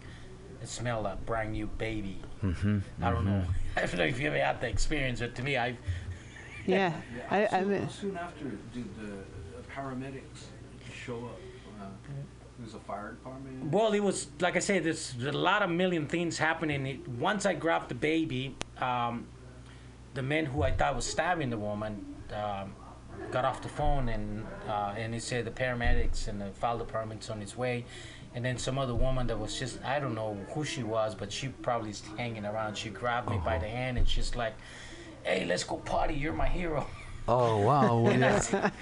it 0.63 0.69
smell 0.69 1.07
a 1.07 1.17
brand 1.27 1.53
new 1.53 1.67
baby. 1.67 2.19
Mhm, 2.43 2.83
I 3.03 3.11
don't 3.11 3.25
know. 3.25 3.43
mhm. 3.43 3.49
I 3.77 3.87
don't 3.87 3.97
know 3.99 4.05
if 4.05 4.21
you 4.21 4.29
ever 4.29 4.39
had 4.39 4.61
the 4.61 4.69
experience, 4.69 5.21
but 5.21 5.35
to 5.37 5.43
me, 5.43 5.57
I've. 5.57 5.77
Yeah. 6.67 6.93
I, 7.31 7.47
I 7.47 7.61
soon, 7.61 7.71
mean, 7.71 7.89
soon 7.89 8.17
after, 8.17 8.45
did 8.75 8.89
the 8.97 9.13
uh, 9.13 9.63
paramedics 9.75 10.47
show 10.93 11.17
up? 11.27 11.39
Uh, 11.81 11.85
it 12.59 12.65
was 12.65 12.75
a 12.75 12.79
fire 12.81 13.11
department. 13.11 13.71
Well, 13.71 13.93
it 13.93 14.01
was 14.01 14.29
like 14.41 14.57
I 14.57 14.61
said. 14.61 14.83
There's 14.85 15.15
a 15.23 15.33
lot 15.33 15.63
of 15.63 15.71
million 15.71 16.07
things 16.07 16.39
happening. 16.39 16.87
It, 16.87 17.07
once 17.07 17.45
I 17.47 17.53
grabbed 17.55 17.91
the 17.91 17.95
baby, 17.95 18.57
um, 18.81 19.27
the 20.15 20.23
man 20.23 20.47
who 20.47 20.63
I 20.63 20.73
thought 20.73 20.97
was 20.97 21.05
stabbing 21.07 21.51
the 21.51 21.59
woman 21.59 22.05
um, 22.33 22.73
got 23.31 23.45
off 23.45 23.61
the 23.63 23.69
phone 23.69 24.09
and 24.09 24.47
uh, 24.67 24.95
and 24.97 25.13
he 25.13 25.21
said 25.21 25.45
the 25.45 25.51
paramedics 25.51 26.29
and 26.29 26.41
the 26.41 26.51
fire 26.53 26.79
department's 26.79 27.29
on 27.31 27.43
its 27.43 27.57
way. 27.57 27.85
And 28.37 28.45
then 28.45 28.59
some 28.59 28.79
other 28.79 28.95
woman 28.95 29.27
that 29.29 29.39
was 29.39 29.59
just 29.59 29.83
I 29.83 29.99
don't 29.99 30.15
know 30.15 30.37
who 30.53 30.63
she 30.65 30.83
was, 30.83 31.15
but 31.15 31.33
she 31.33 31.49
probably 31.49 31.91
is 31.91 32.03
hanging 32.19 32.45
around. 32.45 32.77
She 32.77 32.91
grabbed 32.91 33.31
me 33.31 33.41
by 33.43 33.57
the 33.59 33.67
hand 33.67 33.97
and 33.97 34.07
she's 34.07 34.37
like, 34.37 34.53
"Hey, 35.25 35.47
let's 35.47 35.65
go 35.65 35.77
party. 35.79 36.15
You're 36.15 36.35
my 36.35 36.47
hero." 36.47 36.87
Oh 37.27 37.57
wow. 37.63 37.99
well, 38.03 38.09
And 38.13 38.25
I 38.25 38.39
said- 38.39 38.73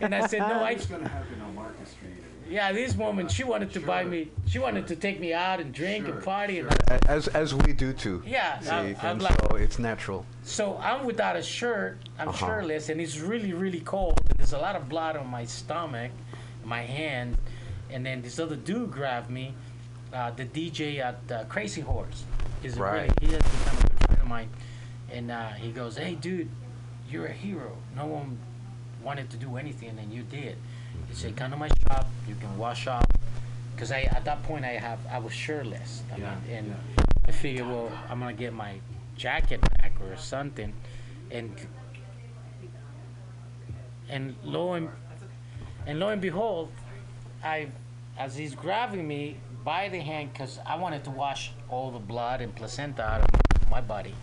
and 0.00 0.14
I 0.14 0.26
said, 0.26 0.40
"No, 0.40 0.62
I." 0.62 0.74
What's 0.74 0.86
going 0.86 1.02
to 1.02 1.08
happen 1.08 1.40
on 1.40 1.54
Market 1.54 1.88
Street? 1.88 2.12
Yeah, 2.50 2.72
this 2.72 2.94
woman, 2.94 3.28
she 3.28 3.44
wanted 3.44 3.72
to 3.74 3.80
buy 3.80 4.04
me. 4.04 4.30
She 4.46 4.58
wanted 4.58 4.86
to 4.88 4.96
take 4.96 5.20
me 5.20 5.34
out 5.34 5.58
and 5.60 5.72
drink 5.72 6.06
and 6.08 6.22
party. 6.22 6.60
Sure. 6.60 6.68
And 6.88 7.06
As 7.06 7.28
as 7.28 7.54
we 7.54 7.72
do 7.72 7.92
too. 7.94 8.22
Yeah, 8.26 8.60
See, 8.60 8.70
I'm- 8.70 8.96
I'm 9.02 9.18
like- 9.20 9.40
so 9.50 9.56
it's 9.56 9.78
natural. 9.78 10.26
So 10.44 10.76
I'm 10.82 11.06
without 11.06 11.34
a 11.36 11.42
shirt. 11.42 11.98
I'm 12.18 12.28
Uh-huh. 12.28 12.46
shirtless, 12.46 12.90
and 12.90 13.00
it's 13.00 13.18
really, 13.18 13.52
really 13.54 13.80
cold. 13.80 14.20
There's 14.36 14.52
a 14.52 14.58
lot 14.58 14.76
of 14.76 14.86
blood 14.88 15.16
on 15.16 15.26
my 15.28 15.44
stomach, 15.46 16.12
my 16.64 16.82
hand, 16.82 17.36
and 17.90 18.04
then 18.04 18.22
this 18.22 18.38
other 18.38 18.56
dude 18.56 18.90
grabbed 18.90 19.30
me. 19.30 19.54
Uh, 20.12 20.30
the 20.30 20.44
DJ 20.46 21.00
at 21.00 21.18
uh, 21.30 21.44
Crazy 21.44 21.82
Horse 21.82 22.24
He's 22.62 22.76
a 22.78 22.80
Right. 22.80 22.92
really 23.02 23.10
he 23.20 23.26
has 23.34 23.42
become 23.42 23.76
a 23.76 23.80
good 23.82 23.98
friend 24.06 24.20
of 24.22 24.26
mine, 24.26 24.48
and 25.12 25.30
uh, 25.30 25.48
he 25.50 25.70
goes, 25.70 25.96
"Hey, 25.98 26.14
dude, 26.14 26.48
you're 27.10 27.26
a 27.26 27.32
hero. 27.32 27.76
No 27.94 28.06
one 28.06 28.38
wanted 29.02 29.28
to 29.30 29.36
do 29.36 29.56
anything, 29.56 29.98
and 29.98 30.12
you 30.12 30.22
did." 30.22 30.56
He 31.08 31.14
said, 31.14 31.36
"Come 31.36 31.50
to 31.52 31.56
my 31.56 31.68
shop. 31.86 32.06
You 32.26 32.34
can 32.36 32.56
wash 32.58 32.86
up." 32.86 33.06
Because 33.74 33.92
I 33.92 34.00
at 34.02 34.24
that 34.24 34.42
point 34.42 34.64
I 34.64 34.70
have 34.78 34.98
I 35.10 35.18
was 35.18 35.32
shirtless. 35.32 36.02
I 36.12 36.16
Yeah, 36.16 36.34
mean, 36.48 36.54
and 36.56 36.76
I 37.28 37.30
figured, 37.32 37.66
well, 37.68 37.92
I'm 38.10 38.18
gonna 38.18 38.32
get 38.32 38.52
my 38.52 38.80
jacket 39.16 39.60
back 39.60 39.92
or 40.00 40.16
something, 40.16 40.72
and 41.30 41.54
and 44.08 44.34
lo 44.42 44.72
and 44.72 44.88
and 45.86 46.00
lo 46.00 46.08
and 46.08 46.20
behold, 46.20 46.70
I 47.42 47.68
as 48.18 48.36
he's 48.36 48.54
grabbing 48.54 49.06
me 49.06 49.36
by 49.64 49.88
the 49.88 49.98
hand, 50.00 50.32
because 50.32 50.58
I 50.66 50.76
wanted 50.76 51.04
to 51.04 51.10
wash 51.10 51.52
all 51.68 51.90
the 51.90 51.98
blood 51.98 52.40
and 52.40 52.54
placenta 52.54 53.02
out 53.02 53.22
of 53.22 53.70
my 53.70 53.80
body, 53.80 54.14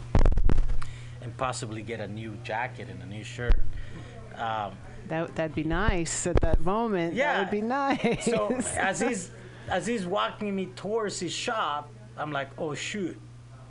and 1.21 1.35
possibly 1.37 1.81
get 1.81 1.99
a 1.99 2.07
new 2.07 2.35
jacket 2.43 2.89
and 2.89 3.01
a 3.01 3.05
new 3.05 3.23
shirt. 3.23 3.59
Um, 4.35 4.73
That 5.07 5.35
that'd 5.35 5.55
be 5.55 5.63
nice 5.63 6.27
at 6.27 6.37
that 6.41 6.61
moment. 6.61 7.13
Yeah. 7.13 7.33
that 7.33 7.39
would 7.41 7.51
be 7.51 7.61
nice. 7.61 8.25
so 8.25 8.53
as 8.77 8.99
he's 8.99 9.31
as 9.69 9.85
he's 9.87 10.05
walking 10.05 10.55
me 10.55 10.67
towards 10.75 11.19
his 11.19 11.31
shop, 11.31 11.89
I'm 12.17 12.31
like, 12.31 12.49
oh 12.57 12.73
shoot, 12.75 13.17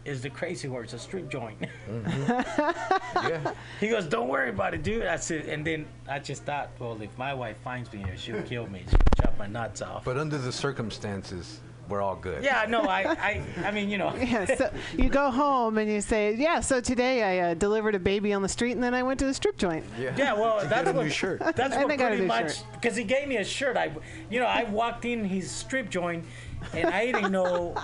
is 0.04 0.22
the 0.22 0.30
crazy 0.30 0.68
horse 0.68 0.92
a 0.92 0.98
strip 0.98 1.28
joint? 1.28 1.58
yeah. 1.88 3.52
He 3.80 3.88
goes, 3.88 4.06
don't 4.06 4.28
worry 4.28 4.50
about 4.50 4.74
it, 4.74 4.82
dude. 4.82 5.06
I 5.06 5.16
said, 5.16 5.46
and 5.46 5.66
then 5.66 5.86
I 6.08 6.18
just 6.18 6.44
thought, 6.44 6.70
well, 6.78 7.00
if 7.00 7.16
my 7.18 7.32
wife 7.34 7.56
finds 7.64 7.92
me 7.92 8.02
here, 8.04 8.16
she'll 8.16 8.42
kill 8.42 8.66
me. 8.68 8.84
She'll 8.88 9.23
chop 9.34 9.38
my 9.38 9.46
nuts 9.46 9.82
off. 9.82 10.04
But 10.04 10.16
under 10.16 10.38
the 10.38 10.52
circumstances, 10.52 11.60
we're 11.88 12.00
all 12.00 12.16
good. 12.16 12.42
Yeah, 12.42 12.64
no, 12.68 12.82
I, 12.82 13.02
I, 13.02 13.42
I 13.64 13.70
mean, 13.70 13.90
you 13.90 13.98
know. 13.98 14.14
yeah, 14.18 14.46
so 14.46 14.70
you 14.96 15.08
go 15.10 15.30
home 15.30 15.76
and 15.78 15.90
you 15.90 16.00
say, 16.00 16.34
"Yeah, 16.34 16.60
so 16.60 16.80
today 16.80 17.22
I 17.22 17.50
uh, 17.50 17.54
delivered 17.54 17.94
a 17.94 17.98
baby 17.98 18.32
on 18.32 18.42
the 18.42 18.48
street, 18.48 18.72
and 18.72 18.82
then 18.82 18.94
I 18.94 19.02
went 19.02 19.18
to 19.20 19.26
the 19.26 19.34
strip 19.34 19.58
joint." 19.58 19.84
Yeah, 19.98 20.14
yeah 20.16 20.32
well, 20.32 20.60
To 20.60 20.66
that's 20.66 20.84
get 20.84 20.94
a 20.94 20.96
what 20.96 21.04
new 21.04 21.10
shirt. 21.10 21.40
That's 21.56 21.76
what 21.76 21.90
I 21.90 21.96
got 21.96 22.12
a 22.12 22.16
pretty 22.16 22.26
much 22.26 22.70
because 22.72 22.96
he 22.96 23.04
gave 23.04 23.28
me 23.28 23.36
a 23.36 23.44
shirt. 23.44 23.76
I, 23.76 23.92
you 24.30 24.40
know, 24.40 24.46
I 24.46 24.64
walked 24.64 25.04
in 25.04 25.24
his 25.24 25.50
strip 25.50 25.90
joint, 25.90 26.24
and 26.72 26.88
I 26.88 27.06
didn't 27.06 27.32
know 27.32 27.74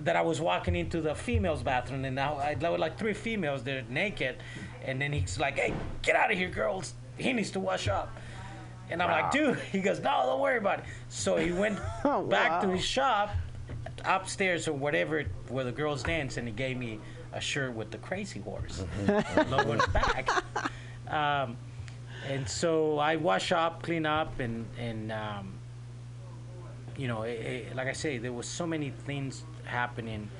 that 0.00 0.16
I 0.16 0.22
was 0.22 0.40
walking 0.40 0.74
into 0.76 1.00
the 1.00 1.14
females' 1.14 1.62
bathroom, 1.62 2.04
and 2.04 2.14
now 2.14 2.36
I, 2.36 2.54
there 2.54 2.70
were 2.70 2.78
like 2.78 2.98
three 2.98 3.14
females 3.14 3.62
there 3.62 3.84
naked, 3.88 4.36
and 4.84 5.00
then 5.00 5.12
he's 5.12 5.38
like, 5.38 5.56
"Hey, 5.56 5.72
get 6.02 6.16
out 6.16 6.32
of 6.32 6.38
here, 6.38 6.50
girls! 6.50 6.94
He 7.16 7.32
needs 7.32 7.52
to 7.52 7.60
wash 7.60 7.86
up." 7.86 8.10
And 8.90 9.02
I'm 9.02 9.10
like, 9.10 9.30
dude, 9.30 9.58
he 9.72 9.80
goes, 9.80 9.98
no, 10.00 10.22
don't 10.26 10.40
worry 10.40 10.58
about 10.58 10.80
it. 10.80 10.84
So 11.08 11.36
he 11.36 11.52
went 11.52 11.78
back 12.28 12.60
to 12.62 12.68
his 12.70 12.84
shop, 12.84 13.30
upstairs 14.04 14.68
or 14.68 14.72
whatever, 14.72 15.24
where 15.48 15.64
the 15.64 15.72
girls 15.72 16.02
dance, 16.02 16.36
and 16.36 16.46
he 16.46 16.54
gave 16.54 16.76
me 16.76 17.00
a 17.32 17.40
shirt 17.40 17.74
with 17.74 17.90
the 17.90 17.98
crazy 17.98 18.40
horse 18.40 18.84
logo 19.50 19.72
on 19.72 19.78
the 19.78 19.88
back. 19.92 20.28
Um, 21.08 21.56
and 22.28 22.48
so 22.48 22.98
I 22.98 23.16
wash 23.16 23.52
up, 23.52 23.82
clean 23.82 24.06
up, 24.06 24.40
and 24.40 24.66
and 24.78 25.12
um, 25.12 25.52
you 26.96 27.08
know, 27.08 27.22
it, 27.22 27.30
it- 27.40 27.76
like 27.76 27.88
I 27.88 27.92
say, 27.92 28.18
there 28.18 28.32
was 28.32 28.48
so 28.48 28.66
many 28.66 28.90
things 28.90 29.44
happening 29.64 30.30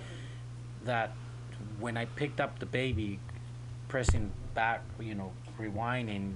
that 0.84 1.12
when 1.80 1.96
I 1.96 2.04
picked 2.06 2.40
up 2.40 2.58
the 2.58 2.66
baby, 2.66 3.18
pressing 3.88 4.30
back, 4.54 4.82
you 5.00 5.14
know, 5.14 5.32
rewinding, 5.60 6.34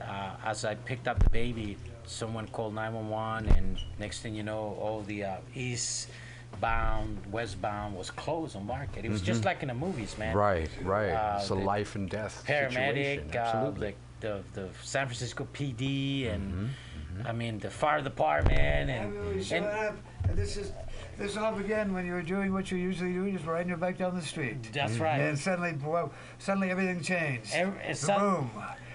uh, 0.00 0.36
as 0.44 0.64
I 0.64 0.74
picked 0.74 1.08
up 1.08 1.22
the 1.22 1.30
baby, 1.30 1.76
someone 2.06 2.46
called 2.48 2.74
911, 2.74 3.48
and 3.56 3.78
next 3.98 4.20
thing 4.20 4.34
you 4.34 4.42
know, 4.42 4.76
all 4.80 5.02
the 5.02 5.24
uh, 5.24 5.36
eastbound, 5.54 7.18
westbound 7.30 7.96
was 7.96 8.10
closed 8.10 8.56
on 8.56 8.66
market. 8.66 9.04
It 9.04 9.10
was 9.10 9.22
just 9.22 9.42
Mhm. 9.42 9.46
like 9.46 9.62
in 9.62 9.68
the 9.68 9.74
movies, 9.74 10.16
man. 10.18 10.36
Right, 10.36 10.70
right. 10.82 11.10
Uh, 11.10 11.38
it's 11.40 11.50
a 11.50 11.54
life 11.54 11.94
and 11.94 12.08
death 12.08 12.44
paramedic, 12.46 12.70
situation. 12.70 13.30
uh, 13.34 13.38
Absolutely. 13.38 13.94
the, 14.20 14.42
the 14.54 14.60
the 14.62 14.68
San 14.82 15.06
Francisco 15.06 15.46
PD, 15.52 16.28
and 16.32 16.70
Mm-hmm, 17.14 17.26
I 17.28 17.32
mean 17.32 17.58
the 17.60 17.70
fire 17.70 18.02
department, 18.02 18.58
and, 18.58 18.90
Everybody 18.90 19.42
showed 19.44 19.56
and 19.58 19.66
up, 19.66 19.96
and 20.28 20.36
this 20.36 20.56
is 20.56 20.72
this 21.16 21.36
all 21.36 21.52
began 21.52 21.92
when 21.94 22.04
you 22.06 22.12
were 22.12 22.22
doing 22.22 22.52
what 22.52 22.72
you 22.72 22.76
usually 22.78 23.12
do, 23.12 23.30
just 23.30 23.46
riding 23.46 23.68
your 23.68 23.76
bike 23.78 23.98
down 23.98 24.16
the 24.16 24.22
street. 24.22 24.72
That's 24.72 24.96
right. 24.98 25.20
And 25.20 25.38
suddenly, 25.38 25.74
well, 25.84 26.10
suddenly 26.38 26.70
everything 26.72 27.00
changed. 27.02 27.52
Every- 27.54 27.80
it's 27.84 28.00
some- 28.00 28.50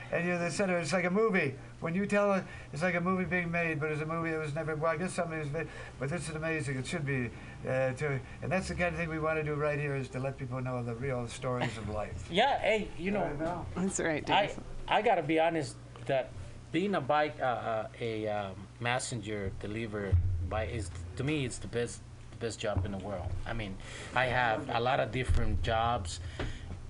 Boom. 0.09 0.19
And 0.19 0.27
you're 0.27 0.37
the 0.37 0.51
center. 0.51 0.77
It's 0.77 0.93
like 0.93 1.05
a 1.05 1.09
movie. 1.09 1.55
When 1.79 1.95
you 1.95 2.05
tell 2.05 2.33
it, 2.33 2.43
it's 2.73 2.83
like 2.83 2.95
a 2.95 3.01
movie 3.01 3.25
being 3.25 3.51
made, 3.51 3.79
but 3.79 3.91
it's 3.91 4.01
a 4.01 4.05
movie 4.05 4.31
that 4.31 4.39
was 4.39 4.53
never. 4.53 4.75
Well, 4.75 4.91
I 4.91 4.97
guess 4.97 5.13
something 5.13 5.39
was 5.39 5.49
made, 5.51 5.67
but 5.99 6.09
this 6.09 6.27
is 6.27 6.35
amazing. 6.35 6.77
It 6.77 6.87
should 6.87 7.05
be. 7.05 7.29
Uh, 7.67 7.93
to, 7.93 8.19
and 8.41 8.51
that's 8.51 8.67
the 8.69 8.75
kind 8.75 8.93
of 8.93 8.95
thing 8.95 9.09
we 9.09 9.19
want 9.19 9.37
to 9.37 9.43
do 9.43 9.55
right 9.55 9.79
here 9.79 9.95
is 9.95 10.09
to 10.09 10.19
let 10.19 10.37
people 10.37 10.61
know 10.61 10.83
the 10.83 10.95
real 10.95 11.27
stories 11.27 11.77
of 11.77 11.89
life. 11.89 12.27
yeah, 12.31 12.59
hey, 12.59 12.87
you 12.97 13.11
know, 13.11 13.65
That's 13.75 13.99
right, 13.99 14.27
I 14.29 14.47
Dave. 14.47 14.59
I 14.87 15.01
gotta 15.01 15.23
be 15.23 15.39
honest 15.39 15.75
that 16.05 16.31
being 16.71 16.95
a 16.95 17.01
bike 17.01 17.35
uh, 17.39 17.43
uh, 17.43 17.87
a 17.99 18.27
um, 18.27 18.55
messenger 18.79 19.51
deliver 19.59 20.13
by 20.49 20.65
is 20.65 20.89
to 21.15 21.23
me 21.23 21.45
it's 21.45 21.57
the 21.57 21.67
best 21.67 22.01
the 22.31 22.37
best 22.37 22.59
job 22.59 22.85
in 22.85 22.91
the 22.91 22.97
world. 22.97 23.29
I 23.45 23.53
mean, 23.53 23.75
I 24.15 24.25
have 24.25 24.69
a 24.69 24.79
lot 24.79 24.99
of 24.99 25.11
different 25.11 25.61
jobs, 25.61 26.19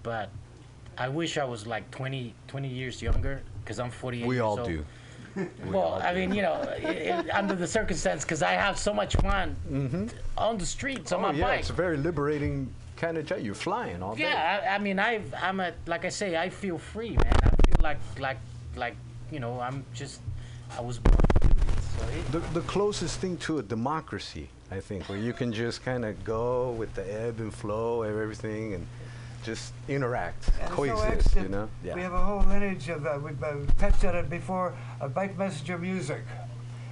but 0.04 0.30
I 1.00 1.08
wish 1.08 1.38
I 1.38 1.46
was 1.46 1.66
like 1.66 1.90
20, 1.92 2.36
20 2.50 2.68
years 2.68 3.02
younger 3.02 3.42
because 3.64 3.80
I'm 3.80 3.90
48 3.90 4.28
We 4.28 4.40
all 4.40 4.60
old. 4.60 4.68
do. 4.68 4.86
well, 5.68 6.02
I 6.04 6.14
mean, 6.14 6.34
you 6.34 6.42
know, 6.42 6.54
i 6.54 7.24
i 7.32 7.38
under 7.38 7.56
the 7.56 7.68
circumstance, 7.68 8.24
because 8.26 8.44
I 8.44 8.52
have 8.52 8.78
so 8.78 8.94
much 8.94 9.16
fun 9.16 9.56
mm-hmm. 9.72 10.08
on 10.38 10.58
the 10.58 10.66
streets 10.66 11.14
on 11.14 11.20
oh, 11.20 11.28
my 11.28 11.32
yeah, 11.32 11.46
bike. 11.46 11.60
it's 11.62 11.70
a 11.70 11.74
very 11.74 11.96
liberating 11.96 12.74
kind 12.98 13.18
of 13.18 13.26
job. 13.26 13.40
You're 13.40 13.56
flying 13.56 14.04
all 14.04 14.16
day. 14.16 14.24
Yeah, 14.24 14.62
I, 14.68 14.76
I 14.76 14.78
mean, 14.80 15.00
I 15.00 15.22
I'm 15.42 15.62
a 15.62 15.72
like 15.86 16.04
I 16.04 16.10
say, 16.10 16.36
I 16.36 16.50
feel 16.50 16.78
free, 16.78 17.12
man. 17.12 17.34
I 17.44 17.50
feel 17.50 17.82
like 17.82 18.00
like 18.20 18.40
like 18.76 18.96
you 19.32 19.40
know, 19.40 19.60
I'm 19.62 19.86
just 19.94 20.20
I 20.78 20.82
was 20.82 21.00
born 21.00 21.16
to 21.16 21.48
do 21.48 21.54
this. 21.54 21.86
So 21.96 22.04
it, 22.08 22.32
The, 22.32 22.60
the 22.60 22.66
closest 22.68 23.20
thing 23.20 23.38
to 23.38 23.60
a 23.60 23.64
democracy, 23.64 24.50
I 24.72 24.82
think, 24.82 25.08
where 25.08 25.18
you 25.18 25.32
can 25.32 25.54
just 25.54 25.86
kind 25.86 26.04
of 26.04 26.22
go 26.26 26.72
with 26.72 26.94
the 26.96 27.06
ebb 27.22 27.40
and 27.40 27.54
flow 27.54 28.04
of 28.04 28.18
everything 28.18 28.74
and 28.74 28.86
just 29.44 29.74
interact, 29.88 30.50
And 30.62 30.70
coexist, 30.72 31.12
excellent. 31.28 31.50
you 31.50 31.56
know? 31.56 31.70
We 31.96 32.02
have 32.02 32.14
a 32.14 32.24
whole 32.24 32.42
lineage 32.42 32.90
of, 32.90 33.06
uh, 33.06 33.20
we've 33.24 33.42
uh, 33.44 33.56
touched 33.78 34.04
on 34.06 34.16
it 34.16 34.30
before, 34.30 34.74
of 35.00 35.14
bike 35.14 35.38
messenger 35.38 35.78
music. 35.78 36.22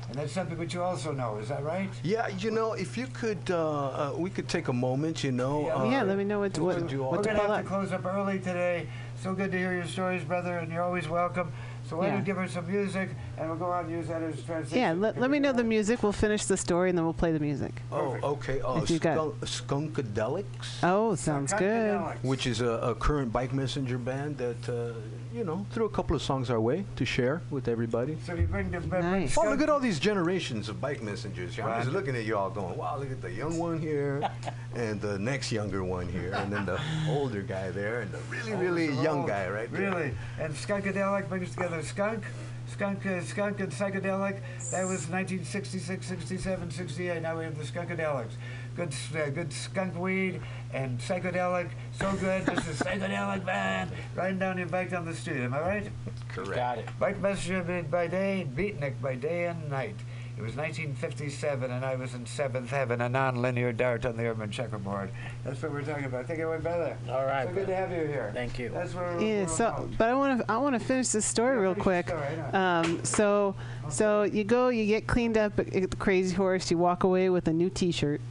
And 0.09 0.15
that's 0.15 0.31
something 0.31 0.57
which 0.57 0.73
you 0.73 0.81
also 0.81 1.11
know, 1.11 1.37
is 1.37 1.49
that 1.49 1.63
right? 1.63 1.89
Yeah, 2.01 2.29
you 2.29 2.49
know, 2.49 2.73
if 2.73 2.97
you 2.97 3.07
could, 3.07 3.51
uh, 3.51 3.87
uh, 3.87 4.13
we 4.17 4.29
could 4.29 4.47
take 4.47 4.69
a 4.69 4.73
moment, 4.73 5.21
you 5.21 5.33
know. 5.33 5.69
Uh, 5.69 5.89
yeah, 5.89 6.03
let 6.03 6.17
me 6.17 6.23
know 6.23 6.39
what 6.39 6.53
to- 6.53 6.63
what, 6.63 6.75
to 6.75 6.81
do 6.81 7.01
what 7.03 7.11
We're 7.11 7.17
to 7.17 7.23
going 7.23 7.35
to 7.35 7.41
have 7.41 7.51
up. 7.51 7.61
to 7.63 7.67
close 7.67 7.91
up 7.91 8.05
early 8.05 8.39
today. 8.39 8.87
So 9.21 9.33
good 9.33 9.51
to 9.51 9.57
hear 9.57 9.73
your 9.73 9.85
stories, 9.85 10.23
brother, 10.23 10.59
and 10.59 10.71
you're 10.71 10.83
always 10.83 11.09
welcome. 11.09 11.51
So 11.89 11.97
why 11.97 12.07
don't 12.07 12.19
you 12.19 12.23
give 12.23 12.37
her 12.37 12.47
some 12.47 12.67
music, 12.71 13.09
and 13.37 13.47
we'll 13.49 13.57
go 13.57 13.71
out 13.71 13.85
and 13.85 13.93
use 13.93 14.07
that 14.07 14.21
as 14.23 14.41
transition. 14.43 14.77
Yeah, 14.79 14.93
let, 14.93 15.19
let 15.19 15.29
me 15.29 15.39
know 15.39 15.53
the 15.53 15.63
music. 15.63 16.01
We'll 16.03 16.11
finish 16.11 16.45
the 16.45 16.57
story 16.57 16.89
and 16.89 16.97
then 16.97 17.05
we'll 17.05 17.13
play 17.13 17.31
the 17.31 17.39
music. 17.39 17.73
Oh, 17.91 18.17
okay. 18.23 18.61
Oh, 18.61 18.81
If 18.81 18.89
you 18.89 18.99
got- 18.99 19.33
Skunk, 19.47 19.93
Skunkadelics, 19.93 20.83
Oh, 20.83 21.15
sounds 21.15 21.53
good. 21.53 21.99
which 22.23 22.47
is 22.47 22.61
a, 22.61 22.67
a 22.91 22.95
current 22.95 23.31
bike 23.31 23.53
messenger 23.53 23.97
band 23.97 24.37
that, 24.37 24.69
uh, 24.69 24.93
you 25.33 25.43
know, 25.43 25.65
threw 25.71 25.85
a 25.85 25.89
couple 25.89 26.15
of 26.15 26.21
songs 26.21 26.49
our 26.49 26.59
way 26.59 26.83
to 26.95 27.05
share 27.05 27.41
with 27.51 27.67
everybody. 27.67 28.17
So 28.25 28.33
you 28.33 28.47
bring 28.47 28.71
the 28.71 28.79
bring 28.79 29.03
Nice. 29.03 29.37
Oh, 29.37 29.41
skunk- 29.41 29.49
look 29.51 29.61
at 29.61 29.69
all 29.69 29.79
these 29.79 29.99
generations 29.99 30.67
of 30.69 30.81
bike 30.81 31.01
messengers. 31.03 31.59
I'm 31.59 31.81
just 31.83 31.93
looking 31.93 32.15
at 32.15 32.23
you 32.25 32.37
all 32.37 32.49
going, 32.49 32.75
wow, 32.75 32.97
look 32.97 33.11
at 33.11 33.21
the 33.21 33.31
young 33.31 33.57
one 33.57 33.79
here, 33.79 34.27
and 34.75 34.99
the 35.01 35.19
next 35.19 35.51
younger 35.51 35.83
one 35.83 36.07
here, 36.07 36.33
and 36.33 36.51
then 36.51 36.65
the 36.65 36.79
older 37.09 37.41
guy 37.41 37.69
there, 37.71 38.01
and 38.01 38.11
the 38.11 38.19
really, 38.31 38.53
really 38.53 38.89
Oh, 38.97 39.01
young 39.03 39.25
guy 39.27 39.47
right 39.49 39.71
there. 39.71 39.91
Really, 39.91 40.11
and 40.39 40.53
Skunkadelic 40.53 41.29
brings 41.29 41.51
together 41.51 41.83
skunk, 41.83 42.23
skunk, 42.67 43.05
uh, 43.05 43.21
skunk 43.21 43.59
and 43.59 43.71
psychedelic. 43.71 44.39
That 44.71 44.83
was 44.83 45.07
1966, 45.09 46.05
67, 46.05 46.71
68. 46.71 47.21
Now 47.21 47.37
we 47.37 47.43
have 47.45 47.57
the 47.57 47.63
Skunkadelics. 47.63 48.33
Good, 48.75 48.93
uh, 49.15 49.29
good 49.29 49.51
skunk 49.51 49.97
weed 49.97 50.39
and 50.73 50.99
psychedelic. 50.99 51.69
So 51.99 52.11
good. 52.13 52.45
This 52.45 52.67
is 52.67 52.79
psychedelic 52.79 53.43
man 53.45 53.89
riding 54.15 54.39
down 54.39 54.57
your 54.57 54.67
bike 54.67 54.91
down 54.91 55.05
the 55.05 55.15
street. 55.15 55.41
Am 55.41 55.53
I 55.53 55.61
right? 55.61 55.89
Correct. 56.29 56.55
got 56.55 56.77
it. 56.77 56.89
Bike 56.99 57.19
messenger 57.19 57.63
made 57.63 57.89
by 57.89 58.07
day, 58.07 58.47
beatnik 58.55 59.01
by 59.01 59.15
day 59.15 59.47
and 59.47 59.69
night. 59.69 59.95
It 60.37 60.43
was 60.43 60.55
1957, 60.55 61.71
and 61.71 61.83
I 61.83 61.95
was 61.95 62.13
in 62.13 62.27
seventh 62.27 62.69
heaven, 62.69 63.01
a 63.01 63.09
non-linear 63.09 63.73
dart 63.73 64.05
on 64.05 64.17
the 64.17 64.27
urban 64.27 64.51
checkerboard. 64.51 65.09
That's 65.43 65.59
what 65.63 65.71
we're 65.71 65.81
talking 65.81 66.05
about. 66.05 66.27
Take 66.27 66.37
it 66.37 66.43
away, 66.43 66.59
brother. 66.59 66.95
All 67.09 67.25
right, 67.25 67.47
So 67.47 67.53
good 67.55 67.65
to 67.65 67.75
have 67.75 67.89
you 67.89 68.05
here. 68.05 68.29
Thank 68.35 68.59
you. 68.59 68.69
That's 68.69 68.93
where. 68.93 69.19
Yeah, 69.19 69.41
we're 69.41 69.47
so 69.47 69.67
about. 69.69 69.97
but 69.97 70.09
I 70.09 70.13
want 70.13 70.39
to 70.39 70.51
I 70.51 70.57
want 70.57 70.79
to 70.79 70.85
finish 70.85 71.07
this 71.09 71.25
story 71.25 71.57
real 71.57 71.73
quick. 71.73 72.09
story, 72.09 72.39
Um, 72.53 73.03
so 73.03 73.55
so 73.89 74.23
you 74.23 74.43
go, 74.43 74.69
you 74.69 74.85
get 74.85 75.07
cleaned 75.07 75.39
up 75.39 75.57
at, 75.59 75.73
at 75.75 75.89
the 75.89 75.97
Crazy 75.97 76.35
Horse, 76.35 76.69
you 76.69 76.77
walk 76.77 77.03
away 77.03 77.29
with 77.31 77.47
a 77.47 77.53
new 77.53 77.71
T-shirt. 77.71 78.21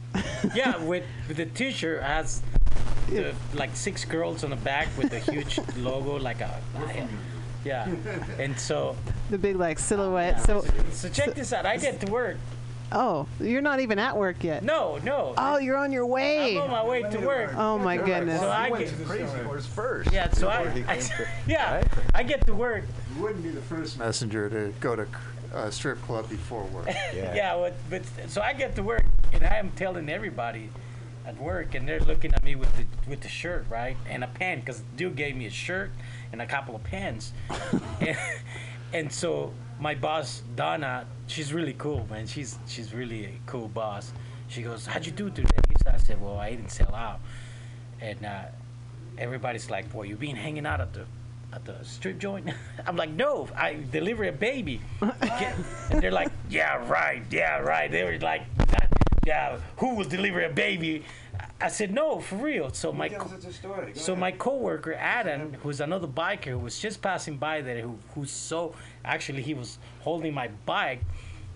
yeah, 0.55 0.77
with, 0.83 1.03
with 1.27 1.35
the 1.35 1.45
T-shirt 1.47 2.01
has 2.03 2.41
the, 3.09 3.33
like 3.53 3.75
six 3.75 4.05
girls 4.05 4.45
on 4.45 4.51
the 4.51 4.55
back 4.55 4.87
with 4.97 5.11
a 5.11 5.19
huge 5.19 5.59
logo, 5.77 6.15
like 6.17 6.39
a 6.39 6.61
yeah. 7.67 7.89
And 8.39 8.57
so 8.59 8.95
The 9.29 9.37
big 9.37 9.57
like 9.57 9.77
silhouette. 9.77 10.41
So 10.45 10.65
so 10.91 11.09
check 11.09 11.35
this 11.35 11.51
out. 11.51 11.65
I 11.65 11.77
get 11.77 11.99
to 12.01 12.11
work. 12.11 12.37
oh, 12.93 13.27
you're 13.41 13.61
not 13.61 13.81
even 13.81 13.99
at 13.99 14.15
work 14.15 14.41
yet. 14.43 14.63
No, 14.63 14.97
no. 15.03 15.33
Oh, 15.37 15.57
you're 15.57 15.75
on 15.75 15.91
your 15.91 16.05
way. 16.05 16.55
I'm 16.55 16.63
on 16.63 16.71
my 16.71 16.85
way 16.85 17.01
to 17.03 17.17
work. 17.19 17.53
Oh 17.55 17.77
my 17.77 17.97
goodness. 17.97 18.39
So 18.39 18.47
I 18.47 18.69
went 18.69 18.85
get 18.85 18.97
to 18.97 19.03
Crazy 19.03 19.37
Horse 19.39 19.65
first. 19.65 20.13
yeah. 20.13 20.31
So 20.31 20.47
I, 20.47 20.69
he 20.69 20.83
I 20.87 20.97
came 20.97 21.27
yeah 21.47 21.75
right? 21.75 21.87
I 22.15 22.23
get 22.23 22.45
to 22.47 22.53
work. 22.53 22.83
You 23.15 23.23
wouldn't 23.23 23.43
be 23.43 23.49
the 23.49 23.61
first 23.61 23.99
messenger 23.99 24.49
to 24.49 24.73
go 24.79 24.95
to 24.95 25.07
a 25.53 25.57
uh, 25.57 25.71
strip 25.71 26.01
club 26.03 26.29
before 26.29 26.63
work. 26.65 26.87
Yeah. 26.87 27.33
Yeah, 27.33 27.55
but, 27.57 27.73
but 27.89 28.29
so 28.29 28.41
I 28.41 28.53
get 28.53 28.75
to 28.75 28.83
work 28.83 29.05
and 29.33 29.45
I 29.45 29.55
am 29.55 29.71
telling 29.71 30.09
everybody 30.09 30.69
at 31.25 31.37
work, 31.41 31.75
and 31.75 31.87
they're 31.87 31.99
looking 31.99 32.33
at 32.33 32.43
me 32.43 32.55
with 32.55 32.73
the 32.77 32.85
with 33.09 33.21
the 33.21 33.27
shirt, 33.27 33.65
right, 33.69 33.97
and 34.09 34.23
a 34.23 34.27
pen, 34.27 34.61
because 34.61 34.81
dude 34.95 35.17
gave 35.17 35.35
me 35.35 35.45
a 35.45 35.49
shirt 35.49 35.91
and 36.31 36.41
a 36.41 36.45
couple 36.45 36.75
of 36.75 36.83
pens, 36.83 37.33
and, 38.01 38.17
and 38.93 39.11
so 39.11 39.51
my 39.79 39.95
boss 39.95 40.41
Donna, 40.55 41.05
she's 41.27 41.53
really 41.53 41.73
cool, 41.73 42.07
man. 42.09 42.27
She's 42.27 42.57
she's 42.67 42.93
really 42.93 43.25
a 43.25 43.33
cool 43.45 43.67
boss. 43.67 44.11
She 44.47 44.61
goes, 44.61 44.85
"How'd 44.85 45.05
you 45.05 45.11
do 45.11 45.29
today?" 45.29 45.49
I 45.91 45.97
said, 45.97 46.21
"Well, 46.21 46.37
I 46.37 46.51
didn't 46.51 46.71
sell 46.71 46.93
out," 46.93 47.19
and 48.01 48.25
uh, 48.25 48.43
everybody's 49.17 49.69
like, 49.69 49.91
"Boy, 49.91 50.03
you 50.03 50.15
been 50.15 50.35
hanging 50.35 50.65
out 50.65 50.81
at 50.81 50.93
the 50.93 51.05
at 51.53 51.65
the 51.65 51.83
strip 51.83 52.17
joint?" 52.19 52.49
I'm 52.87 52.95
like, 52.95 53.11
"No, 53.11 53.47
I 53.55 53.83
deliver 53.91 54.25
a 54.25 54.31
baby," 54.31 54.81
and 55.01 56.01
they're 56.01 56.11
like, 56.11 56.31
"Yeah, 56.49 56.87
right, 56.87 57.23
yeah, 57.29 57.59
right." 57.59 57.91
They 57.91 58.03
were 58.03 58.19
like, 58.19 58.43
"Yeah, 59.25 59.59
who 59.77 59.95
will 59.95 60.05
deliver 60.05 60.41
a 60.43 60.49
baby?" 60.49 61.03
I 61.59 61.69
said, 61.69 61.91
"No, 61.91 62.19
for 62.19 62.35
real." 62.35 62.71
So 62.71 62.91
my 62.91 63.09
co- 63.09 63.25
us 63.25 63.45
a 63.45 63.53
story. 63.53 63.93
Go 63.93 63.99
so 63.99 64.13
ahead. 64.13 64.21
my 64.21 64.31
coworker 64.31 64.93
Adam, 64.93 65.53
who's 65.63 65.81
another 65.81 66.07
biker 66.07 66.51
who 66.51 66.59
was 66.59 66.79
just 66.79 67.01
passing 67.01 67.37
by 67.37 67.61
there, 67.61 67.81
who 67.81 67.97
who's 68.13 68.31
so 68.31 68.75
actually 69.03 69.41
he 69.41 69.53
was 69.53 69.79
holding 70.01 70.33
my 70.33 70.49
bike. 70.65 71.01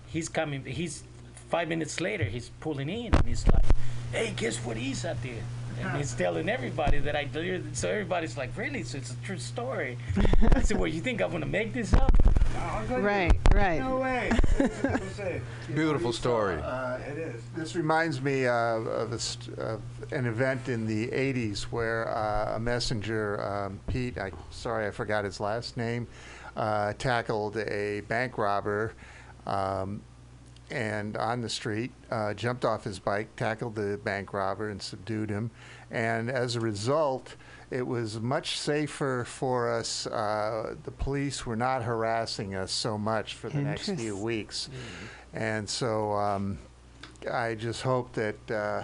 He's 0.06 0.28
coming. 0.28 0.64
He's 0.64 1.04
five 1.50 1.68
minutes 1.68 2.00
later. 2.00 2.24
He's 2.24 2.50
pulling 2.60 2.88
in 2.88 3.14
and 3.14 3.24
he's 3.26 3.46
like, 3.46 3.64
"Hey, 4.12 4.32
guess 4.36 4.58
what 4.58 4.76
Isa 4.76 5.16
there?" 5.22 5.42
And 5.80 5.96
he's 5.96 6.12
telling 6.14 6.48
everybody 6.48 6.98
that 6.98 7.16
I 7.16 7.24
delivered. 7.24 7.76
So 7.76 7.88
everybody's 7.88 8.36
like, 8.36 8.56
"Really?" 8.56 8.82
So 8.82 8.98
it's 8.98 9.12
a 9.12 9.16
true 9.24 9.38
story. 9.38 9.98
I 10.54 10.62
said, 10.62 10.78
"Well, 10.78 10.88
you 10.88 11.00
think 11.00 11.22
I'm 11.22 11.30
gonna 11.30 11.46
make 11.46 11.72
this 11.72 11.92
up?" 11.94 12.10
Right, 12.90 13.32
right. 13.52 13.80
No 13.80 13.96
way. 13.98 14.30
Beautiful 15.74 16.12
story. 16.12 16.60
Uh, 16.62 16.98
it 16.98 17.18
is. 17.18 17.42
This 17.56 17.74
reminds 17.74 18.20
me 18.20 18.46
uh, 18.46 18.52
of, 18.52 19.12
a 19.12 19.18
st- 19.18 19.58
of 19.58 19.80
an 20.12 20.26
event 20.26 20.68
in 20.68 20.86
the 20.86 21.08
80s 21.08 21.62
where 21.64 22.08
uh, 22.08 22.56
a 22.56 22.60
messenger, 22.60 23.42
um, 23.42 23.80
Pete, 23.88 24.18
I, 24.18 24.32
sorry 24.50 24.86
I 24.86 24.90
forgot 24.90 25.24
his 25.24 25.40
last 25.40 25.76
name, 25.76 26.06
uh, 26.56 26.92
tackled 26.94 27.56
a 27.56 28.02
bank 28.02 28.38
robber 28.38 28.92
um, 29.46 30.02
and 30.70 31.16
on 31.16 31.40
the 31.40 31.48
street, 31.48 31.90
uh, 32.10 32.34
jumped 32.34 32.64
off 32.64 32.84
his 32.84 32.98
bike, 32.98 33.34
tackled 33.36 33.74
the 33.74 33.98
bank 34.04 34.32
robber, 34.32 34.70
and 34.70 34.80
subdued 34.80 35.30
him. 35.30 35.50
And 35.90 36.30
as 36.30 36.56
a 36.56 36.60
result, 36.60 37.34
it 37.72 37.86
was 37.86 38.20
much 38.20 38.58
safer 38.58 39.24
for 39.26 39.72
us. 39.72 40.06
Uh, 40.06 40.74
the 40.84 40.90
police 40.90 41.46
were 41.46 41.56
not 41.56 41.82
harassing 41.82 42.54
us 42.54 42.70
so 42.70 42.98
much 42.98 43.34
for 43.34 43.48
the 43.48 43.62
next 43.62 43.88
few 43.90 44.16
weeks. 44.16 44.68
And 45.32 45.68
so 45.68 46.12
um, 46.12 46.58
I 47.30 47.54
just 47.54 47.80
hope 47.80 48.12
that 48.12 48.50
uh, 48.50 48.82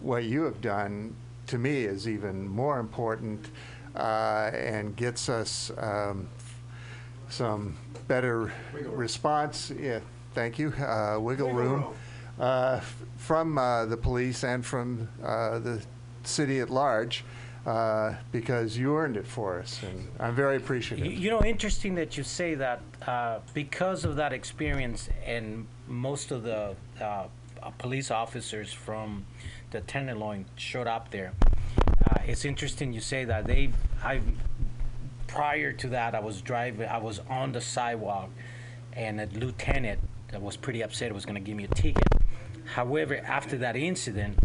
what 0.00 0.22
you 0.24 0.42
have 0.44 0.60
done 0.60 1.16
to 1.48 1.58
me 1.58 1.82
is 1.84 2.08
even 2.08 2.46
more 2.48 2.78
important 2.78 3.50
uh, 3.96 4.50
and 4.54 4.94
gets 4.94 5.28
us 5.28 5.72
um, 5.76 6.28
some 7.30 7.76
better 8.06 8.52
response. 8.72 9.72
Yeah, 9.76 10.00
thank 10.34 10.56
you. 10.58 10.68
Uh, 10.68 11.18
wiggle, 11.18 11.48
Wiggle 11.48 11.52
room. 11.52 11.82
room. 11.82 11.94
Uh, 12.38 12.76
f- 12.78 13.02
from 13.16 13.58
uh, 13.58 13.84
the 13.86 13.96
police 13.96 14.44
and 14.44 14.64
from 14.64 15.08
uh, 15.22 15.58
the 15.58 15.82
city 16.22 16.60
at 16.60 16.70
large 16.70 17.24
uh, 17.66 18.14
because 18.32 18.76
you 18.76 18.96
earned 18.96 19.16
it 19.16 19.26
for 19.26 19.60
us, 19.60 19.80
and 19.82 20.08
I'm 20.18 20.34
very 20.34 20.56
appreciative. 20.56 21.06
You, 21.06 21.30
know, 21.30 21.44
interesting 21.44 21.94
that 21.94 22.16
you 22.16 22.24
say 22.24 22.54
that 22.56 22.80
uh, 23.06 23.38
because 23.54 24.04
of 24.04 24.16
that 24.16 24.32
experience, 24.32 25.08
and 25.24 25.66
most 25.86 26.32
of 26.32 26.42
the 26.42 26.74
uh, 27.00 27.26
police 27.78 28.10
officers 28.10 28.72
from 28.72 29.24
the 29.70 29.80
Tenderloin 29.80 30.44
showed 30.56 30.86
up 30.86 31.10
there. 31.10 31.32
Uh, 31.78 32.22
it's 32.26 32.44
interesting 32.44 32.92
you 32.92 33.00
say 33.00 33.24
that 33.24 33.46
they. 33.46 33.70
I 34.02 34.20
prior 35.28 35.72
to 35.72 35.88
that, 35.88 36.14
I 36.14 36.20
was 36.20 36.42
driving. 36.42 36.88
I 36.88 36.98
was 36.98 37.20
on 37.30 37.52
the 37.52 37.60
sidewalk, 37.60 38.30
and 38.92 39.20
a 39.20 39.26
lieutenant 39.26 40.00
that 40.32 40.42
was 40.42 40.56
pretty 40.56 40.82
upset 40.82 41.12
was 41.14 41.24
going 41.24 41.36
to 41.36 41.40
give 41.40 41.56
me 41.56 41.64
a 41.64 41.68
ticket. 41.68 42.02
However, 42.64 43.18
after 43.18 43.58
that 43.58 43.76
incident, 43.76 44.38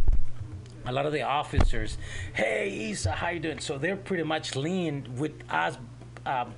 a 0.87 0.91
lot 0.91 1.05
of 1.05 1.11
the 1.11 1.21
officers, 1.21 1.97
hey 2.33 2.69
Isa, 2.69 3.11
how 3.11 3.29
you 3.29 3.39
doing? 3.39 3.59
So 3.59 3.77
they're 3.77 3.97
pretty 3.97 4.23
much 4.23 4.55
lean 4.55 5.07
with 5.17 5.33
us, 5.49 5.77
um, 6.25 6.53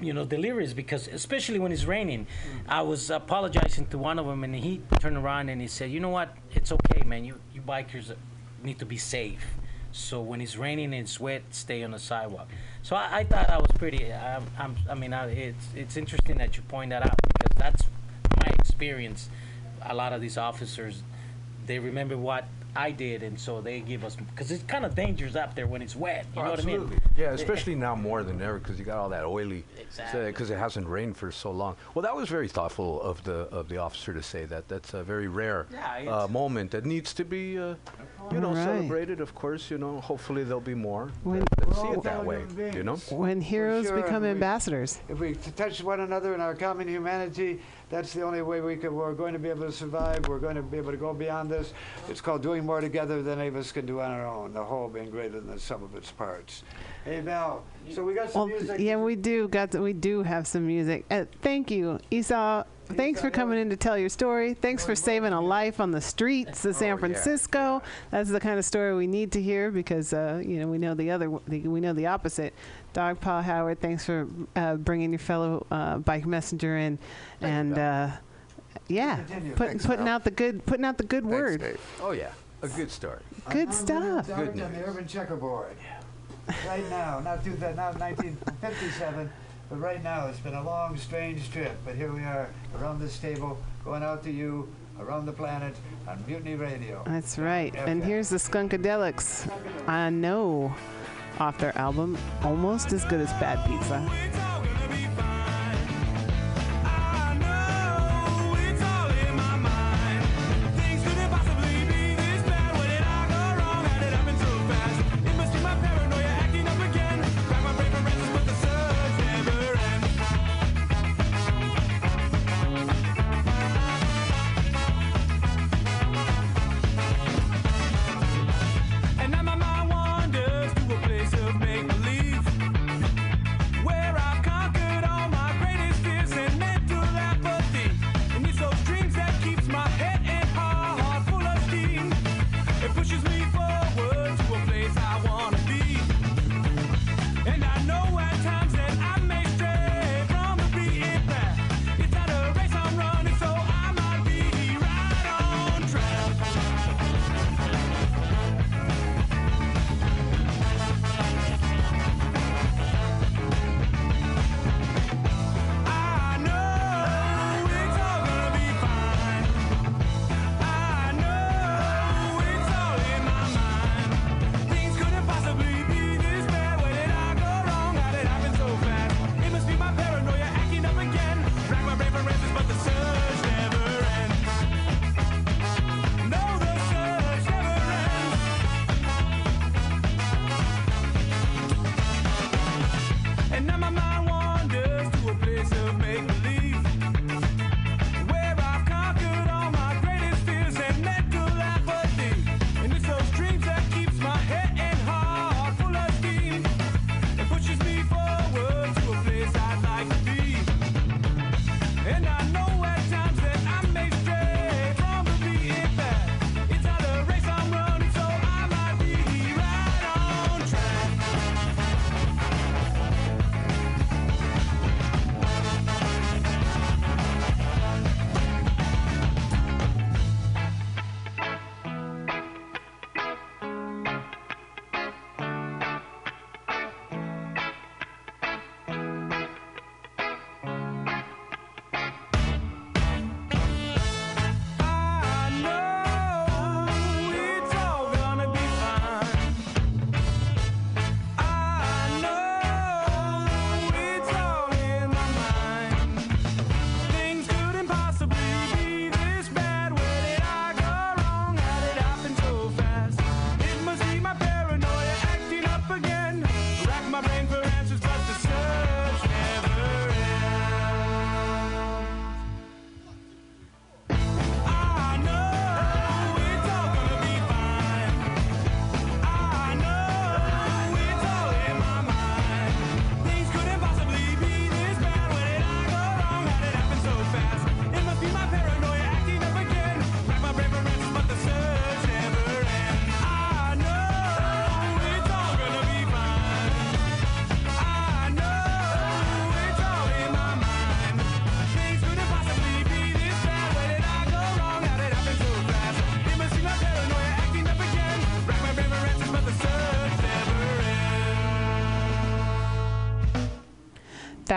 you 0.00 0.12
know, 0.14 0.24
deliveries 0.24 0.72
because 0.72 1.06
especially 1.08 1.58
when 1.58 1.70
it's 1.70 1.84
raining. 1.84 2.26
I 2.68 2.82
was 2.82 3.10
apologizing 3.10 3.86
to 3.88 3.98
one 3.98 4.18
of 4.18 4.26
them, 4.26 4.44
and 4.44 4.54
he 4.54 4.80
turned 4.98 5.16
around 5.16 5.50
and 5.50 5.60
he 5.60 5.66
said, 5.66 5.90
"You 5.90 6.00
know 6.00 6.08
what? 6.08 6.34
It's 6.52 6.72
okay, 6.72 7.02
man. 7.04 7.24
You 7.24 7.34
you 7.54 7.60
bikers 7.60 8.14
need 8.62 8.78
to 8.78 8.86
be 8.86 8.96
safe. 8.96 9.44
So 9.92 10.20
when 10.22 10.40
it's 10.40 10.56
raining 10.56 10.86
and 10.86 11.02
it's 11.02 11.18
wet, 11.20 11.42
stay 11.50 11.82
on 11.82 11.90
the 11.90 11.98
sidewalk." 11.98 12.48
So 12.82 12.96
I, 12.96 13.18
I 13.18 13.24
thought 13.24 13.50
I 13.50 13.58
was 13.58 13.70
pretty. 13.78 14.12
I'm, 14.12 14.46
I'm, 14.58 14.76
I 14.88 14.94
mean, 14.94 15.12
I, 15.12 15.28
it's 15.30 15.66
it's 15.74 15.96
interesting 15.96 16.38
that 16.38 16.56
you 16.56 16.62
point 16.62 16.90
that 16.90 17.02
out 17.02 17.18
because 17.28 17.56
that's 17.58 17.82
my 18.38 18.52
experience. 18.58 19.28
A 19.82 19.94
lot 19.94 20.12
of 20.12 20.20
these 20.20 20.36
officers, 20.36 21.02
they 21.66 21.78
remember 21.78 22.16
what 22.16 22.44
I 22.76 22.90
did, 22.90 23.22
and 23.22 23.38
so 23.38 23.60
they 23.60 23.80
give 23.80 24.04
us 24.04 24.16
because 24.16 24.50
it's 24.50 24.62
kind 24.64 24.84
of 24.84 24.94
dangerous 24.94 25.36
up 25.36 25.54
there 25.54 25.66
when 25.66 25.82
it's 25.82 25.96
wet. 25.96 26.26
You 26.34 26.42
Oh, 26.42 26.44
know 26.44 26.52
absolutely. 26.52 26.78
what 26.80 26.88
I 26.88 26.90
mean? 26.90 27.00
Yeah, 27.16 27.30
especially 27.32 27.74
now 27.74 27.94
more 27.94 28.22
than 28.22 28.40
ever 28.40 28.58
because 28.58 28.78
you 28.78 28.84
got 28.84 28.98
all 28.98 29.08
that 29.10 29.24
oily. 29.24 29.64
Exactly. 29.78 30.26
Because 30.26 30.50
it 30.50 30.58
hasn't 30.58 30.86
rained 30.88 31.16
for 31.16 31.30
so 31.32 31.50
long. 31.50 31.76
Well, 31.94 32.02
that 32.02 32.14
was 32.14 32.28
very 32.28 32.48
thoughtful 32.48 33.00
of 33.02 33.22
the 33.24 33.48
of 33.50 33.68
the 33.68 33.78
officer 33.78 34.12
to 34.14 34.22
say 34.22 34.44
that. 34.46 34.68
That's 34.68 34.94
a 34.94 35.02
very 35.02 35.28
rare 35.28 35.66
Yeah, 35.72 36.22
uh, 36.24 36.28
moment 36.28 36.70
that 36.72 36.84
needs 36.84 37.12
to 37.14 37.24
be, 37.24 37.58
uh, 37.58 37.74
you 38.32 38.40
know, 38.40 38.52
Right. 38.54 38.64
celebrated. 38.64 39.20
Of 39.20 39.34
course, 39.34 39.70
you 39.70 39.78
know. 39.78 40.00
Hopefully 40.00 40.44
there'll 40.44 40.60
be 40.60 40.74
more 40.74 41.10
When- 41.24 41.40
that, 41.40 41.50
that 41.68 41.74
see 41.74 41.88
it 41.88 42.02
that 42.04 42.24
way. 42.24 42.42
beings. 42.56 42.74
You 42.74 42.82
know. 42.84 42.96
When 43.10 43.40
heroes 43.40 43.86
sure, 43.86 44.00
become 44.02 44.22
we- 44.22 44.28
ambassadors. 44.28 45.00
If 45.08 45.18
we 45.18 45.34
touch 45.34 45.82
one 45.82 46.00
another 46.00 46.34
in 46.34 46.40
our 46.40 46.54
common 46.54 46.88
humanity, 46.88 47.60
that's 47.90 48.12
the 48.14 48.22
only 48.22 48.40
way 48.40 48.60
we 48.60 48.76
can, 48.76 48.94
we're 48.94 49.12
going 49.14 49.32
to 49.32 49.38
be 49.38 49.48
able 49.48 49.66
to 49.66 49.72
survive. 49.72 50.26
We're 50.28 50.38
going 50.38 50.54
to 50.54 50.62
be 50.62 50.78
able 50.78 50.92
to 50.92 50.96
go 50.96 51.12
beyond 51.12 51.50
this. 51.50 51.74
It's 52.08 52.20
called 52.20 52.40
doing 52.40 52.64
more 52.64 52.80
together 52.80 53.20
than 53.22 53.40
any 53.40 53.48
of 53.48 53.56
us 53.56 53.72
can 53.72 53.84
do 53.84 54.00
on 54.00 54.10
our 54.10 54.26
own, 54.26 54.52
the 54.54 54.62
whole 54.62 54.88
being 54.88 55.10
greater 55.10 55.40
than 55.40 55.48
the 55.48 55.58
sum 55.58 55.82
of 55.82 55.94
its 55.96 56.10
parts. 56.12 56.62
Hey, 57.04 57.20
Val, 57.20 57.64
so 57.92 58.04
we 58.04 58.14
got 58.14 58.30
some 58.30 58.48
Well, 58.48 58.58
music. 58.58 58.78
yeah, 58.80 58.96
we 58.96 59.16
do 59.16 59.48
got 59.48 59.74
we 59.74 59.92
do 59.92 60.22
have 60.22 60.46
some 60.46 60.66
music. 60.66 61.04
Uh, 61.10 61.24
thank 61.42 61.70
you, 61.70 61.98
Esau. 62.10 62.62
Thanks 62.96 63.20
for 63.20 63.30
coming 63.30 63.58
in 63.58 63.70
to 63.70 63.76
tell 63.76 63.96
your 63.98 64.08
story. 64.08 64.54
Thanks 64.54 64.84
for 64.84 64.94
saving 64.94 65.32
a 65.32 65.40
life 65.40 65.80
on 65.80 65.90
the 65.90 66.00
streets 66.00 66.64
of 66.64 66.74
San 66.76 66.94
Oh, 66.94 66.96
Francisco. 66.98 67.82
That's 68.10 68.30
the 68.30 68.40
kind 68.40 68.58
of 68.58 68.64
story 68.64 68.94
we 68.96 69.06
need 69.06 69.32
to 69.32 69.42
hear 69.42 69.70
because 69.70 70.12
uh, 70.12 70.42
you 70.44 70.58
know 70.58 70.68
we 70.68 70.78
know 70.78 70.94
the 70.94 71.10
other 71.10 71.30
the, 71.46 71.60
we 71.68 71.80
know 71.80 71.92
the 71.92 72.06
opposite. 72.06 72.54
Dog 72.92 73.20
Paw 73.20 73.40
Howard, 73.42 73.80
thanks 73.80 74.04
for 74.04 74.26
uh, 74.56 74.74
bringing 74.76 75.10
your 75.10 75.18
fellow 75.20 75.66
uh, 75.70 75.98
bike 75.98 76.26
messenger 76.26 76.76
in, 76.76 76.98
and 77.40 77.78
uh, 77.78 78.10
yeah, 78.88 79.16
Continue. 79.16 79.54
put, 79.54 79.68
Thanks, 79.68 79.86
putting 79.86 80.06
Val. 80.06 80.14
out 80.16 80.24
the 80.24 80.30
good 80.32 80.66
putting 80.66 80.84
out 80.84 80.98
the 80.98 81.04
good 81.04 81.24
word. 81.24 81.60
Dave. 81.60 81.80
Oh 82.02 82.10
yeah, 82.10 82.32
a 82.62 82.68
good 82.68 82.90
story. 82.90 83.20
Good 83.50 83.68
I'm 83.68 83.72
stuff. 83.72 84.28
Robert 84.28 84.54
Good 84.54 84.62
on 84.64 84.72
the 84.72 84.78
news. 84.78 84.88
urban 84.88 85.06
checkerboard. 85.06 85.76
Right 86.66 86.88
now, 86.90 87.20
not, 87.20 87.44
two, 87.44 87.50
not 87.58 87.96
1957, 88.00 89.30
but 89.70 89.78
right 89.78 90.02
now. 90.02 90.26
It's 90.26 90.40
been 90.40 90.54
a 90.54 90.62
long, 90.62 90.96
strange 90.96 91.50
trip, 91.50 91.72
but 91.84 91.94
here 91.94 92.12
we 92.12 92.20
are 92.20 92.50
around 92.78 93.00
this 93.00 93.18
table, 93.18 93.58
going 93.84 94.02
out 94.02 94.22
to 94.24 94.30
you, 94.30 94.68
around 94.98 95.26
the 95.26 95.32
planet, 95.32 95.74
on 96.06 96.22
Mutiny 96.26 96.56
Radio. 96.56 97.02
That's 97.06 97.38
right. 97.38 97.74
And 97.74 98.04
here's 98.04 98.28
the 98.28 98.36
Skunkadelics. 98.36 99.50
I 99.88 100.10
know 100.10 100.74
off 101.38 101.56
their 101.58 101.76
album, 101.78 102.18
almost 102.42 102.92
as 102.92 103.04
good 103.04 103.20
as 103.20 103.30
Bad 103.34 103.64
Pizza. 103.66 105.39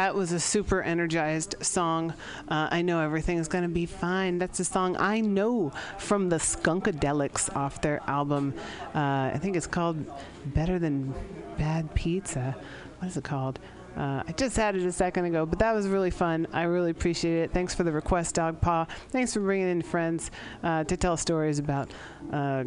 That 0.03 0.15
was 0.15 0.34
a 0.34 0.39
super 0.41 0.81
energized 0.81 1.55
song. 1.61 2.13
Uh, 2.49 2.67
I 2.69 2.81
know 2.81 2.99
everything 2.99 3.38
is 3.38 3.47
going 3.47 3.63
to 3.63 3.69
be 3.69 3.85
fine. 3.85 4.38
That's 4.38 4.59
a 4.59 4.65
song 4.65 4.97
I 4.99 5.21
know 5.21 5.71
from 5.97 6.27
the 6.27 6.35
Skunkadelics 6.35 7.55
off 7.55 7.81
their 7.81 8.01
album. 8.05 8.53
Uh, 8.93 9.31
I 9.34 9.39
think 9.41 9.55
it's 9.55 9.65
called 9.65 10.05
Better 10.47 10.77
Than 10.77 11.13
Bad 11.57 11.95
Pizza. 11.95 12.53
What 12.99 13.07
is 13.07 13.15
it 13.15 13.23
called? 13.23 13.59
Uh, 13.95 14.23
I 14.27 14.34
just 14.35 14.57
had 14.57 14.75
it 14.75 14.85
a 14.85 14.91
second 14.91 15.23
ago, 15.23 15.45
but 15.45 15.59
that 15.59 15.71
was 15.71 15.88
really 15.88 16.11
fun. 16.11 16.47
I 16.51 16.63
really 16.63 16.91
appreciate 16.91 17.43
it. 17.43 17.53
Thanks 17.53 17.73
for 17.73 17.84
the 17.84 17.93
request, 17.93 18.35
Dog 18.35 18.59
Paw. 18.59 18.85
Thanks 19.11 19.34
for 19.34 19.39
bringing 19.39 19.69
in 19.69 19.81
friends 19.81 20.31
uh, 20.63 20.84
to 20.84 20.97
tell 20.97 21.15
stories 21.15 21.59
about 21.59 21.89
uh, 22.34 22.65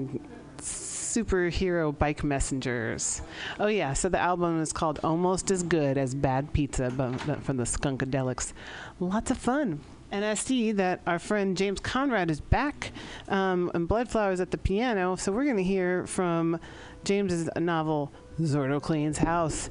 superhero 1.16 1.97
bike 1.97 2.22
messengers. 2.22 3.22
Oh 3.59 3.68
yeah, 3.68 3.94
so 3.94 4.10
the 4.10 4.18
album 4.18 4.60
is 4.60 4.70
called 4.70 5.01
Almost 5.02 5.51
as 5.51 5.62
Good 5.62 5.97
as 5.97 6.14
Bad 6.14 6.52
Pizza, 6.52 6.93
but, 6.94 7.43
from 7.43 7.56
the 7.56 7.64
Skunkadelics. 7.64 8.52
Lots 9.01 9.30
of 9.30 9.38
fun. 9.38 9.80
And 10.12 10.24
I 10.24 10.34
see 10.34 10.72
that 10.72 11.01
our 11.06 11.18
friend 11.18 11.56
James 11.56 11.80
Conrad 11.80 12.30
is 12.30 12.40
back, 12.40 12.93
um, 13.28 13.70
and 13.74 13.88
Bloodflowers 13.88 14.40
at 14.40 14.51
the 14.51 14.59
piano. 14.59 15.16
So 15.16 15.32
we're 15.32 15.44
going 15.44 15.56
to 15.56 15.64
hear 15.64 16.06
from 16.06 16.60
James's 17.05 17.48
novel 17.56 18.12
Zurdo 18.38 18.80
Cleans 18.80 19.18
House, 19.18 19.70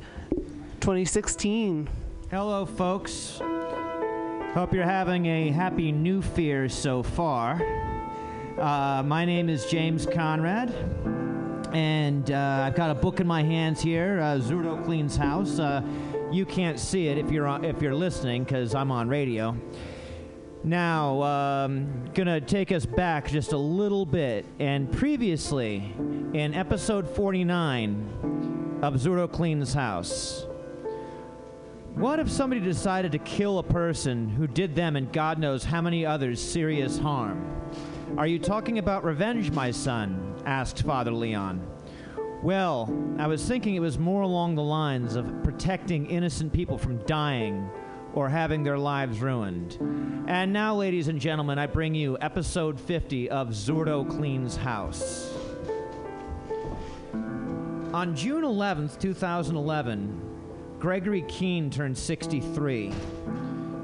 2016. 0.82 1.88
Hello, 2.32 2.66
folks. 2.66 3.40
Hope 4.56 4.74
you're 4.74 4.84
having 4.84 5.28
a 5.28 5.52
happy 5.52 5.92
new 5.92 6.22
fear 6.22 6.68
so 6.70 7.04
far. 7.04 7.62
Uh, 8.58 9.04
my 9.06 9.26
name 9.26 9.50
is 9.50 9.66
James 9.66 10.06
Conrad, 10.06 10.74
and 11.76 12.32
uh, 12.32 12.64
I've 12.66 12.76
got 12.76 12.90
a 12.90 12.96
book 12.96 13.20
in 13.20 13.28
my 13.28 13.44
hands 13.44 13.82
here, 13.82 14.22
uh, 14.22 14.40
Zurdo 14.40 14.82
Cleans 14.86 15.18
House. 15.18 15.60
Uh, 15.60 15.82
you 16.32 16.46
can't 16.46 16.80
see 16.80 17.10
it 17.10 17.18
if 17.18 17.30
you're 17.30 17.48
on, 17.48 17.66
if 17.66 17.82
you're 17.82 17.94
listening, 17.94 18.46
because 18.46 18.74
I'm 18.74 18.92
on 18.92 19.10
radio. 19.10 19.58
Now, 20.64 21.22
um, 21.22 22.06
gonna 22.14 22.40
take 22.40 22.72
us 22.72 22.86
back 22.86 23.30
just 23.30 23.52
a 23.52 23.58
little 23.58 24.06
bit, 24.06 24.46
and 24.58 24.90
previously, 24.90 25.94
in 26.34 26.54
episode 26.54 27.10
49 27.10 28.80
of 28.82 28.94
Zurdo 28.94 29.30
Cleans 29.30 29.74
House. 29.74 30.46
What 31.96 32.20
if 32.20 32.32
somebody 32.32 32.62
decided 32.62 33.12
to 33.12 33.20
kill 33.20 33.60
a 33.60 33.64
person 33.64 34.30
who 34.30 34.48
did 34.48 34.76
them 34.76 34.96
and 34.96 35.12
God 35.12 35.40
knows 35.40 35.66
how 35.66 35.82
many 35.82 36.06
others 36.06 36.42
serious 36.42 36.98
harm? 36.98 37.52
Are 38.18 38.28
you 38.28 38.40
talking 38.40 38.78
about 38.78 39.04
revenge, 39.04 39.52
my 39.52 39.72
son? 39.72 40.36
asked 40.46 40.84
Father 40.84 41.12
Leon. 41.12 41.62
Well, 42.42 42.90
I 43.20 43.28
was 43.28 43.46
thinking 43.46 43.76
it 43.76 43.82
was 43.82 44.00
more 44.00 44.22
along 44.22 44.56
the 44.56 44.64
lines 44.64 45.18
of 45.18 45.44
protecting 45.44 46.06
innocent 46.06 46.54
people 46.54 46.78
from 46.78 47.00
dying 47.00 47.70
or 48.14 48.30
having 48.30 48.64
their 48.64 48.78
lives 48.78 49.20
ruined. 49.20 49.78
And 50.30 50.54
now, 50.54 50.76
ladies 50.76 51.10
and 51.10 51.20
gentlemen, 51.20 51.60
I 51.60 51.68
bring 51.68 51.94
you 51.94 52.18
episode 52.22 52.80
50 52.80 53.30
of 53.32 53.50
Zurdo 53.50 54.10
Cleans 54.10 54.56
House. 54.56 55.34
On 57.14 58.16
June 58.16 58.44
11th, 58.44 58.98
2011, 58.98 60.22
Gregory 60.80 61.24
Keene 61.24 61.70
turned 61.70 61.98
63. 61.98 62.94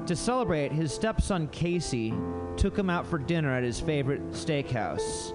To 0.06 0.16
celebrate, 0.16 0.72
his 0.72 0.90
stepson 0.90 1.48
Casey 1.48 2.14
took 2.56 2.76
him 2.76 2.90
out 2.90 3.06
for 3.06 3.18
dinner 3.18 3.50
at 3.54 3.62
his 3.62 3.80
favorite 3.80 4.32
steakhouse. 4.32 5.32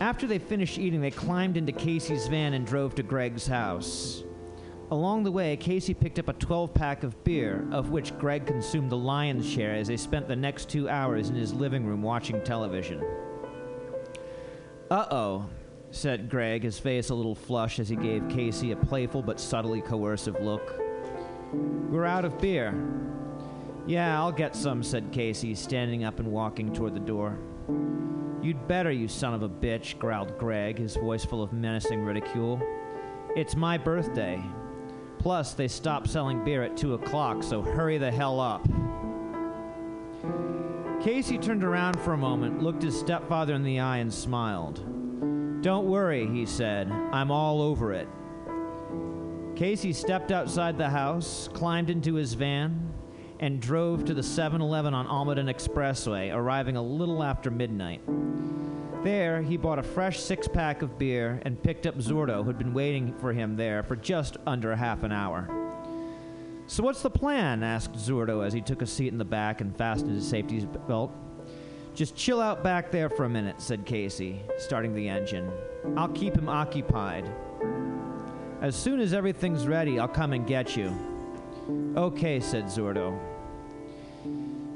After 0.00 0.26
they 0.26 0.38
finished 0.38 0.78
eating, 0.78 1.00
they 1.00 1.10
climbed 1.10 1.56
into 1.56 1.72
Casey's 1.72 2.26
van 2.26 2.54
and 2.54 2.66
drove 2.66 2.94
to 2.96 3.02
Greg's 3.02 3.46
house. 3.46 4.24
Along 4.90 5.22
the 5.22 5.32
way, 5.32 5.56
Casey 5.56 5.94
picked 5.94 6.18
up 6.18 6.28
a 6.28 6.34
12 6.34 6.74
pack 6.74 7.02
of 7.02 7.24
beer, 7.24 7.66
of 7.70 7.90
which 7.90 8.16
Greg 8.18 8.46
consumed 8.46 8.90
the 8.90 8.96
lion's 8.96 9.48
share 9.48 9.74
as 9.74 9.88
they 9.88 9.96
spent 9.96 10.28
the 10.28 10.36
next 10.36 10.68
two 10.68 10.88
hours 10.88 11.30
in 11.30 11.34
his 11.34 11.54
living 11.54 11.86
room 11.86 12.02
watching 12.02 12.42
television. 12.44 13.02
Uh 14.90 15.06
oh, 15.10 15.48
said 15.90 16.28
Greg, 16.28 16.62
his 16.62 16.78
face 16.78 17.08
a 17.08 17.14
little 17.14 17.34
flushed 17.34 17.78
as 17.78 17.88
he 17.88 17.96
gave 17.96 18.28
Casey 18.28 18.72
a 18.72 18.76
playful 18.76 19.22
but 19.22 19.40
subtly 19.40 19.80
coercive 19.80 20.38
look. 20.42 20.78
We're 21.52 22.04
out 22.04 22.24
of 22.24 22.38
beer. 22.38 22.74
Yeah, 23.86 24.18
I'll 24.18 24.32
get 24.32 24.54
some, 24.54 24.82
said 24.82 25.10
Casey, 25.10 25.54
standing 25.54 26.04
up 26.04 26.20
and 26.20 26.28
walking 26.30 26.72
toward 26.72 26.94
the 26.94 27.00
door. 27.00 27.38
You'd 28.40 28.68
better, 28.68 28.92
you 28.92 29.08
son 29.08 29.34
of 29.34 29.42
a 29.42 29.48
bitch, 29.48 29.98
growled 29.98 30.38
Greg, 30.38 30.78
his 30.78 30.96
voice 30.96 31.24
full 31.24 31.42
of 31.42 31.52
menacing 31.52 32.04
ridicule. 32.04 32.60
It's 33.36 33.56
my 33.56 33.78
birthday. 33.78 34.42
Plus, 35.18 35.54
they 35.54 35.68
stopped 35.68 36.08
selling 36.08 36.44
beer 36.44 36.62
at 36.62 36.76
2 36.76 36.94
o'clock, 36.94 37.42
so 37.42 37.62
hurry 37.62 37.98
the 37.98 38.10
hell 38.10 38.40
up. 38.40 38.66
Casey 41.02 41.38
turned 41.38 41.64
around 41.64 41.98
for 42.00 42.12
a 42.12 42.18
moment, 42.18 42.62
looked 42.62 42.82
his 42.82 42.98
stepfather 42.98 43.54
in 43.54 43.64
the 43.64 43.80
eye, 43.80 43.98
and 43.98 44.12
smiled. 44.12 44.80
Don't 45.62 45.86
worry, 45.86 46.28
he 46.28 46.46
said. 46.46 46.90
I'm 46.90 47.30
all 47.30 47.62
over 47.62 47.92
it. 47.92 48.08
Casey 49.56 49.92
stepped 49.92 50.32
outside 50.32 50.78
the 50.78 50.90
house, 50.90 51.48
climbed 51.52 51.90
into 51.90 52.14
his 52.14 52.34
van, 52.34 52.91
and 53.42 53.60
drove 53.60 54.04
to 54.04 54.14
the 54.14 54.22
7 54.22 54.60
Eleven 54.60 54.94
on 54.94 55.08
Almaden 55.08 55.52
Expressway, 55.52 56.32
arriving 56.32 56.76
a 56.76 56.82
little 56.82 57.24
after 57.24 57.50
midnight. 57.50 58.00
There, 59.02 59.42
he 59.42 59.56
bought 59.56 59.80
a 59.80 59.82
fresh 59.82 60.20
six 60.20 60.46
pack 60.46 60.80
of 60.80 60.96
beer 60.96 61.42
and 61.44 61.60
picked 61.60 61.84
up 61.84 61.96
Zurdo, 61.96 62.44
who'd 62.44 62.56
been 62.56 62.72
waiting 62.72 63.12
for 63.14 63.32
him 63.32 63.56
there 63.56 63.82
for 63.82 63.96
just 63.96 64.36
under 64.46 64.76
half 64.76 65.02
an 65.02 65.10
hour. 65.10 65.48
So, 66.68 66.84
what's 66.84 67.02
the 67.02 67.10
plan? 67.10 67.64
asked 67.64 67.94
Zurdo 67.94 68.46
as 68.46 68.52
he 68.52 68.60
took 68.60 68.80
a 68.80 68.86
seat 68.86 69.08
in 69.08 69.18
the 69.18 69.24
back 69.24 69.60
and 69.60 69.76
fastened 69.76 70.12
his 70.12 70.26
safety 70.26 70.64
belt. 70.86 71.12
Just 71.96 72.14
chill 72.14 72.40
out 72.40 72.62
back 72.62 72.92
there 72.92 73.10
for 73.10 73.24
a 73.24 73.28
minute, 73.28 73.60
said 73.60 73.84
Casey, 73.84 74.40
starting 74.56 74.94
the 74.94 75.08
engine. 75.08 75.50
I'll 75.96 76.08
keep 76.08 76.36
him 76.36 76.48
occupied. 76.48 77.28
As 78.60 78.76
soon 78.76 79.00
as 79.00 79.12
everything's 79.12 79.66
ready, 79.66 79.98
I'll 79.98 80.06
come 80.06 80.32
and 80.32 80.46
get 80.46 80.76
you. 80.76 80.96
Okay, 81.96 82.38
said 82.38 82.66
Zurdo. 82.66 83.31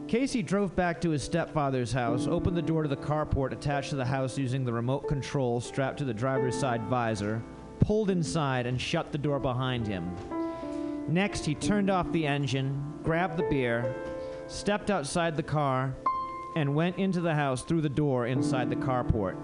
Casey 0.08 0.40
drove 0.40 0.76
back 0.76 1.00
to 1.00 1.10
his 1.10 1.24
stepfather's 1.24 1.90
house, 1.90 2.28
opened 2.28 2.56
the 2.56 2.62
door 2.62 2.84
to 2.84 2.88
the 2.88 2.96
carport 2.96 3.50
attached 3.50 3.90
to 3.90 3.96
the 3.96 4.04
house 4.04 4.38
using 4.38 4.64
the 4.64 4.72
remote 4.72 5.08
control 5.08 5.60
strapped 5.60 5.98
to 5.98 6.04
the 6.04 6.14
driver's 6.14 6.56
side 6.56 6.82
visor, 6.84 7.42
pulled 7.80 8.10
inside, 8.10 8.66
and 8.66 8.80
shut 8.80 9.10
the 9.10 9.18
door 9.18 9.40
behind 9.40 9.84
him. 9.84 10.08
Next, 11.08 11.44
he 11.44 11.56
turned 11.56 11.90
off 11.90 12.10
the 12.12 12.24
engine, 12.24 12.80
grabbed 13.02 13.36
the 13.36 13.48
beer, 13.50 13.96
stepped 14.46 14.90
outside 14.90 15.36
the 15.36 15.42
car, 15.42 15.92
and 16.54 16.76
went 16.76 16.98
into 16.98 17.20
the 17.20 17.34
house 17.34 17.62
through 17.64 17.80
the 17.80 17.88
door 17.88 18.28
inside 18.28 18.70
the 18.70 18.76
carport. 18.76 19.36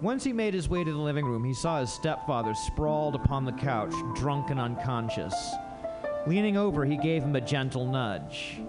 Once 0.00 0.22
he 0.22 0.32
made 0.32 0.54
his 0.54 0.68
way 0.68 0.84
to 0.84 0.92
the 0.92 0.98
living 0.98 1.24
room, 1.24 1.42
he 1.42 1.54
saw 1.54 1.80
his 1.80 1.92
stepfather 1.92 2.54
sprawled 2.54 3.16
upon 3.16 3.44
the 3.44 3.52
couch, 3.52 3.94
drunk 4.14 4.50
and 4.50 4.60
unconscious. 4.60 5.34
Leaning 6.28 6.56
over, 6.56 6.84
he 6.84 6.96
gave 6.96 7.24
him 7.24 7.34
a 7.34 7.40
gentle 7.40 7.86
nudge. 7.86 8.60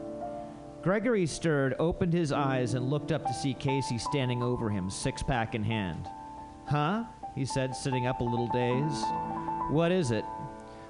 Gregory 0.88 1.26
stirred, 1.26 1.76
opened 1.80 2.14
his 2.14 2.32
eyes, 2.32 2.74
and 2.74 2.90
looked 2.90 3.12
up 3.12 3.26
to 3.26 3.34
see 3.34 3.54
Casey 3.54 3.98
standing 3.98 4.42
over 4.42 4.70
him, 4.70 4.90
six 4.90 5.22
pack 5.22 5.54
in 5.54 5.62
hand. 5.62 6.10
Huh? 6.66 7.04
he 7.36 7.44
said, 7.44 7.76
sitting 7.76 8.08
up 8.08 8.22
a 8.22 8.24
little 8.24 8.48
dazed. 8.48 9.04
What 9.70 9.92
is 9.92 10.12
it? 10.12 10.24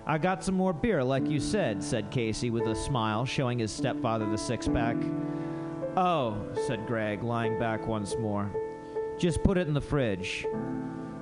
I 0.05 0.19
got 0.19 0.43
some 0.43 0.53
more 0.53 0.71
beer, 0.71 1.03
like 1.03 1.27
you 1.27 1.39
said, 1.39 1.83
said 1.83 2.11
Casey 2.11 2.51
with 2.51 2.67
a 2.67 2.75
smile, 2.75 3.25
showing 3.25 3.57
his 3.57 3.71
stepfather 3.71 4.29
the 4.29 4.37
six 4.37 4.67
pack. 4.67 4.97
Oh, 5.95 6.45
said 6.67 6.85
Greg, 6.85 7.23
lying 7.23 7.57
back 7.57 7.87
once 7.87 8.15
more. 8.19 8.51
Just 9.17 9.41
put 9.41 9.57
it 9.57 9.67
in 9.67 9.73
the 9.73 9.81
fridge. 9.81 10.45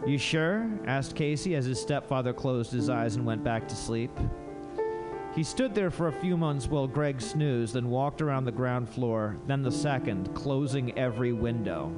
You 0.05 0.17
sure? 0.17 0.69
asked 0.85 1.15
Casey 1.15 1.55
as 1.55 1.63
his 1.63 1.79
stepfather 1.79 2.33
closed 2.33 2.73
his 2.73 2.89
eyes 2.89 3.15
and 3.15 3.25
went 3.25 3.41
back 3.41 3.69
to 3.69 3.75
sleep. 3.75 4.11
He 5.35 5.43
stood 5.43 5.75
there 5.75 5.91
for 5.91 6.07
a 6.07 6.13
few 6.13 6.37
months 6.37 6.67
while 6.67 6.87
Greg 6.87 7.21
snoozed, 7.21 7.73
then 7.73 7.89
walked 7.89 8.21
around 8.21 8.45
the 8.45 8.53
ground 8.53 8.87
floor, 8.87 9.35
then 9.47 9.63
the 9.63 9.71
second, 9.71 10.33
closing 10.33 10.97
every 10.97 11.33
window. 11.33 11.91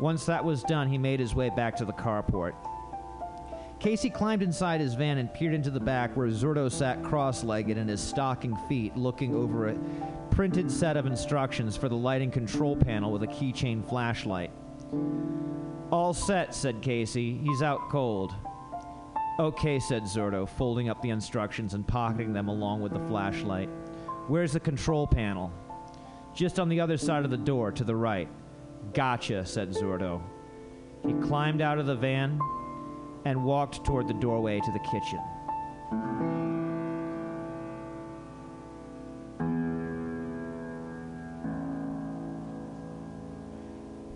Once 0.00 0.24
that 0.24 0.42
was 0.42 0.62
done, 0.62 0.88
he 0.88 0.96
made 0.96 1.20
his 1.20 1.34
way 1.34 1.50
back 1.50 1.76
to 1.76 1.84
the 1.84 1.92
carport. 1.92 2.54
Casey 3.80 4.08
climbed 4.08 4.42
inside 4.42 4.80
his 4.80 4.94
van 4.94 5.18
and 5.18 5.32
peered 5.34 5.52
into 5.52 5.70
the 5.70 5.78
back 5.78 6.16
where 6.16 6.28
Zurdo 6.28 6.72
sat 6.72 7.02
cross 7.02 7.44
legged 7.44 7.76
in 7.76 7.86
his 7.86 8.00
stocking 8.00 8.56
feet, 8.66 8.96
looking 8.96 9.34
over 9.34 9.68
a 9.68 9.76
printed 10.30 10.70
set 10.70 10.96
of 10.96 11.04
instructions 11.04 11.76
for 11.76 11.90
the 11.90 11.94
lighting 11.94 12.30
control 12.30 12.76
panel 12.76 13.12
with 13.12 13.22
a 13.22 13.26
keychain 13.26 13.86
flashlight. 13.86 14.50
All 15.90 16.14
set, 16.14 16.54
said 16.54 16.80
Casey. 16.80 17.36
He's 17.36 17.60
out 17.60 17.90
cold. 17.90 18.34
Okay, 19.38 19.80
said 19.80 20.04
Zurdo, 20.04 20.48
folding 20.48 20.88
up 20.88 21.02
the 21.02 21.10
instructions 21.10 21.74
and 21.74 21.86
pocketing 21.86 22.32
them 22.32 22.46
along 22.46 22.82
with 22.82 22.92
the 22.92 23.00
flashlight. 23.00 23.68
Where's 24.28 24.52
the 24.52 24.60
control 24.60 25.08
panel? 25.08 25.52
Just 26.34 26.60
on 26.60 26.68
the 26.68 26.80
other 26.80 26.96
side 26.96 27.24
of 27.24 27.32
the 27.32 27.36
door, 27.36 27.72
to 27.72 27.82
the 27.82 27.96
right. 27.96 28.28
Gotcha, 28.92 29.44
said 29.44 29.70
Zurdo. 29.70 30.22
He 31.04 31.14
climbed 31.14 31.60
out 31.60 31.78
of 31.78 31.86
the 31.86 31.96
van 31.96 32.38
and 33.24 33.44
walked 33.44 33.84
toward 33.84 34.06
the 34.06 34.14
doorway 34.14 34.60
to 34.60 34.72
the 34.72 34.78
kitchen. 34.78 36.53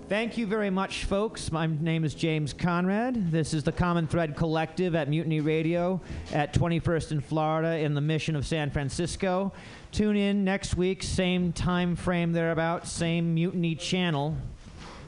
Thank 0.08 0.38
you 0.38 0.46
very 0.46 0.70
much, 0.70 1.04
folks. 1.04 1.52
My 1.52 1.66
name 1.66 2.02
is 2.02 2.14
James 2.14 2.54
Conrad. 2.54 3.30
This 3.30 3.52
is 3.52 3.62
the 3.62 3.72
Common 3.72 4.06
Thread 4.06 4.36
Collective 4.36 4.94
at 4.94 5.10
Mutiny 5.10 5.40
Radio 5.40 6.00
at 6.32 6.54
21st 6.54 7.12
in 7.12 7.20
Florida 7.20 7.76
in 7.76 7.92
the 7.92 8.00
Mission 8.00 8.34
of 8.34 8.46
San 8.46 8.70
Francisco. 8.70 9.52
Tune 9.92 10.16
in 10.16 10.44
next 10.44 10.76
week, 10.78 11.02
same 11.02 11.52
time 11.52 11.94
frame 11.94 12.32
thereabouts, 12.32 12.90
same 12.90 13.34
Mutiny 13.34 13.74
channel 13.74 14.34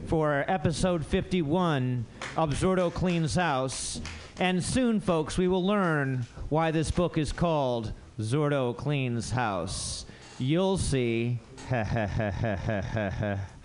for 0.04 0.44
episode 0.46 1.06
51 1.06 2.04
of 2.36 2.50
Zurdo 2.50 2.92
Cleans 2.92 3.34
House. 3.34 4.02
And 4.38 4.62
soon, 4.62 5.00
folks, 5.00 5.38
we 5.38 5.48
will 5.48 5.64
learn 5.64 6.26
why 6.50 6.72
this 6.72 6.90
book 6.90 7.16
is 7.16 7.32
called 7.32 7.94
Zurdo 8.18 8.76
Cleans 8.76 9.30
House. 9.30 10.04
You'll 10.38 10.76
see. 10.76 11.38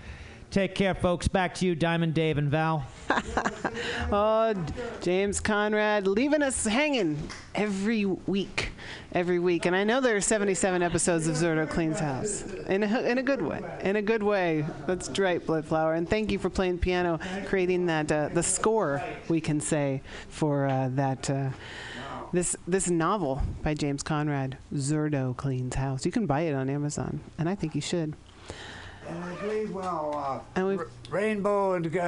Take 0.55 0.73
care, 0.73 0.95
folks. 0.95 1.27
Back 1.27 1.53
to 1.55 1.65
you, 1.65 1.75
Diamond 1.75 2.13
Dave 2.13 2.37
and 2.37 2.49
Val. 2.49 2.85
oh, 4.09 4.53
James 5.01 5.41
Conrad 5.41 6.07
leaving 6.07 6.41
us 6.41 6.63
hanging 6.63 7.27
every 7.53 8.05
week, 8.05 8.71
every 9.11 9.37
week. 9.37 9.65
And 9.65 9.75
I 9.75 9.83
know 9.83 9.99
there 9.99 10.15
are 10.15 10.21
77 10.21 10.81
episodes 10.81 11.27
of 11.27 11.35
Zurdo 11.35 11.69
Cleans 11.69 11.99
House 11.99 12.43
in 12.67 12.83
a, 12.83 13.01
in 13.01 13.17
a 13.17 13.21
good 13.21 13.41
way. 13.41 13.59
In 13.81 13.97
a 13.97 14.01
good 14.01 14.23
way. 14.23 14.65
That's 14.87 15.09
right, 15.19 15.45
Bloodflower. 15.45 15.97
And 15.97 16.09
thank 16.09 16.31
you 16.31 16.39
for 16.39 16.49
playing 16.49 16.77
piano, 16.77 17.19
creating 17.47 17.87
that 17.87 18.09
uh, 18.09 18.29
the 18.29 18.41
score 18.41 19.03
we 19.27 19.41
can 19.41 19.59
say 19.59 20.03
for 20.29 20.67
uh, 20.67 20.87
that. 20.93 21.29
Uh, 21.29 21.49
this 22.31 22.55
this 22.67 22.89
novel 22.89 23.41
by 23.61 23.73
James 23.73 24.03
Conrad, 24.03 24.57
Zurdo 24.73 25.35
Cleans 25.37 25.75
House. 25.75 26.05
You 26.05 26.11
can 26.11 26.25
buy 26.25 26.41
it 26.41 26.53
on 26.53 26.69
Amazon, 26.69 27.19
and 27.37 27.47
I 27.47 27.55
think 27.55 27.75
you 27.75 27.81
should. 27.81 28.15
And 29.07 29.23
I 29.23 29.35
believe, 29.35 29.71
well, 29.71 30.13
uh, 30.15 30.39
And 30.59 30.67
we've 30.67 30.81
Rainbow 31.09 31.73
and, 31.73 31.85
uh, 31.95 31.99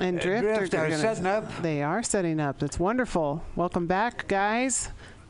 and 0.00 0.18
uh, 0.18 0.22
Drift, 0.22 0.74
are, 0.74 0.78
are 0.78 0.88
gonna- 0.90 0.98
setting 0.98 1.26
up. 1.26 1.62
They 1.62 1.82
are 1.82 2.02
setting 2.02 2.40
up. 2.40 2.58
That's 2.58 2.78
wonderful. 2.78 3.42
Welcome 3.54 3.86
back, 3.86 4.26
guys. 4.28 4.88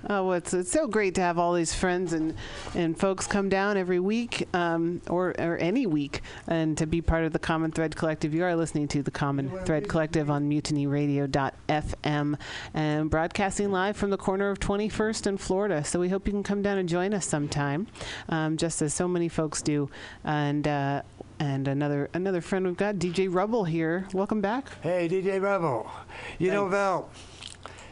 Oh, 0.09 0.31
it's, 0.33 0.55
it's 0.55 0.71
so 0.71 0.87
great 0.87 1.17
to 1.17 1.21
have 1.21 1.37
all 1.39 1.55
these 1.55 1.75
friends 1.75 2.13
and, 2.13 2.35
and 2.75 2.97
folks 2.97 3.27
come 3.27 3.49
down 3.49 3.77
every 3.77 3.99
week 3.99 4.47
um, 4.55 5.03
or, 5.09 5.35
or 5.39 5.57
any 5.57 5.85
week 5.87 6.21
and 6.47 6.79
to 6.79 6.87
be 6.87 7.03
part 7.03 7.25
of 7.25 7.33
the 7.33 7.41
Common 7.41 7.73
Thread 7.73 7.97
Collective. 7.97 8.33
You 8.33 8.45
are 8.45 8.55
listening 8.55 8.87
to 8.89 9.03
the 9.03 9.11
Common 9.11 9.51
Thread 9.65 9.89
Collective 9.89 10.31
on 10.31 10.49
mutinyradio.fm 10.49 12.39
and 12.75 13.11
broadcasting 13.11 13.73
live 13.73 13.97
from 13.97 14.11
the 14.11 14.17
corner 14.17 14.51
of 14.51 14.61
21st 14.61 15.27
and 15.27 15.41
Florida. 15.41 15.83
So 15.85 15.99
we 15.99 16.09
hope 16.09 16.27
you 16.27 16.33
can 16.33 16.45
come 16.45 16.63
down 16.63 16.79
and 16.79 16.89
join 16.89 17.13
us 17.13 17.27
sometime, 17.27 17.89
um, 18.29 18.57
just 18.57 18.83
as 18.83 18.95
so 18.95 19.09
many 19.09 19.29
folks 19.29 19.61
do. 19.61 19.91
And 20.25 20.69
uh, 20.69 21.03
and 21.39 21.69
another 21.69 22.09
another 22.15 22.41
friend 22.41 22.67
we've 22.67 22.77
got, 22.77 22.97
DJ 22.97 23.33
Rebel 23.33 23.65
here. 23.65 24.07
Welcome 24.13 24.41
back. 24.41 24.71
Hey, 24.83 25.09
DJ 25.09 25.41
Rebel. 25.41 25.91
You 26.39 26.51
know, 26.51 26.69
Val, 26.69 27.11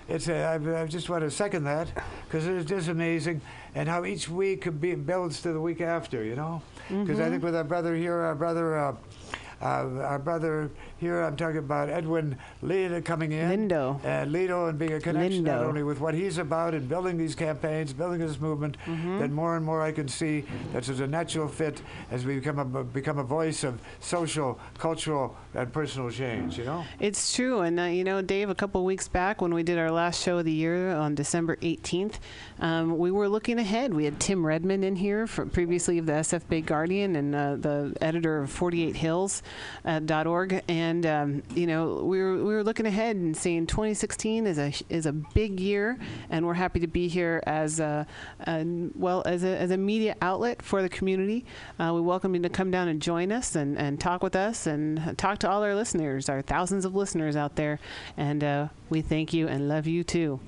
it's 0.09 0.29
a, 0.29 0.35
I, 0.45 0.83
I 0.83 0.87
just 0.87 1.09
want 1.09 1.23
to 1.23 1.31
second 1.31 1.65
that 1.65 1.89
because 2.27 2.47
it's 2.47 2.69
just 2.69 2.89
amazing 2.89 3.41
and 3.75 3.89
how 3.89 4.05
each 4.05 4.29
week 4.29 4.63
could 4.63 4.81
be 4.81 4.95
builds 4.95 5.41
to 5.43 5.53
the 5.53 5.61
week 5.61 5.81
after, 5.81 6.23
you 6.25 6.37
know? 6.37 6.63
Because 6.89 7.19
I 7.21 7.25
Mhm. 7.25 7.31
think 7.31 7.43
with 7.45 7.57
our 7.57 7.65
brother 7.65 7.95
here, 7.95 8.15
our 8.17 8.35
brother, 8.35 8.79
uh, 8.79 8.95
our 9.65 10.19
brother 10.19 10.71
here, 10.99 11.23
I'm 11.23 11.37
talking 11.37 11.59
about 11.59 11.89
Edwin 11.89 12.37
Lindo 12.63 13.05
coming 13.05 13.33
in. 13.33 13.69
Lindo. 13.69 14.03
And 14.05 14.31
Lido 14.33 14.67
and 14.69 14.79
being 14.79 14.93
a 14.93 15.01
connection 15.01 15.45
not 15.45 15.63
only 15.65 15.83
with 15.83 16.01
what 16.01 16.15
he's 16.15 16.39
about 16.39 16.75
and 16.75 16.89
building 16.89 17.17
these 17.17 17.35
campaigns, 17.35 17.93
building 17.93 18.21
this 18.21 18.41
movement, 18.41 18.77
Mhm. 18.87 19.19
that 19.21 19.31
more 19.31 19.57
and 19.57 19.65
more 19.65 19.83
I 19.83 19.93
can 19.93 20.09
see 20.09 20.45
that 20.73 20.85
there's 20.85 21.01
a 21.01 21.07
natural 21.07 21.49
fit 21.49 21.81
as 22.11 22.25
we 22.25 22.37
become 22.37 22.59
a, 22.59 22.85
become 22.85 23.19
a 23.19 23.25
voice 23.25 23.65
of 23.65 23.81
social, 24.01 24.59
cultural, 24.79 25.37
and 25.55 25.73
personal 25.73 26.11
change, 26.11 26.59
you 26.59 26.65
know? 26.65 26.85
It's 27.01 27.35
true, 27.35 27.61
and 27.61 27.79
uh, 27.81 27.85
you 27.85 28.05
know, 28.05 28.21
Dave, 28.23 28.51
a 28.51 28.55
couple 28.55 28.85
weeks 28.85 29.09
back 29.09 29.41
when 29.41 29.55
we 29.55 29.63
did 29.63 29.79
our 29.79 29.91
last 29.91 30.23
show 30.23 30.39
of 30.39 30.45
the 30.45 30.53
year 30.53 30.91
on 30.95 31.15
December 31.15 31.57
18th, 31.63 32.19
um, 32.61 32.99
we 32.99 33.11
were 33.11 33.29
looking 33.29 33.59
ahead. 33.59 33.93
We 33.93 34.05
had 34.05 34.21
Tim 34.21 34.45
Redmond 34.45 34.85
in 34.85 34.97
here, 34.97 35.27
from 35.27 35.51
previously 35.51 35.99
of 35.99 36.07
the 36.07 36.13
SF 36.13 36.49
Bay 36.49 36.61
Guardian 36.61 37.17
and 37.17 37.35
uh, 37.35 37.57
the 37.57 37.97
editor 38.01 38.43
of 38.43 38.51
48 38.51 38.97
Hills 38.97 39.43
uh, 39.85 39.99
dot 39.99 40.27
.org, 40.27 40.63
and 40.69 41.05
um, 41.07 41.43
you 41.55 41.67
know, 41.67 42.03
we 42.05 42.19
were 42.19 42.37
we 42.37 42.55
were 42.55 42.65
looking 42.65 42.87
ahead 42.87 43.17
and 43.17 43.37
saying 43.37 43.67
2016 43.67 44.47
is 44.47 44.59
a 44.59 44.73
is 44.89 45.07
a 45.07 45.13
big 45.13 45.61
year, 45.61 45.99
and 46.31 46.47
we're 46.47 46.55
happy 46.55 46.81
to 46.81 46.87
be 46.87 47.09
here 47.09 47.43
as 47.47 47.81
a, 47.81 48.07
a 48.47 48.65
well 48.95 49.23
as 49.27 49.45
a 49.45 49.57
as 49.57 49.71
a 49.71 49.77
media 49.77 50.17
outlet 50.23 50.63
for 50.63 50.83
the 50.83 50.89
community. 50.89 51.45
Uh, 51.79 51.93
we 51.95 52.01
welcome 52.01 52.35
you 52.35 52.43
to 52.43 52.49
come 52.49 52.71
down 52.71 52.89
and 52.89 53.03
join 53.03 53.33
us 53.33 53.57
and, 53.57 53.77
and 53.79 54.01
talk 54.01 54.23
with 54.23 54.37
us 54.37 54.67
and 54.67 55.17
talk 55.19 55.39
to 55.39 55.51
all 55.51 55.63
our 55.63 55.75
listeners, 55.75 56.29
our 56.29 56.43
thousands 56.43 56.85
of 56.85 56.95
listeners 56.95 57.37
out 57.37 57.57
there. 57.57 57.79
And 58.17 58.43
uh, 58.45 58.69
we 58.91 59.03
thank 59.03 59.33
you 59.33 59.49
and 59.49 59.69
love 59.69 59.87
you 59.87 60.05
too. 60.05 60.41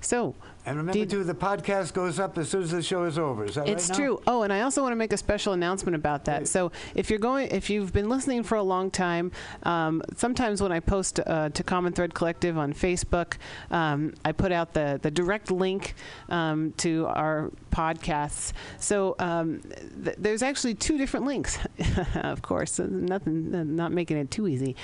So, 0.00 0.34
And 0.66 0.78
remember, 0.78 1.04
too, 1.04 1.24
the 1.24 1.34
podcast 1.34 1.92
goes 1.92 2.18
up 2.18 2.38
as 2.38 2.48
soon 2.48 2.62
as 2.62 2.70
the 2.70 2.82
show 2.82 3.04
is 3.04 3.18
over. 3.18 3.44
Is 3.44 3.56
that 3.56 3.68
It's 3.68 3.90
right 3.90 3.98
now? 3.98 4.04
true. 4.04 4.22
Oh, 4.26 4.42
and 4.42 4.52
I 4.52 4.62
also 4.62 4.80
want 4.82 4.92
to 4.92 4.96
make 4.96 5.12
a 5.12 5.16
special 5.16 5.52
announcement 5.52 5.94
about 5.94 6.24
that. 6.24 6.48
So, 6.48 6.72
if 6.94 7.10
you're 7.10 7.18
going, 7.18 7.48
if 7.48 7.68
you've 7.68 7.92
been 7.92 8.08
listening 8.08 8.42
for 8.42 8.56
a 8.56 8.62
long 8.62 8.90
time, 8.90 9.30
um, 9.64 10.02
sometimes 10.16 10.62
when 10.62 10.72
I 10.72 10.80
post 10.80 11.20
uh, 11.20 11.50
to 11.50 11.62
Common 11.62 11.92
Thread 11.92 12.14
Collective 12.14 12.56
on 12.56 12.72
Facebook, 12.72 13.34
um, 13.70 14.14
I 14.24 14.32
put 14.32 14.52
out 14.52 14.72
the 14.72 14.98
the 15.02 15.10
direct 15.10 15.50
link 15.50 15.94
um, 16.30 16.72
to 16.78 17.06
our 17.08 17.50
podcasts. 17.70 18.52
So, 18.78 19.16
um, 19.18 19.60
th- 20.02 20.16
there's 20.18 20.42
actually 20.42 20.76
two 20.76 20.96
different 20.96 21.26
links. 21.26 21.58
of 22.14 22.40
course, 22.40 22.78
nothing, 22.78 23.76
not 23.76 23.92
making 23.92 24.16
it 24.16 24.30
too 24.30 24.48
easy. 24.48 24.76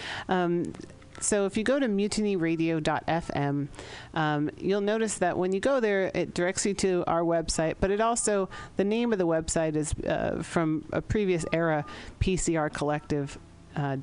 So 1.21 1.47
if 1.47 1.57
you 1.57 1.65
go 1.65 1.79
to 1.79 1.87
mutinyradio.fm, 1.87 3.69
um, 4.15 4.51
you'll 4.59 4.81
notice 4.81 5.19
that 5.19 5.37
when 5.37 5.53
you 5.53 5.61
go 5.61 5.81
there, 5.81 6.11
it 6.15 6.35
directs 6.35 6.67
you 6.67 6.75
to 6.75 7.05
our 7.07 7.23
website, 7.23 7.75
but 7.81 7.91
it 7.91 8.01
also, 8.01 8.49
the 8.77 8.85
name 8.85 9.13
of 9.13 9.19
the 9.19 9.27
website 9.27 9.77
is 9.77 9.95
uh, 10.07 10.43
from 10.43 10.85
a 10.93 11.01
previous 11.01 11.45
era, 11.53 11.85
PCRcollective. 12.21 13.37
Uh. 13.77 13.97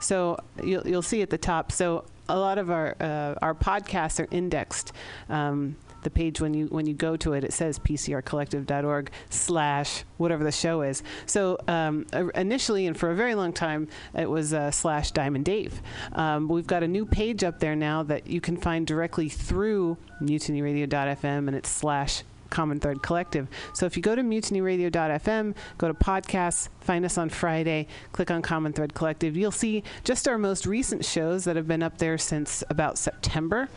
So 0.00 0.38
you'll, 0.62 0.86
you'll 0.86 1.02
see 1.02 1.20
at 1.20 1.30
the 1.30 1.38
top. 1.38 1.72
So 1.72 2.04
a 2.28 2.38
lot 2.38 2.58
of 2.58 2.70
our 2.70 2.94
uh, 3.00 3.34
our 3.42 3.54
podcasts 3.54 4.20
are 4.20 4.28
indexed. 4.30 4.92
Um, 5.28 5.76
the 6.02 6.10
page 6.10 6.40
when 6.40 6.54
you 6.54 6.66
when 6.66 6.86
you 6.86 6.94
go 6.94 7.16
to 7.16 7.32
it, 7.32 7.44
it 7.44 7.52
says 7.52 7.78
pcrcollective.org 7.78 9.10
slash 9.30 10.04
whatever 10.16 10.44
the 10.44 10.52
show 10.52 10.82
is. 10.82 11.02
So 11.26 11.58
um, 11.68 12.06
uh, 12.12 12.28
initially 12.28 12.86
and 12.86 12.96
for 12.96 13.10
a 13.10 13.14
very 13.14 13.34
long 13.34 13.52
time, 13.52 13.88
it 14.14 14.28
was 14.28 14.54
uh, 14.54 14.70
slash 14.70 15.10
Diamond 15.12 15.44
Dave. 15.44 15.80
Um, 16.12 16.48
we've 16.48 16.66
got 16.66 16.82
a 16.82 16.88
new 16.88 17.06
page 17.06 17.44
up 17.44 17.60
there 17.60 17.76
now 17.76 18.02
that 18.04 18.26
you 18.26 18.40
can 18.40 18.56
find 18.56 18.86
directly 18.86 19.28
through 19.28 19.96
mutinyradio.fm, 20.22 21.48
and 21.48 21.54
it's 21.54 21.68
slash 21.68 22.22
Common 22.50 22.80
Thread 22.80 23.02
Collective. 23.02 23.48
So 23.74 23.86
if 23.86 23.96
you 23.96 24.02
go 24.02 24.14
to 24.14 24.22
mutinyradio.fm, 24.22 25.54
go 25.78 25.88
to 25.88 25.94
podcasts, 25.94 26.68
find 26.80 27.04
us 27.04 27.18
on 27.18 27.28
Friday, 27.28 27.86
click 28.12 28.30
on 28.30 28.42
Common 28.42 28.72
Thread 28.72 28.94
Collective, 28.94 29.36
you'll 29.36 29.50
see 29.50 29.82
just 30.04 30.28
our 30.28 30.38
most 30.38 30.66
recent 30.66 31.04
shows 31.04 31.44
that 31.44 31.56
have 31.56 31.68
been 31.68 31.82
up 31.82 31.98
there 31.98 32.18
since 32.18 32.64
about 32.70 32.98
September. 32.98 33.68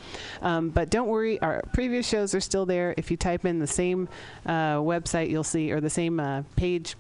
Um, 0.41 0.69
but 0.69 0.89
don't 0.89 1.07
worry, 1.07 1.39
our 1.41 1.61
previous 1.73 2.07
shows 2.07 2.33
are 2.33 2.41
still 2.41 2.65
there. 2.65 2.93
If 2.97 3.11
you 3.11 3.17
type 3.17 3.45
in 3.45 3.59
the 3.59 3.67
same 3.67 4.09
uh, 4.45 4.77
website, 4.77 5.29
you'll 5.29 5.43
see, 5.43 5.71
or 5.71 5.79
the 5.79 5.89
same 5.89 6.19
uh, 6.19 6.43
page. 6.55 6.95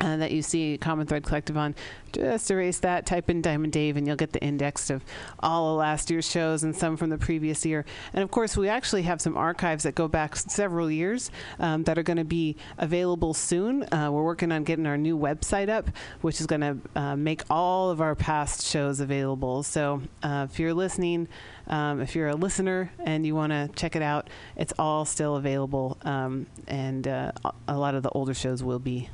Uh, 0.00 0.16
that 0.16 0.32
you 0.32 0.42
see 0.42 0.76
Common 0.76 1.06
Thread 1.06 1.22
Collective 1.22 1.56
on. 1.56 1.74
Just 2.12 2.50
erase 2.50 2.80
that, 2.80 3.06
type 3.06 3.30
in 3.30 3.40
Diamond 3.40 3.72
Dave, 3.72 3.96
and 3.96 4.06
you'll 4.06 4.16
get 4.16 4.32
the 4.32 4.42
index 4.42 4.90
of 4.90 5.04
all 5.40 5.72
of 5.72 5.78
last 5.78 6.10
year's 6.10 6.28
shows 6.28 6.62
and 6.64 6.74
some 6.74 6.96
from 6.96 7.10
the 7.10 7.18
previous 7.18 7.64
year. 7.64 7.84
And 8.12 8.22
of 8.22 8.30
course, 8.30 8.56
we 8.56 8.68
actually 8.68 9.02
have 9.02 9.20
some 9.20 9.36
archives 9.36 9.84
that 9.84 9.94
go 9.94 10.08
back 10.08 10.34
several 10.36 10.90
years 10.90 11.30
um, 11.60 11.84
that 11.84 11.96
are 11.96 12.02
going 12.02 12.16
to 12.16 12.24
be 12.24 12.56
available 12.78 13.34
soon. 13.34 13.84
Uh, 13.92 14.10
we're 14.12 14.24
working 14.24 14.50
on 14.52 14.64
getting 14.64 14.86
our 14.86 14.96
new 14.98 15.16
website 15.16 15.68
up, 15.68 15.88
which 16.22 16.40
is 16.40 16.46
going 16.46 16.60
to 16.60 16.76
uh, 17.00 17.16
make 17.16 17.42
all 17.48 17.90
of 17.90 18.00
our 18.00 18.16
past 18.16 18.66
shows 18.66 18.98
available. 19.00 19.62
So 19.62 20.02
uh, 20.22 20.46
if 20.50 20.58
you're 20.58 20.74
listening, 20.74 21.28
um, 21.68 22.00
if 22.00 22.14
you're 22.16 22.28
a 22.28 22.36
listener 22.36 22.92
and 22.98 23.24
you 23.24 23.34
want 23.34 23.52
to 23.52 23.70
check 23.76 23.94
it 23.96 24.02
out, 24.02 24.28
it's 24.56 24.72
all 24.78 25.04
still 25.04 25.36
available. 25.36 25.98
Um, 26.02 26.46
and 26.66 27.06
uh, 27.06 27.32
a- 27.44 27.52
a 27.68 27.78
lot 27.78 27.94
of 27.94 28.02
the 28.02 28.10
older 28.10 28.34
shows 28.34 28.62
will 28.62 28.78
be 28.80 29.08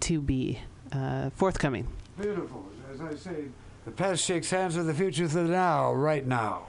to 0.00 0.20
be 0.20 0.58
uh, 0.92 1.30
forthcoming. 1.30 1.86
Beautiful. 2.20 2.64
As 2.92 3.00
I 3.00 3.14
say, 3.14 3.44
the 3.84 3.90
past 3.90 4.24
shakes 4.24 4.50
hands 4.50 4.76
with 4.76 4.86
the 4.86 4.94
future 4.94 5.24
of 5.24 5.32
the 5.32 5.42
now, 5.44 5.92
right 5.92 6.26
now. 6.26 6.62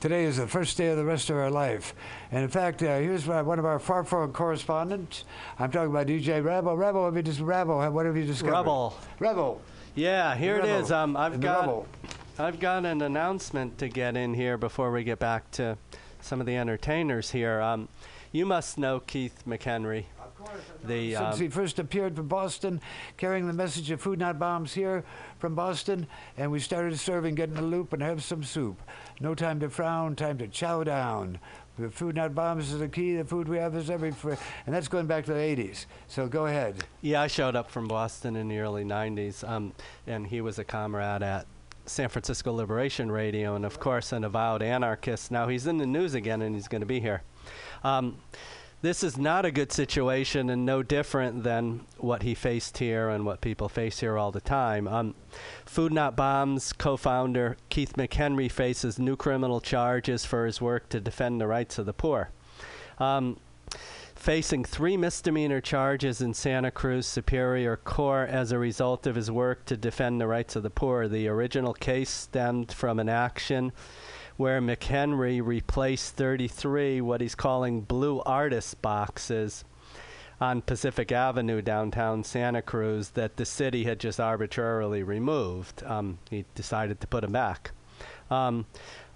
Today 0.00 0.24
is 0.24 0.36
the 0.36 0.46
first 0.46 0.76
day 0.76 0.88
of 0.90 0.96
the 0.96 1.04
rest 1.04 1.28
of 1.28 1.36
our 1.36 1.50
life. 1.50 1.92
And 2.30 2.44
in 2.44 2.48
fact, 2.48 2.82
uh, 2.84 2.98
here's 2.98 3.26
one 3.26 3.44
one 3.46 3.58
of 3.58 3.64
our 3.64 3.80
far 3.80 4.04
flung 4.04 4.32
correspondents. 4.32 5.24
I'm 5.58 5.72
talking 5.72 5.90
about 5.90 6.06
DJ 6.06 6.42
Rebel. 6.44 6.76
Rebel, 6.76 7.04
have 7.06 7.16
you 7.16 7.22
just, 7.22 7.40
Rebel, 7.40 7.90
what 7.90 8.06
have 8.06 8.16
you 8.16 8.24
discovered? 8.24 8.52
Rebel. 8.52 8.96
Rebel. 9.18 9.60
Yeah, 9.96 10.36
here 10.36 10.54
it 10.56 10.62
Rebel. 10.62 10.80
is. 10.84 10.92
Um, 10.92 11.16
I've 11.16 11.32
The 11.32 11.38
got 11.38 11.60
Rebel. 11.62 11.86
I've 12.38 12.60
got 12.60 12.84
an 12.84 13.02
announcement 13.02 13.78
to 13.78 13.88
get 13.88 14.16
in 14.16 14.34
here 14.34 14.56
before 14.56 14.92
we 14.92 15.02
get 15.02 15.18
back 15.18 15.50
to 15.52 15.76
some 16.20 16.38
of 16.38 16.46
the 16.46 16.56
entertainers 16.56 17.32
here. 17.32 17.60
Um, 17.60 17.88
you 18.30 18.46
must 18.46 18.78
know 18.78 19.00
Keith 19.00 19.42
McHenry. 19.48 20.04
The 20.84 21.14
Since 21.14 21.34
um, 21.34 21.40
he 21.40 21.48
first 21.48 21.78
appeared 21.78 22.16
from 22.16 22.28
Boston, 22.28 22.80
carrying 23.16 23.46
the 23.46 23.52
message 23.52 23.90
of 23.90 24.00
food 24.00 24.18
not 24.18 24.38
bombs 24.38 24.74
here 24.74 25.04
from 25.38 25.54
Boston, 25.54 26.06
and 26.36 26.50
we 26.50 26.60
started 26.60 26.98
serving, 26.98 27.34
get 27.34 27.48
in 27.48 27.54
the 27.54 27.62
loop, 27.62 27.92
and 27.92 28.02
have 28.02 28.22
some 28.22 28.42
soup. 28.42 28.80
No 29.20 29.34
time 29.34 29.60
to 29.60 29.68
frown, 29.68 30.16
time 30.16 30.38
to 30.38 30.48
chow 30.48 30.84
down. 30.84 31.38
The 31.78 31.90
food 31.90 32.16
not 32.16 32.34
bombs 32.34 32.72
is 32.72 32.80
the 32.80 32.88
key. 32.88 33.16
The 33.16 33.24
food 33.24 33.48
we 33.48 33.58
have 33.58 33.76
is 33.76 33.88
every, 33.88 34.10
fr- 34.10 34.34
and 34.66 34.74
that's 34.74 34.88
going 34.88 35.06
back 35.06 35.24
to 35.26 35.32
the 35.32 35.38
80s. 35.38 35.86
So 36.08 36.26
go 36.26 36.46
ahead. 36.46 36.84
Yeah, 37.02 37.22
I 37.22 37.28
showed 37.28 37.54
up 37.54 37.70
from 37.70 37.86
Boston 37.86 38.34
in 38.34 38.48
the 38.48 38.58
early 38.58 38.84
90s, 38.84 39.48
um, 39.48 39.72
and 40.06 40.26
he 40.26 40.40
was 40.40 40.58
a 40.58 40.64
comrade 40.64 41.22
at 41.22 41.46
San 41.86 42.08
Francisco 42.08 42.52
Liberation 42.52 43.10
Radio, 43.10 43.54
and 43.54 43.64
of 43.64 43.78
course, 43.78 44.12
an 44.12 44.24
avowed 44.24 44.62
anarchist. 44.62 45.30
Now 45.30 45.48
he's 45.48 45.66
in 45.66 45.78
the 45.78 45.86
news 45.86 46.14
again, 46.14 46.42
and 46.42 46.54
he's 46.54 46.68
going 46.68 46.80
to 46.80 46.86
be 46.86 47.00
here. 47.00 47.22
Um, 47.84 48.18
this 48.80 49.02
is 49.02 49.18
not 49.18 49.44
a 49.44 49.50
good 49.50 49.72
situation, 49.72 50.50
and 50.50 50.64
no 50.64 50.82
different 50.82 51.42
than 51.42 51.84
what 51.96 52.22
he 52.22 52.34
faced 52.34 52.78
here 52.78 53.08
and 53.08 53.26
what 53.26 53.40
people 53.40 53.68
face 53.68 53.98
here 54.00 54.16
all 54.16 54.30
the 54.30 54.40
time. 54.40 54.86
Um, 54.86 55.14
Food 55.64 55.92
Not 55.92 56.14
Bombs 56.14 56.72
co 56.72 56.96
founder 56.96 57.56
Keith 57.70 57.94
McHenry 57.94 58.50
faces 58.50 58.98
new 58.98 59.16
criminal 59.16 59.60
charges 59.60 60.24
for 60.24 60.46
his 60.46 60.60
work 60.60 60.88
to 60.90 61.00
defend 61.00 61.40
the 61.40 61.46
rights 61.46 61.78
of 61.78 61.86
the 61.86 61.92
poor. 61.92 62.30
Um, 62.98 63.38
facing 64.14 64.64
three 64.64 64.96
misdemeanor 64.96 65.60
charges 65.60 66.20
in 66.20 66.34
Santa 66.34 66.70
Cruz 66.70 67.06
Superior 67.06 67.76
Court 67.76 68.28
as 68.28 68.50
a 68.50 68.58
result 68.58 69.06
of 69.06 69.14
his 69.14 69.30
work 69.30 69.64
to 69.66 69.76
defend 69.76 70.20
the 70.20 70.26
rights 70.26 70.56
of 70.56 70.62
the 70.62 70.70
poor. 70.70 71.06
The 71.06 71.28
original 71.28 71.72
case 71.72 72.10
stemmed 72.10 72.72
from 72.72 72.98
an 72.98 73.08
action 73.08 73.72
where 74.38 74.60
McHenry 74.62 75.44
replaced 75.44 76.14
33 76.14 77.00
what 77.00 77.20
he's 77.20 77.34
calling 77.34 77.80
blue 77.80 78.20
artist 78.20 78.80
boxes 78.80 79.64
on 80.40 80.62
Pacific 80.62 81.10
Avenue 81.10 81.60
downtown 81.60 82.22
Santa 82.22 82.62
Cruz 82.62 83.10
that 83.10 83.36
the 83.36 83.44
city 83.44 83.82
had 83.82 83.98
just 83.98 84.20
arbitrarily 84.20 85.02
removed. 85.02 85.82
Um, 85.82 86.20
he 86.30 86.44
decided 86.54 87.00
to 87.00 87.08
put 87.08 87.22
them 87.22 87.32
back. 87.32 87.72
Um, 88.30 88.66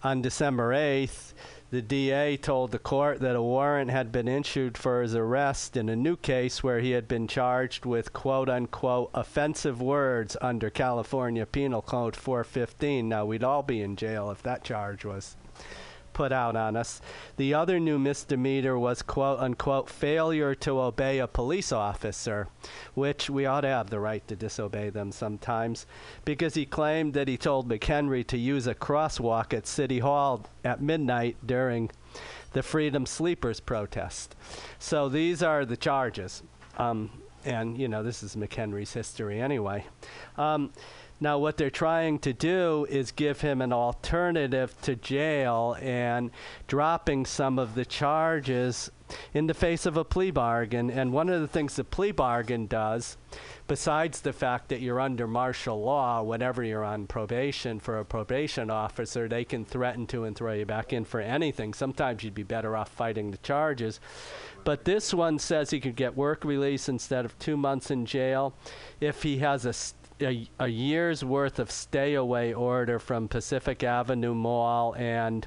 on 0.02 0.22
December 0.22 0.72
8th, 0.72 1.34
the 1.72 1.80
DA 1.80 2.36
told 2.36 2.70
the 2.70 2.78
court 2.78 3.20
that 3.20 3.34
a 3.34 3.40
warrant 3.40 3.90
had 3.90 4.12
been 4.12 4.28
issued 4.28 4.76
for 4.76 5.00
his 5.00 5.14
arrest 5.14 5.74
in 5.74 5.88
a 5.88 5.96
new 5.96 6.16
case 6.16 6.62
where 6.62 6.80
he 6.80 6.90
had 6.90 7.08
been 7.08 7.26
charged 7.26 7.86
with 7.86 8.12
quote 8.12 8.50
unquote 8.50 9.10
offensive 9.14 9.80
words 9.80 10.36
under 10.42 10.68
California 10.68 11.46
Penal 11.46 11.80
Code 11.80 12.14
415. 12.14 13.08
Now, 13.08 13.24
we'd 13.24 13.42
all 13.42 13.62
be 13.62 13.80
in 13.80 13.96
jail 13.96 14.30
if 14.30 14.42
that 14.42 14.62
charge 14.62 15.06
was 15.06 15.34
put 16.12 16.32
out 16.32 16.56
on 16.56 16.76
us. 16.76 17.00
The 17.36 17.54
other 17.54 17.80
new 17.80 17.98
misdemeanor 17.98 18.78
was 18.78 19.02
quote 19.02 19.38
unquote 19.40 19.88
failure 19.88 20.54
to 20.56 20.80
obey 20.80 21.18
a 21.18 21.26
police 21.26 21.72
officer, 21.72 22.48
which 22.94 23.30
we 23.30 23.46
ought 23.46 23.62
to 23.62 23.68
have 23.68 23.90
the 23.90 24.00
right 24.00 24.26
to 24.28 24.36
disobey 24.36 24.90
them 24.90 25.12
sometimes, 25.12 25.86
because 26.24 26.54
he 26.54 26.66
claimed 26.66 27.14
that 27.14 27.28
he 27.28 27.36
told 27.36 27.68
McHenry 27.68 28.26
to 28.26 28.38
use 28.38 28.66
a 28.66 28.74
crosswalk 28.74 29.52
at 29.52 29.66
City 29.66 30.00
Hall 30.00 30.46
at 30.64 30.82
midnight 30.82 31.36
during 31.44 31.90
the 32.52 32.62
Freedom 32.62 33.06
Sleepers 33.06 33.60
protest. 33.60 34.36
So 34.78 35.08
these 35.08 35.42
are 35.42 35.64
the 35.64 35.76
charges. 35.76 36.42
Um, 36.76 37.10
and, 37.44 37.76
you 37.76 37.88
know, 37.88 38.02
this 38.02 38.22
is 38.22 38.36
McHenry's 38.36 38.92
history 38.92 39.40
anyway. 39.40 39.84
Um, 40.38 40.70
now, 41.22 41.38
what 41.38 41.56
they're 41.56 41.70
trying 41.70 42.18
to 42.18 42.32
do 42.32 42.84
is 42.90 43.12
give 43.12 43.42
him 43.42 43.62
an 43.62 43.72
alternative 43.72 44.74
to 44.82 44.96
jail 44.96 45.76
and 45.80 46.32
dropping 46.66 47.26
some 47.26 47.60
of 47.60 47.76
the 47.76 47.84
charges 47.84 48.90
in 49.32 49.46
the 49.46 49.54
face 49.54 49.86
of 49.86 49.96
a 49.96 50.04
plea 50.04 50.32
bargain. 50.32 50.90
And 50.90 51.12
one 51.12 51.28
of 51.28 51.40
the 51.40 51.46
things 51.46 51.76
the 51.76 51.84
plea 51.84 52.10
bargain 52.10 52.66
does, 52.66 53.16
besides 53.68 54.22
the 54.22 54.32
fact 54.32 54.68
that 54.70 54.80
you're 54.80 54.98
under 54.98 55.28
martial 55.28 55.80
law 55.80 56.24
whenever 56.24 56.64
you're 56.64 56.82
on 56.82 57.06
probation 57.06 57.78
for 57.78 58.00
a 58.00 58.04
probation 58.04 58.68
officer, 58.68 59.28
they 59.28 59.44
can 59.44 59.64
threaten 59.64 60.08
to 60.08 60.24
and 60.24 60.34
throw 60.34 60.54
you 60.54 60.66
back 60.66 60.92
in 60.92 61.04
for 61.04 61.20
anything. 61.20 61.72
Sometimes 61.72 62.24
you'd 62.24 62.34
be 62.34 62.42
better 62.42 62.76
off 62.76 62.88
fighting 62.88 63.30
the 63.30 63.38
charges. 63.38 64.00
But 64.64 64.84
this 64.84 65.14
one 65.14 65.38
says 65.38 65.70
he 65.70 65.78
could 65.78 65.94
get 65.94 66.16
work 66.16 66.44
release 66.44 66.88
instead 66.88 67.24
of 67.24 67.38
two 67.38 67.56
months 67.56 67.92
in 67.92 68.06
jail 68.06 68.54
if 69.00 69.22
he 69.22 69.38
has 69.38 69.64
a 69.64 69.72
st- 69.72 70.01
a, 70.24 70.48
a 70.58 70.68
year's 70.68 71.24
worth 71.24 71.58
of 71.58 71.70
stay 71.70 72.14
away 72.14 72.52
order 72.54 72.98
from 72.98 73.28
Pacific 73.28 73.82
Avenue 73.82 74.34
Mall 74.34 74.94
and 74.96 75.46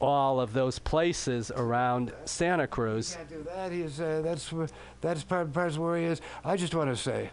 all 0.00 0.40
of 0.40 0.54
those 0.54 0.78
places 0.78 1.50
around 1.54 2.12
Santa 2.24 2.66
Cruz. 2.66 3.16
Can't 3.16 3.28
do 3.28 3.42
that. 3.42 3.70
He's 3.70 4.00
uh, 4.00 4.22
that's 4.24 4.48
wh- 4.48 4.64
that's 5.02 5.22
part 5.22 5.52
part 5.52 5.68
of 5.68 5.78
where 5.78 5.98
he 5.98 6.04
is. 6.04 6.22
I 6.42 6.56
just 6.56 6.74
want 6.74 6.88
to 6.88 6.96
say 6.96 7.28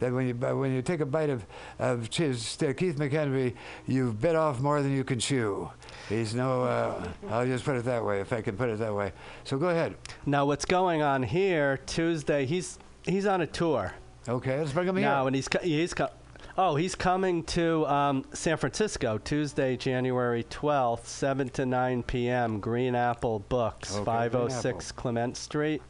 that 0.00 0.12
when 0.12 0.26
you 0.28 0.34
bu- 0.34 0.58
when 0.58 0.74
you 0.74 0.82
take 0.82 1.00
a 1.00 1.06
bite 1.06 1.30
of 1.30 1.46
of 1.78 2.10
cheese, 2.10 2.58
uh, 2.62 2.74
Keith 2.76 2.96
McHenry, 2.98 3.54
you've 3.86 4.20
bit 4.20 4.36
off 4.36 4.60
more 4.60 4.82
than 4.82 4.94
you 4.94 5.02
can 5.02 5.18
chew. 5.18 5.70
He's 6.10 6.34
no. 6.34 6.64
Uh, 6.64 7.08
I'll 7.30 7.46
just 7.46 7.64
put 7.64 7.76
it 7.76 7.84
that 7.86 8.04
way, 8.04 8.20
if 8.20 8.34
I 8.34 8.42
can 8.42 8.54
put 8.54 8.68
it 8.68 8.78
that 8.80 8.94
way. 8.94 9.12
So 9.44 9.56
go 9.56 9.70
ahead. 9.70 9.96
Now, 10.26 10.44
what's 10.44 10.66
going 10.66 11.00
on 11.00 11.22
here 11.22 11.78
Tuesday? 11.86 12.44
He's 12.44 12.78
he's 13.06 13.24
on 13.24 13.40
a 13.40 13.46
tour. 13.46 13.94
Okay, 14.28 14.58
let's 14.58 14.72
bring 14.72 14.88
him 14.88 14.96
here. 14.96 15.06
now, 15.06 15.26
and 15.26 15.34
he's 15.34 15.48
co- 15.48 15.60
he's 15.60 15.94
co- 15.94 16.08
oh 16.58 16.76
he's 16.76 16.94
coming 16.94 17.42
to 17.44 17.86
um, 17.86 18.24
San 18.32 18.56
Francisco 18.56 19.18
Tuesday, 19.18 19.76
January 19.76 20.44
twelfth, 20.50 21.08
seven 21.08 21.48
to 21.50 21.64
nine 21.66 22.02
p.m. 22.02 22.60
Green 22.60 22.94
Apple 22.94 23.40
Books, 23.40 23.94
Okay, 23.94 24.04
five 24.04 24.34
oh 24.34 24.46
Green 24.46 24.58
six 24.60 24.92
Clement 24.92 25.36
Street, 25.36 25.82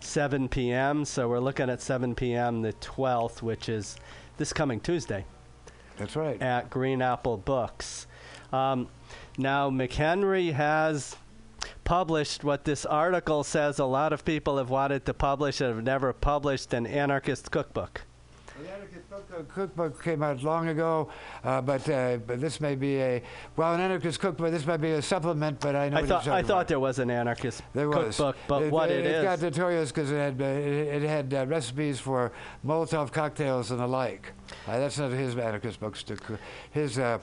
seven 0.00 0.48
p.m. 0.48 1.04
So 1.04 1.28
we're 1.28 1.38
looking 1.40 1.70
at 1.70 1.80
seven 1.80 2.14
p.m. 2.14 2.62
the 2.62 2.72
twelfth, 2.74 3.42
which 3.42 3.68
is 3.68 3.96
this 4.36 4.52
coming 4.52 4.78
Tuesday. 4.80 5.24
That's 5.96 6.16
right. 6.16 6.40
At 6.42 6.70
Green 6.70 7.00
Apple 7.02 7.36
Books. 7.36 8.06
Um, 8.52 8.88
now 9.38 9.70
McHenry 9.70 10.52
has 10.52 11.16
published 11.84 12.44
what 12.44 12.64
this 12.64 12.84
article 12.86 13.44
says 13.44 13.78
a 13.78 13.84
lot 13.84 14.12
of 14.12 14.24
people 14.24 14.58
have 14.58 14.70
wanted 14.70 15.04
to 15.06 15.14
publish 15.14 15.60
and 15.60 15.74
have 15.74 15.84
never 15.84 16.12
published 16.12 16.72
an 16.72 16.86
anarchist 16.86 17.50
cookbook. 17.50 18.02
The 18.60 18.70
Anarchist 18.70 19.06
uh, 19.12 19.42
Cookbook 19.54 20.02
came 20.04 20.22
out 20.22 20.42
long 20.42 20.68
ago, 20.68 21.08
uh, 21.42 21.60
but 21.62 21.88
uh, 21.88 22.18
but 22.18 22.40
this 22.40 22.60
may 22.60 22.74
be 22.74 23.00
a 23.00 23.22
well, 23.56 23.74
an 23.74 23.80
Anarchist 23.80 24.20
Cookbook. 24.20 24.50
This 24.50 24.66
might 24.66 24.76
be 24.76 24.92
a 24.92 25.02
supplement, 25.02 25.58
but 25.58 25.74
I 25.74 25.88
know. 25.88 25.96
I 25.96 26.06
thought 26.06 26.28
I 26.28 26.42
thought 26.42 26.68
there 26.68 26.78
was 26.78 26.98
an 26.98 27.10
anarchist 27.10 27.62
There 27.72 27.88
was. 27.88 28.16
cookbook, 28.16 28.36
but 28.46 28.70
what 28.70 28.90
it 28.90 29.06
it 29.06 29.16
is. 29.16 29.22
got 29.24 29.40
notorious 29.40 29.90
because 29.90 30.10
it 30.10 30.16
had 30.16 30.40
uh, 30.40 30.44
it, 30.44 31.02
it 31.02 31.08
had 31.08 31.34
uh, 31.34 31.46
recipes 31.46 31.98
for 31.98 32.30
Molotov 32.64 33.10
cocktails 33.10 33.70
and 33.70 33.80
the 33.80 33.86
like. 33.86 34.32
Uh, 34.68 34.78
that's 34.78 34.98
not 34.98 35.10
his 35.12 35.36
anarchist 35.36 35.80
books. 35.80 36.02
To 36.04 36.16
his 36.72 36.98
uh, 36.98 37.18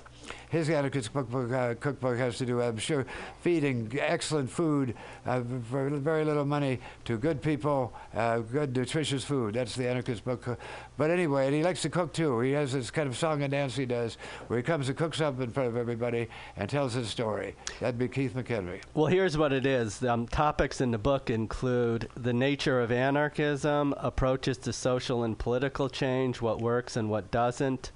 his 0.49 0.69
anarchist 0.69 1.13
cookbook 1.13 1.51
uh, 1.51 1.75
cookbook 1.75 2.17
has 2.17 2.37
to 2.37 2.45
do, 2.45 2.61
I'm 2.61 2.77
sure, 2.77 3.05
feeding 3.41 3.91
excellent 3.99 4.49
food 4.49 4.95
uh, 5.25 5.41
for 5.69 5.89
very 5.89 6.25
little 6.25 6.45
money 6.45 6.79
to 7.05 7.17
good 7.17 7.41
people, 7.41 7.93
uh, 8.15 8.39
good 8.39 8.75
nutritious 8.75 9.23
food. 9.23 9.55
That's 9.55 9.75
the 9.75 9.87
anarchist 9.87 10.25
book. 10.25 10.57
But 10.97 11.11
anyway, 11.11 11.47
and 11.47 11.55
he 11.55 11.63
likes 11.63 11.81
to 11.83 11.89
cook 11.89 12.13
too. 12.13 12.39
He 12.41 12.51
has 12.51 12.73
this 12.73 12.91
kind 12.91 13.07
of 13.07 13.17
song 13.17 13.43
and 13.43 13.51
dance 13.51 13.75
he 13.75 13.85
does, 13.85 14.17
where 14.47 14.57
he 14.57 14.63
comes 14.63 14.89
and 14.89 14.97
cooks 14.97 15.21
up 15.21 15.39
in 15.39 15.51
front 15.51 15.69
of 15.69 15.77
everybody 15.77 16.27
and 16.57 16.69
tells 16.69 16.93
his 16.93 17.09
story. 17.09 17.55
That'd 17.79 17.99
be 17.99 18.07
Keith 18.07 18.33
McHenry. 18.35 18.81
Well, 18.93 19.07
here's 19.07 19.37
what 19.37 19.53
it 19.53 19.65
is. 19.65 20.03
Um, 20.03 20.27
topics 20.27 20.81
in 20.81 20.91
the 20.91 20.97
book 20.97 21.29
include 21.29 22.09
the 22.15 22.33
nature 22.33 22.81
of 22.81 22.91
anarchism, 22.91 23.93
approaches 23.97 24.57
to 24.59 24.73
social 24.73 25.23
and 25.23 25.37
political 25.37 25.89
change, 25.89 26.41
what 26.41 26.59
works 26.59 26.95
and 26.95 27.09
what 27.09 27.31
doesn't, 27.31 27.91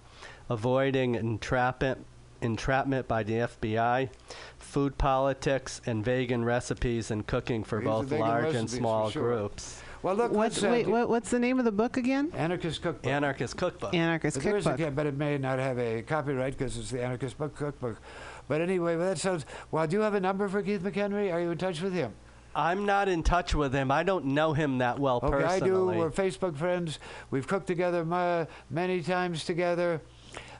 avoiding 0.49 1.15
entrapment, 1.15 2.05
entrapment 2.43 3.07
by 3.07 3.23
the 3.23 3.33
FBI, 3.33 4.09
food 4.59 4.97
politics, 4.97 5.81
and 5.85 6.03
vegan 6.03 6.43
recipes 6.45 7.11
and 7.11 7.25
cooking 7.25 7.63
for 7.63 7.79
These 7.79 7.85
both 7.87 8.11
large 8.11 8.55
and 8.55 8.69
small 8.69 9.09
sure. 9.09 9.23
groups. 9.35 9.81
Well, 10.01 10.15
look, 10.15 10.33
What's, 10.33 10.61
let's, 10.61 10.63
uh, 10.65 10.69
wait, 10.69 10.85
do- 10.85 10.91
what, 10.91 11.09
what's 11.09 11.29
the 11.29 11.39
name 11.39 11.59
of 11.59 11.65
the 11.65 11.71
book 11.71 11.95
again? 11.95 12.29
Anarchist 12.35 12.81
Cookbook. 12.81 13.09
Anarchist 13.09 13.55
cookbook. 13.55 13.93
Anarchist 13.93 14.35
But 14.37 14.43
there 14.43 14.57
is 14.57 14.65
a 14.65 14.71
Cookbook. 14.71 14.87
ca- 14.87 14.91
but 14.95 15.05
it 15.05 15.15
may 15.17 15.37
not 15.37 15.59
have 15.59 15.79
a 15.79 16.01
copyright 16.01 16.57
because 16.57 16.77
it's 16.77 16.91
the 16.91 17.01
Anarchist 17.01 17.37
Book 17.37 17.55
Cookbook. 17.55 18.01
But 18.49 18.59
anyway, 18.59 18.97
well, 18.97 19.07
that 19.07 19.17
sounds. 19.17 19.45
Well, 19.71 19.87
do 19.87 19.95
you 19.95 20.01
have 20.01 20.13
a 20.13 20.19
number 20.19 20.49
for 20.49 20.61
Keith 20.61 20.81
McHenry? 20.83 21.31
Are 21.31 21.39
you 21.39 21.51
in 21.51 21.57
touch 21.57 21.81
with 21.81 21.93
him? 21.93 22.11
I'm 22.53 22.85
not 22.85 23.07
in 23.07 23.23
touch 23.23 23.55
with 23.55 23.73
him. 23.73 23.89
I 23.89 24.03
don't 24.03 24.25
know 24.25 24.51
him 24.53 24.79
that 24.79 24.99
well 24.99 25.21
personally. 25.21 25.45
Okay, 25.45 25.53
I 25.55 25.59
do. 25.59 25.85
We're 25.85 26.11
Facebook 26.11 26.57
friends. 26.57 26.99
We've 27.31 27.47
cooked 27.47 27.65
together 27.67 28.03
ma- 28.03 28.45
many 28.69 29.01
times 29.01 29.45
together. 29.45 30.01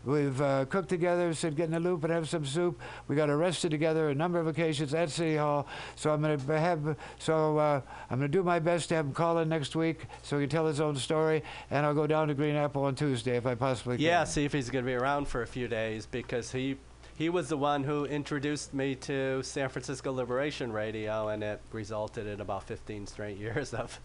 We've 0.05 0.41
uh, 0.41 0.65
cooked 0.65 0.89
together, 0.89 1.33
said 1.33 1.55
get 1.55 1.65
in 1.65 1.71
the 1.71 1.79
loop 1.79 2.03
and 2.03 2.11
have 2.11 2.27
some 2.27 2.45
soup. 2.45 2.81
We 3.07 3.15
got 3.15 3.29
arrested 3.29 3.71
together 3.71 4.09
a 4.09 4.15
number 4.15 4.39
of 4.39 4.47
occasions 4.47 4.93
at 4.93 5.09
City 5.09 5.37
Hall. 5.37 5.65
So 5.95 6.11
I'm 6.11 6.21
going 6.21 6.37
to 6.37 6.59
have. 6.59 6.97
So 7.19 7.57
uh, 7.57 7.81
I'm 8.09 8.19
going 8.19 8.29
to 8.29 8.37
do 8.37 8.43
my 8.43 8.59
best 8.59 8.89
to 8.89 8.95
have 8.95 9.05
him 9.05 9.13
call 9.13 9.37
in 9.39 9.47
next 9.47 9.75
week 9.75 10.05
so 10.21 10.37
he 10.37 10.43
can 10.43 10.49
tell 10.49 10.67
his 10.67 10.81
own 10.81 10.97
story. 10.97 11.41
And 11.71 11.85
I'll 11.85 11.93
go 11.93 12.05
down 12.05 12.27
to 12.27 12.33
Green 12.33 12.55
Apple 12.55 12.83
on 12.83 12.95
Tuesday 12.95 13.37
if 13.37 13.45
I 13.45 13.55
possibly 13.55 13.95
can. 13.95 14.05
Yeah, 14.05 14.25
see 14.25 14.43
if 14.43 14.51
he's 14.51 14.69
going 14.69 14.83
to 14.83 14.89
be 14.89 14.95
around 14.95 15.27
for 15.27 15.41
a 15.41 15.47
few 15.47 15.67
days 15.69 16.05
because 16.05 16.51
he 16.51 16.77
he 17.15 17.29
was 17.29 17.47
the 17.47 17.57
one 17.57 17.83
who 17.83 18.05
introduced 18.05 18.73
me 18.73 18.95
to 18.95 19.41
San 19.43 19.69
Francisco 19.69 20.11
Liberation 20.11 20.71
Radio, 20.71 21.27
and 21.29 21.43
it 21.43 21.61
resulted 21.71 22.27
in 22.27 22.41
about 22.41 22.63
15 22.63 23.07
straight 23.07 23.37
years 23.37 23.73
of. 23.73 23.99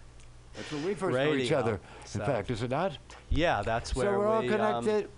That's 0.55 0.73
where 0.73 0.87
we 0.87 0.95
first 0.95 1.15
radio. 1.15 1.33
know 1.35 1.39
each 1.43 1.53
other. 1.53 1.73
In 1.75 1.81
So- 2.05 2.25
fact, 2.25 2.51
is 2.51 2.63
it 2.63 2.71
not? 2.71 2.99
Yeah, 3.31 3.63
that's 3.63 3.95
where 3.97 4.13
so 4.13 4.19
we're 4.19 4.27
all 4.27 4.43
we, 4.43 4.49
um, 4.51 4.85
connected. 4.85 5.11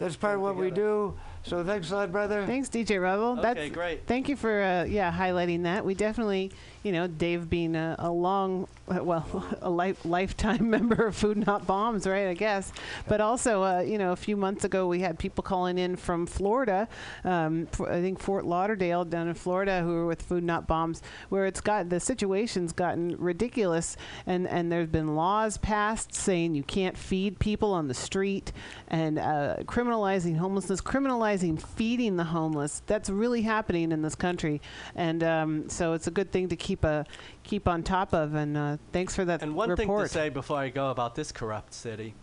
That's 0.00 0.16
part 0.16 0.36
of 0.36 0.40
what 0.40 0.56
we 0.56 0.70
do. 0.70 1.14
So 1.42 1.62
thanks 1.62 1.90
a 1.90 1.96
lot, 1.96 2.10
brother. 2.10 2.46
Thanks, 2.46 2.70
DJ 2.70 3.00
Rebel. 3.00 3.32
Okay, 3.38 3.42
That's, 3.42 3.70
great. 3.70 4.06
Thank 4.06 4.30
you 4.30 4.36
for 4.36 4.62
uh, 4.62 4.84
yeah 4.84 5.12
highlighting 5.12 5.62
that. 5.64 5.84
We 5.84 5.94
definitely, 5.94 6.52
you 6.82 6.92
know, 6.92 7.06
Dave 7.06 7.50
being 7.50 7.76
a, 7.76 7.94
a 7.98 8.10
long, 8.10 8.66
well, 8.86 9.44
a 9.62 9.68
life, 9.68 10.04
lifetime 10.04 10.70
member 10.76 11.06
of 11.06 11.16
Food 11.16 11.46
Not 11.46 11.66
Bombs, 11.66 12.06
right? 12.06 12.28
I 12.28 12.34
guess. 12.34 12.72
But 13.06 13.20
also, 13.20 13.62
uh, 13.62 13.80
you 13.80 13.98
know, 13.98 14.12
a 14.12 14.16
few 14.16 14.36
months 14.36 14.64
ago 14.64 14.86
we 14.86 15.00
had 15.00 15.18
people 15.18 15.42
calling 15.42 15.78
in 15.78 15.96
from 15.96 16.26
Florida. 16.26 16.88
Um, 17.24 17.68
f- 17.72 17.80
I 17.82 18.00
think 18.00 18.18
Fort 18.18 18.44
Lauderdale 18.44 19.04
down 19.04 19.28
in 19.28 19.34
Florida 19.34 19.82
who 19.82 19.88
were 19.88 20.06
with 20.06 20.22
Food 20.22 20.44
Not 20.44 20.66
Bombs, 20.66 21.02
where 21.28 21.46
it's 21.46 21.60
got 21.60 21.90
the 21.90 22.00
situation's 22.00 22.72
gotten 22.72 23.16
ridiculous, 23.18 23.96
and 24.26 24.48
and 24.48 24.72
there's 24.72 24.88
been 24.88 25.14
laws 25.14 25.58
passed 25.58 26.14
saying 26.14 26.54
you 26.54 26.62
can't 26.62 26.96
feed 26.96 27.38
people 27.38 27.72
on 27.74 27.88
the 27.88 27.94
street, 27.94 28.52
and 28.88 29.18
uh, 29.18 29.56
criminalizing 29.64 30.36
homelessness, 30.36 30.80
criminalizing 30.80 31.60
feeding 31.60 32.16
the 32.16 32.24
homeless. 32.24 32.82
That's 32.86 33.10
really 33.10 33.42
happening 33.42 33.92
in 33.92 34.00
this 34.00 34.14
country, 34.14 34.62
and 34.94 35.22
um, 35.22 35.68
so 35.68 35.92
it's 35.92 36.06
a 36.06 36.10
good 36.10 36.32
thing 36.32 36.48
to 36.48 36.56
keep 36.56 36.69
a 36.84 37.04
keep 37.42 37.66
on 37.68 37.82
top 37.82 38.12
of. 38.14 38.34
And 38.34 38.56
uh, 38.56 38.76
thanks 38.92 39.14
for 39.14 39.24
that 39.24 39.42
And 39.42 39.54
one 39.54 39.70
report. 39.70 39.86
thing 39.88 40.06
to 40.06 40.08
say 40.08 40.28
before 40.28 40.58
I 40.58 40.68
go 40.68 40.90
about 40.90 41.14
this 41.14 41.32
corrupt 41.32 41.74
city 41.74 42.14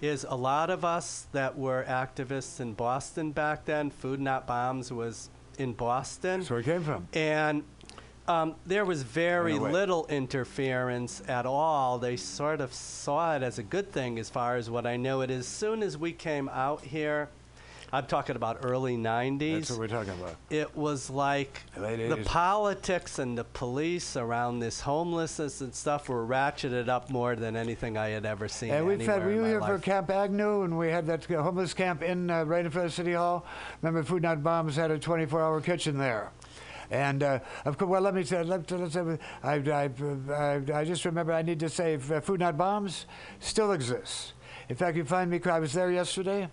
is 0.00 0.26
a 0.28 0.36
lot 0.36 0.68
of 0.70 0.84
us 0.84 1.26
that 1.32 1.56
were 1.58 1.84
activists 1.88 2.60
in 2.60 2.74
Boston 2.74 3.32
back 3.32 3.64
then, 3.64 3.90
Food 3.90 4.20
Not 4.20 4.46
Bombs 4.46 4.92
was 4.92 5.30
in 5.58 5.72
Boston. 5.72 6.40
That's 6.40 6.50
where 6.50 6.60
it 6.60 6.64
came 6.64 6.82
from. 6.82 7.08
And 7.14 7.64
um, 8.28 8.56
there 8.66 8.84
was 8.84 9.02
very 9.02 9.52
In 9.54 9.58
a 9.58 9.64
way. 9.64 9.72
little 9.72 10.06
interference 10.08 11.22
at 11.28 11.46
all. 11.46 11.98
They 11.98 12.16
sort 12.16 12.60
of 12.60 12.74
saw 12.74 13.36
it 13.36 13.42
as 13.42 13.58
a 13.58 13.62
good 13.62 13.90
thing, 13.92 14.18
as 14.18 14.28
far 14.28 14.56
as 14.56 14.68
what 14.68 14.86
I 14.86 14.96
know. 14.96 15.20
It 15.22 15.30
as 15.30 15.46
soon 15.46 15.82
as 15.82 15.96
we 15.96 16.12
came 16.12 16.48
out 16.50 16.82
here, 16.84 17.30
I'm 17.92 18.06
talking 18.06 18.36
about 18.36 18.58
early 18.62 18.96
90s. 18.96 19.54
That's 19.54 19.70
what 19.70 19.78
we're 19.78 19.88
talking 19.88 20.12
about. 20.12 20.36
It 20.50 20.76
was 20.76 21.08
like 21.10 21.62
the 21.74 21.80
80s. 21.80 22.24
politics 22.24 23.18
and 23.18 23.38
the 23.38 23.44
police 23.44 24.16
around 24.16 24.58
this 24.58 24.80
homelessness 24.80 25.60
and 25.60 25.74
stuff 25.74 26.08
were 26.08 26.26
ratcheted 26.26 26.88
up 26.88 27.10
more 27.10 27.36
than 27.36 27.56
anything 27.56 27.96
I 27.96 28.08
had 28.08 28.26
ever 28.26 28.48
seen. 28.48 28.70
And 28.70 28.86
we've 28.86 29.00
had, 29.06 29.24
were 29.24 29.32
you 29.32 29.42
my 29.42 29.48
here 29.48 29.60
for. 29.60 29.78
Camp 29.78 30.08
Agnos 30.08 30.64
and 30.64 30.78
we 30.78 30.88
had 30.88 31.06
that 31.06 31.24
homeless 31.24 31.74
camp 31.74 32.02
in 32.02 32.30
uh, 32.30 32.44
right 32.44 32.64
in 32.64 32.70
front 32.70 32.86
of 32.86 32.94
City 32.94 33.12
Hall? 33.12 33.46
Remember, 33.82 34.02
Food 34.02 34.22
Not 34.22 34.42
Bombs 34.42 34.76
had 34.76 34.90
a 34.90 34.98
24-hour 34.98 35.60
kitchen 35.60 35.98
there. 35.98 36.32
And 36.90 37.22
uh, 37.22 37.40
of 37.64 37.78
course, 37.78 37.88
well, 37.88 38.00
let 38.00 38.14
me 38.14 38.24
say, 38.24 38.42
let, 38.42 38.70
let's 38.70 38.94
say, 38.94 39.18
I, 39.42 39.54
I, 39.54 39.90
I, 40.32 40.62
I 40.74 40.84
just 40.84 41.04
remember 41.04 41.32
I 41.32 41.42
need 41.42 41.60
to 41.60 41.68
say, 41.68 41.94
uh, 41.94 42.20
Food 42.20 42.40
Not 42.40 42.56
Bombs 42.56 43.06
still 43.40 43.72
exists. 43.72 44.32
In 44.68 44.74
fact, 44.74 44.96
you 44.96 45.04
find 45.04 45.30
me. 45.30 45.40
I 45.44 45.60
was 45.60 45.72
there 45.72 45.92
yesterday. 45.92 46.48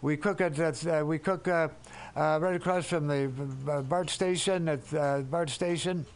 We 0.00 0.16
cook 0.16 0.40
at 0.40 0.86
uh, 0.86 1.04
we 1.04 1.18
cook 1.18 1.48
uh, 1.48 1.68
uh, 2.14 2.38
right 2.40 2.54
across 2.54 2.86
from 2.86 3.08
the 3.08 3.30
uh, 3.68 3.82
BART 3.82 4.08
station 4.08 4.68
at 4.68 4.94
uh, 4.94 5.20
BART 5.22 5.50
station. 5.50 6.06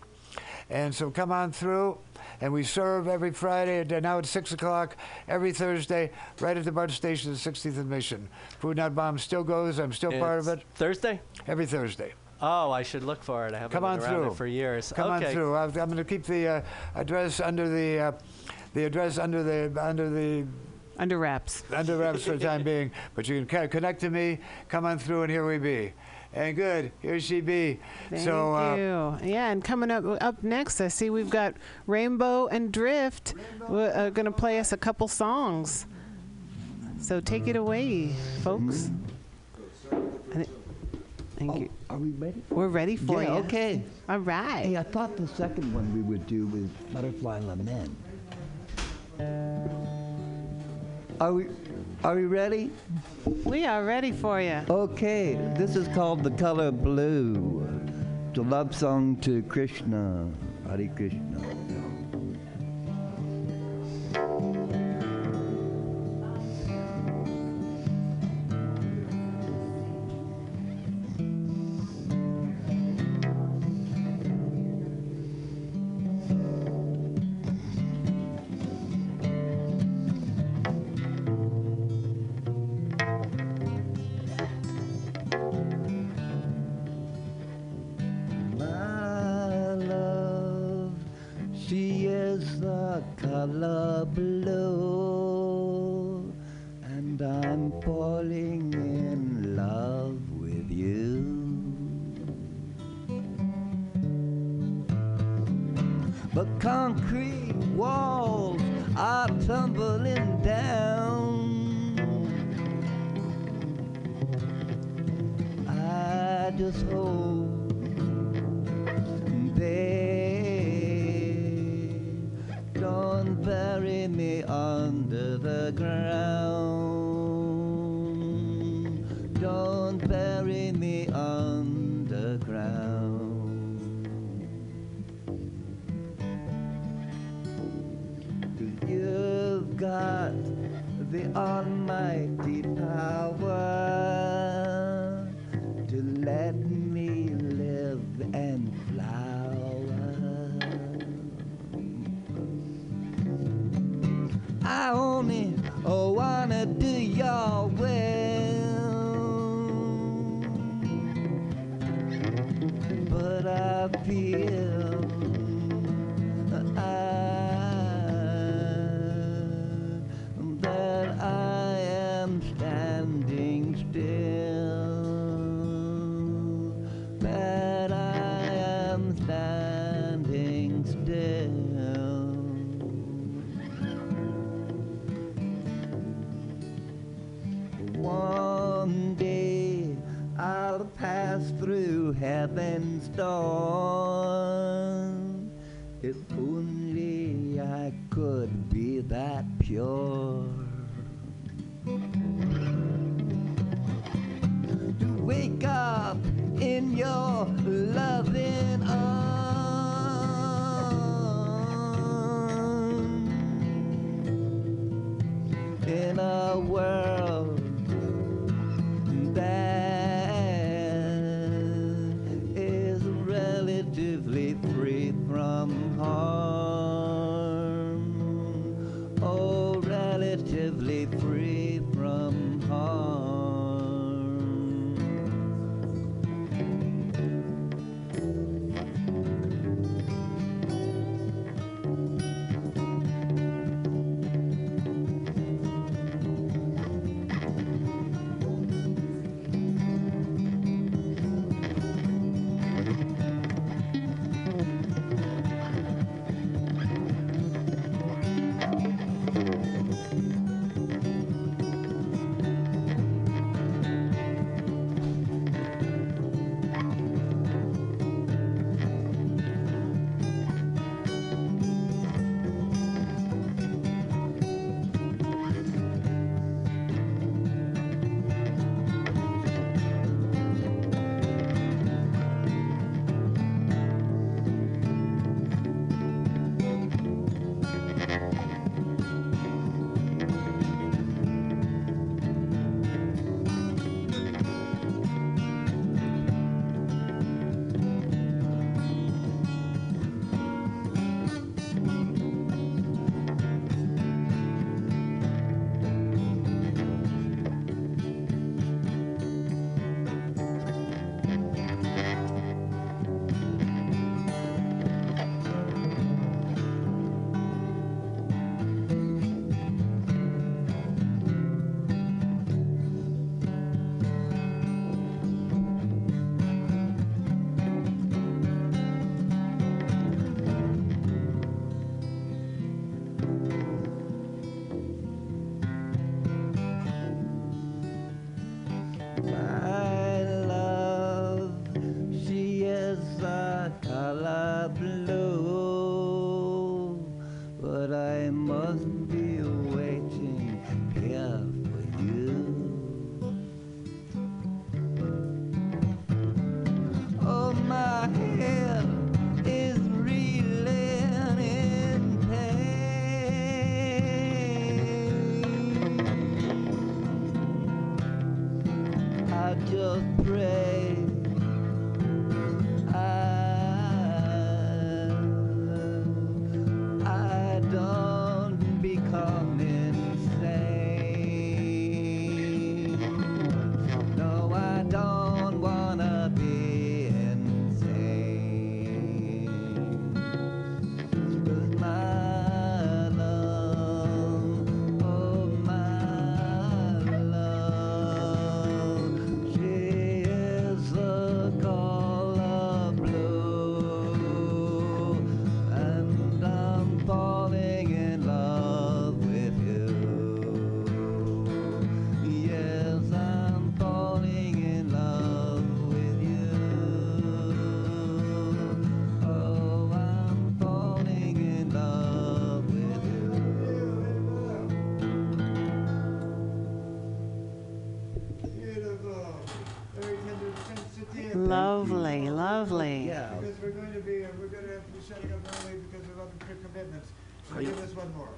And 0.68 0.94
so 0.94 1.10
come 1.10 1.32
on 1.32 1.50
through, 1.50 1.98
and 2.40 2.52
we 2.52 2.62
serve 2.62 3.08
every 3.08 3.32
Friday. 3.32 3.80
And 3.80 4.02
now 4.02 4.18
it's 4.18 4.30
six 4.30 4.52
o'clock 4.52 4.96
every 5.26 5.52
Thursday, 5.52 6.12
right 6.38 6.56
at 6.56 6.64
the 6.64 6.70
BART 6.70 6.92
station, 6.92 7.32
at 7.32 7.38
60th 7.38 7.76
and 7.76 7.90
Mission. 7.90 8.28
Food 8.60 8.76
Not 8.76 8.94
Bomb 8.94 9.18
still 9.18 9.42
goes. 9.42 9.80
I'm 9.80 9.92
still 9.92 10.12
part 10.12 10.38
of 10.38 10.46
it. 10.46 10.62
Thursday? 10.76 11.20
Every 11.48 11.66
Thursday. 11.66 12.12
Oh, 12.40 12.70
I 12.70 12.84
should 12.84 13.02
look 13.02 13.24
for 13.24 13.48
it. 13.48 13.54
I 13.54 13.58
haven't 13.58 13.72
Come 13.72 13.82
been 13.82 13.90
on 13.90 13.98
around 13.98 14.22
through. 14.22 14.30
it 14.30 14.36
for 14.36 14.46
years. 14.46 14.92
Come 14.94 15.10
okay. 15.14 15.26
on 15.26 15.32
through. 15.32 15.54
I, 15.56 15.64
I'm 15.64 15.72
going 15.72 15.96
to 15.96 16.04
keep 16.04 16.22
the 16.22 16.46
uh, 16.46 16.62
address 16.94 17.40
under 17.40 17.68
the 17.68 17.98
uh, 17.98 18.12
the 18.74 18.84
address 18.84 19.18
under 19.18 19.42
the 19.42 19.76
under 19.82 20.08
the 20.08 20.46
under 21.00 21.18
wraps. 21.18 21.64
Under 21.74 21.96
wraps 21.96 22.24
for 22.24 22.32
the 22.36 22.44
time 22.44 22.62
being. 22.62 22.92
But 23.14 23.26
you 23.26 23.44
can 23.44 23.68
connect 23.68 24.00
to 24.02 24.10
me, 24.10 24.38
come 24.68 24.84
on 24.84 24.98
through, 24.98 25.22
and 25.22 25.32
here 25.32 25.46
we 25.46 25.58
be 25.58 25.92
and 26.32 26.54
good. 26.54 26.92
Here 27.00 27.18
she 27.18 27.40
be. 27.40 27.80
Thank 28.08 28.22
so, 28.22 28.54
uh, 28.54 28.76
you. 28.76 29.30
Yeah, 29.30 29.50
and 29.50 29.64
coming 29.64 29.90
up 29.90 30.04
up 30.20 30.42
next, 30.42 30.80
I 30.80 30.88
see 30.88 31.10
we've 31.10 31.30
got 31.30 31.54
Rainbow 31.86 32.46
and 32.46 32.70
Drift 32.72 33.34
We're 33.68 33.92
uh, 33.92 34.10
going 34.10 34.26
to 34.26 34.32
play 34.32 34.58
us 34.58 34.72
a 34.72 34.76
couple 34.76 35.08
songs. 35.08 35.86
So 37.00 37.20
take 37.20 37.48
it 37.48 37.56
away, 37.56 38.12
folks. 38.42 38.90
Thank 41.36 41.52
oh, 41.52 41.56
you. 41.56 41.70
Are 41.88 41.96
we 41.96 42.10
ready? 42.10 42.42
We're 42.50 42.68
ready 42.68 42.96
for 42.96 43.22
yeah, 43.22 43.36
you. 43.36 43.44
Okay. 43.44 43.82
All 44.10 44.18
right. 44.18 44.66
Hey, 44.66 44.76
I 44.76 44.82
thought 44.82 45.16
the 45.16 45.26
second 45.26 45.72
one 45.72 45.92
we 45.94 46.02
would 46.02 46.26
do 46.26 46.46
was 46.48 46.64
Butterfly 46.92 47.38
Lament. 47.40 47.96
Are 51.20 51.34
we, 51.34 51.48
are 52.02 52.16
we 52.16 52.24
ready? 52.24 52.70
We 53.44 53.66
are 53.66 53.84
ready 53.84 54.10
for 54.10 54.40
you. 54.40 54.62
Okay, 54.70 55.34
this 55.54 55.76
is 55.76 55.86
called 55.88 56.24
The 56.24 56.30
Color 56.30 56.70
Blue. 56.70 57.68
It's 58.30 58.38
a 58.38 58.42
love 58.42 58.74
song 58.74 59.16
to 59.16 59.42
Krishna, 59.42 60.30
Hari 60.66 60.88
Krishna. 60.96 61.60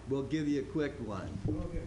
We'll 0.09 0.25
give 0.25 0.49
you 0.49 0.61
a 0.61 0.65
quick 0.65 0.93
one. 1.07 1.39
Okay. 1.49 1.79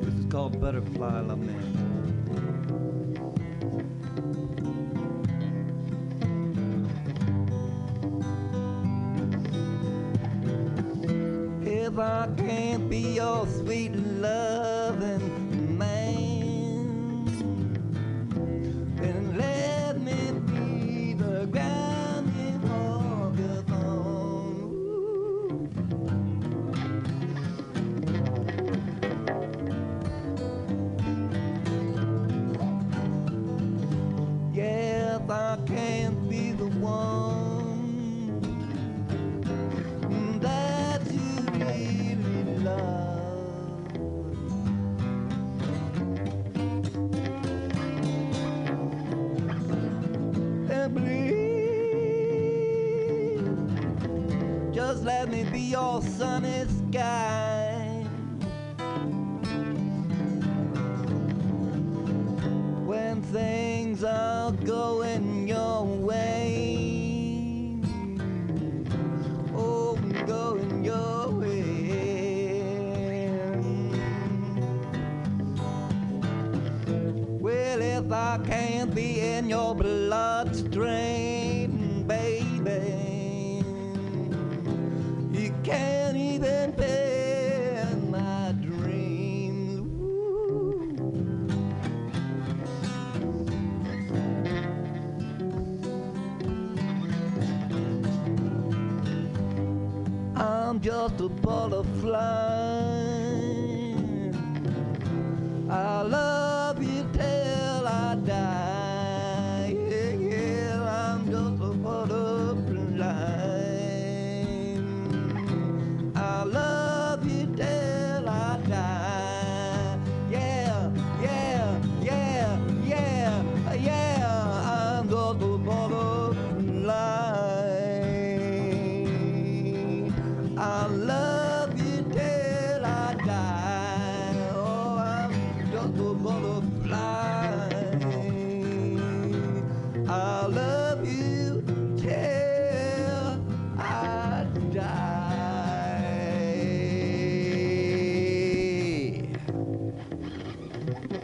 This 0.00 0.14
is 0.14 0.26
called 0.32 0.60
Butterfly 0.60 1.20
Lament. 1.20 1.57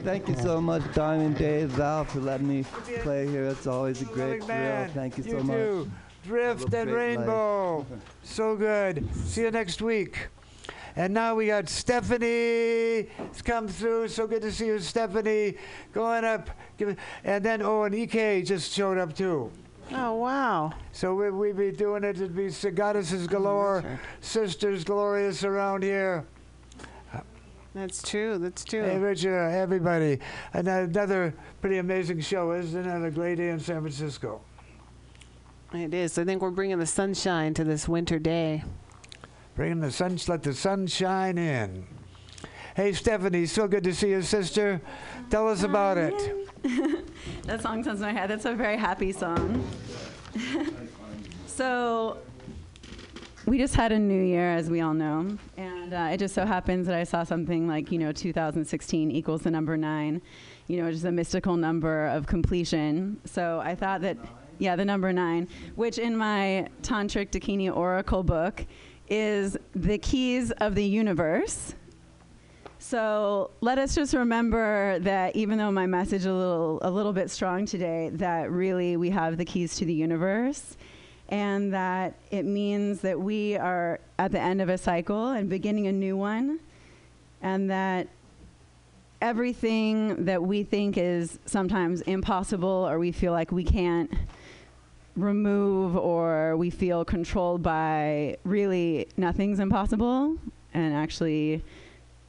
Thank 0.05 0.29
you 0.29 0.37
so 0.37 0.61
much, 0.61 0.83
Diamond 0.93 1.39
Dave 1.39 1.71
Val, 1.71 2.05
for 2.05 2.21
letting 2.21 2.47
me 2.47 2.63
play 3.01 3.27
here. 3.27 3.47
It's 3.47 3.67
always 3.67 4.03
a 4.03 4.05
great 4.05 4.45
thrill. 4.45 4.87
Thank 4.93 5.17
you, 5.17 5.25
you 5.25 5.31
so 5.31 5.39
much. 5.39 5.57
too. 5.57 5.91
Drift 6.25 6.75
and. 6.75 6.91
Rainbow. 6.91 7.87
So 8.23 8.55
good. 8.55 9.09
See 9.15 9.41
you 9.41 9.51
next 9.51 9.81
week. 9.81 10.29
And 10.95 11.15
now 11.15 11.35
we 11.35 11.47
got 11.47 11.71
Stephanie. 11.71 13.09
It's 13.19 13.41
come 13.41 13.67
through. 13.67 14.09
So 14.09 14.27
good 14.27 14.43
to 14.43 14.53
see 14.53 14.67
you, 14.67 14.79
Stephanie. 14.79 15.57
Going 15.95 16.25
up. 16.25 16.51
And 17.25 17.43
then, 17.43 17.63
oh, 17.63 17.85
and 17.85 17.95
EK 17.95 18.43
just 18.43 18.75
showed 18.75 18.99
up 18.99 19.17
too. 19.17 19.51
Oh, 19.91 20.17
wow. 20.17 20.75
So 20.93 21.15
we, 21.15 21.31
we 21.31 21.53
be 21.53 21.73
doing 21.73 22.05
it. 22.05 22.17
It'd 22.17 22.37
be 22.37 22.47
s- 22.49 22.67
goddesses 22.75 23.25
oh, 23.25 23.29
galore, 23.29 23.99
sisters 24.21 24.85
glorious 24.85 25.45
around 25.45 25.83
here. 25.83 26.27
That's 27.75 28.09
true. 28.09 28.39
That's 28.39 28.65
true. 28.65 28.85
Hey, 28.85 28.99
Richard, 28.99 29.37
uh, 29.37 29.51
everybody. 29.51 30.21
Uh, 30.55 30.61
another 30.61 31.35
pretty 31.61 31.79
amazing 31.79 32.21
show, 32.21 32.53
isn't 32.53 32.87
it? 32.87 33.07
A 33.07 33.11
great 33.11 33.37
day 33.37 33.51
in 33.51 33.59
San 33.59 33.81
Francisco. 33.81 34.41
It 35.73 35.93
is. 35.93 36.17
I 36.17 36.25
think 36.25 36.41
we're 36.41 36.51
bringing 36.53 36.79
the 36.79 36.87
sunshine 36.87 37.53
to 37.55 37.65
this 37.65 37.89
winter 37.89 38.21
day. 38.21 38.63
Bringing 39.57 39.81
the 39.81 39.91
sun, 39.91 40.19
let 40.29 40.45
the 40.45 40.55
sun 40.55 40.87
shine 40.87 41.37
in. 41.37 41.85
Hey, 42.77 42.93
Stephanie, 42.93 43.47
so 43.47 43.67
good 43.67 43.83
to 43.85 43.95
see 43.95 44.11
you, 44.11 44.23
sister. 44.23 44.81
Tell 45.31 45.49
us 45.49 45.65
about 45.65 45.99
it. 45.99 46.49
that 47.43 47.61
song 47.61 47.83
sounds 47.83 48.01
in 48.01 48.07
my 48.07 48.13
head. 48.13 48.31
That's 48.31 48.45
a 48.45 48.55
very 48.55 48.77
happy 48.77 49.11
song. 49.11 49.69
so, 51.47 52.19
we 53.47 53.59
just 53.59 53.75
had 53.75 53.93
a 53.93 53.99
new 53.99 54.23
year, 54.23 54.55
as 54.55 54.71
we 54.71 54.81
all 54.81 54.95
know, 54.95 55.37
and 55.57 55.93
uh, 55.93 56.09
it 56.11 56.19
just 56.19 56.35
so 56.35 56.47
happens 56.47 56.87
that 56.87 56.97
I 56.97 57.05
saw 57.05 57.25
something 57.25 57.69
like, 57.69 57.93
you 57.93 57.99
know, 57.99 58.11
2016 58.11 59.11
equals 59.11 59.43
the 59.43 59.51
number 59.51 59.77
nine, 59.77 60.23
you 60.67 60.83
know, 60.83 60.91
just 60.91 61.05
a 61.05 61.13
mystical 61.13 61.57
number 61.57 62.07
of 62.07 62.27
completion. 62.27 63.21
So 63.27 63.61
I 63.63 63.75
thought 63.75 64.01
that, 64.01 64.17
yeah, 64.59 64.77
the 64.77 64.85
number 64.85 65.13
nine, 65.13 65.49
which 65.75 65.99
in 65.99 66.17
my 66.17 66.69
Tantric 66.83 67.31
Dakini 67.31 67.75
Oracle 67.75 68.23
book 68.23 68.65
is 69.09 69.59
the 69.75 69.99
keys 69.99 70.51
of 70.53 70.75
the 70.75 70.85
universe. 70.85 71.75
So 72.79 73.51
let 73.61 73.79
us 73.79 73.95
just 73.95 74.15
remember 74.15 74.99
that 75.01 75.37
even 75.37 75.59
though 75.59 75.71
my 75.71 75.87
message 75.87 76.25
a 76.25 76.33
little 76.33 76.79
a 76.83 76.91
little 76.91 77.13
bit 77.13 77.31
strong 77.31 77.67
today, 77.67 78.11
that 78.15 78.51
really 78.51 78.97
we 78.97 79.11
have 79.11 79.37
the 79.37 79.45
keys 79.45 79.77
to 79.77 79.85
the 79.85 79.95
universe, 79.95 80.77
and 81.35 81.75
that 81.75 82.15
it 82.31 82.45
means 82.45 83.01
that 83.01 83.19
we 83.19 83.57
are 83.57 83.99
at 84.21 84.31
the 84.31 84.39
end 84.39 84.63
of 84.63 84.69
a 84.69 84.79
cycle 84.79 85.31
and 85.31 85.51
beginning 85.51 85.89
a 85.89 85.93
new 85.93 86.17
one, 86.17 86.61
and 87.43 87.69
that 87.69 88.07
everything 89.21 90.27
that 90.27 90.41
we 90.41 90.63
think 90.63 90.97
is 90.97 91.41
sometimes 91.45 92.03
impossible 92.03 92.69
or 92.89 93.01
we 93.01 93.11
feel 93.11 93.33
like 93.33 93.51
we 93.51 93.65
can't 93.65 94.13
remove 95.17 95.97
or 95.97 96.57
we 96.57 96.71
feel 96.71 97.05
controlled 97.05 97.65
by 97.65 98.37
really 98.45 99.09
nothing's 99.17 99.59
impossible 99.59 100.37
and 100.73 100.95
actually 100.95 101.65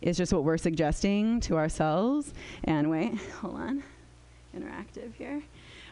is 0.02 0.18
just 0.18 0.34
what 0.34 0.44
we're 0.44 0.58
suggesting 0.58 1.40
to 1.42 1.58
ourselves. 1.58 2.34
And 2.64 2.90
wait, 2.90 3.14
hold 3.40 3.58
on, 3.58 3.84
interactive 4.58 5.14
here. 5.16 5.44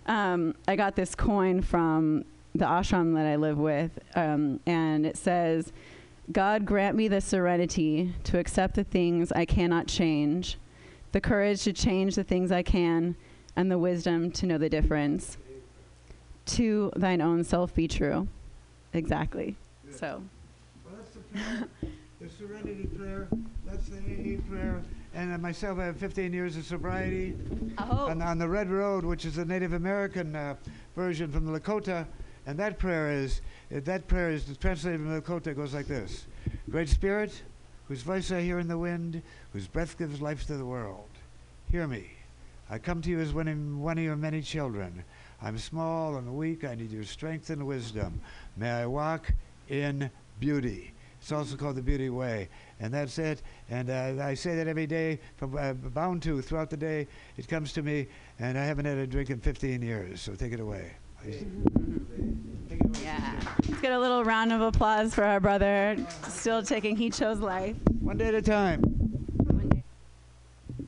Um, 0.08 0.56
I 0.68 0.76
got 0.76 0.96
this 0.96 1.14
coin 1.14 1.62
from 1.62 2.26
the 2.56 2.66
ashram 2.66 3.16
that 3.16 3.26
I 3.26 3.36
live 3.36 3.58
with, 3.58 4.00
um, 4.16 4.60
and 4.66 5.06
it 5.06 5.18
says, 5.18 5.72
God 6.32 6.66
grant 6.66 6.96
me 6.96 7.08
the 7.08 7.20
serenity 7.20 8.14
to 8.26 8.40
accept 8.40 8.76
the 8.76 8.84
things 8.84 9.32
I 9.32 9.46
cannot 9.46 9.88
change, 9.88 10.58
the 11.12 11.20
courage 11.20 11.64
to 11.64 11.74
change 11.74 12.16
the 12.16 12.24
things 12.24 12.52
I 12.52 12.64
can, 12.64 13.16
and 13.56 13.70
the 13.70 13.78
wisdom 13.78 14.32
to 14.32 14.46
know 14.46 14.58
the 14.58 14.70
difference. 14.70 15.38
To 16.46 16.92
thine 16.96 17.22
own 17.22 17.44
self 17.44 17.74
be 17.74 17.88
true. 17.88 18.28
Exactly. 18.94 19.56
So. 19.92 20.22
Well, 20.86 20.96
that's 20.98 21.12
the 21.12 21.20
prayer, 21.22 21.68
the 22.22 22.30
serenity 22.30 22.88
prayer. 22.98 23.28
That's 23.66 23.90
the 23.90 23.98
AA 23.98 24.42
prayer. 24.50 24.82
And 25.16 25.34
uh, 25.34 25.38
myself, 25.38 25.80
I 25.80 25.86
have 25.86 25.98
15 25.98 26.34
years 26.34 26.58
of 26.58 26.66
sobriety. 26.66 27.36
And 27.78 28.22
on 28.22 28.38
the 28.38 28.48
Red 28.48 28.70
Road, 28.70 29.06
which 29.06 29.26
is 29.26 29.36
the 29.36 29.46
Native 29.46 29.74
American 29.74 30.36
uh, 30.36 30.56
version 30.96 31.32
from 31.32 31.46
the 31.46 31.60
Lakota, 31.60 32.06
and 32.46 32.58
that 32.60 32.80
prayer 32.80 33.12
is 33.12 33.42
that 33.70 34.08
prayer 34.08 34.30
is 34.30 34.46
translated 34.60 35.00
from 35.00 35.10
the 35.10 35.22
Lakota. 35.22 35.56
Goes 35.56 35.74
like 35.74 35.88
this: 35.88 36.26
Great 36.70 36.90
Spirit, 36.90 37.44
whose 37.88 38.02
voice 38.02 38.32
I 38.32 38.42
hear 38.42 38.60
in 38.60 38.68
the 38.68 38.78
wind, 38.78 39.22
whose 39.52 39.68
breath 39.68 39.98
gives 39.98 40.22
life 40.22 40.46
to 40.48 40.58
the 40.58 40.66
world, 40.66 41.10
hear 41.72 41.88
me. 41.88 42.12
I 42.70 42.80
come 42.80 43.02
to 43.02 43.10
you 43.10 43.20
as 43.20 43.34
one 43.34 43.48
of, 43.48 43.80
one 43.80 43.98
of 43.98 44.04
your 44.04 44.16
many 44.16 44.42
children. 44.42 45.04
I'm 45.42 45.58
small 45.58 46.16
and 46.16 46.36
weak. 46.36 46.64
I 46.64 46.76
need 46.76 46.92
your 46.92 47.04
strength 47.04 47.50
and 47.50 47.68
wisdom. 47.68 48.22
May 48.56 48.72
I 48.72 48.86
walk 48.86 49.32
in 49.70 50.10
beauty. 50.40 50.94
It's 51.22 51.32
also 51.32 51.56
called 51.56 51.76
the 51.76 51.82
Beauty 51.82 52.10
Way. 52.10 52.50
And 52.80 52.94
that's 52.94 53.18
it. 53.18 53.42
And 53.70 53.90
uh, 53.90 54.24
I 54.24 54.34
say 54.34 54.56
that 54.56 54.68
every 54.68 54.88
day, 54.88 55.20
from 55.38 55.58
uh, 55.58 55.74
bound 55.74 56.22
to 56.24 56.42
throughout 56.42 56.70
the 56.70 56.78
day. 56.78 57.08
It 57.38 57.48
comes 57.48 57.74
to 57.74 57.82
me, 57.82 58.08
and 58.40 58.58
I 58.58 58.66
haven't 58.66 58.86
had 58.86 58.98
a 58.98 59.08
drink 59.08 59.30
in 59.30 59.40
15 59.40 59.82
years. 59.82 60.22
So 60.22 60.36
take 60.36 60.54
it 60.54 60.60
away. 60.60 60.94
Yeah. 63.02 63.40
Let's 63.68 63.82
get 63.82 63.94
a 63.94 64.00
little 64.00 64.24
round 64.24 64.52
of 64.52 64.62
applause 64.62 65.14
for 65.14 65.24
our 65.24 65.40
brother, 65.40 65.96
still 66.28 66.62
taking 66.64 66.98
He 66.98 67.10
Chose 67.10 67.40
Life. 67.40 67.76
One 68.02 68.18
day 68.18 68.28
at 68.28 68.36
a 68.36 68.42
time. 68.42 68.82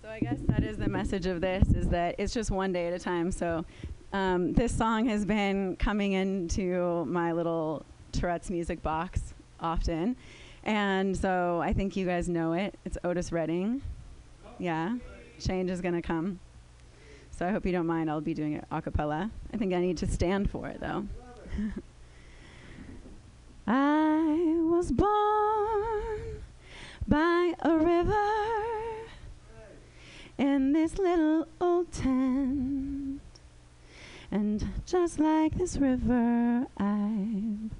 So 0.01 0.09
I 0.09 0.19
guess 0.19 0.39
that 0.47 0.63
is 0.63 0.77
the 0.77 0.89
message 0.89 1.25
of 1.25 1.39
this: 1.41 1.69
is 1.69 1.87
that 1.89 2.15
it's 2.17 2.33
just 2.33 2.51
one 2.51 2.73
day 2.73 2.87
at 2.87 2.93
a 2.93 2.99
time. 2.99 3.31
So 3.31 3.65
um, 4.11 4.53
this 4.53 4.75
song 4.75 5.07
has 5.07 5.25
been 5.25 5.77
coming 5.77 6.13
into 6.13 7.05
my 7.05 7.31
little 7.31 7.85
Tourette's 8.11 8.49
music 8.49 8.81
box 8.83 9.33
often, 9.61 10.17
and 10.63 11.15
so 11.15 11.61
I 11.63 11.71
think 11.71 11.95
you 11.95 12.05
guys 12.05 12.27
know 12.27 12.53
it. 12.53 12.75
It's 12.83 12.97
Otis 13.05 13.31
Redding. 13.31 13.81
Yeah, 14.59 14.97
change 15.39 15.69
is 15.69 15.79
gonna 15.79 16.01
come. 16.01 16.39
So 17.37 17.45
I 17.45 17.51
hope 17.51 17.65
you 17.65 17.73
don't 17.73 17.85
mind. 17.85 18.09
I'll 18.09 18.21
be 18.21 18.33
doing 18.33 18.53
it 18.53 18.63
a 18.71 18.81
cappella. 18.81 19.29
I 19.53 19.57
think 19.57 19.73
I 19.73 19.81
need 19.81 19.97
to 19.97 20.07
stand 20.07 20.49
for 20.49 20.69
it 20.69 20.79
though. 20.79 21.05
I 23.67 24.55
was 24.69 24.93
born 24.93 26.43
by 27.05 27.53
a 27.59 27.77
river 27.77 28.23
in 30.37 30.71
this 30.71 30.97
little 30.97 31.45
old 31.59 31.91
tent. 31.91 33.19
And 34.31 34.69
just 34.85 35.19
like 35.19 35.57
this 35.57 35.75
river, 35.75 36.67
I've, 36.77 37.71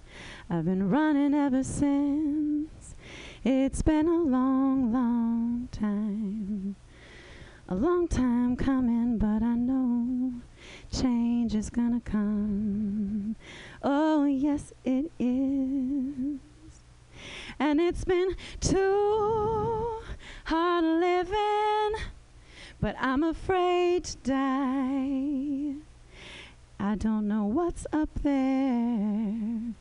I've 0.50 0.66
been 0.66 0.90
running 0.90 1.34
ever 1.34 1.64
since. 1.64 2.96
It's 3.46 3.82
been 3.82 4.08
a 4.08 4.22
long, 4.22 4.92
long 4.92 5.70
time. 5.72 6.76
A 7.68 7.74
long 7.74 8.08
time 8.08 8.56
coming, 8.56 9.18
but 9.18 9.42
I 9.42 9.56
know 9.56 10.34
change 10.92 11.56
is 11.56 11.72
gonna 11.72 12.00
come. 12.00 13.36
Oh, 13.82 14.26
yes, 14.26 14.72
it 14.84 15.12
is. 15.18 16.40
And 17.58 17.82
it's 17.82 18.06
been 18.06 18.36
too 18.60 20.00
hard 20.44 20.86
living, 20.86 22.02
but 22.80 22.96
I'm 23.00 23.24
afraid 23.24 24.04
to 24.04 24.18
die. 24.18 25.74
I 26.80 26.94
don't 26.94 27.28
know 27.28 27.46
what's 27.46 27.88
up 27.92 28.10
there 28.22 29.74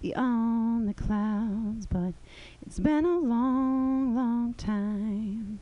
beyond 0.00 0.88
the 0.88 0.94
clouds, 0.94 1.86
but 1.86 2.14
it's 2.64 2.78
been 2.78 3.04
a 3.04 3.18
long, 3.18 4.14
long 4.14 4.54
time. 4.54 5.58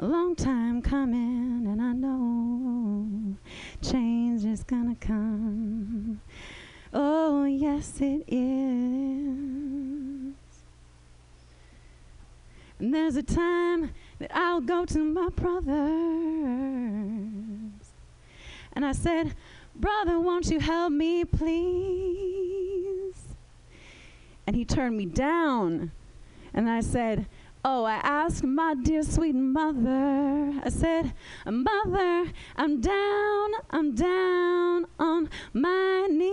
A 0.00 0.06
long 0.06 0.36
time 0.36 0.80
coming, 0.80 1.66
and 1.66 1.82
I 1.82 1.92
know 1.92 3.36
change 3.82 4.44
is 4.44 4.62
gonna 4.62 4.94
come. 4.94 6.20
Oh, 6.92 7.44
yes, 7.44 8.00
it 8.00 8.22
is. 8.28 8.38
And 12.78 12.94
there's 12.94 13.16
a 13.16 13.24
time 13.24 13.90
that 14.20 14.30
I'll 14.32 14.60
go 14.60 14.84
to 14.84 15.00
my 15.00 15.30
brothers. 15.30 15.66
And 18.72 18.84
I 18.84 18.92
said, 18.92 19.34
Brother, 19.74 20.20
won't 20.20 20.46
you 20.46 20.60
help 20.60 20.92
me, 20.92 21.24
please? 21.24 23.16
And 24.46 24.54
he 24.54 24.64
turned 24.64 24.96
me 24.96 25.06
down. 25.06 25.90
And 26.54 26.70
I 26.70 26.82
said, 26.82 27.26
Oh, 27.70 27.84
I 27.84 27.96
asked 27.96 28.44
my 28.44 28.74
dear 28.74 29.02
sweet 29.02 29.34
mother. 29.34 30.54
I 30.64 30.70
said, 30.70 31.12
Mother, 31.44 32.32
I'm 32.56 32.80
down, 32.80 33.50
I'm 33.68 33.94
down 33.94 34.86
on 34.98 35.28
my 35.52 36.06
knees. 36.10 36.28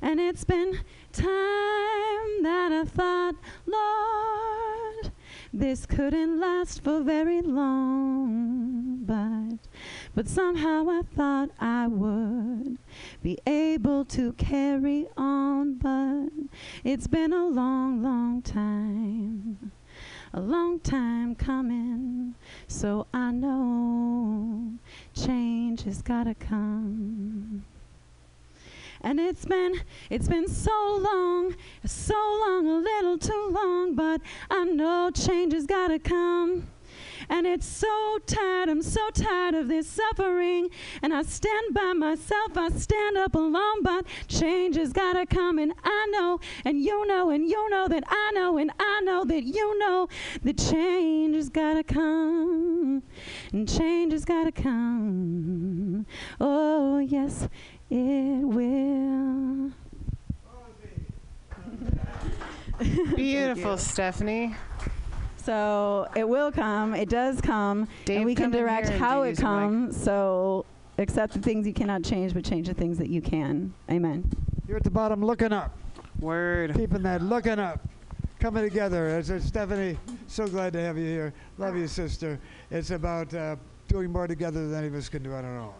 And 0.00 0.20
it's 0.20 0.44
been 0.44 0.78
time 1.10 2.42
that 2.44 2.70
I 2.70 2.84
thought, 2.86 3.34
Lord, 3.66 5.10
this 5.52 5.84
couldn't 5.84 6.38
last 6.38 6.84
for 6.84 7.00
very 7.00 7.40
long. 7.42 9.00
But, 9.04 9.58
but 10.14 10.28
somehow 10.28 10.88
I 10.88 11.02
thought 11.16 11.50
I 11.60 11.88
would 11.88 12.78
be 13.22 13.38
able 13.46 14.04
to 14.06 14.32
carry 14.34 15.08
on. 15.16 15.74
But 15.74 16.30
it's 16.84 17.06
been 17.06 17.32
a 17.32 17.46
long, 17.46 18.02
long 18.02 18.42
time. 18.42 19.72
A 20.32 20.40
long 20.40 20.80
time 20.80 21.36
coming, 21.36 22.34
so 22.66 23.06
I 23.14 23.30
know 23.30 24.72
change 25.14 25.84
has 25.84 26.02
gotta 26.02 26.34
come. 26.34 27.64
And 29.00 29.20
it's 29.20 29.44
been, 29.44 29.80
it's 30.10 30.26
been 30.26 30.48
so 30.48 30.96
long, 30.96 31.54
so 31.84 32.14
long, 32.14 32.66
a 32.66 32.78
little 32.78 33.18
too 33.18 33.48
long, 33.52 33.94
but 33.94 34.20
I 34.50 34.64
know 34.64 35.10
change 35.14 35.52
has 35.52 35.66
gotta 35.66 36.00
come. 36.00 36.66
And 37.28 37.46
it's 37.46 37.66
so 37.66 38.18
tired, 38.26 38.68
I'm 38.68 38.82
so 38.82 39.10
tired 39.10 39.54
of 39.54 39.68
this 39.68 39.88
suffering. 39.88 40.68
And 41.02 41.12
I 41.14 41.22
stand 41.22 41.74
by 41.74 41.92
myself, 41.92 42.56
I 42.56 42.68
stand 42.70 43.16
up 43.16 43.34
alone, 43.34 43.82
but 43.82 44.06
change 44.28 44.76
has 44.76 44.92
gotta 44.92 45.26
come. 45.26 45.58
And 45.58 45.72
I 45.82 46.06
know, 46.10 46.40
and 46.64 46.80
you 46.80 47.06
know, 47.06 47.30
and 47.30 47.48
you 47.48 47.70
know 47.70 47.88
that 47.88 48.04
I 48.06 48.30
know, 48.34 48.58
and 48.58 48.70
I 48.78 49.00
know 49.02 49.24
that 49.24 49.44
you 49.44 49.78
know 49.78 50.08
that 50.42 50.58
change 50.58 51.36
has 51.36 51.48
gotta 51.48 51.82
come. 51.82 53.02
And 53.52 53.68
change 53.68 54.12
has 54.12 54.24
gotta 54.24 54.52
come. 54.52 56.06
Oh, 56.40 56.98
yes, 56.98 57.48
it 57.90 58.44
will. 58.44 59.72
Beautiful, 63.14 63.78
Stephanie. 63.78 64.54
So 65.44 66.08
it 66.16 66.26
will 66.26 66.50
come. 66.50 66.94
It 66.94 67.10
does 67.10 67.40
come, 67.40 67.86
Dave, 68.06 68.18
and 68.18 68.26
we 68.26 68.34
can 68.34 68.44
come 68.44 68.54
in 68.54 68.60
direct 68.60 68.88
how 68.88 69.22
it 69.22 69.30
use 69.30 69.40
your 69.40 69.48
comes. 69.48 70.02
So 70.02 70.64
accept 70.96 71.34
the 71.34 71.40
things 71.40 71.66
you 71.66 71.74
cannot 71.74 72.02
change, 72.02 72.32
but 72.32 72.44
change 72.44 72.66
the 72.66 72.74
things 72.74 72.96
that 72.96 73.10
you 73.10 73.20
can. 73.20 73.74
Amen. 73.90 74.30
You're 74.66 74.78
at 74.78 74.84
the 74.84 74.90
bottom 74.90 75.22
looking 75.22 75.52
up. 75.52 75.76
Word. 76.18 76.74
Keeping 76.74 77.02
that 77.02 77.20
looking 77.20 77.58
up. 77.58 77.86
Coming 78.40 78.64
together. 78.64 79.08
As 79.08 79.30
uh, 79.30 79.38
Stephanie, 79.38 79.98
so 80.28 80.46
glad 80.48 80.72
to 80.72 80.80
have 80.80 80.96
you 80.96 81.04
here. 81.04 81.34
Love 81.58 81.76
you, 81.76 81.88
sister. 81.88 82.38
It's 82.70 82.90
about 82.90 83.32
uh, 83.34 83.56
doing 83.88 84.10
more 84.10 84.26
together 84.26 84.66
than 84.68 84.78
any 84.78 84.86
of 84.86 84.94
us 84.94 85.10
can 85.10 85.22
do 85.22 85.32
on 85.34 85.44
our 85.44 85.58
own. 85.58 85.74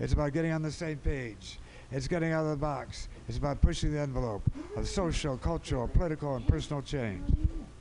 It's 0.00 0.12
about 0.12 0.32
getting 0.32 0.50
on 0.50 0.62
the 0.62 0.72
same 0.72 0.98
page. 0.98 1.60
It's 1.92 2.08
getting 2.08 2.32
out 2.32 2.44
of 2.44 2.50
the 2.50 2.56
box. 2.56 3.08
It's 3.28 3.38
about 3.38 3.60
pushing 3.60 3.92
the 3.92 4.00
envelope 4.00 4.42
of 4.76 4.88
social, 4.88 5.36
cultural, 5.38 5.86
political, 5.86 6.34
and 6.34 6.46
personal 6.46 6.82
change. 6.82 7.26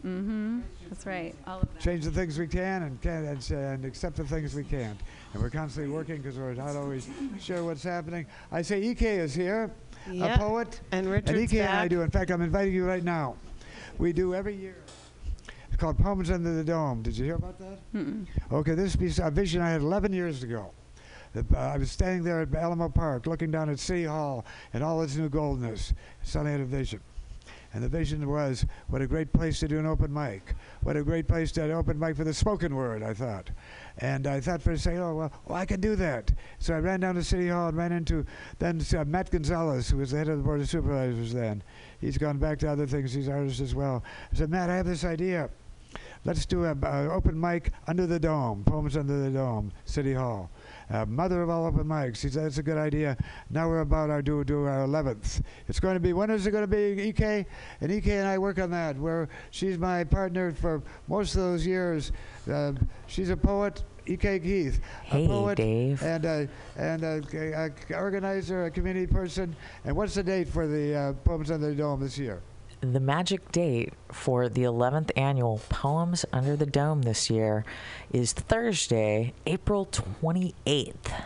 Mm-hmm. 0.06 0.62
That's 0.90 1.06
right. 1.06 1.36
All 1.46 1.60
of 1.62 1.74
that. 1.74 1.82
Change 1.82 2.06
the 2.06 2.12
things 2.12 2.38
we 2.40 2.48
can 2.48 2.84
and 2.84 3.02
can 3.02 3.26
and, 3.26 3.52
and 3.52 3.86
accept 3.86 4.18
the 4.18 4.24
things 4.24 4.56
we 4.56 4.64
can't. 4.64 5.00
And 5.34 5.42
we're 5.42 5.50
constantly 5.50 5.92
working 5.92 6.18
because 6.18 6.38
we're 6.38 6.54
not 6.54 6.76
always 6.76 7.08
sure 7.40 7.64
what's 7.64 7.84
happening. 7.84 8.26
I 8.52 8.62
say 8.62 8.82
EK 8.82 9.18
is 9.18 9.34
here, 9.34 9.72
Yep. 10.10 10.36
a 10.36 10.40
poet. 10.40 10.82
And 10.92 11.10
Richard. 11.10 11.30
And 11.30 11.38
Richard's 11.38 11.54
Ike 11.54 11.60
and 11.70 11.78
I 11.78 11.88
do. 11.88 12.02
In 12.02 12.10
fact, 12.10 12.32
I'm 12.32 12.42
inviting 12.42 12.74
you 12.74 12.86
right 12.86 13.04
now. 13.04 13.36
We 13.98 14.14
do 14.14 14.34
every 14.34 14.56
year. 14.56 14.78
It's 15.68 15.76
called 15.76 15.98
Poems 15.98 16.32
Under 16.32 16.54
the 16.54 16.64
Dome. 16.64 17.02
Did 17.02 17.18
you 17.18 17.26
hear 17.26 17.36
about 17.36 17.60
that? 17.60 17.80
Mm-mm. 17.94 18.26
Okay, 18.52 18.74
this 18.74 18.96
piece, 18.96 19.20
a 19.20 19.30
vision 19.30 19.62
I 19.62 19.70
had 19.70 19.82
11 19.82 20.14
years 20.14 20.44
ago. 20.44 20.72
Uh, 21.36 21.58
I 21.58 21.78
was 21.78 21.92
standing 21.92 22.24
there 22.24 22.42
at 22.42 22.56
Alamo 22.56 22.90
Park 22.90 23.28
looking 23.28 23.52
down 23.52 23.70
at 23.70 23.78
City 23.80 24.06
Hall 24.06 24.46
and 24.74 24.84
all 24.84 25.02
its 25.04 25.16
new 25.18 25.30
goldness. 25.30 25.94
Suddenly 26.24 26.52
I 26.52 26.54
had 26.54 26.62
a 26.62 26.66
vision. 26.66 27.00
And 27.74 27.84
the 27.84 27.90
vision 27.90 28.28
was, 28.30 28.66
what 28.88 29.02
a 29.02 29.08
great 29.08 29.34
place 29.34 29.60
to 29.60 29.68
do 29.68 29.78
an 29.78 29.86
open 29.86 30.14
mic. 30.14 30.56
What 30.82 30.96
a 30.96 31.04
great 31.04 31.28
place 31.28 31.52
to 31.54 31.72
open 31.74 32.00
mic 32.00 32.16
for 32.16 32.24
the 32.24 32.34
spoken 32.34 32.76
word, 32.76 33.04
I 33.04 33.14
thought. 33.14 33.50
And 34.00 34.26
I 34.26 34.40
thought 34.40 34.62
for 34.62 34.72
a 34.72 34.78
second, 34.78 35.02
oh, 35.02 35.16
well, 35.16 35.32
well, 35.46 35.58
I 35.58 35.66
can 35.66 35.82
do 35.82 35.96
that. 35.98 36.32
So 36.60 36.76
I 36.76 36.80
ran 36.80 37.02
down 37.02 37.16
to 37.16 37.24
City 37.24 37.50
Hall 37.50 37.68
and 37.68 37.78
ran 37.78 37.92
into 37.92 38.26
then 38.60 38.82
uh, 38.96 39.04
Matt 39.06 39.32
Gonzalez, 39.32 39.90
who 39.90 39.98
was 39.98 40.12
the 40.12 40.18
head 40.18 40.30
of 40.30 40.38
the 40.38 40.44
Board 40.44 40.62
of 40.62 40.70
Supervisors 40.70 41.34
then. 41.34 41.62
He's 42.00 42.18
gone 42.18 42.38
back 42.38 42.60
to 42.60 42.70
other 42.70 42.88
things. 42.88 43.14
He's 43.14 43.30
artist 43.30 43.60
as 43.60 43.76
well. 43.76 44.04
I 44.32 44.36
said, 44.36 44.50
Matt, 44.50 44.70
I 44.70 44.78
have 44.78 44.86
this 44.86 45.04
idea. 45.04 45.50
Let's 46.26 46.46
do 46.46 46.66
an 46.66 46.84
open 46.84 47.40
mic 47.40 47.72
under 47.88 48.06
the 48.06 48.20
dome, 48.20 48.64
poems 48.64 48.98
under 48.98 49.24
the 49.24 49.30
dome, 49.30 49.72
City 49.86 50.14
Hall. 50.14 50.50
Uh, 50.90 51.06
mother 51.06 51.42
of 51.42 51.50
all 51.50 51.66
open 51.66 51.84
mics. 51.84 52.22
He 52.22 52.30
said, 52.30 52.46
that's 52.46 52.58
a 52.58 52.64
good 52.64 52.78
idea. 52.78 53.18
Now 53.50 53.68
we're 53.68 53.82
about 53.82 54.10
our 54.10 54.22
do, 54.22 54.44
do 54.44 54.64
our 54.64 54.88
11th. 54.88 55.42
It's 55.68 55.80
going 55.80 55.96
to 55.96 56.00
be, 56.00 56.14
when 56.14 56.30
is 56.30 56.48
it 56.48 56.52
going 56.52 56.64
to 56.64 56.68
be, 56.68 57.02
EK? 57.10 57.46
And 57.82 57.92
EK 57.92 58.12
and 58.18 58.28
I 58.28 58.38
work 58.38 58.58
on 58.60 58.72
that, 58.72 58.98
where 58.98 59.28
she's 59.52 59.78
my 59.78 60.04
partner 60.04 60.54
for 60.54 60.82
most 61.08 61.36
of 61.36 61.42
those 61.42 61.68
years. 61.68 62.12
Uh, 62.50 62.74
she's 63.08 63.30
a 63.30 63.38
poet, 63.38 63.84
EK 64.06 64.40
Keith. 64.40 64.80
Hey, 65.04 65.26
a 65.26 65.28
poet 65.28 65.58
Dave. 65.58 66.02
And, 66.02 66.26
a, 66.26 66.48
and 66.78 67.04
a, 67.04 67.72
a, 67.90 67.96
organizer, 67.96 68.66
a 68.66 68.72
community 68.72 69.08
person. 69.08 69.56
And 69.84 69.96
what's 69.96 70.16
the 70.16 70.24
date 70.24 70.48
for 70.48 70.68
the 70.68 70.96
uh, 70.96 71.14
Poems 71.26 71.52
Under 71.52 71.70
the 71.70 71.76
Dome 71.76 72.00
this 72.00 72.18
year? 72.18 72.42
The 72.82 73.00
magic 73.00 73.52
date 73.52 73.94
for 74.12 74.50
the 74.50 74.62
11th 74.62 75.10
annual 75.18 75.60
Poems 75.68 76.26
Under 76.32 76.56
the 76.56 76.68
Dome 76.68 77.02
this 77.02 77.28
year 77.28 77.66
is 78.14 78.34
Thursday, 78.34 79.34
April 79.48 79.88
28th. 79.88 81.24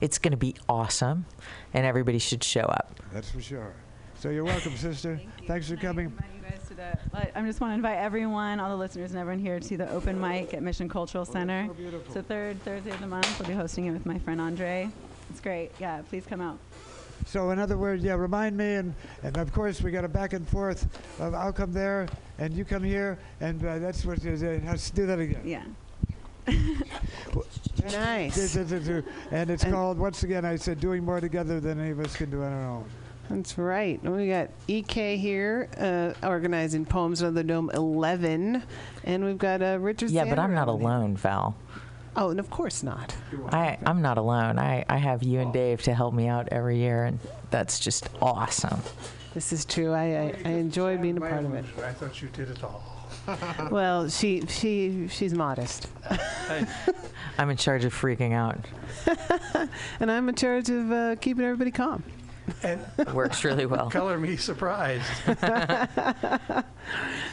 It's 0.00 0.18
going 0.18 0.32
to 0.32 0.36
be 0.36 0.56
awesome, 0.68 1.26
and 1.72 1.86
everybody 1.86 2.18
should 2.18 2.42
show 2.42 2.62
up. 2.62 2.98
That's 3.12 3.30
for 3.30 3.40
sure. 3.40 3.72
So 4.18 4.30
you're 4.30 4.42
welcome, 4.42 4.76
sister. 4.76 5.20
Thanks 5.46 5.68
for 5.68 5.76
coming. 5.76 6.06
you 6.06 6.42
guys 6.42 6.66
to 6.66 6.74
the. 6.74 6.98
like, 7.12 7.36
I 7.36 7.42
just 7.42 7.60
want 7.60 7.70
to 7.70 7.76
invite 7.76 7.98
everyone, 7.98 8.58
all 8.58 8.70
the 8.70 8.76
listeners 8.76 9.12
and 9.12 9.20
everyone 9.20 9.38
here 9.38 9.60
to 9.60 9.76
the 9.76 9.88
open 9.92 10.20
mic 10.20 10.54
at 10.54 10.62
Mission 10.62 10.88
Cultural 10.88 11.24
oh, 11.28 11.32
Center. 11.32 11.68
It's 11.78 12.14
the 12.14 12.24
third 12.24 12.60
Thursday 12.64 12.90
of 12.90 13.00
the 13.00 13.06
month. 13.06 13.38
We'll 13.38 13.48
be 13.48 13.54
hosting 13.54 13.86
it 13.86 13.92
with 13.92 14.06
my 14.06 14.18
friend 14.18 14.40
Andre. 14.40 14.90
It's 15.30 15.40
great. 15.40 15.70
Yeah, 15.78 16.02
please 16.08 16.26
come 16.26 16.40
out. 16.40 16.58
So 17.26 17.50
in 17.50 17.58
other 17.58 17.76
words, 17.76 18.02
yeah, 18.02 18.14
remind 18.14 18.56
me, 18.56 18.74
and, 18.74 18.94
and 19.22 19.36
of 19.36 19.52
course 19.52 19.82
we 19.82 19.90
got 19.90 20.04
a 20.04 20.08
back 20.08 20.32
and 20.32 20.46
forth. 20.48 20.86
Of 21.20 21.34
I'll 21.34 21.52
come 21.52 21.72
there, 21.72 22.06
and 22.38 22.54
you 22.54 22.64
come 22.64 22.82
here, 22.82 23.18
and 23.40 23.64
uh, 23.64 23.78
that's 23.78 24.04
what. 24.04 24.24
Uh, 24.24 24.30
let's 24.66 24.90
do 24.90 25.06
that 25.06 25.18
again. 25.18 25.42
Yeah. 25.44 25.64
Nice. 27.92 28.56
And 28.56 29.50
it's 29.50 29.64
called 29.64 29.98
once 29.98 30.22
again. 30.22 30.44
I 30.44 30.56
said 30.56 30.80
doing 30.80 31.02
more 31.02 31.20
together 31.20 31.60
than 31.60 31.80
any 31.80 31.90
of 31.90 32.00
us 32.00 32.14
can 32.14 32.30
do 32.30 32.42
on 32.42 32.52
our 32.52 32.68
own. 32.68 32.84
That's 33.30 33.56
right. 33.56 34.02
We 34.02 34.28
got 34.28 34.50
EK 34.66 35.16
here 35.16 35.68
uh, 35.78 36.26
organizing 36.26 36.84
Poems 36.84 37.22
Under 37.22 37.40
the 37.40 37.44
Dome 37.44 37.70
11, 37.72 38.62
and 39.04 39.24
we've 39.24 39.38
got 39.38 39.62
uh, 39.62 39.78
Richard. 39.80 40.10
Yeah, 40.10 40.24
but 40.24 40.38
I'm 40.38 40.52
not 40.52 40.68
alone, 40.68 41.16
Val. 41.16 41.56
Oh, 42.16 42.30
and 42.30 42.40
of 42.40 42.50
course 42.50 42.82
not. 42.82 43.14
I, 43.52 43.78
I'm 43.86 44.02
not 44.02 44.18
alone. 44.18 44.58
I, 44.58 44.84
I 44.88 44.96
have 44.96 45.22
you 45.22 45.40
and 45.40 45.52
Dave 45.52 45.82
to 45.82 45.94
help 45.94 46.12
me 46.12 46.26
out 46.26 46.48
every 46.50 46.78
year, 46.78 47.04
and 47.04 47.18
that's 47.50 47.78
just 47.78 48.08
awesome. 48.20 48.80
This 49.34 49.52
is 49.52 49.64
true. 49.64 49.92
I, 49.92 50.02
I, 50.04 50.34
I 50.44 50.48
enjoy 50.50 50.98
being 50.98 51.16
a 51.16 51.20
part 51.20 51.44
of 51.44 51.54
it. 51.54 51.64
I 51.84 51.92
thought 51.92 52.20
you 52.20 52.28
did 52.28 52.50
it 52.50 52.64
all. 52.64 52.82
Well, 53.70 54.08
she 54.08 54.42
she 54.46 55.06
she's 55.08 55.34
modest, 55.34 55.88
I'm 57.38 57.50
in 57.50 57.56
charge 57.56 57.84
of 57.84 57.94
freaking 57.94 58.32
out. 58.32 58.58
and 60.00 60.10
I'm 60.10 60.28
in 60.28 60.34
charge 60.34 60.68
of 60.70 60.90
uh, 60.90 61.16
keeping 61.16 61.44
everybody 61.44 61.70
calm. 61.70 62.02
And 62.62 62.84
Works 63.14 63.44
really 63.44 63.66
well. 63.66 63.90
color 63.90 64.18
me 64.18 64.36
surprised. 64.36 65.06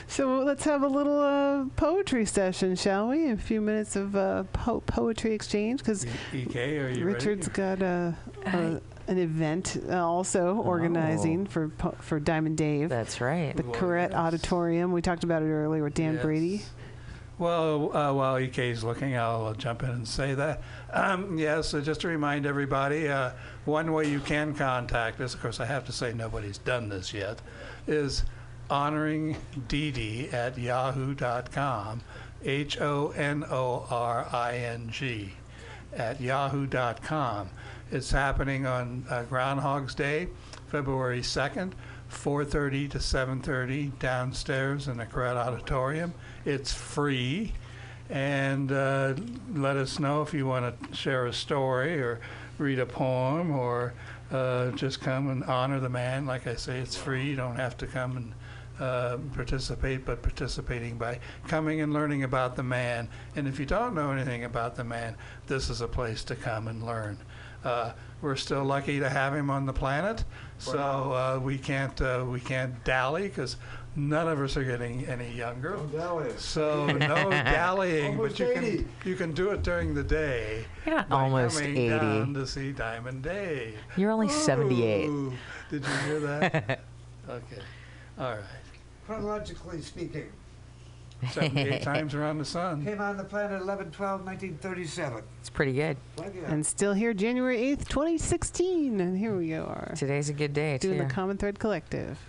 So 0.10 0.40
let's 0.40 0.64
have 0.64 0.84
a 0.84 0.88
little 0.88 1.20
uh, 1.20 1.66
poetry 1.76 2.26
session, 2.26 2.76
shall 2.76 3.10
we? 3.10 3.30
A 3.32 3.36
few 3.38 3.60
minutes 3.60 3.96
of 3.96 4.16
uh, 4.16 4.44
po- 4.54 4.80
poetry 4.82 5.34
exchange 5.34 5.80
because 5.80 6.06
EK, 6.34 6.78
are 6.80 6.90
you 6.90 7.06
Richard's 7.06 7.50
got 7.50 7.82
a, 7.82 8.16
a 8.46 8.82
an 9.08 9.18
event 9.18 9.78
uh, 9.90 9.98
also 10.06 10.56
organizing 10.56 11.46
for 11.46 11.70
po- 11.70 11.96
for 12.00 12.20
Diamond 12.20 12.58
Dave. 12.58 12.88
That's 12.90 13.20
right. 13.20 13.56
The 13.56 13.64
Koret 13.64 14.14
Auditorium. 14.14 14.92
We 14.94 15.02
talked 15.02 15.24
about 15.26 15.42
it 15.44 15.48
earlier 15.50 15.84
with 15.84 15.94
Dan 15.94 16.16
Yes. 16.16 16.24
Brady. 16.24 16.62
Well, 17.40 17.96
uh, 17.96 18.14
while 18.14 18.38
is 18.38 18.84
looking, 18.84 19.16
I'll 19.16 19.54
jump 19.54 19.84
in 19.84 19.90
and 19.92 20.08
say 20.08 20.34
that. 20.34 20.64
Um, 20.92 21.38
yes, 21.38 21.70
so 21.70 21.82
just 21.82 22.02
to 22.02 22.08
remind 22.08 22.48
everybody, 22.48 23.10
uh, 23.10 23.32
one 23.66 23.94
way 23.94 24.10
you 24.10 24.20
can 24.20 24.56
contact 24.56 25.22
us, 25.22 25.36
of 25.36 25.42
course, 25.42 25.60
I 25.60 25.66
have 25.66 25.86
to 25.86 25.92
say 25.92 26.14
nobody's 26.14 26.58
done 26.58 26.90
this 26.90 27.14
yet, 27.14 27.40
is 27.86 28.24
honoring 28.72 29.38
Dee 29.68 30.30
at 30.32 30.58
yahoo.com, 30.58 32.02
H 32.44 32.82
O 32.82 33.14
N 33.16 33.46
O 33.48 33.86
R 33.88 34.28
I 34.34 34.58
N 34.58 34.90
G, 34.90 35.34
at 35.96 36.20
yahoo.com. 36.20 37.50
It's 37.92 38.10
happening 38.10 38.66
on 38.66 39.06
uh, 39.12 39.24
Groundhog's 39.24 39.94
Day, 39.94 40.28
February 40.70 41.22
2nd, 41.22 41.74
4:30 42.10 42.90
to 42.90 42.98
7:30 42.98 44.00
downstairs 44.00 44.88
in 44.88 44.98
the 44.98 45.06
Koret 45.06 45.36
Auditorium. 45.36 46.16
It's 46.48 46.72
free, 46.72 47.52
and 48.10 48.72
uh, 48.72 49.16
let 49.54 49.76
us 49.76 50.00
know 50.00 50.22
if 50.22 50.34
you 50.34 50.46
want 50.46 50.82
to 50.82 50.96
share 50.96 51.26
a 51.26 51.34
story 51.34 52.02
or 52.02 52.22
read 52.58 52.80
a 52.80 52.86
poem 52.86 53.52
or 53.52 53.94
uh, 54.32 54.72
just 54.72 55.02
come 55.02 55.30
and 55.30 55.44
honor 55.44 55.82
the 55.82 55.90
man. 55.90 56.26
Like 56.26 56.48
I 56.48 56.56
say, 56.56 56.80
it's 56.80 56.96
free. 56.96 57.26
You 57.26 57.36
don't 57.36 57.58
have 57.58 57.76
to 57.80 57.86
come 57.86 58.16
and 58.16 58.34
uh, 58.80 59.18
participate, 59.34 60.06
but 60.06 60.22
participating 60.22 60.98
by 60.98 61.20
coming 61.50 61.82
and 61.82 61.92
learning 61.92 62.24
about 62.24 62.56
the 62.56 62.64
man. 62.64 63.10
And 63.36 63.46
if 63.46 63.60
you 63.60 63.66
don't 63.66 63.94
know 63.94 64.12
anything 64.12 64.46
about 64.46 64.78
the 64.78 64.86
man, 64.86 65.18
this 65.48 65.70
is 65.70 65.82
a 65.82 65.88
place 65.88 66.24
to 66.24 66.36
come 66.38 66.70
and 66.70 66.86
learn. 66.86 67.18
Uh, 67.66 67.92
we're 68.22 68.38
still 68.38 68.64
lucky 68.64 69.02
to 69.02 69.10
have 69.10 69.36
him 69.36 69.50
on 69.50 69.66
the 69.66 69.74
planet, 69.74 70.24
so 70.60 70.80
uh, 70.80 71.40
we 71.44 71.58
can't 71.58 72.00
uh, 72.02 72.24
we 72.26 72.40
can't 72.40 72.84
dally 72.86 73.24
because 73.24 73.58
none 73.98 74.28
of 74.28 74.40
us 74.40 74.56
are 74.56 74.64
getting 74.64 75.06
any 75.08 75.30
younger. 75.34 75.78
So 76.38 76.86
no 76.86 77.30
dallying, 77.30 78.16
but 78.16 78.40
you 78.40 78.46
80. 78.46 78.60
can 78.60 78.90
you 79.04 79.16
can 79.16 79.34
do 79.34 79.50
it 79.50 79.64
during 79.64 79.94
the 79.94 80.04
day. 80.04 80.66
You're 80.86 80.96
not 80.96 81.12
almost 81.12 81.60
80. 81.60 81.90
down 81.90 82.34
to 82.36 82.48
see 82.48 82.72
Diamond 82.72 83.24
Dave. 83.24 83.76
You're 83.98 84.12
only 84.12 84.30
78. 84.30 85.10
Did 85.70 85.84
you 85.84 85.94
hear 86.06 86.20
that? 86.22 86.80
okay, 87.30 87.62
all 88.18 88.36
right. 88.36 88.44
Chronologically 89.06 89.82
speaking, 89.82 90.30
78 91.32 91.82
times 91.82 92.14
around 92.14 92.38
the 92.38 92.46
sun. 92.46 92.84
came 92.84 93.02
on 93.02 93.18
the 93.18 93.24
planet 93.24 93.62
11 93.62 93.92
12 93.92 94.26
1937. 94.26 95.24
It's 95.40 95.50
pretty 95.50 95.74
good. 95.74 95.98
And 96.46 96.66
still 96.66 96.94
here, 96.94 97.14
January 97.14 97.58
8th, 97.58 97.88
2016. 97.88 99.00
And 99.00 99.18
here 99.18 99.36
we 99.36 99.54
are. 99.54 99.94
Today's 99.96 100.30
a 100.30 100.34
good 100.34 100.54
day, 100.54 100.78
Doing 100.78 101.00
too. 101.00 101.04
the 101.06 101.10
Common 101.10 101.38
Thread 101.38 101.58
Collective. 101.58 102.20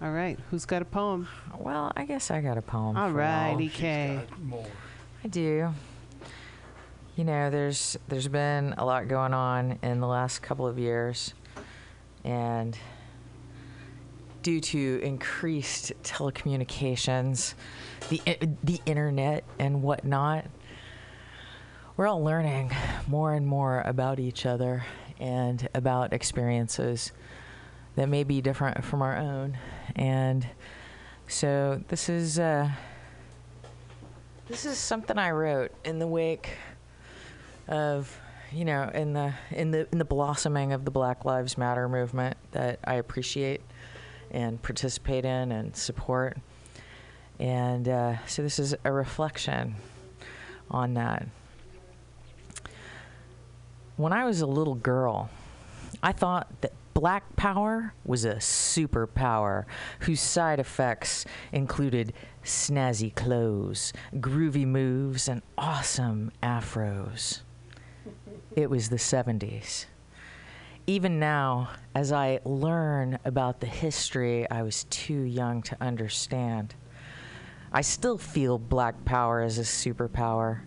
All 0.00 0.12
right. 0.12 0.38
Who's 0.50 0.64
got 0.64 0.80
a 0.80 0.84
poem? 0.84 1.26
Well, 1.58 1.92
I 1.96 2.04
guess 2.04 2.30
I 2.30 2.40
got 2.40 2.56
a 2.56 2.62
poem. 2.62 2.96
All 2.96 3.10
right, 3.10 3.54
for. 3.56 3.62
EK. 3.62 4.20
I 5.24 5.28
do. 5.28 5.72
You 7.16 7.24
know, 7.24 7.50
there's 7.50 7.98
there's 8.06 8.28
been 8.28 8.74
a 8.78 8.84
lot 8.84 9.08
going 9.08 9.34
on 9.34 9.80
in 9.82 9.98
the 9.98 10.06
last 10.06 10.40
couple 10.40 10.68
of 10.68 10.78
years, 10.78 11.34
and 12.22 12.78
due 14.42 14.60
to 14.60 15.00
increased 15.02 15.92
telecommunications, 16.04 17.54
the 18.08 18.22
the 18.62 18.80
internet 18.86 19.42
and 19.58 19.82
whatnot, 19.82 20.44
we're 21.96 22.06
all 22.06 22.22
learning 22.22 22.70
more 23.08 23.34
and 23.34 23.48
more 23.48 23.82
about 23.84 24.20
each 24.20 24.46
other 24.46 24.84
and 25.18 25.68
about 25.74 26.12
experiences 26.12 27.10
that 27.96 28.08
may 28.08 28.22
be 28.22 28.40
different 28.40 28.84
from 28.84 29.02
our 29.02 29.16
own, 29.16 29.58
and 29.98 30.46
so 31.26 31.82
this 31.88 32.08
is. 32.08 32.38
Uh, 32.38 32.70
this 34.48 34.64
is 34.64 34.78
something 34.78 35.18
I 35.18 35.30
wrote 35.32 35.72
in 35.84 35.98
the 35.98 36.06
wake 36.06 36.56
of, 37.68 38.18
you 38.50 38.64
know, 38.64 38.90
in 38.94 39.12
the 39.12 39.34
in 39.50 39.72
the 39.72 39.86
in 39.92 39.98
the 39.98 40.06
blossoming 40.06 40.72
of 40.72 40.86
the 40.86 40.90
Black 40.90 41.26
Lives 41.26 41.58
Matter 41.58 41.86
movement 41.86 42.38
that 42.52 42.78
I 42.82 42.94
appreciate 42.94 43.60
and 44.30 44.60
participate 44.62 45.26
in 45.26 45.52
and 45.52 45.76
support. 45.76 46.38
And 47.38 47.88
uh, 47.88 48.26
so 48.26 48.42
this 48.42 48.58
is 48.58 48.74
a 48.84 48.90
reflection 48.90 49.76
on 50.70 50.94
that. 50.94 51.28
When 53.96 54.14
I 54.14 54.24
was 54.24 54.40
a 54.40 54.46
little 54.46 54.76
girl, 54.76 55.28
I 56.02 56.12
thought 56.12 56.48
that 56.62 56.72
black 56.98 57.36
power 57.36 57.94
was 58.04 58.24
a 58.24 58.34
superpower 58.34 59.66
whose 60.00 60.20
side 60.20 60.58
effects 60.58 61.24
included 61.52 62.12
snazzy 62.42 63.14
clothes, 63.14 63.92
groovy 64.14 64.66
moves, 64.66 65.28
and 65.28 65.40
awesome 65.56 66.32
afros. 66.42 67.42
It 68.56 68.68
was 68.68 68.88
the 68.88 68.96
70s. 68.96 69.86
even 70.88 71.20
now, 71.20 71.68
as 71.94 72.10
I 72.10 72.40
learn 72.44 73.20
about 73.24 73.60
the 73.60 73.68
history 73.68 74.50
I 74.50 74.62
was 74.62 74.82
too 74.90 75.20
young 75.20 75.62
to 75.62 75.76
understand, 75.80 76.74
I 77.72 77.82
still 77.82 78.18
feel 78.18 78.58
black 78.58 79.04
power 79.04 79.40
as 79.40 79.58
a 79.58 79.62
superpower 79.62 80.62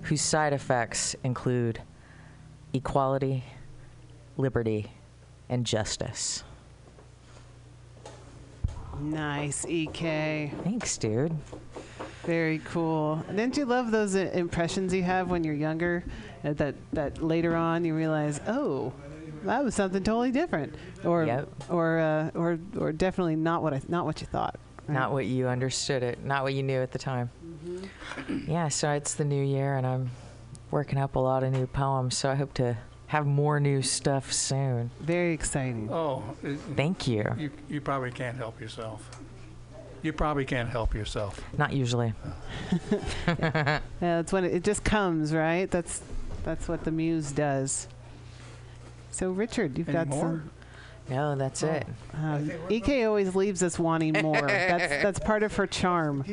whose 0.00 0.22
side 0.22 0.54
effects 0.54 1.14
include 1.22 1.80
equality, 2.72 3.44
liberty, 4.36 4.90
and 5.52 5.66
justice. 5.66 6.44
Nice, 8.98 9.66
EK. 9.66 10.50
Thanks, 10.64 10.96
dude. 10.96 11.36
Very 12.24 12.60
cool. 12.64 13.22
Didn't 13.28 13.58
you 13.58 13.66
love 13.66 13.90
those 13.90 14.16
uh, 14.16 14.30
impressions 14.32 14.94
you 14.94 15.02
have 15.02 15.28
when 15.28 15.44
you're 15.44 15.54
younger? 15.54 16.04
Uh, 16.42 16.54
that 16.54 16.74
that 16.92 17.22
later 17.22 17.54
on 17.54 17.84
you 17.84 17.94
realize, 17.94 18.40
oh, 18.46 18.92
that 19.44 19.62
was 19.62 19.74
something 19.74 20.02
totally 20.02 20.30
different, 20.30 20.74
or 21.04 21.46
or 21.68 21.98
uh, 21.98 22.30
or 22.34 22.58
or 22.78 22.92
definitely 22.92 23.36
not 23.36 23.62
what 23.62 23.74
I 23.74 23.82
not 23.88 24.06
what 24.06 24.20
you 24.20 24.26
thought. 24.26 24.58
right? 24.86 24.94
Not 24.94 25.12
what 25.12 25.26
you 25.26 25.48
understood 25.48 26.02
it, 26.02 26.24
not 26.24 26.44
what 26.44 26.54
you 26.54 26.62
knew 26.62 26.80
at 26.80 26.92
the 26.92 26.98
time. 26.98 27.30
Yeah, 28.46 28.68
so 28.68 28.92
it's 28.92 29.14
the 29.14 29.24
new 29.24 29.44
year, 29.44 29.76
and 29.76 29.86
I'm 29.86 30.10
working 30.70 30.98
up 30.98 31.16
a 31.16 31.20
lot 31.20 31.42
of 31.42 31.52
new 31.52 31.66
poems, 31.66 32.16
so 32.16 32.30
I 32.30 32.36
hope 32.36 32.54
to 32.54 32.78
have 33.12 33.26
more 33.26 33.60
new 33.60 33.82
stuff 33.82 34.32
soon. 34.32 34.90
Very 35.00 35.34
exciting. 35.34 35.86
Oh, 35.92 36.22
it- 36.42 36.58
Thank 36.76 37.06
you. 37.06 37.22
You, 37.38 37.50
you 37.68 37.78
probably 37.82 38.10
can't 38.10 38.38
help 38.38 38.58
yourself. 38.58 39.06
You 40.00 40.14
probably 40.14 40.46
can't 40.46 40.70
help 40.70 40.94
yourself. 40.94 41.38
Not 41.58 41.74
usually. 41.74 42.14
Yeah, 43.28 43.80
that's 44.00 44.32
when 44.32 44.44
it, 44.46 44.54
it 44.54 44.64
just 44.64 44.82
comes, 44.82 45.32
right? 45.34 45.70
That's 45.70 46.00
that's 46.44 46.66
what 46.68 46.84
the 46.84 46.90
muse 46.90 47.32
does. 47.32 47.86
So 49.10 49.30
Richard, 49.30 49.76
you've 49.76 49.92
got 49.92 50.08
more? 50.08 50.20
some. 50.20 50.50
No, 51.10 51.34
that's 51.34 51.62
it. 51.62 51.86
Um, 52.14 52.50
EK 52.70 53.04
always 53.04 53.34
leaves 53.34 53.62
us 53.62 53.78
wanting 53.78 54.14
more. 54.22 54.40
that's 54.40 54.88
that's 55.02 55.18
part 55.18 55.42
of 55.42 55.54
her 55.56 55.66
charm. 55.66 56.24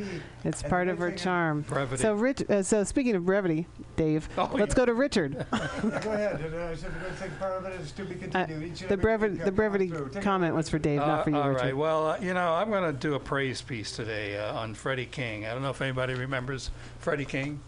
It's 0.44 0.62
part 0.62 0.88
of 0.88 0.98
her 0.98 1.10
charm. 1.10 1.62
Brevity. 1.62 2.00
So 2.02 2.14
Rich. 2.14 2.44
Uh, 2.48 2.62
so 2.62 2.84
speaking 2.84 3.14
of 3.16 3.26
brevity, 3.26 3.66
Dave, 3.96 4.28
let's 4.52 4.74
go 4.74 4.86
to 4.86 4.94
Richard. 4.94 5.34
Go 5.50 5.56
ahead. 5.58 6.40
Uh, 6.54 6.66
I 6.70 6.74
said 6.74 6.92
we're 6.94 7.00
going 7.02 7.14
to 7.14 7.20
take 7.20 7.38
part 7.38 7.52
of 7.58 7.64
it 7.66 7.78
as 7.80 7.92
to 7.92 8.04
be 8.04 8.14
Uh, 8.14 8.18
continued. 8.46 8.62
Each 8.72 8.80
the 8.88 8.96
brevity, 8.96 9.34
the 9.36 9.52
brevity 9.52 9.88
through. 9.88 10.08
Take 10.08 10.16
it 10.18 10.22
comment 10.22 10.54
was 10.54 10.68
for 10.68 10.78
Dave, 10.78 11.00
not 11.00 11.24
for 11.24 11.30
you, 11.30 11.36
Uh, 11.36 11.40
all 11.42 11.48
Richard. 11.50 11.64
right. 11.64 11.76
Well, 11.76 12.06
uh, 12.10 12.18
you 12.20 12.32
know, 12.32 12.54
I'm 12.54 12.70
going 12.70 12.84
to 12.84 12.98
do 12.98 13.14
a 13.14 13.20
praise 13.20 13.60
piece 13.60 13.94
today 13.94 14.38
uh, 14.38 14.54
on 14.54 14.74
Freddie 14.74 15.06
King. 15.06 15.46
I 15.46 15.52
don't 15.52 15.62
know 15.62 15.70
if 15.70 15.82
anybody 15.82 16.14
remembers 16.14 16.70
Freddie 17.00 17.24
King. 17.26 17.60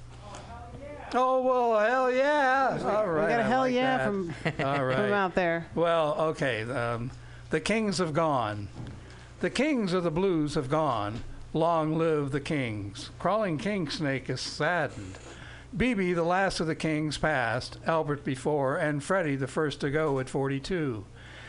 Oh 1.14 1.42
well, 1.42 1.78
hell 1.80 2.10
yeah! 2.10 2.78
All 2.84 3.06
right, 3.06 3.28
got 3.28 3.40
a 3.40 3.44
I 3.44 3.46
hell 3.46 3.60
like 3.62 3.74
yeah 3.74 3.98
that. 3.98 4.06
from- 4.06 4.34
All 4.64 4.76
from 4.76 5.12
out 5.12 5.34
there. 5.34 5.66
Well, 5.74 6.14
okay. 6.30 6.62
Um, 6.62 7.10
the 7.50 7.60
kings 7.60 7.98
have 7.98 8.12
gone. 8.14 8.68
The 9.40 9.50
kings 9.50 9.92
of 9.92 10.04
the 10.04 10.10
blues 10.10 10.54
have 10.54 10.70
gone. 10.70 11.22
Long 11.52 11.98
live 11.98 12.30
the 12.30 12.40
kings. 12.40 13.10
Crawling 13.18 13.58
king 13.58 13.90
snake 13.90 14.30
is 14.30 14.40
saddened. 14.40 15.18
BB, 15.76 16.14
the 16.14 16.22
last 16.22 16.60
of 16.60 16.66
the 16.66 16.74
kings, 16.74 17.18
passed, 17.18 17.78
Albert 17.86 18.24
before, 18.24 18.76
and 18.76 19.02
Freddie 19.02 19.36
the 19.36 19.46
first 19.46 19.80
to 19.80 19.90
go 19.90 20.18
at 20.18 20.28
42. 20.30 21.04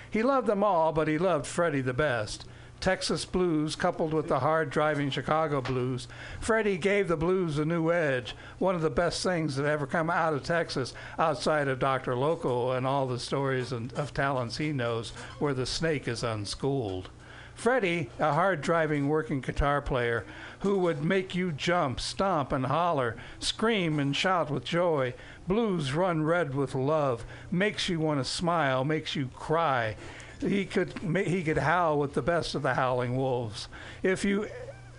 He 0.10 0.24
loved 0.24 0.48
them 0.48 0.64
all, 0.64 0.92
but 0.92 1.08
he 1.08 1.18
loved 1.18 1.46
Freddie 1.46 1.82
the 1.82 1.94
best. 1.94 2.46
Texas 2.84 3.24
blues 3.24 3.78
coupled 3.78 4.14
with 4.14 4.28
the 4.28 4.40
hard 4.40 4.70
driving 4.70 5.10
Chicago 5.10 5.62
blues. 5.62 6.10
Freddie 6.42 6.78
gave 6.78 7.08
the 7.08 7.16
blues 7.16 7.58
a 7.58 7.64
new 7.64 7.90
edge, 7.90 8.36
one 8.60 8.76
of 8.76 8.82
the 8.82 8.90
best 8.90 9.24
things 9.24 9.56
that 9.56 9.66
ever 9.66 9.88
come 9.88 10.10
out 10.10 10.34
of 10.34 10.44
Texas 10.44 10.94
outside 11.18 11.70
of 11.70 11.80
Dr. 11.80 12.14
Loco 12.14 12.72
and 12.72 12.86
all 12.86 13.08
the 13.08 13.20
stories 13.20 13.72
and, 13.72 13.94
of 13.94 14.14
talents 14.14 14.58
he 14.58 14.74
knows 14.74 15.12
where 15.40 15.54
the 15.54 15.66
snake 15.66 16.10
is 16.10 16.24
unschooled. 16.24 17.10
Freddie, 17.56 18.10
a 18.20 18.34
hard 18.34 18.60
driving 18.60 19.08
working 19.08 19.40
guitar 19.40 19.82
player 19.82 20.26
who 20.60 20.78
would 20.80 21.06
make 21.06 21.34
you 21.34 21.54
jump, 21.54 22.02
stomp, 22.02 22.52
and 22.52 22.66
holler, 22.66 23.16
scream 23.40 23.98
and 23.98 24.14
shout 24.14 24.52
with 24.52 24.66
joy. 24.66 25.14
Blues 25.48 25.94
run 25.94 26.24
red 26.24 26.54
with 26.54 26.76
love, 26.76 27.24
makes 27.50 27.88
you 27.88 28.02
want 28.02 28.20
to 28.20 28.26
smile, 28.26 28.84
makes 28.84 29.16
you 29.16 29.28
cry. 29.28 29.96
He 30.40 30.66
could 30.66 30.94
he 31.26 31.44
could 31.44 31.58
howl 31.58 32.00
with 32.00 32.14
the 32.14 32.22
best 32.22 32.56
of 32.56 32.62
the 32.62 32.74
howling 32.74 33.16
wolves. 33.16 33.68
If 34.02 34.26
you 34.26 34.48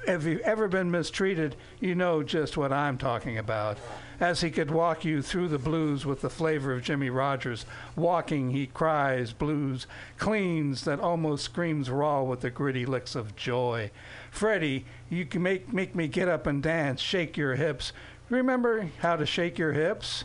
if 0.07 0.25
you've 0.25 0.41
ever 0.41 0.69
been 0.69 0.91
mistreated, 0.91 1.57
you 1.81 1.95
know 1.95 2.23
just 2.23 2.57
what 2.57 2.73
I'm 2.73 2.99
talking 2.99 3.39
about. 3.39 3.79
As 4.21 4.43
he 4.43 4.51
could 4.51 4.71
walk 4.71 5.05
you 5.05 5.23
through 5.23 5.49
the 5.49 5.59
blues 5.59 6.07
with 6.07 6.21
the 6.21 6.31
flavor 6.31 6.73
of 6.73 6.83
Jimmy 6.83 7.11
Rogers. 7.11 7.67
Walking, 7.97 8.51
he 8.51 8.67
cries 8.67 9.33
blues, 9.33 9.87
cleans 10.19 10.85
that 10.85 11.01
almost 11.01 11.45
screams 11.45 11.91
raw 11.91 12.23
with 12.23 12.41
the 12.41 12.51
gritty 12.51 12.87
licks 12.87 13.15
of 13.15 13.35
joy. 13.35 13.91
Freddie, 14.31 14.85
you 15.09 15.25
can 15.27 15.43
make, 15.43 15.73
make 15.73 15.95
me 15.95 16.07
get 16.07 16.29
up 16.29 16.47
and 16.47 16.63
dance, 16.63 17.01
shake 17.01 17.37
your 17.37 17.57
hips. 17.57 17.93
Remember 18.31 18.91
how 19.01 19.17
to 19.17 19.27
shake 19.27 19.59
your 19.59 19.73
hips? 19.73 20.25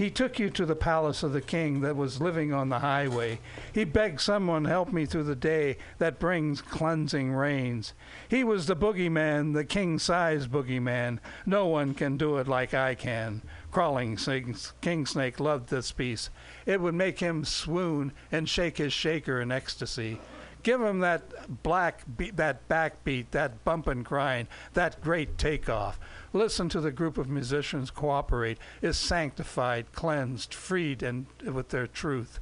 He 0.00 0.08
took 0.08 0.38
you 0.38 0.48
to 0.48 0.64
the 0.64 0.74
palace 0.74 1.22
of 1.22 1.34
the 1.34 1.42
king 1.42 1.82
that 1.82 1.94
was 1.94 2.22
living 2.22 2.54
on 2.54 2.70
the 2.70 2.78
highway. 2.78 3.38
He 3.74 3.84
begged 3.84 4.22
someone 4.22 4.64
help 4.64 4.94
me 4.94 5.04
through 5.04 5.24
the 5.24 5.36
day 5.36 5.76
that 5.98 6.18
brings 6.18 6.62
cleansing 6.62 7.32
rains. 7.32 7.92
He 8.26 8.42
was 8.42 8.64
the 8.64 8.74
boogeyman, 8.74 9.52
the 9.52 9.66
king 9.66 9.98
size 9.98 10.46
boogeyman. 10.46 11.18
No 11.44 11.66
one 11.66 11.92
can 11.92 12.16
do 12.16 12.38
it 12.38 12.48
like 12.48 12.72
I 12.72 12.94
can. 12.94 13.42
Crawling 13.70 14.16
king 14.80 15.04
snake 15.04 15.38
loved 15.38 15.68
this 15.68 15.92
piece. 15.92 16.30
It 16.64 16.80
would 16.80 16.94
make 16.94 17.18
him 17.18 17.44
swoon 17.44 18.12
and 18.32 18.48
shake 18.48 18.78
his 18.78 18.94
shaker 18.94 19.38
in 19.38 19.52
ecstasy. 19.52 20.18
Give 20.62 20.80
him 20.80 21.00
that 21.00 21.62
black 21.62 22.04
beat, 22.16 22.38
that 22.38 22.66
backbeat, 22.70 23.32
that 23.32 23.64
bump 23.64 23.86
and 23.86 24.02
grind, 24.02 24.48
that 24.72 25.02
great 25.02 25.36
takeoff. 25.36 26.00
Listen 26.32 26.68
to 26.68 26.80
the 26.80 26.92
group 26.92 27.18
of 27.18 27.28
musicians 27.28 27.90
cooperate, 27.90 28.58
is 28.82 28.96
sanctified, 28.96 29.90
cleansed, 29.92 30.54
freed, 30.54 31.02
and 31.02 31.26
with 31.44 31.70
their 31.70 31.88
truth. 31.88 32.38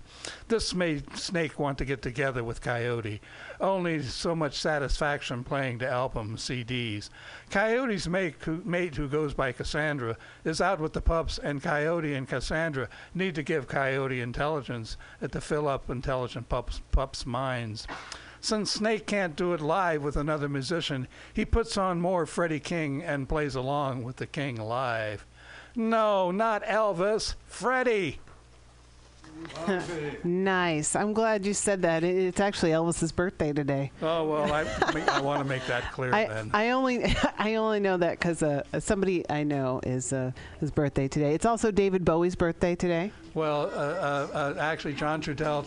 This 0.49 0.75
made 0.75 1.17
Snake 1.17 1.59
want 1.59 1.79
to 1.79 1.87
get 1.87 2.03
together 2.03 2.45
with 2.45 2.61
Coyote. 2.61 3.23
Only 3.61 4.03
so 4.03 4.37
much 4.37 4.59
satisfaction 4.59 5.43
playing 5.43 5.79
to 5.79 5.89
album 5.89 6.37
CDs. 6.37 7.09
Coyote's 7.49 8.07
mate 8.07 8.35
who, 8.41 8.61
mate, 8.63 8.97
who 8.97 9.09
goes 9.09 9.33
by 9.33 9.53
Cassandra, 9.53 10.19
is 10.45 10.61
out 10.61 10.81
with 10.81 10.93
the 10.93 11.01
pups, 11.01 11.39
and 11.39 11.63
Coyote 11.63 12.15
and 12.15 12.29
Cassandra 12.29 12.91
need 13.15 13.35
to 13.37 13.43
give 13.43 13.69
Coyote 13.69 14.21
intelligence 14.21 14.99
to 15.31 15.41
fill 15.41 15.67
up 15.67 15.89
intelligent 15.89 16.51
pups, 16.51 16.83
pups' 16.93 17.25
minds. 17.25 17.87
Since 18.41 18.71
Snake 18.71 19.07
can't 19.07 19.35
do 19.37 19.53
it 19.53 19.61
live 19.61 20.03
with 20.03 20.17
another 20.17 20.49
musician, 20.49 21.09
he 21.35 21.45
puts 21.45 21.77
on 21.77 22.01
more 22.01 22.25
Freddie 22.27 22.61
King 22.61 23.03
and 23.03 23.29
plays 23.29 23.55
along 23.55 24.05
with 24.05 24.17
the 24.17 24.27
King 24.27 24.57
live. 24.57 25.25
No, 25.75 26.31
not 26.31 26.63
Elvis, 26.65 27.35
Freddie. 27.47 28.19
nice. 30.25 30.97
I'm 30.97 31.13
glad 31.13 31.47
you 31.47 31.55
said 31.55 31.83
that. 31.83 32.03
It- 32.03 32.17
It's 32.29 32.41
actually 32.41 32.73
Elvis's 32.73 33.13
birthday 33.13 33.53
today. 33.53 33.93
Oh 34.03 34.25
well, 34.29 34.53
I, 34.53 34.65
I 35.13 35.21
want 35.21 35.41
to 35.41 35.45
make 35.49 35.65
that 35.67 35.93
clear 35.93 36.13
I, 36.13 36.27
then. 36.27 36.51
I 36.53 36.71
only 36.71 37.05
I 37.39 37.55
only 37.55 37.79
know 37.81 37.97
that 37.97 38.19
because 38.19 38.43
uh, 38.43 38.63
somebody 38.81 39.29
I 39.31 39.45
know 39.45 39.81
is 39.85 40.13
uh, 40.13 40.33
his 40.61 40.71
birthday 40.71 41.07
today. 41.09 41.35
It's 41.35 41.47
also 41.47 41.71
David 41.71 42.05
Bowie's 42.05 42.35
birthday 42.35 42.75
today. 42.75 43.13
Well, 43.35 43.67
uh, 43.67 43.79
uh, 43.79 44.29
uh, 44.33 44.55
actually, 44.59 44.95
John 44.95 45.23
Trudell, 45.23 45.65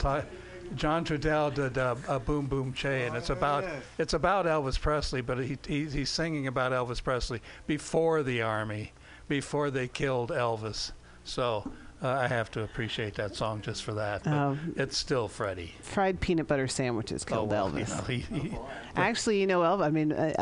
John 0.76 1.04
Trudell 1.04 1.54
did 1.54 1.78
uh, 1.78 1.96
a 2.08 2.20
Boom 2.20 2.48
Boom 2.48 2.74
Che, 2.74 3.06
and 3.06 3.16
it's 3.16 3.30
about 3.30 3.66
it's 3.98 4.14
about 4.14 4.46
Elvis 4.46 4.80
Presley, 4.80 5.22
but 5.22 5.40
he, 5.40 5.58
he 5.68 5.86
he's 5.86 6.10
singing 6.10 6.48
about 6.48 6.72
Elvis 6.72 7.04
Presley 7.04 7.42
before 7.68 8.24
the 8.24 8.42
army, 8.42 8.94
before 9.28 9.70
they 9.70 9.88
killed 9.88 10.30
Elvis. 10.30 10.92
So 11.24 11.72
uh, 12.04 12.08
I 12.08 12.28
have 12.28 12.50
to 12.52 12.64
appreciate 12.64 13.16
that 13.16 13.36
song 13.36 13.62
just 13.62 13.84
for 13.84 13.94
that. 13.94 14.24
But 14.24 14.34
Um, 14.34 14.74
it's 14.76 14.98
still 14.98 15.28
Freddie. 15.28 15.74
Fried 15.82 16.20
peanut 16.20 16.48
butter 16.48 16.68
sandwiches 16.68 17.24
Oh, 17.28 17.34
killed 17.34 17.50
well, 17.52 17.70
Elvis. 17.72 18.10
you 18.10 18.18
know, 18.18 18.26
he- 18.40 18.50
he- 18.50 18.58
Actually, 18.96 19.40
you 19.40 19.48
know, 19.48 19.62
Elvis. 19.62 19.84
I 19.86 19.90
mean, 19.90 20.12
uh, 20.12 20.34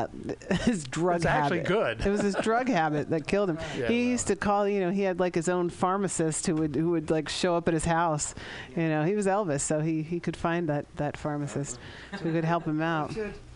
uh, 0.50 0.56
his 0.64 0.84
drug 0.86 1.18
It's 1.18 1.26
actually 1.26 1.60
good. 1.62 2.06
It 2.06 2.10
was 2.10 2.22
his 2.22 2.36
drug 2.36 2.68
habit 2.80 3.10
that 3.10 3.28
killed 3.28 3.50
him. 3.50 3.58
Yeah, 3.78 3.88
he 3.88 4.10
used 4.10 4.28
to 4.28 4.36
call. 4.36 4.68
You 4.68 4.80
know, 4.80 4.90
he 4.92 5.02
had 5.02 5.20
like 5.20 5.36
his 5.36 5.50
own 5.50 5.70
pharmacist 5.70 6.48
who 6.48 6.56
would 6.56 6.76
who 6.76 6.92
would 6.92 7.10
like 7.12 7.30
show 7.30 7.56
up 7.56 7.68
at 7.68 7.74
his 7.74 7.86
house. 7.86 8.34
You 8.76 8.88
know, 8.90 9.04
he 9.04 9.14
was 9.16 9.28
Elvis, 9.28 9.62
so 9.62 9.80
he 9.82 10.02
he 10.02 10.20
could 10.20 10.38
find 10.38 10.70
that 10.70 10.86
that 10.96 11.18
pharmacist 11.18 11.78
who 12.24 12.32
could 12.32 12.46
help 12.46 12.66
him 12.66 12.82
out. 12.82 13.14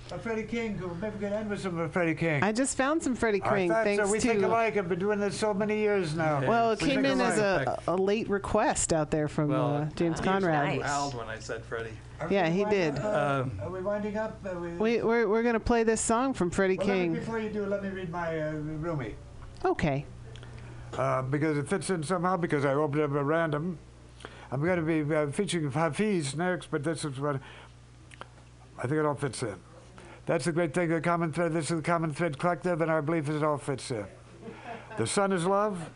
That's 0.10 0.12
it. 0.12 0.16
Uh, 0.16 0.18
Freddie 0.18 0.44
King. 0.44 0.78
Who 0.78 0.94
maybe 0.96 1.14
we 1.16 1.20
could 1.22 1.34
end 1.34 1.50
with 1.50 1.62
some 1.62 1.78
of 1.80 1.92
Freddie 1.92 2.16
King. 2.16 2.44
I 2.44 2.52
just 2.52 2.78
found 2.78 3.02
some 3.02 3.16
Freddie 3.16 3.40
King. 3.40 3.72
I 3.72 3.76
thought 3.76 3.84
thanks 3.86 4.04
so. 4.06 4.12
We 4.12 4.20
to 4.20 4.28
think 4.28 4.44
alike. 4.44 4.78
I've 4.78 4.90
been 4.90 5.00
doing 5.00 5.20
this 5.20 5.38
so 5.38 5.54
many 5.54 5.78
years 5.80 6.16
now. 6.16 6.46
well, 6.48 6.72
it 6.72 6.82
We 6.82 6.90
came 6.90 7.02
think 7.04 7.14
in 7.14 7.22
as 7.22 7.40
a, 7.40 7.82
a 7.88 7.96
late 7.96 8.30
request 8.30 8.94
out 8.94 9.12
there 9.12 9.28
from 9.28 9.50
Well, 9.50 9.76
uh, 9.76 9.86
James 9.96 10.00
he 10.00 10.10
was 10.10 10.20
Conrad. 10.22 10.80
growled 10.82 11.16
when 11.16 11.28
I 11.30 11.40
said 11.40 11.64
Freddie. 11.66 11.92
Are 12.20 12.32
Yeah, 12.32 12.50
he 12.50 12.64
did. 12.66 12.98
up, 13.00 13.04
uh, 13.06 13.42
Um, 13.44 13.60
are 13.62 13.70
we 13.72 13.82
winding 13.82 14.18
up? 14.18 14.40
Are 14.46 14.60
we, 14.60 14.70
We, 14.74 15.02
we're 15.02 15.28
we're 15.28 15.44
gonna 15.44 15.60
play 15.60 15.84
this 15.84 16.02
song 16.02 16.34
from 16.34 16.50
Freddie 16.52 16.78
well, 16.78 16.88
let 16.88 16.94
me- 16.98 17.02
King. 17.04 17.14
before 17.14 17.40
you 17.40 17.50
do, 17.50 17.66
let 17.66 17.84
me 17.84 17.90
read 17.90 18.10
my 18.10 18.40
uh, 18.40 18.52
Rumi. 18.52 19.16
Okay. 19.66 20.06
Uh, 20.98 21.22
because 21.24 21.58
it 21.58 21.68
fits 21.68 21.90
in 21.90 22.04
somehow, 22.04 22.38
because 22.38 22.66
I 22.66 22.74
opened 22.74 23.02
up 23.02 23.16
at 23.16 23.24
random. 23.24 23.80
I'm 24.52 24.62
going 24.64 24.76
to 24.78 24.84
be 25.04 25.16
uh, 25.16 25.32
featuring 25.32 25.72
Hafiz 25.72 26.36
next, 26.36 26.70
but 26.70 26.84
this 26.84 27.04
is 27.04 27.20
what 27.20 27.40
I 28.78 28.82
think 28.84 28.94
it 29.00 29.06
all 29.06 29.16
fits 29.16 29.42
in. 29.42 29.56
That's 30.26 30.46
the 30.46 30.54
great 30.54 30.74
thing, 30.74 30.90
the 30.90 31.02
common 31.02 31.34
thread. 31.34 31.52
This 31.54 31.70
is 31.70 31.78
the 31.78 31.82
common 31.82 32.14
thread 32.14 32.38
collective, 32.38 32.82
and 32.82 32.90
our 32.90 33.02
belief 33.02 33.28
is 33.30 33.38
it 33.38 33.44
all 33.44 33.58
fits 33.58 33.92
in. 33.92 34.06
The 34.98 35.08
sun 35.08 35.32
is 35.34 35.46
love, 35.46 35.90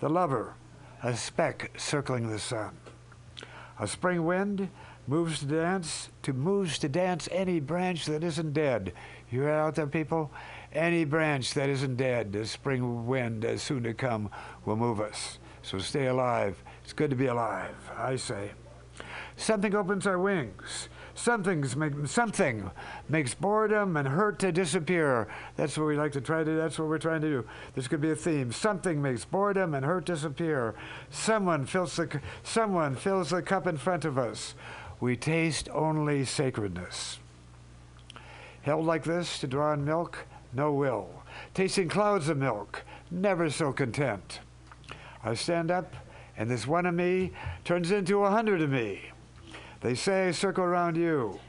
the 0.00 0.08
lover, 0.08 0.54
a 1.02 1.16
speck 1.16 1.70
circling 1.76 2.28
the 2.28 2.38
sun. 2.38 2.76
A 3.78 3.86
spring 3.86 4.24
wind 4.24 4.68
moves 5.06 5.40
to 5.40 5.46
dance, 5.46 6.08
to 6.22 6.32
moves 6.32 6.78
to 6.78 6.88
dance 6.88 7.28
any 7.30 7.60
branch 7.60 8.06
that 8.06 8.24
isn't 8.24 8.52
dead. 8.52 8.92
You 9.30 9.42
hear 9.42 9.50
out 9.50 9.76
there, 9.76 9.86
people? 9.86 10.32
Any 10.72 11.04
branch 11.04 11.54
that 11.54 11.68
isn't 11.68 11.96
dead, 11.96 12.32
the 12.32 12.46
spring 12.46 13.06
wind 13.06 13.44
as 13.44 13.62
soon 13.62 13.82
to 13.84 13.94
come 13.94 14.30
will 14.64 14.76
move 14.76 15.00
us. 15.00 15.38
So 15.62 15.78
stay 15.78 16.06
alive. 16.06 16.62
It's 16.82 16.92
good 16.92 17.10
to 17.10 17.16
be 17.16 17.26
alive, 17.26 17.76
I 17.96 18.16
say. 18.16 18.52
Something 19.36 19.74
opens 19.74 20.06
our 20.06 20.18
wings. 20.18 20.88
Something's 21.14 21.76
make, 21.76 21.92
something 22.06 22.70
makes 23.08 23.34
boredom 23.34 23.96
and 23.96 24.08
hurt 24.08 24.38
to 24.40 24.50
disappear. 24.50 25.28
That's 25.56 25.76
what 25.76 25.86
we 25.86 25.96
like 25.96 26.12
to 26.12 26.20
try 26.20 26.42
to. 26.42 26.50
That's 26.50 26.78
what 26.78 26.88
we're 26.88 26.98
trying 26.98 27.20
to 27.20 27.28
do. 27.28 27.48
This 27.74 27.86
could 27.86 28.00
be 28.00 28.10
a 28.10 28.16
theme. 28.16 28.50
Something 28.50 29.02
makes 29.02 29.24
boredom 29.24 29.74
and 29.74 29.84
hurt 29.84 30.06
disappear. 30.06 30.74
Someone 31.10 31.66
fills 31.66 31.96
the 31.96 32.20
someone 32.42 32.96
fills 32.96 33.30
the 33.30 33.42
cup 33.42 33.66
in 33.66 33.76
front 33.76 34.04
of 34.04 34.16
us. 34.16 34.54
We 35.00 35.16
taste 35.16 35.68
only 35.70 36.24
sacredness. 36.24 37.18
Held 38.62 38.86
like 38.86 39.04
this 39.04 39.38
to 39.40 39.46
draw 39.46 39.72
in 39.72 39.84
milk, 39.84 40.26
no 40.52 40.72
will. 40.72 41.10
Tasting 41.52 41.88
clouds 41.88 42.28
of 42.28 42.38
milk, 42.38 42.84
never 43.10 43.50
so 43.50 43.72
content. 43.72 44.40
I 45.24 45.34
stand 45.34 45.70
up, 45.70 45.94
and 46.36 46.50
this 46.50 46.66
one 46.66 46.86
of 46.86 46.94
me 46.94 47.32
turns 47.64 47.90
into 47.90 48.24
a 48.24 48.30
hundred 48.30 48.62
of 48.62 48.70
me. 48.70 49.11
They 49.82 49.94
say 49.96 50.30
circle 50.32 50.64
around 50.64 50.96
you. 50.96 51.40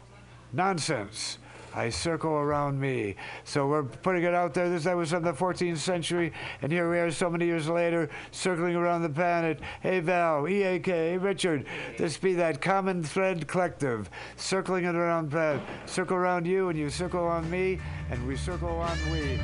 Nonsense. 0.51 1.37
I 1.75 1.89
circle 1.89 2.33
around 2.33 2.79
me. 2.79 3.15
So 3.45 3.67
we're 3.67 3.83
putting 3.83 4.23
it 4.23 4.33
out 4.33 4.53
there. 4.53 4.69
This 4.69 4.83
that 4.83 4.95
was 4.95 5.09
from 5.09 5.23
the 5.23 5.33
14th 5.33 5.77
century, 5.77 6.31
and 6.61 6.71
here 6.71 6.89
we 6.89 6.99
are 6.99 7.09
so 7.09 7.29
many 7.29 7.45
years 7.45 7.67
later, 7.67 8.09
circling 8.31 8.75
around 8.75 9.01
the 9.01 9.09
planet. 9.09 9.59
Hey 9.81 9.99
Val, 9.99 10.47
EAK, 10.47 10.85
hey 10.85 11.17
Richard. 11.17 11.65
This 11.97 12.17
be 12.17 12.33
that 12.35 12.61
common 12.61 13.03
thread 13.03 13.47
collective, 13.47 14.09
circling 14.35 14.85
it 14.85 14.95
around 14.95 15.31
planet. 15.31 15.61
Circle 15.87 16.17
around 16.17 16.45
you, 16.45 16.69
and 16.69 16.77
you 16.77 16.89
circle 16.89 17.25
on 17.25 17.49
me, 17.49 17.79
and 18.11 18.27
we 18.27 18.35
circle 18.35 18.69
on 18.69 18.97
we. 19.11 19.39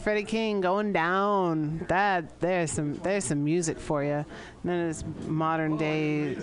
Freddie 0.00 0.24
King 0.24 0.60
going 0.60 0.92
down. 0.92 1.84
That 1.88 2.40
there's 2.40 2.72
some 2.72 2.94
there's 2.96 3.24
some 3.24 3.44
music 3.44 3.78
for 3.78 4.02
you. 4.02 4.24
None 4.64 4.80
of 4.80 4.88
this 4.88 5.04
modern 5.26 5.76
day 5.76 6.36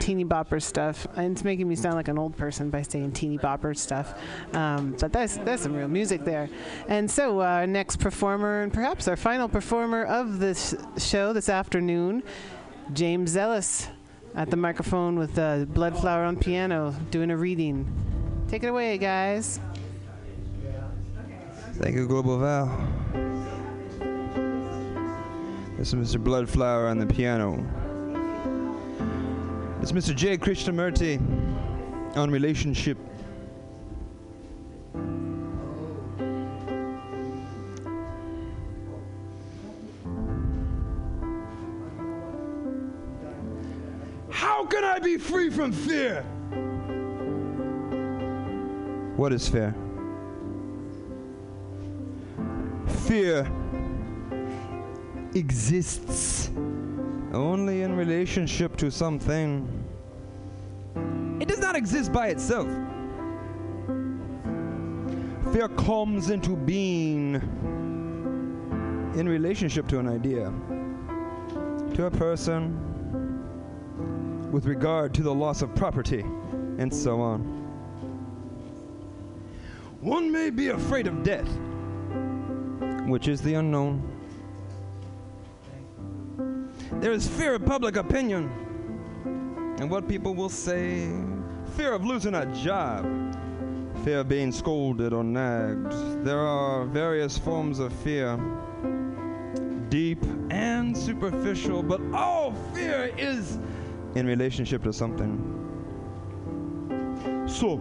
teeny 0.00 0.24
bopper 0.24 0.62
stuff. 0.62 1.06
And 1.16 1.32
it's 1.32 1.44
making 1.44 1.68
me 1.68 1.76
sound 1.76 1.94
like 1.94 2.08
an 2.08 2.18
old 2.18 2.36
person 2.36 2.70
by 2.70 2.82
saying 2.82 3.12
teeny 3.12 3.38
bopper 3.38 3.76
stuff. 3.76 4.18
Um, 4.54 4.96
but 4.98 5.12
that's 5.12 5.36
that's 5.38 5.62
some 5.62 5.74
real 5.74 5.88
music 5.88 6.24
there. 6.24 6.48
And 6.88 7.10
so 7.10 7.40
uh, 7.40 7.44
our 7.44 7.66
next 7.66 7.96
performer, 7.98 8.62
and 8.62 8.72
perhaps 8.72 9.08
our 9.08 9.16
final 9.16 9.48
performer 9.48 10.04
of 10.04 10.38
this 10.38 10.74
show 10.98 11.32
this 11.32 11.48
afternoon, 11.48 12.22
James 12.92 13.36
Ellis 13.36 13.88
at 14.34 14.50
the 14.50 14.56
microphone 14.56 15.18
with 15.18 15.38
uh, 15.38 15.64
Bloodflower 15.66 16.26
on 16.26 16.36
piano 16.36 16.94
doing 17.10 17.30
a 17.30 17.36
reading. 17.36 17.86
Take 18.48 18.64
it 18.64 18.68
away, 18.68 18.98
guys. 18.98 19.60
Thank 21.76 21.96
you, 21.96 22.06
Global 22.06 22.38
Val. 22.38 22.66
This 25.76 25.92
is 25.92 26.14
Mr. 26.14 26.22
Bloodflower 26.22 26.88
on 26.88 26.98
the 26.98 27.06
piano. 27.06 27.54
It's 29.82 29.90
Mr. 29.90 30.14
J. 30.14 30.38
Krishnamurti 30.38 31.18
on 32.16 32.30
relationship. 32.30 32.96
How 44.30 44.64
can 44.64 44.84
I 44.84 45.00
be 45.00 45.18
free 45.18 45.50
from 45.50 45.72
fear? 45.72 46.22
What 49.16 49.32
is 49.32 49.48
fear? 49.48 49.74
Fear 53.06 53.46
exists 55.34 56.50
only 57.34 57.82
in 57.82 57.94
relationship 57.94 58.76
to 58.76 58.90
something. 58.90 59.68
It 61.38 61.48
does 61.48 61.58
not 61.58 61.76
exist 61.76 62.12
by 62.14 62.28
itself. 62.28 62.66
Fear 65.52 65.68
comes 65.76 66.30
into 66.30 66.56
being 66.56 67.34
in 69.14 69.28
relationship 69.28 69.86
to 69.88 69.98
an 69.98 70.08
idea, 70.08 70.50
to 71.94 72.06
a 72.06 72.10
person, 72.10 72.80
with 74.50 74.64
regard 74.64 75.12
to 75.14 75.22
the 75.22 75.34
loss 75.34 75.60
of 75.60 75.74
property, 75.74 76.24
and 76.78 76.92
so 76.92 77.20
on. 77.20 77.40
One 80.00 80.32
may 80.32 80.48
be 80.48 80.68
afraid 80.68 81.06
of 81.06 81.22
death, 81.22 81.48
which 83.06 83.28
is 83.28 83.40
the 83.40 83.54
unknown. 83.54 84.02
There 87.00 87.12
is 87.12 87.28
fear 87.28 87.54
of 87.54 87.64
public 87.64 87.96
opinion 87.96 88.50
and 89.78 89.90
what 89.90 90.08
people 90.08 90.34
will 90.34 90.48
say, 90.48 91.10
fear 91.76 91.92
of 91.92 92.04
losing 92.04 92.34
a 92.34 92.46
job, 92.54 93.04
fear 94.04 94.20
of 94.20 94.28
being 94.28 94.52
scolded 94.52 95.12
or 95.12 95.24
nagged. 95.24 95.92
There 96.24 96.38
are 96.38 96.84
various 96.84 97.36
forms 97.36 97.78
of 97.78 97.92
fear, 97.92 98.38
deep 99.88 100.22
and 100.50 100.96
superficial, 100.96 101.82
but 101.82 102.00
all 102.12 102.52
fear 102.72 103.12
is 103.18 103.58
in 104.14 104.26
relationship 104.26 104.82
to 104.84 104.92
something. 104.92 105.50
So, 107.46 107.76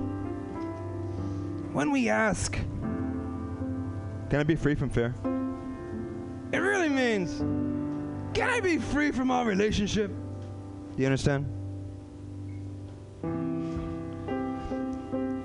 when 1.71 1.91
we 1.91 2.09
ask, 2.09 2.57
Can 4.33 4.39
I 4.39 4.43
be 4.45 4.55
free 4.55 4.73
from 4.73 4.89
fear? 4.89 5.13
It 6.51 6.57
really 6.57 6.89
means, 6.89 7.37
Can 8.35 8.49
I 8.49 8.61
be 8.61 8.79
free 8.79 9.11
from 9.11 9.29
our 9.29 9.45
relationship? 9.45 10.09
Do 10.09 11.03
you 11.03 11.05
understand? 11.05 11.45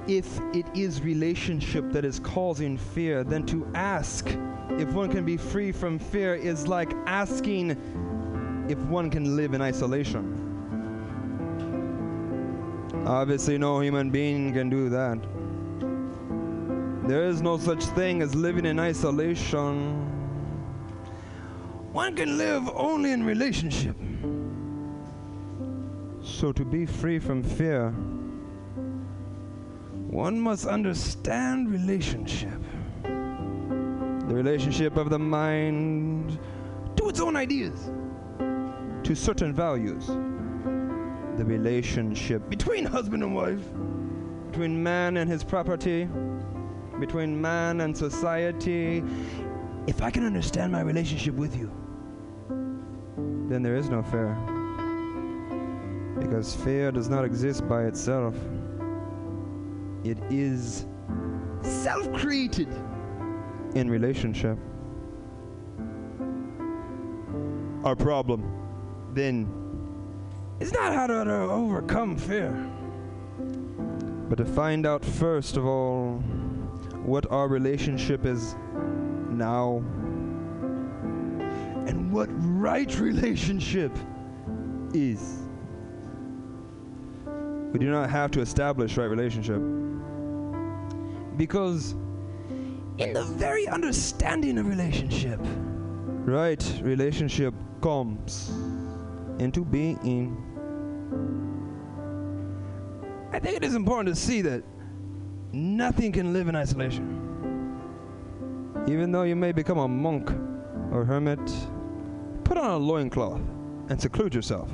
If 0.08 0.40
it 0.54 0.64
is 0.74 1.02
relationship 1.02 1.92
that 1.92 2.06
is 2.06 2.18
causing 2.18 2.78
fear, 2.78 3.24
then 3.24 3.44
to 3.48 3.70
ask 3.74 4.26
if 4.78 4.90
one 4.94 5.10
can 5.10 5.26
be 5.26 5.36
free 5.36 5.70
from 5.70 5.98
fear 5.98 6.34
is 6.34 6.66
like 6.66 6.94
asking 7.04 7.72
if 8.70 8.78
one 8.84 9.10
can 9.10 9.36
live 9.36 9.52
in 9.52 9.60
isolation. 9.60 10.24
Obviously, 13.06 13.58
no 13.58 13.80
human 13.80 14.08
being 14.08 14.54
can 14.54 14.70
do 14.70 14.88
that. 14.88 15.18
There 17.08 17.24
is 17.24 17.40
no 17.40 17.56
such 17.56 17.82
thing 17.96 18.20
as 18.20 18.34
living 18.34 18.66
in 18.66 18.78
isolation. 18.78 19.94
One 21.90 22.14
can 22.14 22.36
live 22.36 22.68
only 22.74 23.12
in 23.12 23.24
relationship. 23.24 23.96
So, 26.22 26.52
to 26.52 26.66
be 26.66 26.84
free 26.84 27.18
from 27.18 27.42
fear, 27.42 27.92
one 30.10 30.38
must 30.38 30.66
understand 30.66 31.70
relationship. 31.70 32.60
The 33.02 34.34
relationship 34.34 34.98
of 34.98 35.08
the 35.08 35.18
mind 35.18 36.38
to 36.96 37.08
its 37.08 37.20
own 37.20 37.36
ideas, 37.36 37.90
to 38.38 39.14
certain 39.14 39.54
values. 39.54 40.08
The 41.38 41.44
relationship 41.46 42.50
between 42.50 42.84
husband 42.84 43.22
and 43.22 43.34
wife, 43.34 43.64
between 44.50 44.82
man 44.82 45.16
and 45.16 45.30
his 45.30 45.42
property, 45.42 46.06
between 46.98 47.40
man 47.40 47.80
and 47.80 47.96
society. 47.96 49.02
If 49.86 50.02
I 50.02 50.10
can 50.10 50.24
understand 50.24 50.72
my 50.72 50.80
relationship 50.80 51.34
with 51.34 51.56
you, 51.56 51.70
then 53.48 53.62
there 53.62 53.76
is 53.76 53.88
no 53.88 54.02
fear. 54.02 54.36
Because 56.20 56.54
fear 56.54 56.92
does 56.92 57.08
not 57.08 57.24
exist 57.24 57.66
by 57.68 57.84
itself, 57.84 58.34
it 60.04 60.18
is 60.30 60.86
self 61.62 62.12
created 62.12 62.68
in 63.74 63.88
relationship. 63.88 64.58
Our 67.84 67.96
problem 67.96 68.52
then 69.14 69.48
is 70.60 70.72
not 70.72 70.92
how 70.92 71.06
to, 71.06 71.24
to 71.24 71.32
overcome 71.32 72.16
fear, 72.16 72.52
but 74.28 74.36
to 74.36 74.44
find 74.44 74.86
out 74.86 75.04
first 75.04 75.56
of 75.56 75.64
all 75.64 76.22
what 77.04 77.30
our 77.30 77.48
relationship 77.48 78.26
is 78.26 78.54
now 79.30 79.82
and 81.86 82.12
what 82.12 82.28
right 82.30 82.98
relationship 83.00 83.96
is. 84.92 85.38
We 87.72 87.78
do 87.78 87.90
not 87.90 88.10
have 88.10 88.30
to 88.32 88.40
establish 88.40 88.96
right 88.96 89.06
relationship. 89.06 89.60
Because 91.36 91.92
in 92.98 93.12
the 93.12 93.22
very 93.22 93.68
understanding 93.68 94.58
of 94.58 94.66
relationship, 94.66 95.38
right 96.24 96.80
relationship 96.82 97.54
comes 97.80 98.50
into 99.38 99.64
being. 99.64 100.44
I 103.32 103.38
think 103.38 103.56
it 103.56 103.64
is 103.64 103.74
important 103.74 104.14
to 104.14 104.20
see 104.20 104.42
that 104.42 104.64
nothing 105.52 106.12
can 106.12 106.32
live 106.32 106.48
in 106.48 106.56
isolation. 106.56 107.24
Even 108.86 109.12
though 109.12 109.22
you 109.22 109.36
may 109.36 109.52
become 109.52 109.78
a 109.78 109.88
monk 109.88 110.30
or 110.92 111.04
hermit, 111.04 111.40
put 112.44 112.56
on 112.56 112.70
a 112.70 112.76
loincloth 112.76 113.40
and 113.88 114.00
seclude 114.00 114.34
yourself. 114.34 114.70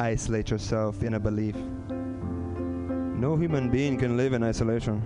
Isolate 0.00 0.50
yourself 0.50 1.02
in 1.02 1.14
a 1.14 1.20
belief. 1.20 1.56
No 3.22 3.36
human 3.36 3.70
being 3.70 3.98
can 3.98 4.16
live 4.16 4.32
in 4.32 4.42
isolation. 4.42 5.02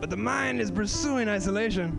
But 0.00 0.08
the 0.08 0.16
mind 0.16 0.60
is 0.60 0.70
pursuing 0.70 1.28
isolation 1.28 1.98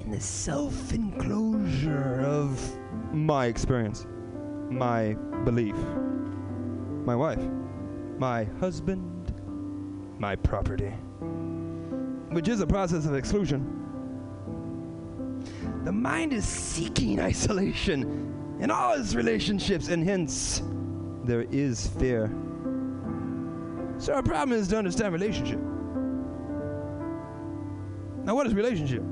in 0.00 0.10
the 0.10 0.20
self 0.20 0.92
enclosure 0.92 2.20
of 2.24 2.58
my 3.12 3.46
experience, 3.46 4.06
my 4.70 5.14
belief, 5.44 5.76
my 7.04 7.14
wife, 7.14 7.42
my 8.18 8.44
husband, 8.60 9.32
my 10.18 10.34
property, 10.34 10.92
which 12.30 12.48
is 12.48 12.60
a 12.60 12.66
process 12.66 13.06
of 13.06 13.14
exclusion. 13.14 13.74
The 15.84 15.92
mind 15.92 16.32
is 16.32 16.44
seeking 16.44 17.20
isolation 17.20 18.58
in 18.60 18.70
all 18.70 18.94
its 18.94 19.14
relationships, 19.14 19.88
and 19.88 20.04
hence 20.04 20.62
there 21.24 21.42
is 21.52 21.86
fear. 21.86 22.26
So 23.98 24.14
our 24.14 24.22
problem 24.22 24.58
is 24.58 24.68
to 24.68 24.78
understand 24.78 25.12
relationship. 25.12 25.60
Now, 28.24 28.34
what 28.34 28.46
is 28.46 28.54
relationship? 28.54 29.02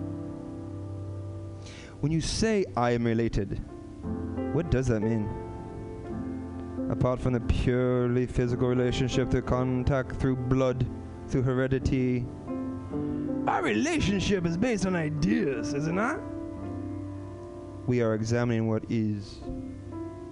When 2.01 2.12
you 2.12 2.20
say 2.20 2.65
I 2.76 2.91
am 2.91 3.05
related, 3.05 3.62
what 4.52 4.70
does 4.70 4.89
that 4.89 5.01
mean? 5.01 5.45
Apart 6.90 7.20
from 7.20 7.32
the 7.34 7.40
purely 7.40 8.26
physical 8.26 8.68
relationship, 8.68 9.31
the 9.31 9.42
contact 9.42 10.16
through 10.16 10.36
blood, 10.36 10.86
through 11.28 11.42
heredity, 11.42 12.24
our 13.47 13.62
relationship 13.62 14.44
is 14.47 14.56
based 14.56 14.86
on 14.86 14.97
ideas, 14.97 15.74
is 15.74 15.86
it 15.86 15.92
not? 15.92 16.20
We 17.86 18.02
are 18.02 18.15
examining 18.15 18.68
what 18.68 18.84
is. 18.89 19.40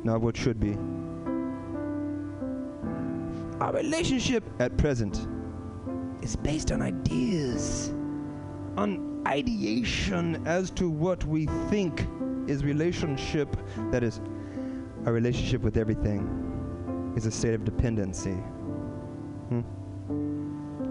not 0.04 0.20
what 0.20 0.36
should 0.36 0.60
be. 0.60 0.76
Our 3.60 3.72
relationship 3.72 4.44
at 4.60 4.76
present 4.76 5.26
is 6.22 6.36
based 6.36 6.70
on 6.72 6.82
ideas, 6.82 7.94
on 8.76 9.22
ideation 9.26 10.42
as 10.46 10.70
to 10.72 10.90
what 10.90 11.24
we 11.24 11.46
think 11.70 12.06
is 12.46 12.64
relationship, 12.64 13.56
that 13.90 14.02
is, 14.02 14.20
a 15.06 15.12
relationship 15.12 15.62
with 15.62 15.76
everything, 15.76 17.12
is 17.16 17.26
a 17.26 17.30
state 17.30 17.54
of 17.54 17.64
dependency. 17.64 18.34
Hmm? 19.50 19.62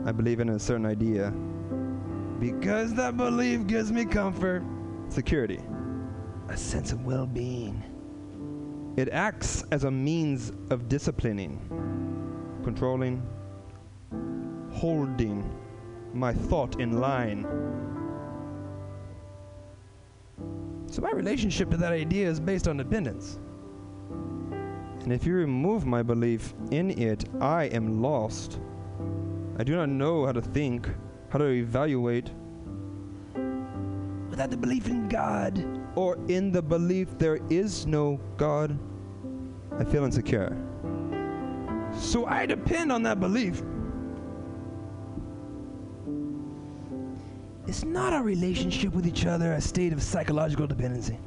I 0.05 0.11
believe 0.11 0.39
in 0.39 0.49
a 0.49 0.59
certain 0.59 0.85
idea 0.85 1.33
because 2.39 2.93
that 2.95 3.15
belief 3.15 3.65
gives 3.67 3.91
me 3.91 4.03
comfort, 4.03 4.63
security, 5.07 5.59
a 6.49 6.57
sense 6.57 6.91
of 6.91 7.05
well 7.05 7.25
being. 7.25 7.81
It 8.97 9.09
acts 9.09 9.63
as 9.71 9.85
a 9.85 9.91
means 9.91 10.51
of 10.69 10.89
disciplining, 10.89 11.57
controlling, 12.63 13.25
holding 14.71 15.49
my 16.13 16.33
thought 16.33 16.79
in 16.79 16.99
line. 16.99 17.43
So, 20.87 21.01
my 21.01 21.11
relationship 21.11 21.71
to 21.71 21.77
that 21.77 21.91
idea 21.91 22.29
is 22.29 22.39
based 22.39 22.67
on 22.67 22.77
dependence. 22.77 23.39
And 25.03 25.11
if 25.11 25.25
you 25.25 25.33
remove 25.33 25.85
my 25.85 26.01
belief 26.01 26.53
in 26.71 26.91
it, 26.91 27.25
I 27.41 27.65
am 27.65 28.01
lost. 28.01 28.59
I 29.57 29.63
do 29.63 29.75
not 29.75 29.89
know 29.89 30.25
how 30.25 30.31
to 30.31 30.41
think, 30.41 30.89
how 31.29 31.39
to 31.39 31.45
evaluate. 31.45 32.31
Without 34.29 34.49
the 34.49 34.57
belief 34.57 34.87
in 34.87 35.09
God, 35.09 35.63
or 35.95 36.17
in 36.29 36.51
the 36.51 36.61
belief 36.61 37.17
there 37.17 37.39
is 37.49 37.85
no 37.85 38.19
God, 38.37 38.79
I 39.77 39.83
feel 39.83 40.05
insecure. 40.05 40.57
So 41.99 42.25
I 42.25 42.45
depend 42.45 42.91
on 42.91 43.03
that 43.03 43.19
belief. 43.19 43.61
It's 47.67 47.83
not 47.83 48.13
our 48.13 48.23
relationship 48.23 48.93
with 48.93 49.05
each 49.05 49.25
other 49.25 49.53
a 49.53 49.61
state 49.61 49.93
of 49.93 50.01
psychological 50.01 50.65
dependency. 50.65 51.17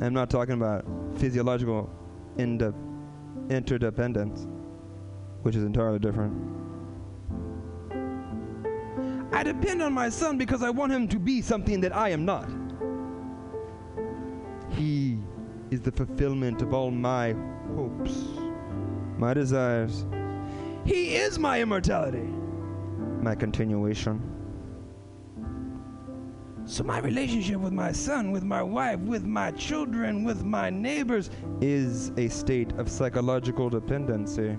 I'm 0.00 0.14
not 0.14 0.30
talking 0.30 0.54
about 0.54 0.84
physiological 1.16 1.90
interdependence, 2.38 4.46
which 5.42 5.56
is 5.56 5.64
entirely 5.64 5.98
different. 5.98 6.32
I 9.32 9.42
depend 9.42 9.82
on 9.82 9.92
my 9.92 10.08
son 10.08 10.38
because 10.38 10.62
I 10.62 10.70
want 10.70 10.92
him 10.92 11.08
to 11.08 11.18
be 11.18 11.42
something 11.42 11.80
that 11.80 11.94
I 11.94 12.10
am 12.10 12.24
not. 12.24 12.48
He 14.70 15.18
is 15.70 15.80
the 15.80 15.92
fulfillment 15.92 16.62
of 16.62 16.72
all 16.72 16.90
my 16.90 17.34
hopes, 17.74 18.12
my 19.16 19.34
desires. 19.34 20.06
He 20.84 21.16
is 21.16 21.38
my 21.38 21.60
immortality, 21.60 22.28
my 23.20 23.34
continuation. 23.34 24.22
So, 26.68 26.84
my 26.84 26.98
relationship 26.98 27.60
with 27.60 27.72
my 27.72 27.92
son, 27.92 28.30
with 28.30 28.44
my 28.44 28.62
wife, 28.62 29.00
with 29.00 29.24
my 29.24 29.52
children, 29.52 30.22
with 30.22 30.44
my 30.44 30.68
neighbors 30.68 31.30
is 31.62 32.12
a 32.18 32.28
state 32.28 32.72
of 32.72 32.90
psychological 32.90 33.70
dependency. 33.70 34.54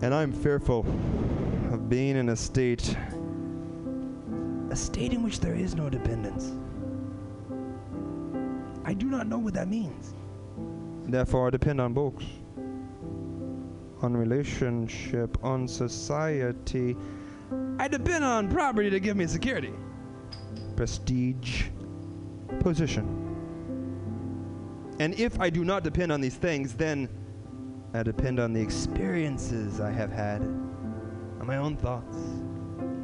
And 0.00 0.14
I'm 0.14 0.32
fearful 0.32 0.86
of 1.70 1.90
being 1.90 2.16
in 2.16 2.30
a 2.30 2.36
state, 2.36 2.96
a 4.70 4.74
state 4.74 5.12
in 5.12 5.22
which 5.22 5.38
there 5.38 5.54
is 5.54 5.74
no 5.74 5.90
dependence. 5.90 6.52
I 8.86 8.94
do 8.94 9.04
not 9.04 9.26
know 9.26 9.36
what 9.36 9.52
that 9.52 9.68
means. 9.68 10.14
Therefore, 11.12 11.48
I 11.48 11.50
depend 11.50 11.78
on 11.78 11.92
books, 11.92 12.24
on 14.00 14.16
relationship, 14.16 15.36
on 15.44 15.68
society. 15.68 16.96
I 17.78 17.86
depend 17.86 18.24
on 18.24 18.48
property 18.50 18.88
to 18.88 18.98
give 18.98 19.14
me 19.18 19.26
security, 19.26 19.74
prestige, 20.80 21.64
position. 22.60 23.04
And 24.98 25.12
if 25.20 25.38
I 25.38 25.50
do 25.50 25.62
not 25.62 25.84
depend 25.84 26.10
on 26.10 26.22
these 26.22 26.36
things, 26.36 26.72
then 26.72 27.06
I 27.92 28.02
depend 28.02 28.40
on 28.40 28.54
the 28.54 28.62
experiences 28.62 29.78
I 29.78 29.90
have 29.90 30.10
had, 30.10 30.40
on 30.40 31.46
my 31.46 31.58
own 31.58 31.76
thoughts, 31.76 32.16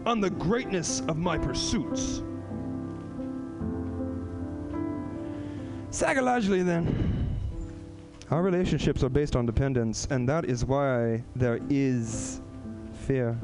on 0.06 0.22
the 0.22 0.30
greatness 0.30 1.00
of 1.00 1.18
my 1.18 1.36
pursuits. 1.36 2.22
Psychologically, 5.90 6.62
then, 6.62 7.36
our 8.30 8.42
relationships 8.42 9.02
are 9.04 9.10
based 9.10 9.36
on 9.36 9.44
dependence, 9.44 10.08
and 10.10 10.26
that 10.30 10.46
is 10.46 10.64
why 10.64 11.22
there 11.34 11.60
is 11.68 12.40
fear. 13.06 13.38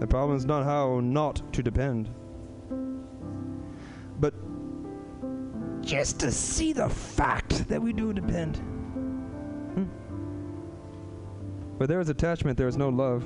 The 0.00 0.06
problem 0.06 0.36
is 0.36 0.44
not 0.44 0.64
how 0.64 1.00
not 1.00 1.40
to 1.52 1.62
depend, 1.62 2.10
but 4.18 4.34
just 5.80 6.18
to 6.20 6.32
see 6.32 6.72
the 6.72 6.88
fact 6.88 7.68
that 7.68 7.80
we 7.80 7.92
do 7.92 8.12
depend. 8.12 8.56
Hmm. 8.56 9.84
Where 11.76 11.86
there 11.86 12.00
is 12.00 12.08
attachment, 12.08 12.58
there 12.58 12.68
is 12.68 12.76
no 12.76 12.88
love. 12.88 13.24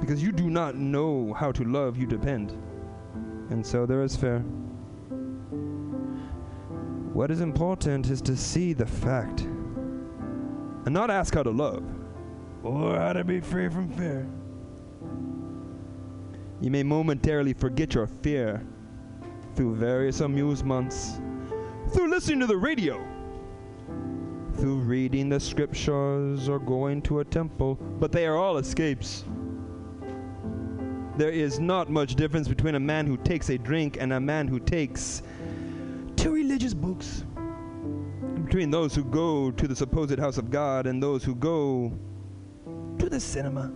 Because 0.00 0.22
you 0.22 0.32
do 0.32 0.50
not 0.50 0.74
know 0.74 1.32
how 1.32 1.52
to 1.52 1.64
love, 1.64 1.96
you 1.96 2.06
depend. 2.06 2.52
And 3.50 3.64
so 3.64 3.86
there 3.86 4.02
is 4.02 4.16
fear. 4.16 4.44
What 7.12 7.30
is 7.30 7.40
important 7.40 8.08
is 8.10 8.22
to 8.22 8.36
see 8.36 8.72
the 8.72 8.86
fact 8.86 9.42
and 9.42 10.94
not 10.94 11.10
ask 11.10 11.34
how 11.34 11.42
to 11.42 11.50
love 11.50 11.84
or 12.62 12.96
how 12.96 13.12
to 13.12 13.22
be 13.22 13.40
free 13.40 13.68
from 13.68 13.90
fear. 13.90 14.26
You 16.62 16.70
may 16.70 16.84
momentarily 16.84 17.54
forget 17.54 17.94
your 17.94 18.06
fear 18.06 18.64
through 19.56 19.74
various 19.74 20.20
amusements, 20.20 21.20
through 21.92 22.08
listening 22.08 22.38
to 22.38 22.46
the 22.46 22.56
radio, 22.56 23.04
through 24.54 24.76
reading 24.76 25.28
the 25.28 25.40
scriptures 25.40 26.48
or 26.48 26.60
going 26.60 27.02
to 27.02 27.18
a 27.18 27.24
temple, 27.24 27.74
but 27.74 28.12
they 28.12 28.28
are 28.28 28.36
all 28.36 28.58
escapes. 28.58 29.24
There 31.16 31.30
is 31.30 31.58
not 31.58 31.90
much 31.90 32.14
difference 32.14 32.46
between 32.46 32.76
a 32.76 32.80
man 32.80 33.08
who 33.08 33.16
takes 33.16 33.50
a 33.50 33.58
drink 33.58 33.96
and 34.00 34.12
a 34.12 34.20
man 34.20 34.46
who 34.46 34.60
takes 34.60 35.24
two 36.14 36.32
religious 36.32 36.74
books. 36.74 37.24
Between 38.44 38.70
those 38.70 38.94
who 38.94 39.02
go 39.02 39.50
to 39.50 39.66
the 39.66 39.74
supposed 39.74 40.16
house 40.16 40.38
of 40.38 40.48
God 40.48 40.86
and 40.86 41.02
those 41.02 41.24
who 41.24 41.34
go 41.34 41.92
to 43.00 43.08
the 43.08 43.18
cinema. 43.18 43.72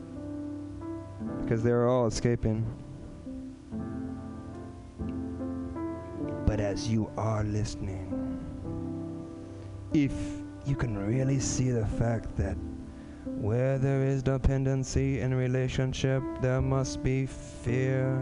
Because 1.46 1.62
they 1.62 1.70
are 1.70 1.86
all 1.86 2.08
escaping. 2.08 2.66
But 6.44 6.58
as 6.58 6.88
you 6.88 7.08
are 7.16 7.44
listening, 7.44 8.40
if 9.94 10.12
you 10.66 10.74
can 10.74 10.98
really 10.98 11.38
see 11.38 11.70
the 11.70 11.86
fact 11.86 12.34
that 12.36 12.56
where 13.26 13.78
there 13.78 14.02
is 14.02 14.24
dependency 14.24 15.20
in 15.20 15.32
relationship, 15.32 16.20
there 16.42 16.60
must 16.60 17.04
be 17.04 17.26
fear, 17.26 18.16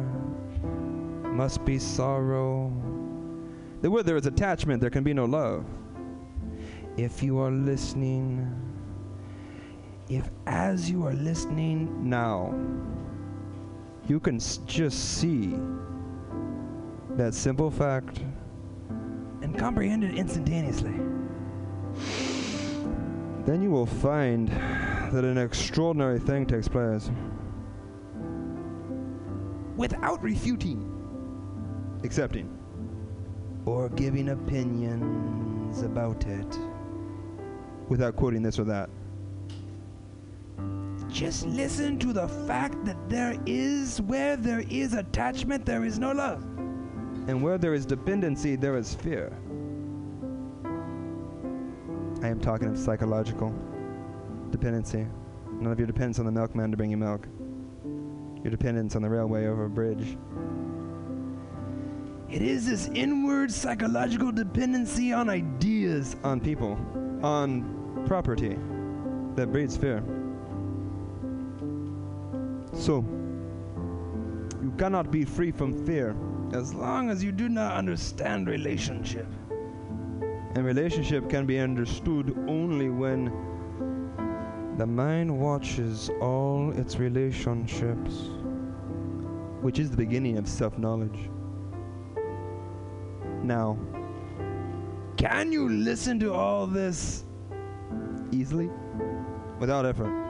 must 1.23 1.65
be 1.65 1.78
sorrow. 1.78 2.70
That 3.81 3.91
where 3.91 4.03
there 4.03 4.19
is 4.19 4.27
attachment, 4.27 4.83
there 4.83 4.91
can 4.91 5.03
be 5.03 5.15
no 5.15 5.25
love. 5.25 5.65
If 6.99 7.23
you 7.23 7.39
are 7.39 7.51
listening, 7.51 8.55
if 10.11 10.28
as 10.47 10.91
you 10.91 11.07
are 11.07 11.15
listening 11.15 12.07
now, 12.07 12.53
you 14.08 14.20
can 14.20 14.36
s- 14.36 14.58
just 14.66 15.18
see 15.18 15.57
that 17.16 17.34
simple 17.34 17.70
fact 17.70 18.20
and 19.42 19.57
comprehend 19.58 20.05
it 20.05 20.15
instantaneously, 20.15 20.94
then 23.44 23.62
you 23.62 23.70
will 23.70 23.86
find 23.86 24.49
that 24.49 25.24
an 25.24 25.39
extraordinary 25.39 26.18
thing 26.18 26.47
takes 26.47 26.68
place. 26.68 27.10
Without 29.76 30.23
refuting, 30.23 30.91
accepting, 32.05 32.49
or 33.66 33.89
giving 33.91 34.28
opinions 34.31 35.83
about 35.83 36.26
it, 36.26 36.58
without 37.89 38.16
quoting 38.16 38.42
this 38.42 38.58
or 38.58 38.65
that. 38.65 38.89
Just 41.15 41.47
listen 41.47 41.97
to 42.01 42.12
the 42.12 42.26
fact 42.26 42.84
that 42.84 42.97
there 43.09 43.36
is, 43.47 44.01
where 44.01 44.36
there 44.36 44.65
is 44.68 44.94
attachment, 44.94 45.65
there 45.65 45.84
is 45.84 45.97
no 45.97 46.10
love. 46.10 46.43
And 47.28 47.41
where 47.41 47.57
there 47.57 47.73
is 47.73 47.86
dependency, 47.86 48.57
there 48.57 48.76
is 48.76 48.94
fear. 48.94 49.33
I 52.20 52.26
am 52.26 52.41
talking 52.41 52.67
of 52.67 52.76
psychological 52.76 53.55
dependency. 54.51 55.07
None 55.52 55.70
of 55.70 55.78
your 55.78 55.86
dependence 55.86 56.18
on 56.18 56.25
the 56.25 56.33
milkman 56.33 56.73
to 56.73 56.76
bring 56.76 56.91
you 56.91 56.97
milk. 56.97 57.28
Your 58.43 58.51
dependence 58.51 58.97
on 58.97 59.02
the 59.02 59.09
railway 59.09 59.47
over 59.47 59.67
a 59.67 59.70
bridge. 59.70 60.18
It 62.28 62.43
is 62.43 62.67
this 62.67 62.89
inward 62.89 63.52
psychological 63.52 64.33
dependency 64.33 65.12
on 65.12 65.31
ideas, 65.31 66.17
on 66.25 66.41
people, 66.41 66.76
on 67.23 68.02
property 68.05 68.59
that 69.36 69.52
breeds 69.52 69.76
fear. 69.76 70.02
So, 72.75 73.05
you 74.62 74.75
cannot 74.77 75.11
be 75.11 75.25
free 75.25 75.53
from 75.53 75.86
fear 75.86 76.17
as 76.53 76.75
long 76.75 77.09
as 77.09 77.23
you 77.23 77.33
do 77.33 77.49
not 77.49 77.77
understand 77.77 78.49
relationship. 78.49 79.27
And 80.55 80.65
relationship 80.65 81.28
can 81.28 81.47
be 81.47 81.59
understood 81.59 82.36
only 82.49 82.89
when 82.91 83.33
the 84.77 84.86
mind 84.86 85.39
watches 85.39 86.11
all 86.20 86.73
its 86.73 86.99
relationships, 86.99 88.31
which 89.61 89.78
is 89.78 89.91
the 89.91 89.97
beginning 89.97 90.36
of 90.36 90.49
self 90.49 90.77
knowledge. 90.78 91.31
Now, 93.43 93.78
can 95.17 95.53
you 95.53 95.69
listen 95.69 96.19
to 96.20 96.33
all 96.33 96.67
this 96.67 97.25
easily? 98.33 98.69
Without 99.61 99.86
effort. 99.86 100.24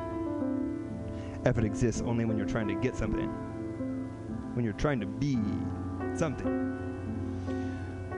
Effort 1.44 1.64
exists 1.64 2.00
only 2.00 2.24
when 2.24 2.38
you're 2.38 2.46
trying 2.46 2.68
to 2.68 2.74
get 2.74 2.96
something, 2.96 3.28
when 4.54 4.64
you're 4.64 4.72
trying 4.74 5.00
to 5.00 5.06
be 5.06 5.38
something. 6.14 6.70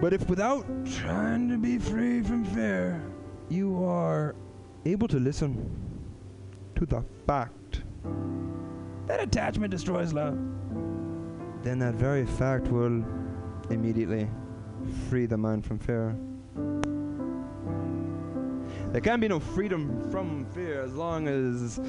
But 0.01 0.13
if 0.13 0.29
without 0.29 0.67
trying 0.87 1.49
to 1.49 1.59
be 1.59 1.79
free 1.79 2.23
from 2.23 2.45
fear, 2.45 3.03
you 3.49 3.85
are 3.85 4.37
able 4.85 5.09
to 5.09 5.19
listen 5.19 5.71
to 6.77 6.87
the 6.87 7.03
fact 7.27 7.83
that 9.07 9.21
attachment 9.21 9.71
destroys 9.71 10.13
love, 10.13 10.39
then 11.63 11.79
that 11.81 11.95
very 11.95 12.27
fact 12.27 12.69
will 12.69 13.05
immediately 13.71 14.29
free 15.09 15.27
the 15.27 15.37
mind 15.37 15.65
from 15.65 15.79
fear. 15.79 16.17
There 18.93 19.01
can 19.01 19.21
be 19.21 19.29
no 19.29 19.41
freedom 19.41 20.11
from 20.11 20.47
fear 20.47 20.83
as 20.83 20.95
long 20.95 21.29
as 21.29 21.81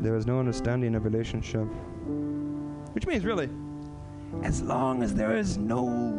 there 0.00 0.16
is 0.16 0.26
no 0.26 0.38
understanding 0.38 0.94
of 0.94 1.04
relationship. 1.04 1.66
Which 2.92 3.06
means, 3.06 3.24
really, 3.24 3.48
as 4.42 4.60
long 4.60 5.02
as 5.02 5.14
there 5.14 5.36
is 5.36 5.56
no 5.56 6.18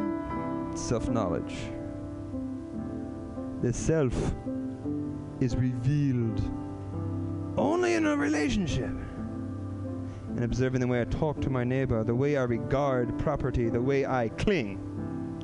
self 0.74 1.08
knowledge, 1.08 1.54
the 3.60 3.72
self 3.72 4.14
is 5.40 5.56
revealed 5.56 6.40
only 7.56 7.94
in 7.94 8.06
a 8.06 8.16
relationship. 8.16 8.90
And 10.34 10.42
observing 10.42 10.80
the 10.80 10.88
way 10.88 11.00
I 11.00 11.04
talk 11.04 11.40
to 11.42 11.50
my 11.50 11.62
neighbor, 11.62 12.02
the 12.02 12.14
way 12.14 12.36
I 12.36 12.42
regard 12.42 13.16
property, 13.20 13.68
the 13.68 13.80
way 13.80 14.04
I 14.04 14.30
cling 14.30 14.80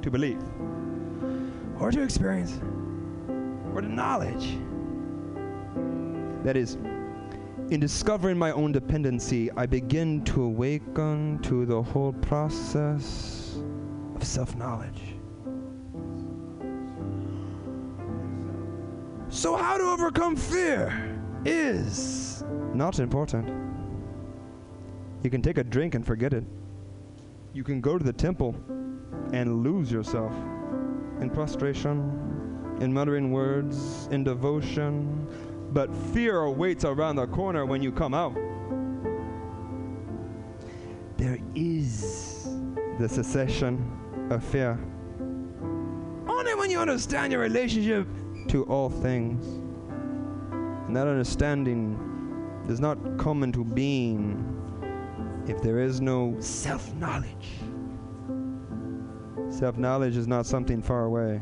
to 0.02 0.10
belief, 0.10 0.42
or 1.78 1.92
to 1.92 2.02
experience, 2.02 2.60
or 3.72 3.82
to 3.82 3.88
knowledge. 3.88 4.58
That 6.44 6.56
is, 6.56 6.76
in 7.70 7.80
discovering 7.80 8.38
my 8.38 8.50
own 8.52 8.72
dependency, 8.72 9.50
I 9.52 9.66
begin 9.66 10.24
to 10.24 10.42
awaken 10.42 11.38
to 11.42 11.66
the 11.66 11.82
whole 11.82 12.12
process 12.14 13.58
of 14.16 14.24
self 14.24 14.56
knowledge. 14.56 15.14
So, 19.28 19.56
how 19.56 19.78
to 19.78 19.84
overcome 19.84 20.34
fear 20.34 21.18
is 21.44 22.42
not 22.74 22.98
important. 22.98 23.48
You 25.22 25.30
can 25.30 25.42
take 25.42 25.58
a 25.58 25.64
drink 25.64 25.94
and 25.94 26.04
forget 26.04 26.32
it. 26.32 26.44
You 27.52 27.62
can 27.62 27.80
go 27.80 27.98
to 27.98 28.04
the 28.04 28.12
temple 28.12 28.56
and 29.32 29.62
lose 29.62 29.92
yourself 29.92 30.32
in 31.20 31.30
prostration, 31.30 32.78
in 32.80 32.92
muttering 32.92 33.30
words, 33.30 34.08
in 34.10 34.24
devotion. 34.24 35.26
But 35.72 35.94
fear 36.12 36.40
awaits 36.40 36.84
around 36.84 37.16
the 37.16 37.26
corner 37.26 37.64
when 37.64 37.82
you 37.82 37.92
come 37.92 38.14
out. 38.14 38.34
There 41.16 41.38
is 41.54 42.48
the 42.98 43.08
cessation 43.08 44.28
of 44.30 44.42
fear. 44.42 44.78
Only 46.28 46.54
when 46.54 46.70
you 46.70 46.78
understand 46.78 47.32
your 47.32 47.40
relationship 47.40 48.06
to 48.48 48.64
all 48.64 48.90
things. 48.90 49.46
And 50.86 50.96
that 50.96 51.06
understanding 51.06 51.98
does 52.66 52.80
not 52.80 52.98
come 53.18 53.42
into 53.42 53.64
being 53.64 54.46
if 55.46 55.62
there 55.62 55.78
is 55.78 56.00
no 56.00 56.36
self 56.40 56.92
knowledge. 56.94 57.60
Self 59.50 59.76
knowledge 59.76 60.16
is 60.16 60.26
not 60.26 60.46
something 60.46 60.82
far 60.82 61.04
away, 61.04 61.40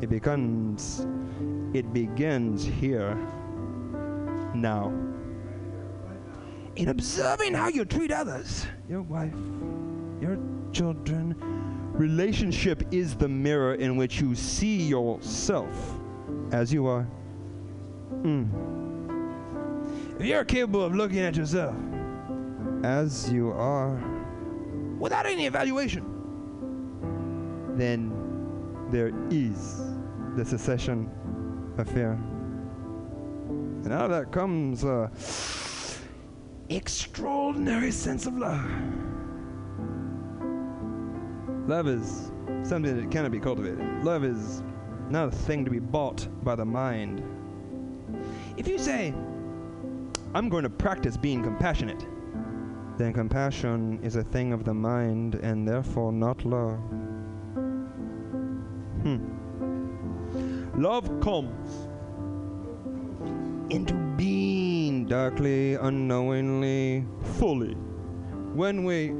it 0.00 0.10
becomes, 0.10 1.06
it 1.74 1.92
begins 1.92 2.64
here, 2.64 3.14
now. 4.54 4.92
In 6.76 6.88
observing 6.88 7.54
how 7.54 7.68
you 7.68 7.84
treat 7.84 8.10
others, 8.10 8.66
your 8.88 9.02
wife, 9.02 9.34
your 10.20 10.38
children, 10.72 11.34
relationship 11.92 12.82
is 12.90 13.14
the 13.14 13.28
mirror 13.28 13.74
in 13.74 13.96
which 13.96 14.20
you 14.20 14.34
see 14.34 14.82
yourself 14.82 15.98
as 16.50 16.72
you 16.72 16.86
are. 16.86 17.06
Mm. 18.22 18.48
If 20.18 20.26
you're 20.26 20.44
capable 20.44 20.82
of 20.82 20.94
looking 20.94 21.18
at 21.18 21.36
yourself 21.36 21.74
as 22.84 23.30
you 23.30 23.50
are 23.52 23.96
without 24.98 25.26
any 25.26 25.46
evaluation, 25.46 26.04
then 27.76 28.12
there 28.90 29.12
is 29.30 29.82
the 30.36 30.44
cessation 30.44 31.10
fear. 31.78 32.12
And 33.84 33.92
out 33.92 34.04
of 34.04 34.10
that 34.10 34.30
comes 34.30 34.84
a 34.84 35.10
extraordinary 36.68 37.90
sense 37.90 38.26
of 38.26 38.36
love. 38.36 38.64
Love 41.68 41.88
is 41.88 42.30
something 42.62 43.00
that 43.00 43.10
cannot 43.10 43.30
be 43.30 43.40
cultivated. 43.40 43.80
Love 44.04 44.24
is 44.24 44.62
not 45.10 45.28
a 45.28 45.30
thing 45.30 45.64
to 45.64 45.70
be 45.70 45.78
bought 45.78 46.26
by 46.44 46.54
the 46.54 46.64
mind. 46.64 47.22
If 48.56 48.66
you 48.68 48.78
say, 48.78 49.14
I'm 50.34 50.48
going 50.48 50.62
to 50.62 50.70
practice 50.70 51.16
being 51.16 51.42
compassionate, 51.42 52.06
then 52.98 53.12
compassion 53.12 54.00
is 54.02 54.16
a 54.16 54.22
thing 54.22 54.52
of 54.52 54.64
the 54.64 54.74
mind 54.74 55.34
and 55.36 55.66
therefore 55.66 56.12
not 56.12 56.44
love. 56.44 56.78
Hmm. 59.02 59.41
Love 60.74 61.20
comes 61.20 61.88
into 63.70 63.92
being 64.16 65.06
darkly, 65.06 65.74
unknowingly, 65.74 67.06
fully 67.38 67.74
when 68.54 68.84
we 68.84 69.10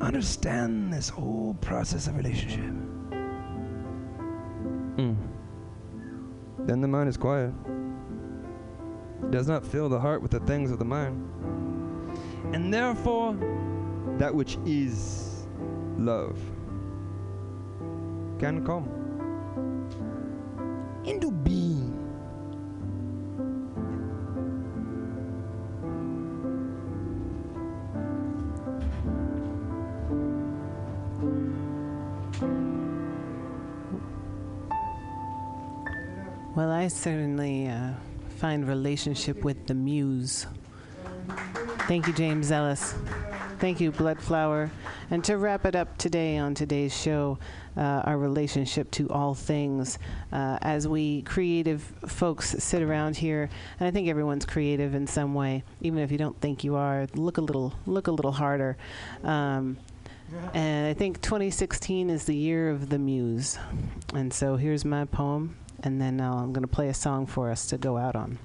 understand 0.00 0.92
this 0.92 1.08
whole 1.08 1.54
process 1.60 2.06
of 2.06 2.16
relationship. 2.16 2.72
Mm. 4.96 5.16
Then 6.60 6.80
the 6.80 6.88
mind 6.88 7.08
is 7.08 7.16
quiet. 7.16 7.52
It 9.22 9.30
does 9.30 9.48
not 9.48 9.64
fill 9.64 9.88
the 9.88 9.98
heart 9.98 10.22
with 10.22 10.30
the 10.30 10.40
things 10.40 10.70
of 10.70 10.78
the 10.78 10.84
mind. 10.84 11.28
And 12.52 12.72
therefore, 12.72 13.36
that 14.18 14.34
which 14.34 14.58
is 14.64 15.46
love 15.98 16.38
can 18.38 18.64
come 18.64 18.95
into 21.06 21.30
being. 21.30 21.92
Well, 36.56 36.70
I 36.70 36.88
certainly 36.88 37.68
uh, 37.68 37.92
find 38.38 38.66
relationship 38.66 39.44
with 39.44 39.66
the 39.66 39.74
muse. 39.74 40.46
Thank 41.86 42.06
you, 42.06 42.12
James 42.14 42.50
Ellis. 42.50 42.94
Thank 43.58 43.80
you, 43.80 43.92
Bloodflower. 43.92 44.70
And 45.10 45.22
to 45.24 45.36
wrap 45.36 45.66
it 45.66 45.76
up 45.76 45.98
today 45.98 46.38
on 46.38 46.54
today's 46.54 46.98
show, 46.98 47.38
uh, 47.76 48.02
our 48.04 48.18
relationship 48.18 48.90
to 48.92 49.08
all 49.10 49.34
things. 49.34 49.98
Uh, 50.32 50.58
as 50.62 50.88
we 50.88 51.22
creative 51.22 51.82
folks 52.06 52.50
sit 52.62 52.82
around 52.82 53.16
here, 53.16 53.48
and 53.78 53.86
I 53.86 53.90
think 53.90 54.08
everyone's 54.08 54.44
creative 54.44 54.94
in 54.94 55.06
some 55.06 55.34
way, 55.34 55.62
even 55.80 55.98
if 55.98 56.10
you 56.10 56.18
don't 56.18 56.40
think 56.40 56.64
you 56.64 56.76
are. 56.76 57.06
Look 57.14 57.38
a 57.38 57.42
little, 57.42 57.74
look 57.86 58.06
a 58.06 58.12
little 58.12 58.32
harder. 58.32 58.76
Um, 59.22 59.76
and 60.54 60.88
I 60.88 60.94
think 60.94 61.20
2016 61.20 62.10
is 62.10 62.24
the 62.24 62.34
year 62.34 62.70
of 62.70 62.88
the 62.88 62.98
muse. 62.98 63.58
And 64.14 64.32
so 64.32 64.56
here's 64.56 64.84
my 64.84 65.04
poem, 65.04 65.56
and 65.82 66.00
then 66.00 66.20
uh, 66.20 66.32
I'm 66.32 66.52
going 66.52 66.62
to 66.62 66.68
play 66.68 66.88
a 66.88 66.94
song 66.94 67.26
for 67.26 67.50
us 67.50 67.66
to 67.68 67.78
go 67.78 67.96
out 67.96 68.16
on. 68.16 68.38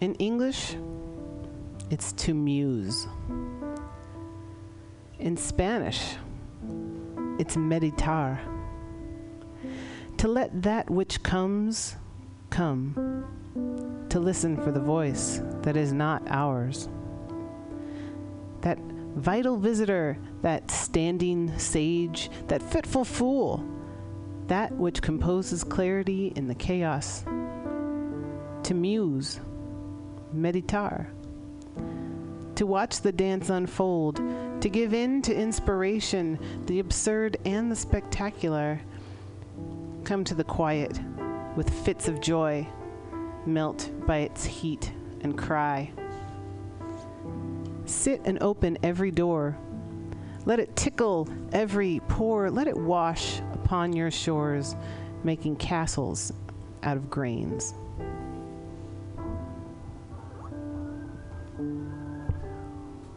In 0.00 0.14
English, 0.14 0.76
it's 1.90 2.12
to 2.12 2.34
muse. 2.34 3.06
In 5.18 5.36
Spanish, 5.36 6.14
it's 7.40 7.56
meditar. 7.56 8.38
To 10.18 10.28
let 10.28 10.62
that 10.62 10.90
which 10.90 11.22
comes 11.22 11.96
come. 12.50 13.24
To 14.10 14.20
listen 14.20 14.62
for 14.62 14.70
the 14.70 14.80
voice 14.80 15.40
that 15.62 15.74
is 15.74 15.90
not 15.90 16.22
ours. 16.28 16.90
That 18.60 18.78
vital 19.16 19.56
visitor, 19.56 20.18
that 20.42 20.70
standing 20.70 21.58
sage, 21.58 22.28
that 22.48 22.62
fitful 22.62 23.06
fool, 23.06 23.66
that 24.48 24.70
which 24.72 25.00
composes 25.00 25.64
clarity 25.64 26.34
in 26.36 26.46
the 26.46 26.54
chaos. 26.54 27.24
To 28.64 28.74
muse, 28.74 29.40
meditar. 30.36 31.06
To 32.60 32.66
watch 32.66 33.00
the 33.00 33.10
dance 33.10 33.48
unfold, 33.48 34.16
to 34.60 34.68
give 34.68 34.92
in 34.92 35.22
to 35.22 35.34
inspiration, 35.34 36.38
the 36.66 36.78
absurd 36.78 37.38
and 37.46 37.72
the 37.72 37.74
spectacular. 37.74 38.82
Come 40.04 40.24
to 40.24 40.34
the 40.34 40.44
quiet 40.44 41.00
with 41.56 41.70
fits 41.70 42.06
of 42.06 42.20
joy, 42.20 42.68
melt 43.46 43.90
by 44.06 44.18
its 44.18 44.44
heat 44.44 44.92
and 45.22 45.38
cry. 45.38 45.90
Sit 47.86 48.20
and 48.26 48.42
open 48.42 48.76
every 48.82 49.10
door. 49.10 49.56
Let 50.44 50.60
it 50.60 50.76
tickle 50.76 51.30
every 51.52 52.02
pore. 52.08 52.50
Let 52.50 52.68
it 52.68 52.76
wash 52.76 53.40
upon 53.54 53.94
your 53.94 54.10
shores, 54.10 54.76
making 55.24 55.56
castles 55.56 56.30
out 56.82 56.98
of 56.98 57.08
grains. 57.08 57.72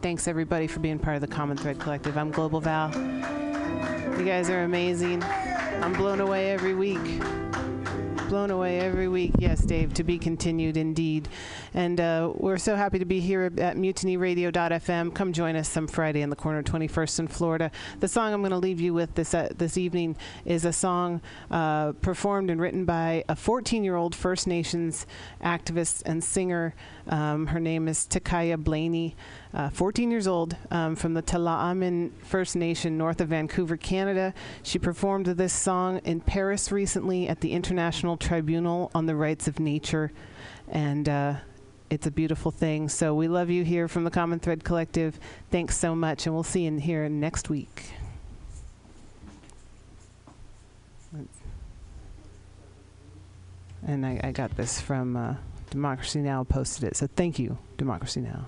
Thanks 0.03 0.27
everybody 0.27 0.67
for 0.67 0.81
being 0.81 0.99
part 0.99 1.15
of 1.15 1.21
the 1.21 1.27
Common 1.27 1.55
Thread 1.55 1.79
Collective. 1.79 2.17
I'm 2.17 2.29
Global 2.29 2.59
Val. 2.59 2.93
You 4.19 4.25
guys 4.25 4.49
are 4.49 4.65
amazing. 4.65 5.23
I'm 5.23 5.93
blown 5.93 6.19
away 6.19 6.51
every 6.51 6.73
week. 6.73 6.99
Blown 8.27 8.51
away 8.51 8.81
every 8.81 9.07
week. 9.07 9.31
Yes, 9.37 9.61
Dave, 9.61 9.93
to 9.93 10.03
be 10.03 10.17
continued 10.17 10.75
indeed. 10.75 11.29
And 11.73 12.01
uh, 12.01 12.33
we're 12.35 12.57
so 12.57 12.75
happy 12.75 12.99
to 12.99 13.05
be 13.05 13.21
here 13.21 13.45
at 13.45 13.77
mutinyradio.fm. 13.77 15.15
Come 15.15 15.31
join 15.31 15.55
us 15.55 15.69
some 15.69 15.87
Friday 15.87 16.21
in 16.21 16.29
the 16.29 16.35
corner, 16.35 16.61
21st 16.61 17.19
in 17.19 17.27
Florida. 17.29 17.71
The 18.01 18.09
song 18.09 18.33
I'm 18.33 18.41
going 18.41 18.51
to 18.51 18.57
leave 18.57 18.81
you 18.81 18.93
with 18.93 19.15
this 19.15 19.33
uh, 19.33 19.47
this 19.55 19.77
evening 19.77 20.17
is 20.43 20.65
a 20.65 20.73
song 20.73 21.21
uh, 21.49 21.93
performed 21.93 22.49
and 22.49 22.59
written 22.59 22.83
by 22.83 23.23
a 23.29 23.35
14-year-old 23.35 24.15
First 24.15 24.47
Nations 24.47 25.07
activist 25.41 26.03
and 26.05 26.21
singer. 26.21 26.75
Um, 27.09 27.47
her 27.47 27.59
name 27.59 27.87
is 27.87 28.05
Ta'Kaiya 28.05 28.63
Blaney, 28.63 29.15
uh, 29.53 29.69
14 29.69 30.09
years 30.09 30.25
old, 30.25 30.55
um, 30.71 30.95
from 30.95 31.13
the 31.13 31.21
Tla'amin 31.21 32.11
First 32.23 32.55
Nation 32.55 32.97
north 32.97 33.19
of 33.19 33.27
Vancouver, 33.29 33.75
Canada. 33.75 34.33
She 34.63 34.79
performed 34.79 35.25
this 35.25 35.53
song 35.53 35.99
in 36.05 36.21
Paris 36.21 36.71
recently 36.71 37.27
at 37.27 37.41
the 37.41 37.51
International 37.51 38.15
Tribunal 38.15 38.89
on 38.95 39.05
the 39.05 39.15
Rights 39.15 39.49
of 39.49 39.59
Nature, 39.59 40.11
and 40.69 41.09
uh, 41.09 41.33
it's 41.89 42.07
a 42.07 42.11
beautiful 42.11 42.51
thing. 42.51 42.87
So 42.87 43.13
we 43.13 43.27
love 43.27 43.49
you 43.49 43.65
here 43.65 43.89
from 43.89 44.05
the 44.05 44.11
Common 44.11 44.39
Thread 44.39 44.63
Collective. 44.63 45.19
Thanks 45.51 45.77
so 45.77 45.93
much, 45.93 46.25
and 46.25 46.33
we'll 46.33 46.43
see 46.43 46.63
you 46.63 46.77
here 46.77 47.09
next 47.09 47.49
week. 47.49 47.83
And 53.85 54.05
I, 54.05 54.21
I 54.23 54.31
got 54.31 54.55
this 54.55 54.79
from 54.79 55.17
uh, 55.17 55.35
Democracy 55.73 56.19
Now! 56.19 56.43
posted 56.43 56.83
it. 56.83 56.95
So 56.95 57.07
thank 57.07 57.39
you, 57.39 57.57
Democracy 57.77 58.21
Now! 58.21 58.45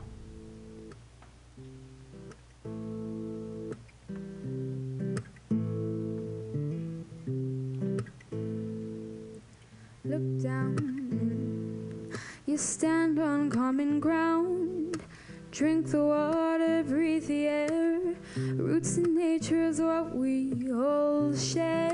Look 10.03 10.39
down. 10.39 12.11
You 12.45 12.57
stand 12.59 13.17
on 13.17 13.49
common 13.49 13.99
ground. 13.99 15.01
Drink 15.49 15.87
the 15.87 16.03
water, 16.03 16.83
breathe 16.83 17.25
the 17.25 17.47
air. 17.47 18.15
Roots 18.37 18.97
in 18.97 19.15
nature 19.15 19.65
is 19.65 19.81
what 19.81 20.15
we 20.15 20.53
all 20.71 21.35
share. 21.35 21.89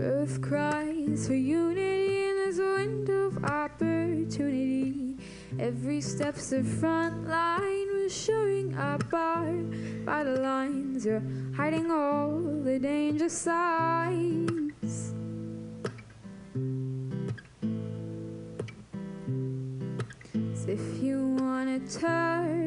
Earth 0.00 0.40
cries 0.40 1.26
for 1.26 1.34
unity 1.34 2.22
in 2.22 2.36
this 2.36 2.58
window 2.58 3.26
of 3.26 3.44
opportunity. 3.44 5.16
Every 5.58 6.00
step's 6.00 6.50
the 6.50 6.62
front 6.62 7.26
line. 7.26 7.88
We're 7.92 8.08
showing 8.08 8.76
up 8.76 9.12
our 9.12 9.52
vital 10.04 10.40
lines. 10.40 11.04
You're 11.04 11.22
hiding 11.56 11.90
all 11.90 12.30
the 12.62 12.78
danger 12.78 13.28
signs. 13.28 15.14
If 20.68 21.02
you 21.02 21.34
wanna 21.40 21.80
turn 21.88 22.57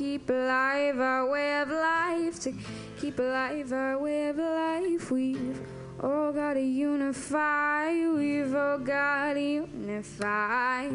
keep 0.00 0.30
alive 0.30 0.98
our 0.98 1.28
way 1.28 1.60
of 1.60 1.68
life. 1.68 2.40
To 2.40 2.54
keep 2.98 3.18
alive 3.18 3.70
our 3.70 3.98
way 3.98 4.30
of 4.30 4.38
life. 4.38 5.10
We've 5.10 5.60
all 6.02 6.32
got 6.32 6.54
to 6.54 6.62
unify. 6.62 7.90
We've 8.08 8.54
all 8.54 8.78
got 8.78 9.34
to 9.34 9.40
unify. 9.40 10.88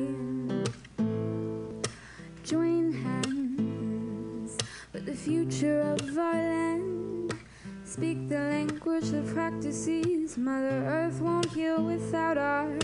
Join 2.44 2.94
hands 2.94 4.58
for 4.92 5.00
the 5.00 5.14
future 5.14 5.82
of 5.82 6.18
our 6.18 6.34
land. 6.34 7.38
Speak 7.84 8.28
the 8.28 8.40
language 8.40 9.10
that 9.12 9.28
practices. 9.28 10.36
Mother 10.36 10.84
Earth 10.98 11.22
won't 11.22 11.52
heal 11.54 11.84
without 11.84 12.40
our 12.40 12.80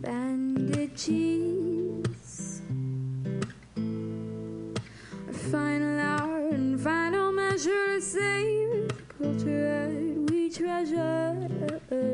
bandages. 0.00 1.55
Culture 9.18 9.88
we 10.30 10.50
treasure. 10.50 11.48
We 11.90 12.06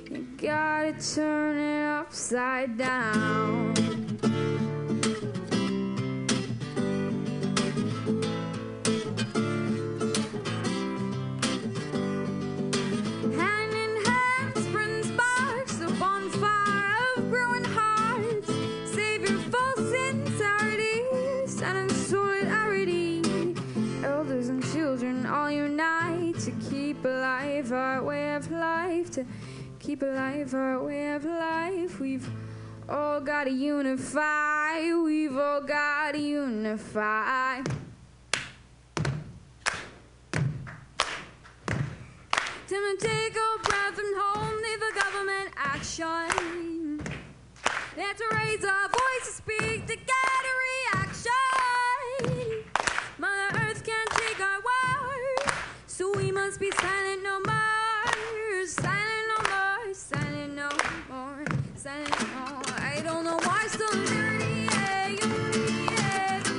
You 0.09 0.19
gotta 0.37 0.93
turn 1.13 1.57
it 1.57 1.85
upside 1.99 2.77
down. 2.77 3.46
strive 29.07 29.25
to 29.25 29.25
keep 29.79 30.01
alive 30.01 30.53
our 30.53 30.83
way 30.83 31.13
of 31.13 31.25
life. 31.25 31.99
We've 31.99 32.29
all 32.89 33.19
got 33.21 33.45
to 33.45 33.51
unify. 33.51 34.93
We've 34.93 35.37
all 35.37 35.61
got 35.61 36.13
to 36.13 36.19
unify. 36.19 37.61
Time 42.67 42.97
to 42.97 42.97
take 42.99 43.35
a 43.35 43.59
breath 43.63 43.97
and 43.97 44.15
hold 44.17 44.61
me 44.61 44.75
the 44.75 44.91
government 44.99 45.53
action. 45.55 47.01
Let's 47.95 48.21
raise 48.33 48.65
our 48.65 48.89
voice 48.89 49.25
to 49.25 49.31
speak 49.31 49.87
to 49.87 49.95
get 49.95 50.43
a 50.43 50.53
reaction. 50.67 51.33
Mother 53.17 53.59
Earth 53.63 53.83
can't 53.85 54.09
take 54.11 54.39
our 54.39 54.59
word, 54.59 55.53
so 55.87 56.11
we 56.15 56.31
must 56.31 56.59
be 56.59 56.71
silent 56.71 57.23
no 57.23 57.39
more 57.39 57.56
no 58.75 59.37
more. 59.49 59.93
No 60.55 60.69
more. 61.09 61.45
No 61.85 61.91
more. 62.35 62.63
I 62.77 63.01
don't 63.03 63.23
know 63.23 63.39
why 63.43 63.67
so 63.69 63.87
dirty. 63.91 64.65
Yeah, 64.65 65.07
yeah, 65.93 66.43
so 66.43 66.53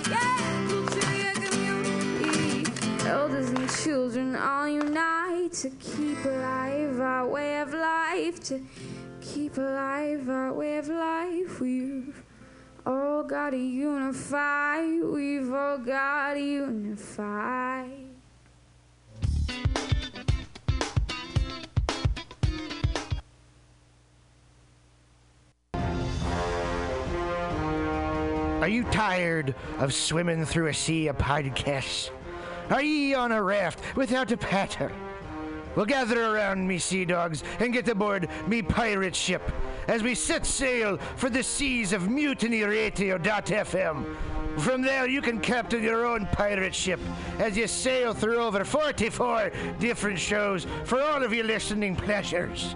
yeah, 0.07 0.93
yeah. 3.03 3.11
Elders 3.11 3.49
and 3.49 3.69
children 3.83 4.35
all 4.35 4.67
unite 4.67 5.51
to 5.53 5.69
keep 5.71 6.23
alive 6.25 6.62
our 7.03 7.27
way 7.27 7.59
of 7.59 7.73
life, 7.73 8.39
to 8.45 8.61
keep 9.21 9.57
alive 9.57 10.29
our 10.29 10.53
way 10.53 10.77
of 10.77 10.87
life. 10.87 11.59
We've 11.59 12.23
all 12.85 13.23
got 13.23 13.51
to 13.51 13.57
unify. 13.57 14.85
We've 14.85 15.53
all 15.53 15.77
got 15.77 16.33
to 16.33 16.39
unify. 16.39 17.87
Are 28.61 28.69
you 28.69 28.85
tired 28.85 29.55
of 29.79 29.93
swimming 29.93 30.45
through 30.45 30.67
a 30.67 30.73
sea 30.73 31.07
of 31.07 31.17
podcasts? 31.17 32.11
Are 32.69 32.81
ye 32.81 33.13
on 33.13 33.33
a 33.33 33.43
raft 33.43 33.81
without 33.97 34.31
a 34.31 34.37
paddle? 34.37 34.89
Well, 35.75 35.85
gather 35.85 36.23
around 36.23 36.67
me, 36.67 36.77
sea 36.77 37.05
dogs, 37.05 37.43
and 37.59 37.73
get 37.73 37.87
aboard 37.87 38.27
me 38.47 38.61
pirate 38.61 39.15
ship 39.15 39.41
as 39.87 40.03
we 40.03 40.13
set 40.15 40.45
sail 40.45 40.97
for 41.15 41.29
the 41.29 41.43
seas 41.43 41.93
of 41.93 42.03
mutinyradio.fm. 42.03 44.15
From 44.59 44.83
there, 44.83 45.07
you 45.07 45.21
can 45.21 45.39
captain 45.39 45.81
your 45.81 46.05
own 46.05 46.27
pirate 46.27 46.75
ship 46.75 46.99
as 47.39 47.57
you 47.57 47.65
sail 47.67 48.13
through 48.13 48.37
over 48.37 48.63
44 48.63 49.51
different 49.79 50.19
shows 50.19 50.67
for 50.83 51.01
all 51.01 51.23
of 51.23 51.33
your 51.33 51.45
listening 51.45 51.95
pleasures. 51.95 52.75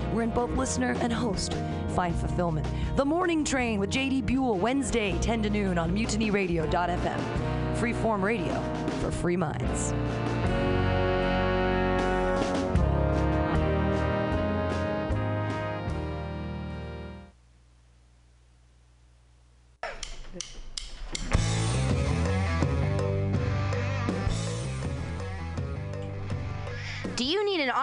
wherein 0.11 0.29
both 0.29 0.51
listener 0.51 0.95
and 0.99 1.11
host 1.11 1.55
find 1.91 2.15
fulfillment. 2.15 2.67
The 2.95 3.05
Morning 3.05 3.43
Train 3.43 3.79
with 3.79 3.91
JD 3.91 4.25
Buell, 4.25 4.57
Wednesday, 4.57 5.17
10 5.19 5.43
to 5.43 5.49
noon 5.49 5.77
on 5.77 5.95
mutinyradio.fm. 5.95 7.75
Freeform 7.75 8.21
radio 8.21 8.61
for 9.01 9.11
free 9.11 9.37
minds. 9.37 9.93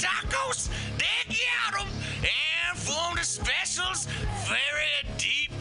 tacos? 0.00 0.68
They 0.98 1.20
got 1.28 1.80
'em. 1.80 1.88
And 2.22 2.78
from 2.78 3.16
the 3.16 3.24
specials, 3.24 4.06
very 4.48 4.96
deep 5.18 5.52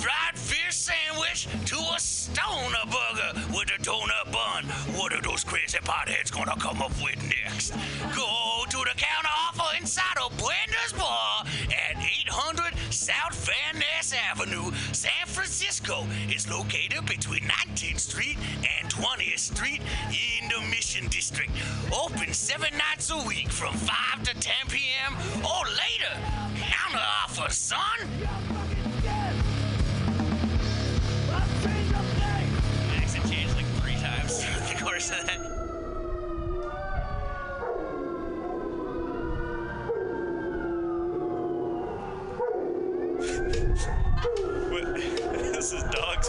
fried 0.00 0.36
fish 0.38 0.74
sandwich 0.74 1.48
to 1.66 1.78
a 1.96 1.98
stoner 1.98 2.84
burger 2.86 3.32
with 3.54 3.70
a 3.70 3.78
donut 3.82 4.30
bun. 4.30 4.64
What 4.98 5.12
are 5.12 5.22
those 5.22 5.42
crazy 5.44 5.78
potheads 5.78 6.30
gonna 6.30 6.56
come 6.60 6.82
up 6.82 6.92
with 7.02 7.20
next? 7.22 7.70
Go 8.14 8.64
to 8.68 8.78
the 8.78 8.94
counter 8.96 9.34
offer 9.46 9.76
inside 9.80 10.18
of 10.22 10.30
Bender's 10.36 10.92
Bar 10.92 11.44
at 11.72 11.96
800 11.98 12.74
South 12.90 13.34
Van 13.46 13.78
Ness 13.80 14.12
Avenue, 14.30 14.70
San 14.92 15.26
Francisco. 15.26 16.06
It's 16.28 16.48
located 16.48 17.06
between 17.06 17.42
19th 17.48 18.00
Street 18.00 18.38
and 18.56 18.77
20th 18.98 19.38
Street 19.38 19.80
in 20.10 20.48
the 20.48 20.60
Mission 20.70 21.06
District. 21.06 21.52
Open 21.92 22.32
seven 22.32 22.76
nights 22.76 23.12
a 23.12 23.28
week 23.28 23.48
from 23.48 23.72
5 23.72 24.24
to 24.24 24.34
10 24.34 24.54
p.m. 24.68 25.14
or 25.44 25.62
later. 25.70 26.18
Counter 26.56 27.04
offer, 27.24 27.48
son. 27.48 27.78
Accent 32.96 33.30
changed 33.30 33.54
like 33.54 33.66
three 33.80 33.94
times 33.94 34.38
the 34.68 34.74
course 34.84 35.12
of 35.12 35.24
that. 35.26 35.38
This 45.58 45.72
is 45.72 45.82
dog's 45.90 46.28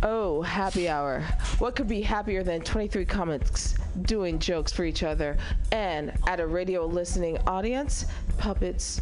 Oh, 0.04 0.42
happy 0.42 0.90
hour. 0.90 1.22
What 1.60 1.76
could 1.76 1.88
be 1.88 2.02
happier 2.02 2.42
than 2.42 2.62
23 2.62 3.06
comics 3.06 3.76
doing 4.02 4.40
jokes 4.40 4.72
for 4.72 4.84
each 4.84 5.04
other 5.04 5.38
and 5.72 6.12
at 6.26 6.40
a 6.40 6.48
radio 6.48 6.88
listening 6.88 7.38
audience? 7.46 8.08
Puppets, 8.40 9.02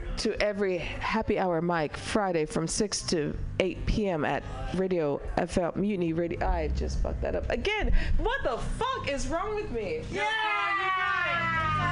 to 0.17 0.39
every 0.41 0.77
happy 0.77 1.39
hour 1.39 1.61
mic 1.61 1.97
Friday 1.97 2.45
from 2.45 2.67
6 2.67 3.01
to 3.03 3.37
8 3.59 3.85
p.m. 3.85 4.25
at 4.25 4.43
Radio 4.75 5.21
FL 5.47 5.69
Mutiny 5.75 6.13
Radio. 6.13 6.47
I 6.47 6.69
just 6.69 6.99
fucked 7.01 7.21
that 7.21 7.35
up 7.35 7.49
again. 7.49 7.91
What 8.17 8.43
the 8.43 8.57
fuck 8.57 9.09
is 9.09 9.27
wrong 9.27 9.55
with 9.55 9.71
me? 9.71 10.01
Yeah! 10.11 10.21
yeah! 10.21 10.31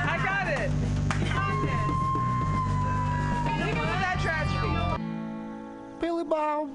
I 0.09 0.17
got 0.23 0.47
it. 0.59 0.71
You 1.19 1.25
did. 1.65 1.89
Leave 3.65 3.79
with 3.79 3.99
that 3.99 4.19
tragedy. 4.21 5.03
Billy 5.99 6.23
Bob, 6.23 6.69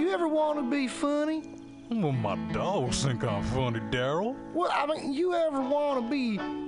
you 0.00 0.10
ever 0.10 0.28
want 0.28 0.58
to 0.58 0.70
be 0.70 0.88
funny? 0.88 1.54
Well, 1.90 2.12
my 2.12 2.36
dogs 2.52 3.04
think 3.04 3.24
I'm 3.24 3.42
funny, 3.44 3.80
Daryl. 3.80 4.36
Well, 4.52 4.70
I 4.72 4.86
mean, 4.86 5.12
you 5.12 5.34
ever 5.34 5.60
want 5.60 6.04
to 6.04 6.10
be 6.10 6.38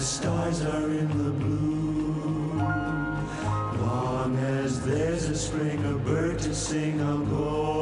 As 0.00 0.08
stars 0.08 0.62
are 0.64 0.90
in 0.92 1.08
the 1.24 1.30
blue, 1.30 2.56
long 3.84 4.34
as 4.38 4.82
there's 4.86 5.28
a 5.28 5.36
spring, 5.36 5.84
a 5.84 5.92
bird 5.92 6.38
to 6.38 6.54
sing, 6.54 7.02
I'll 7.02 7.18
go 7.18 7.79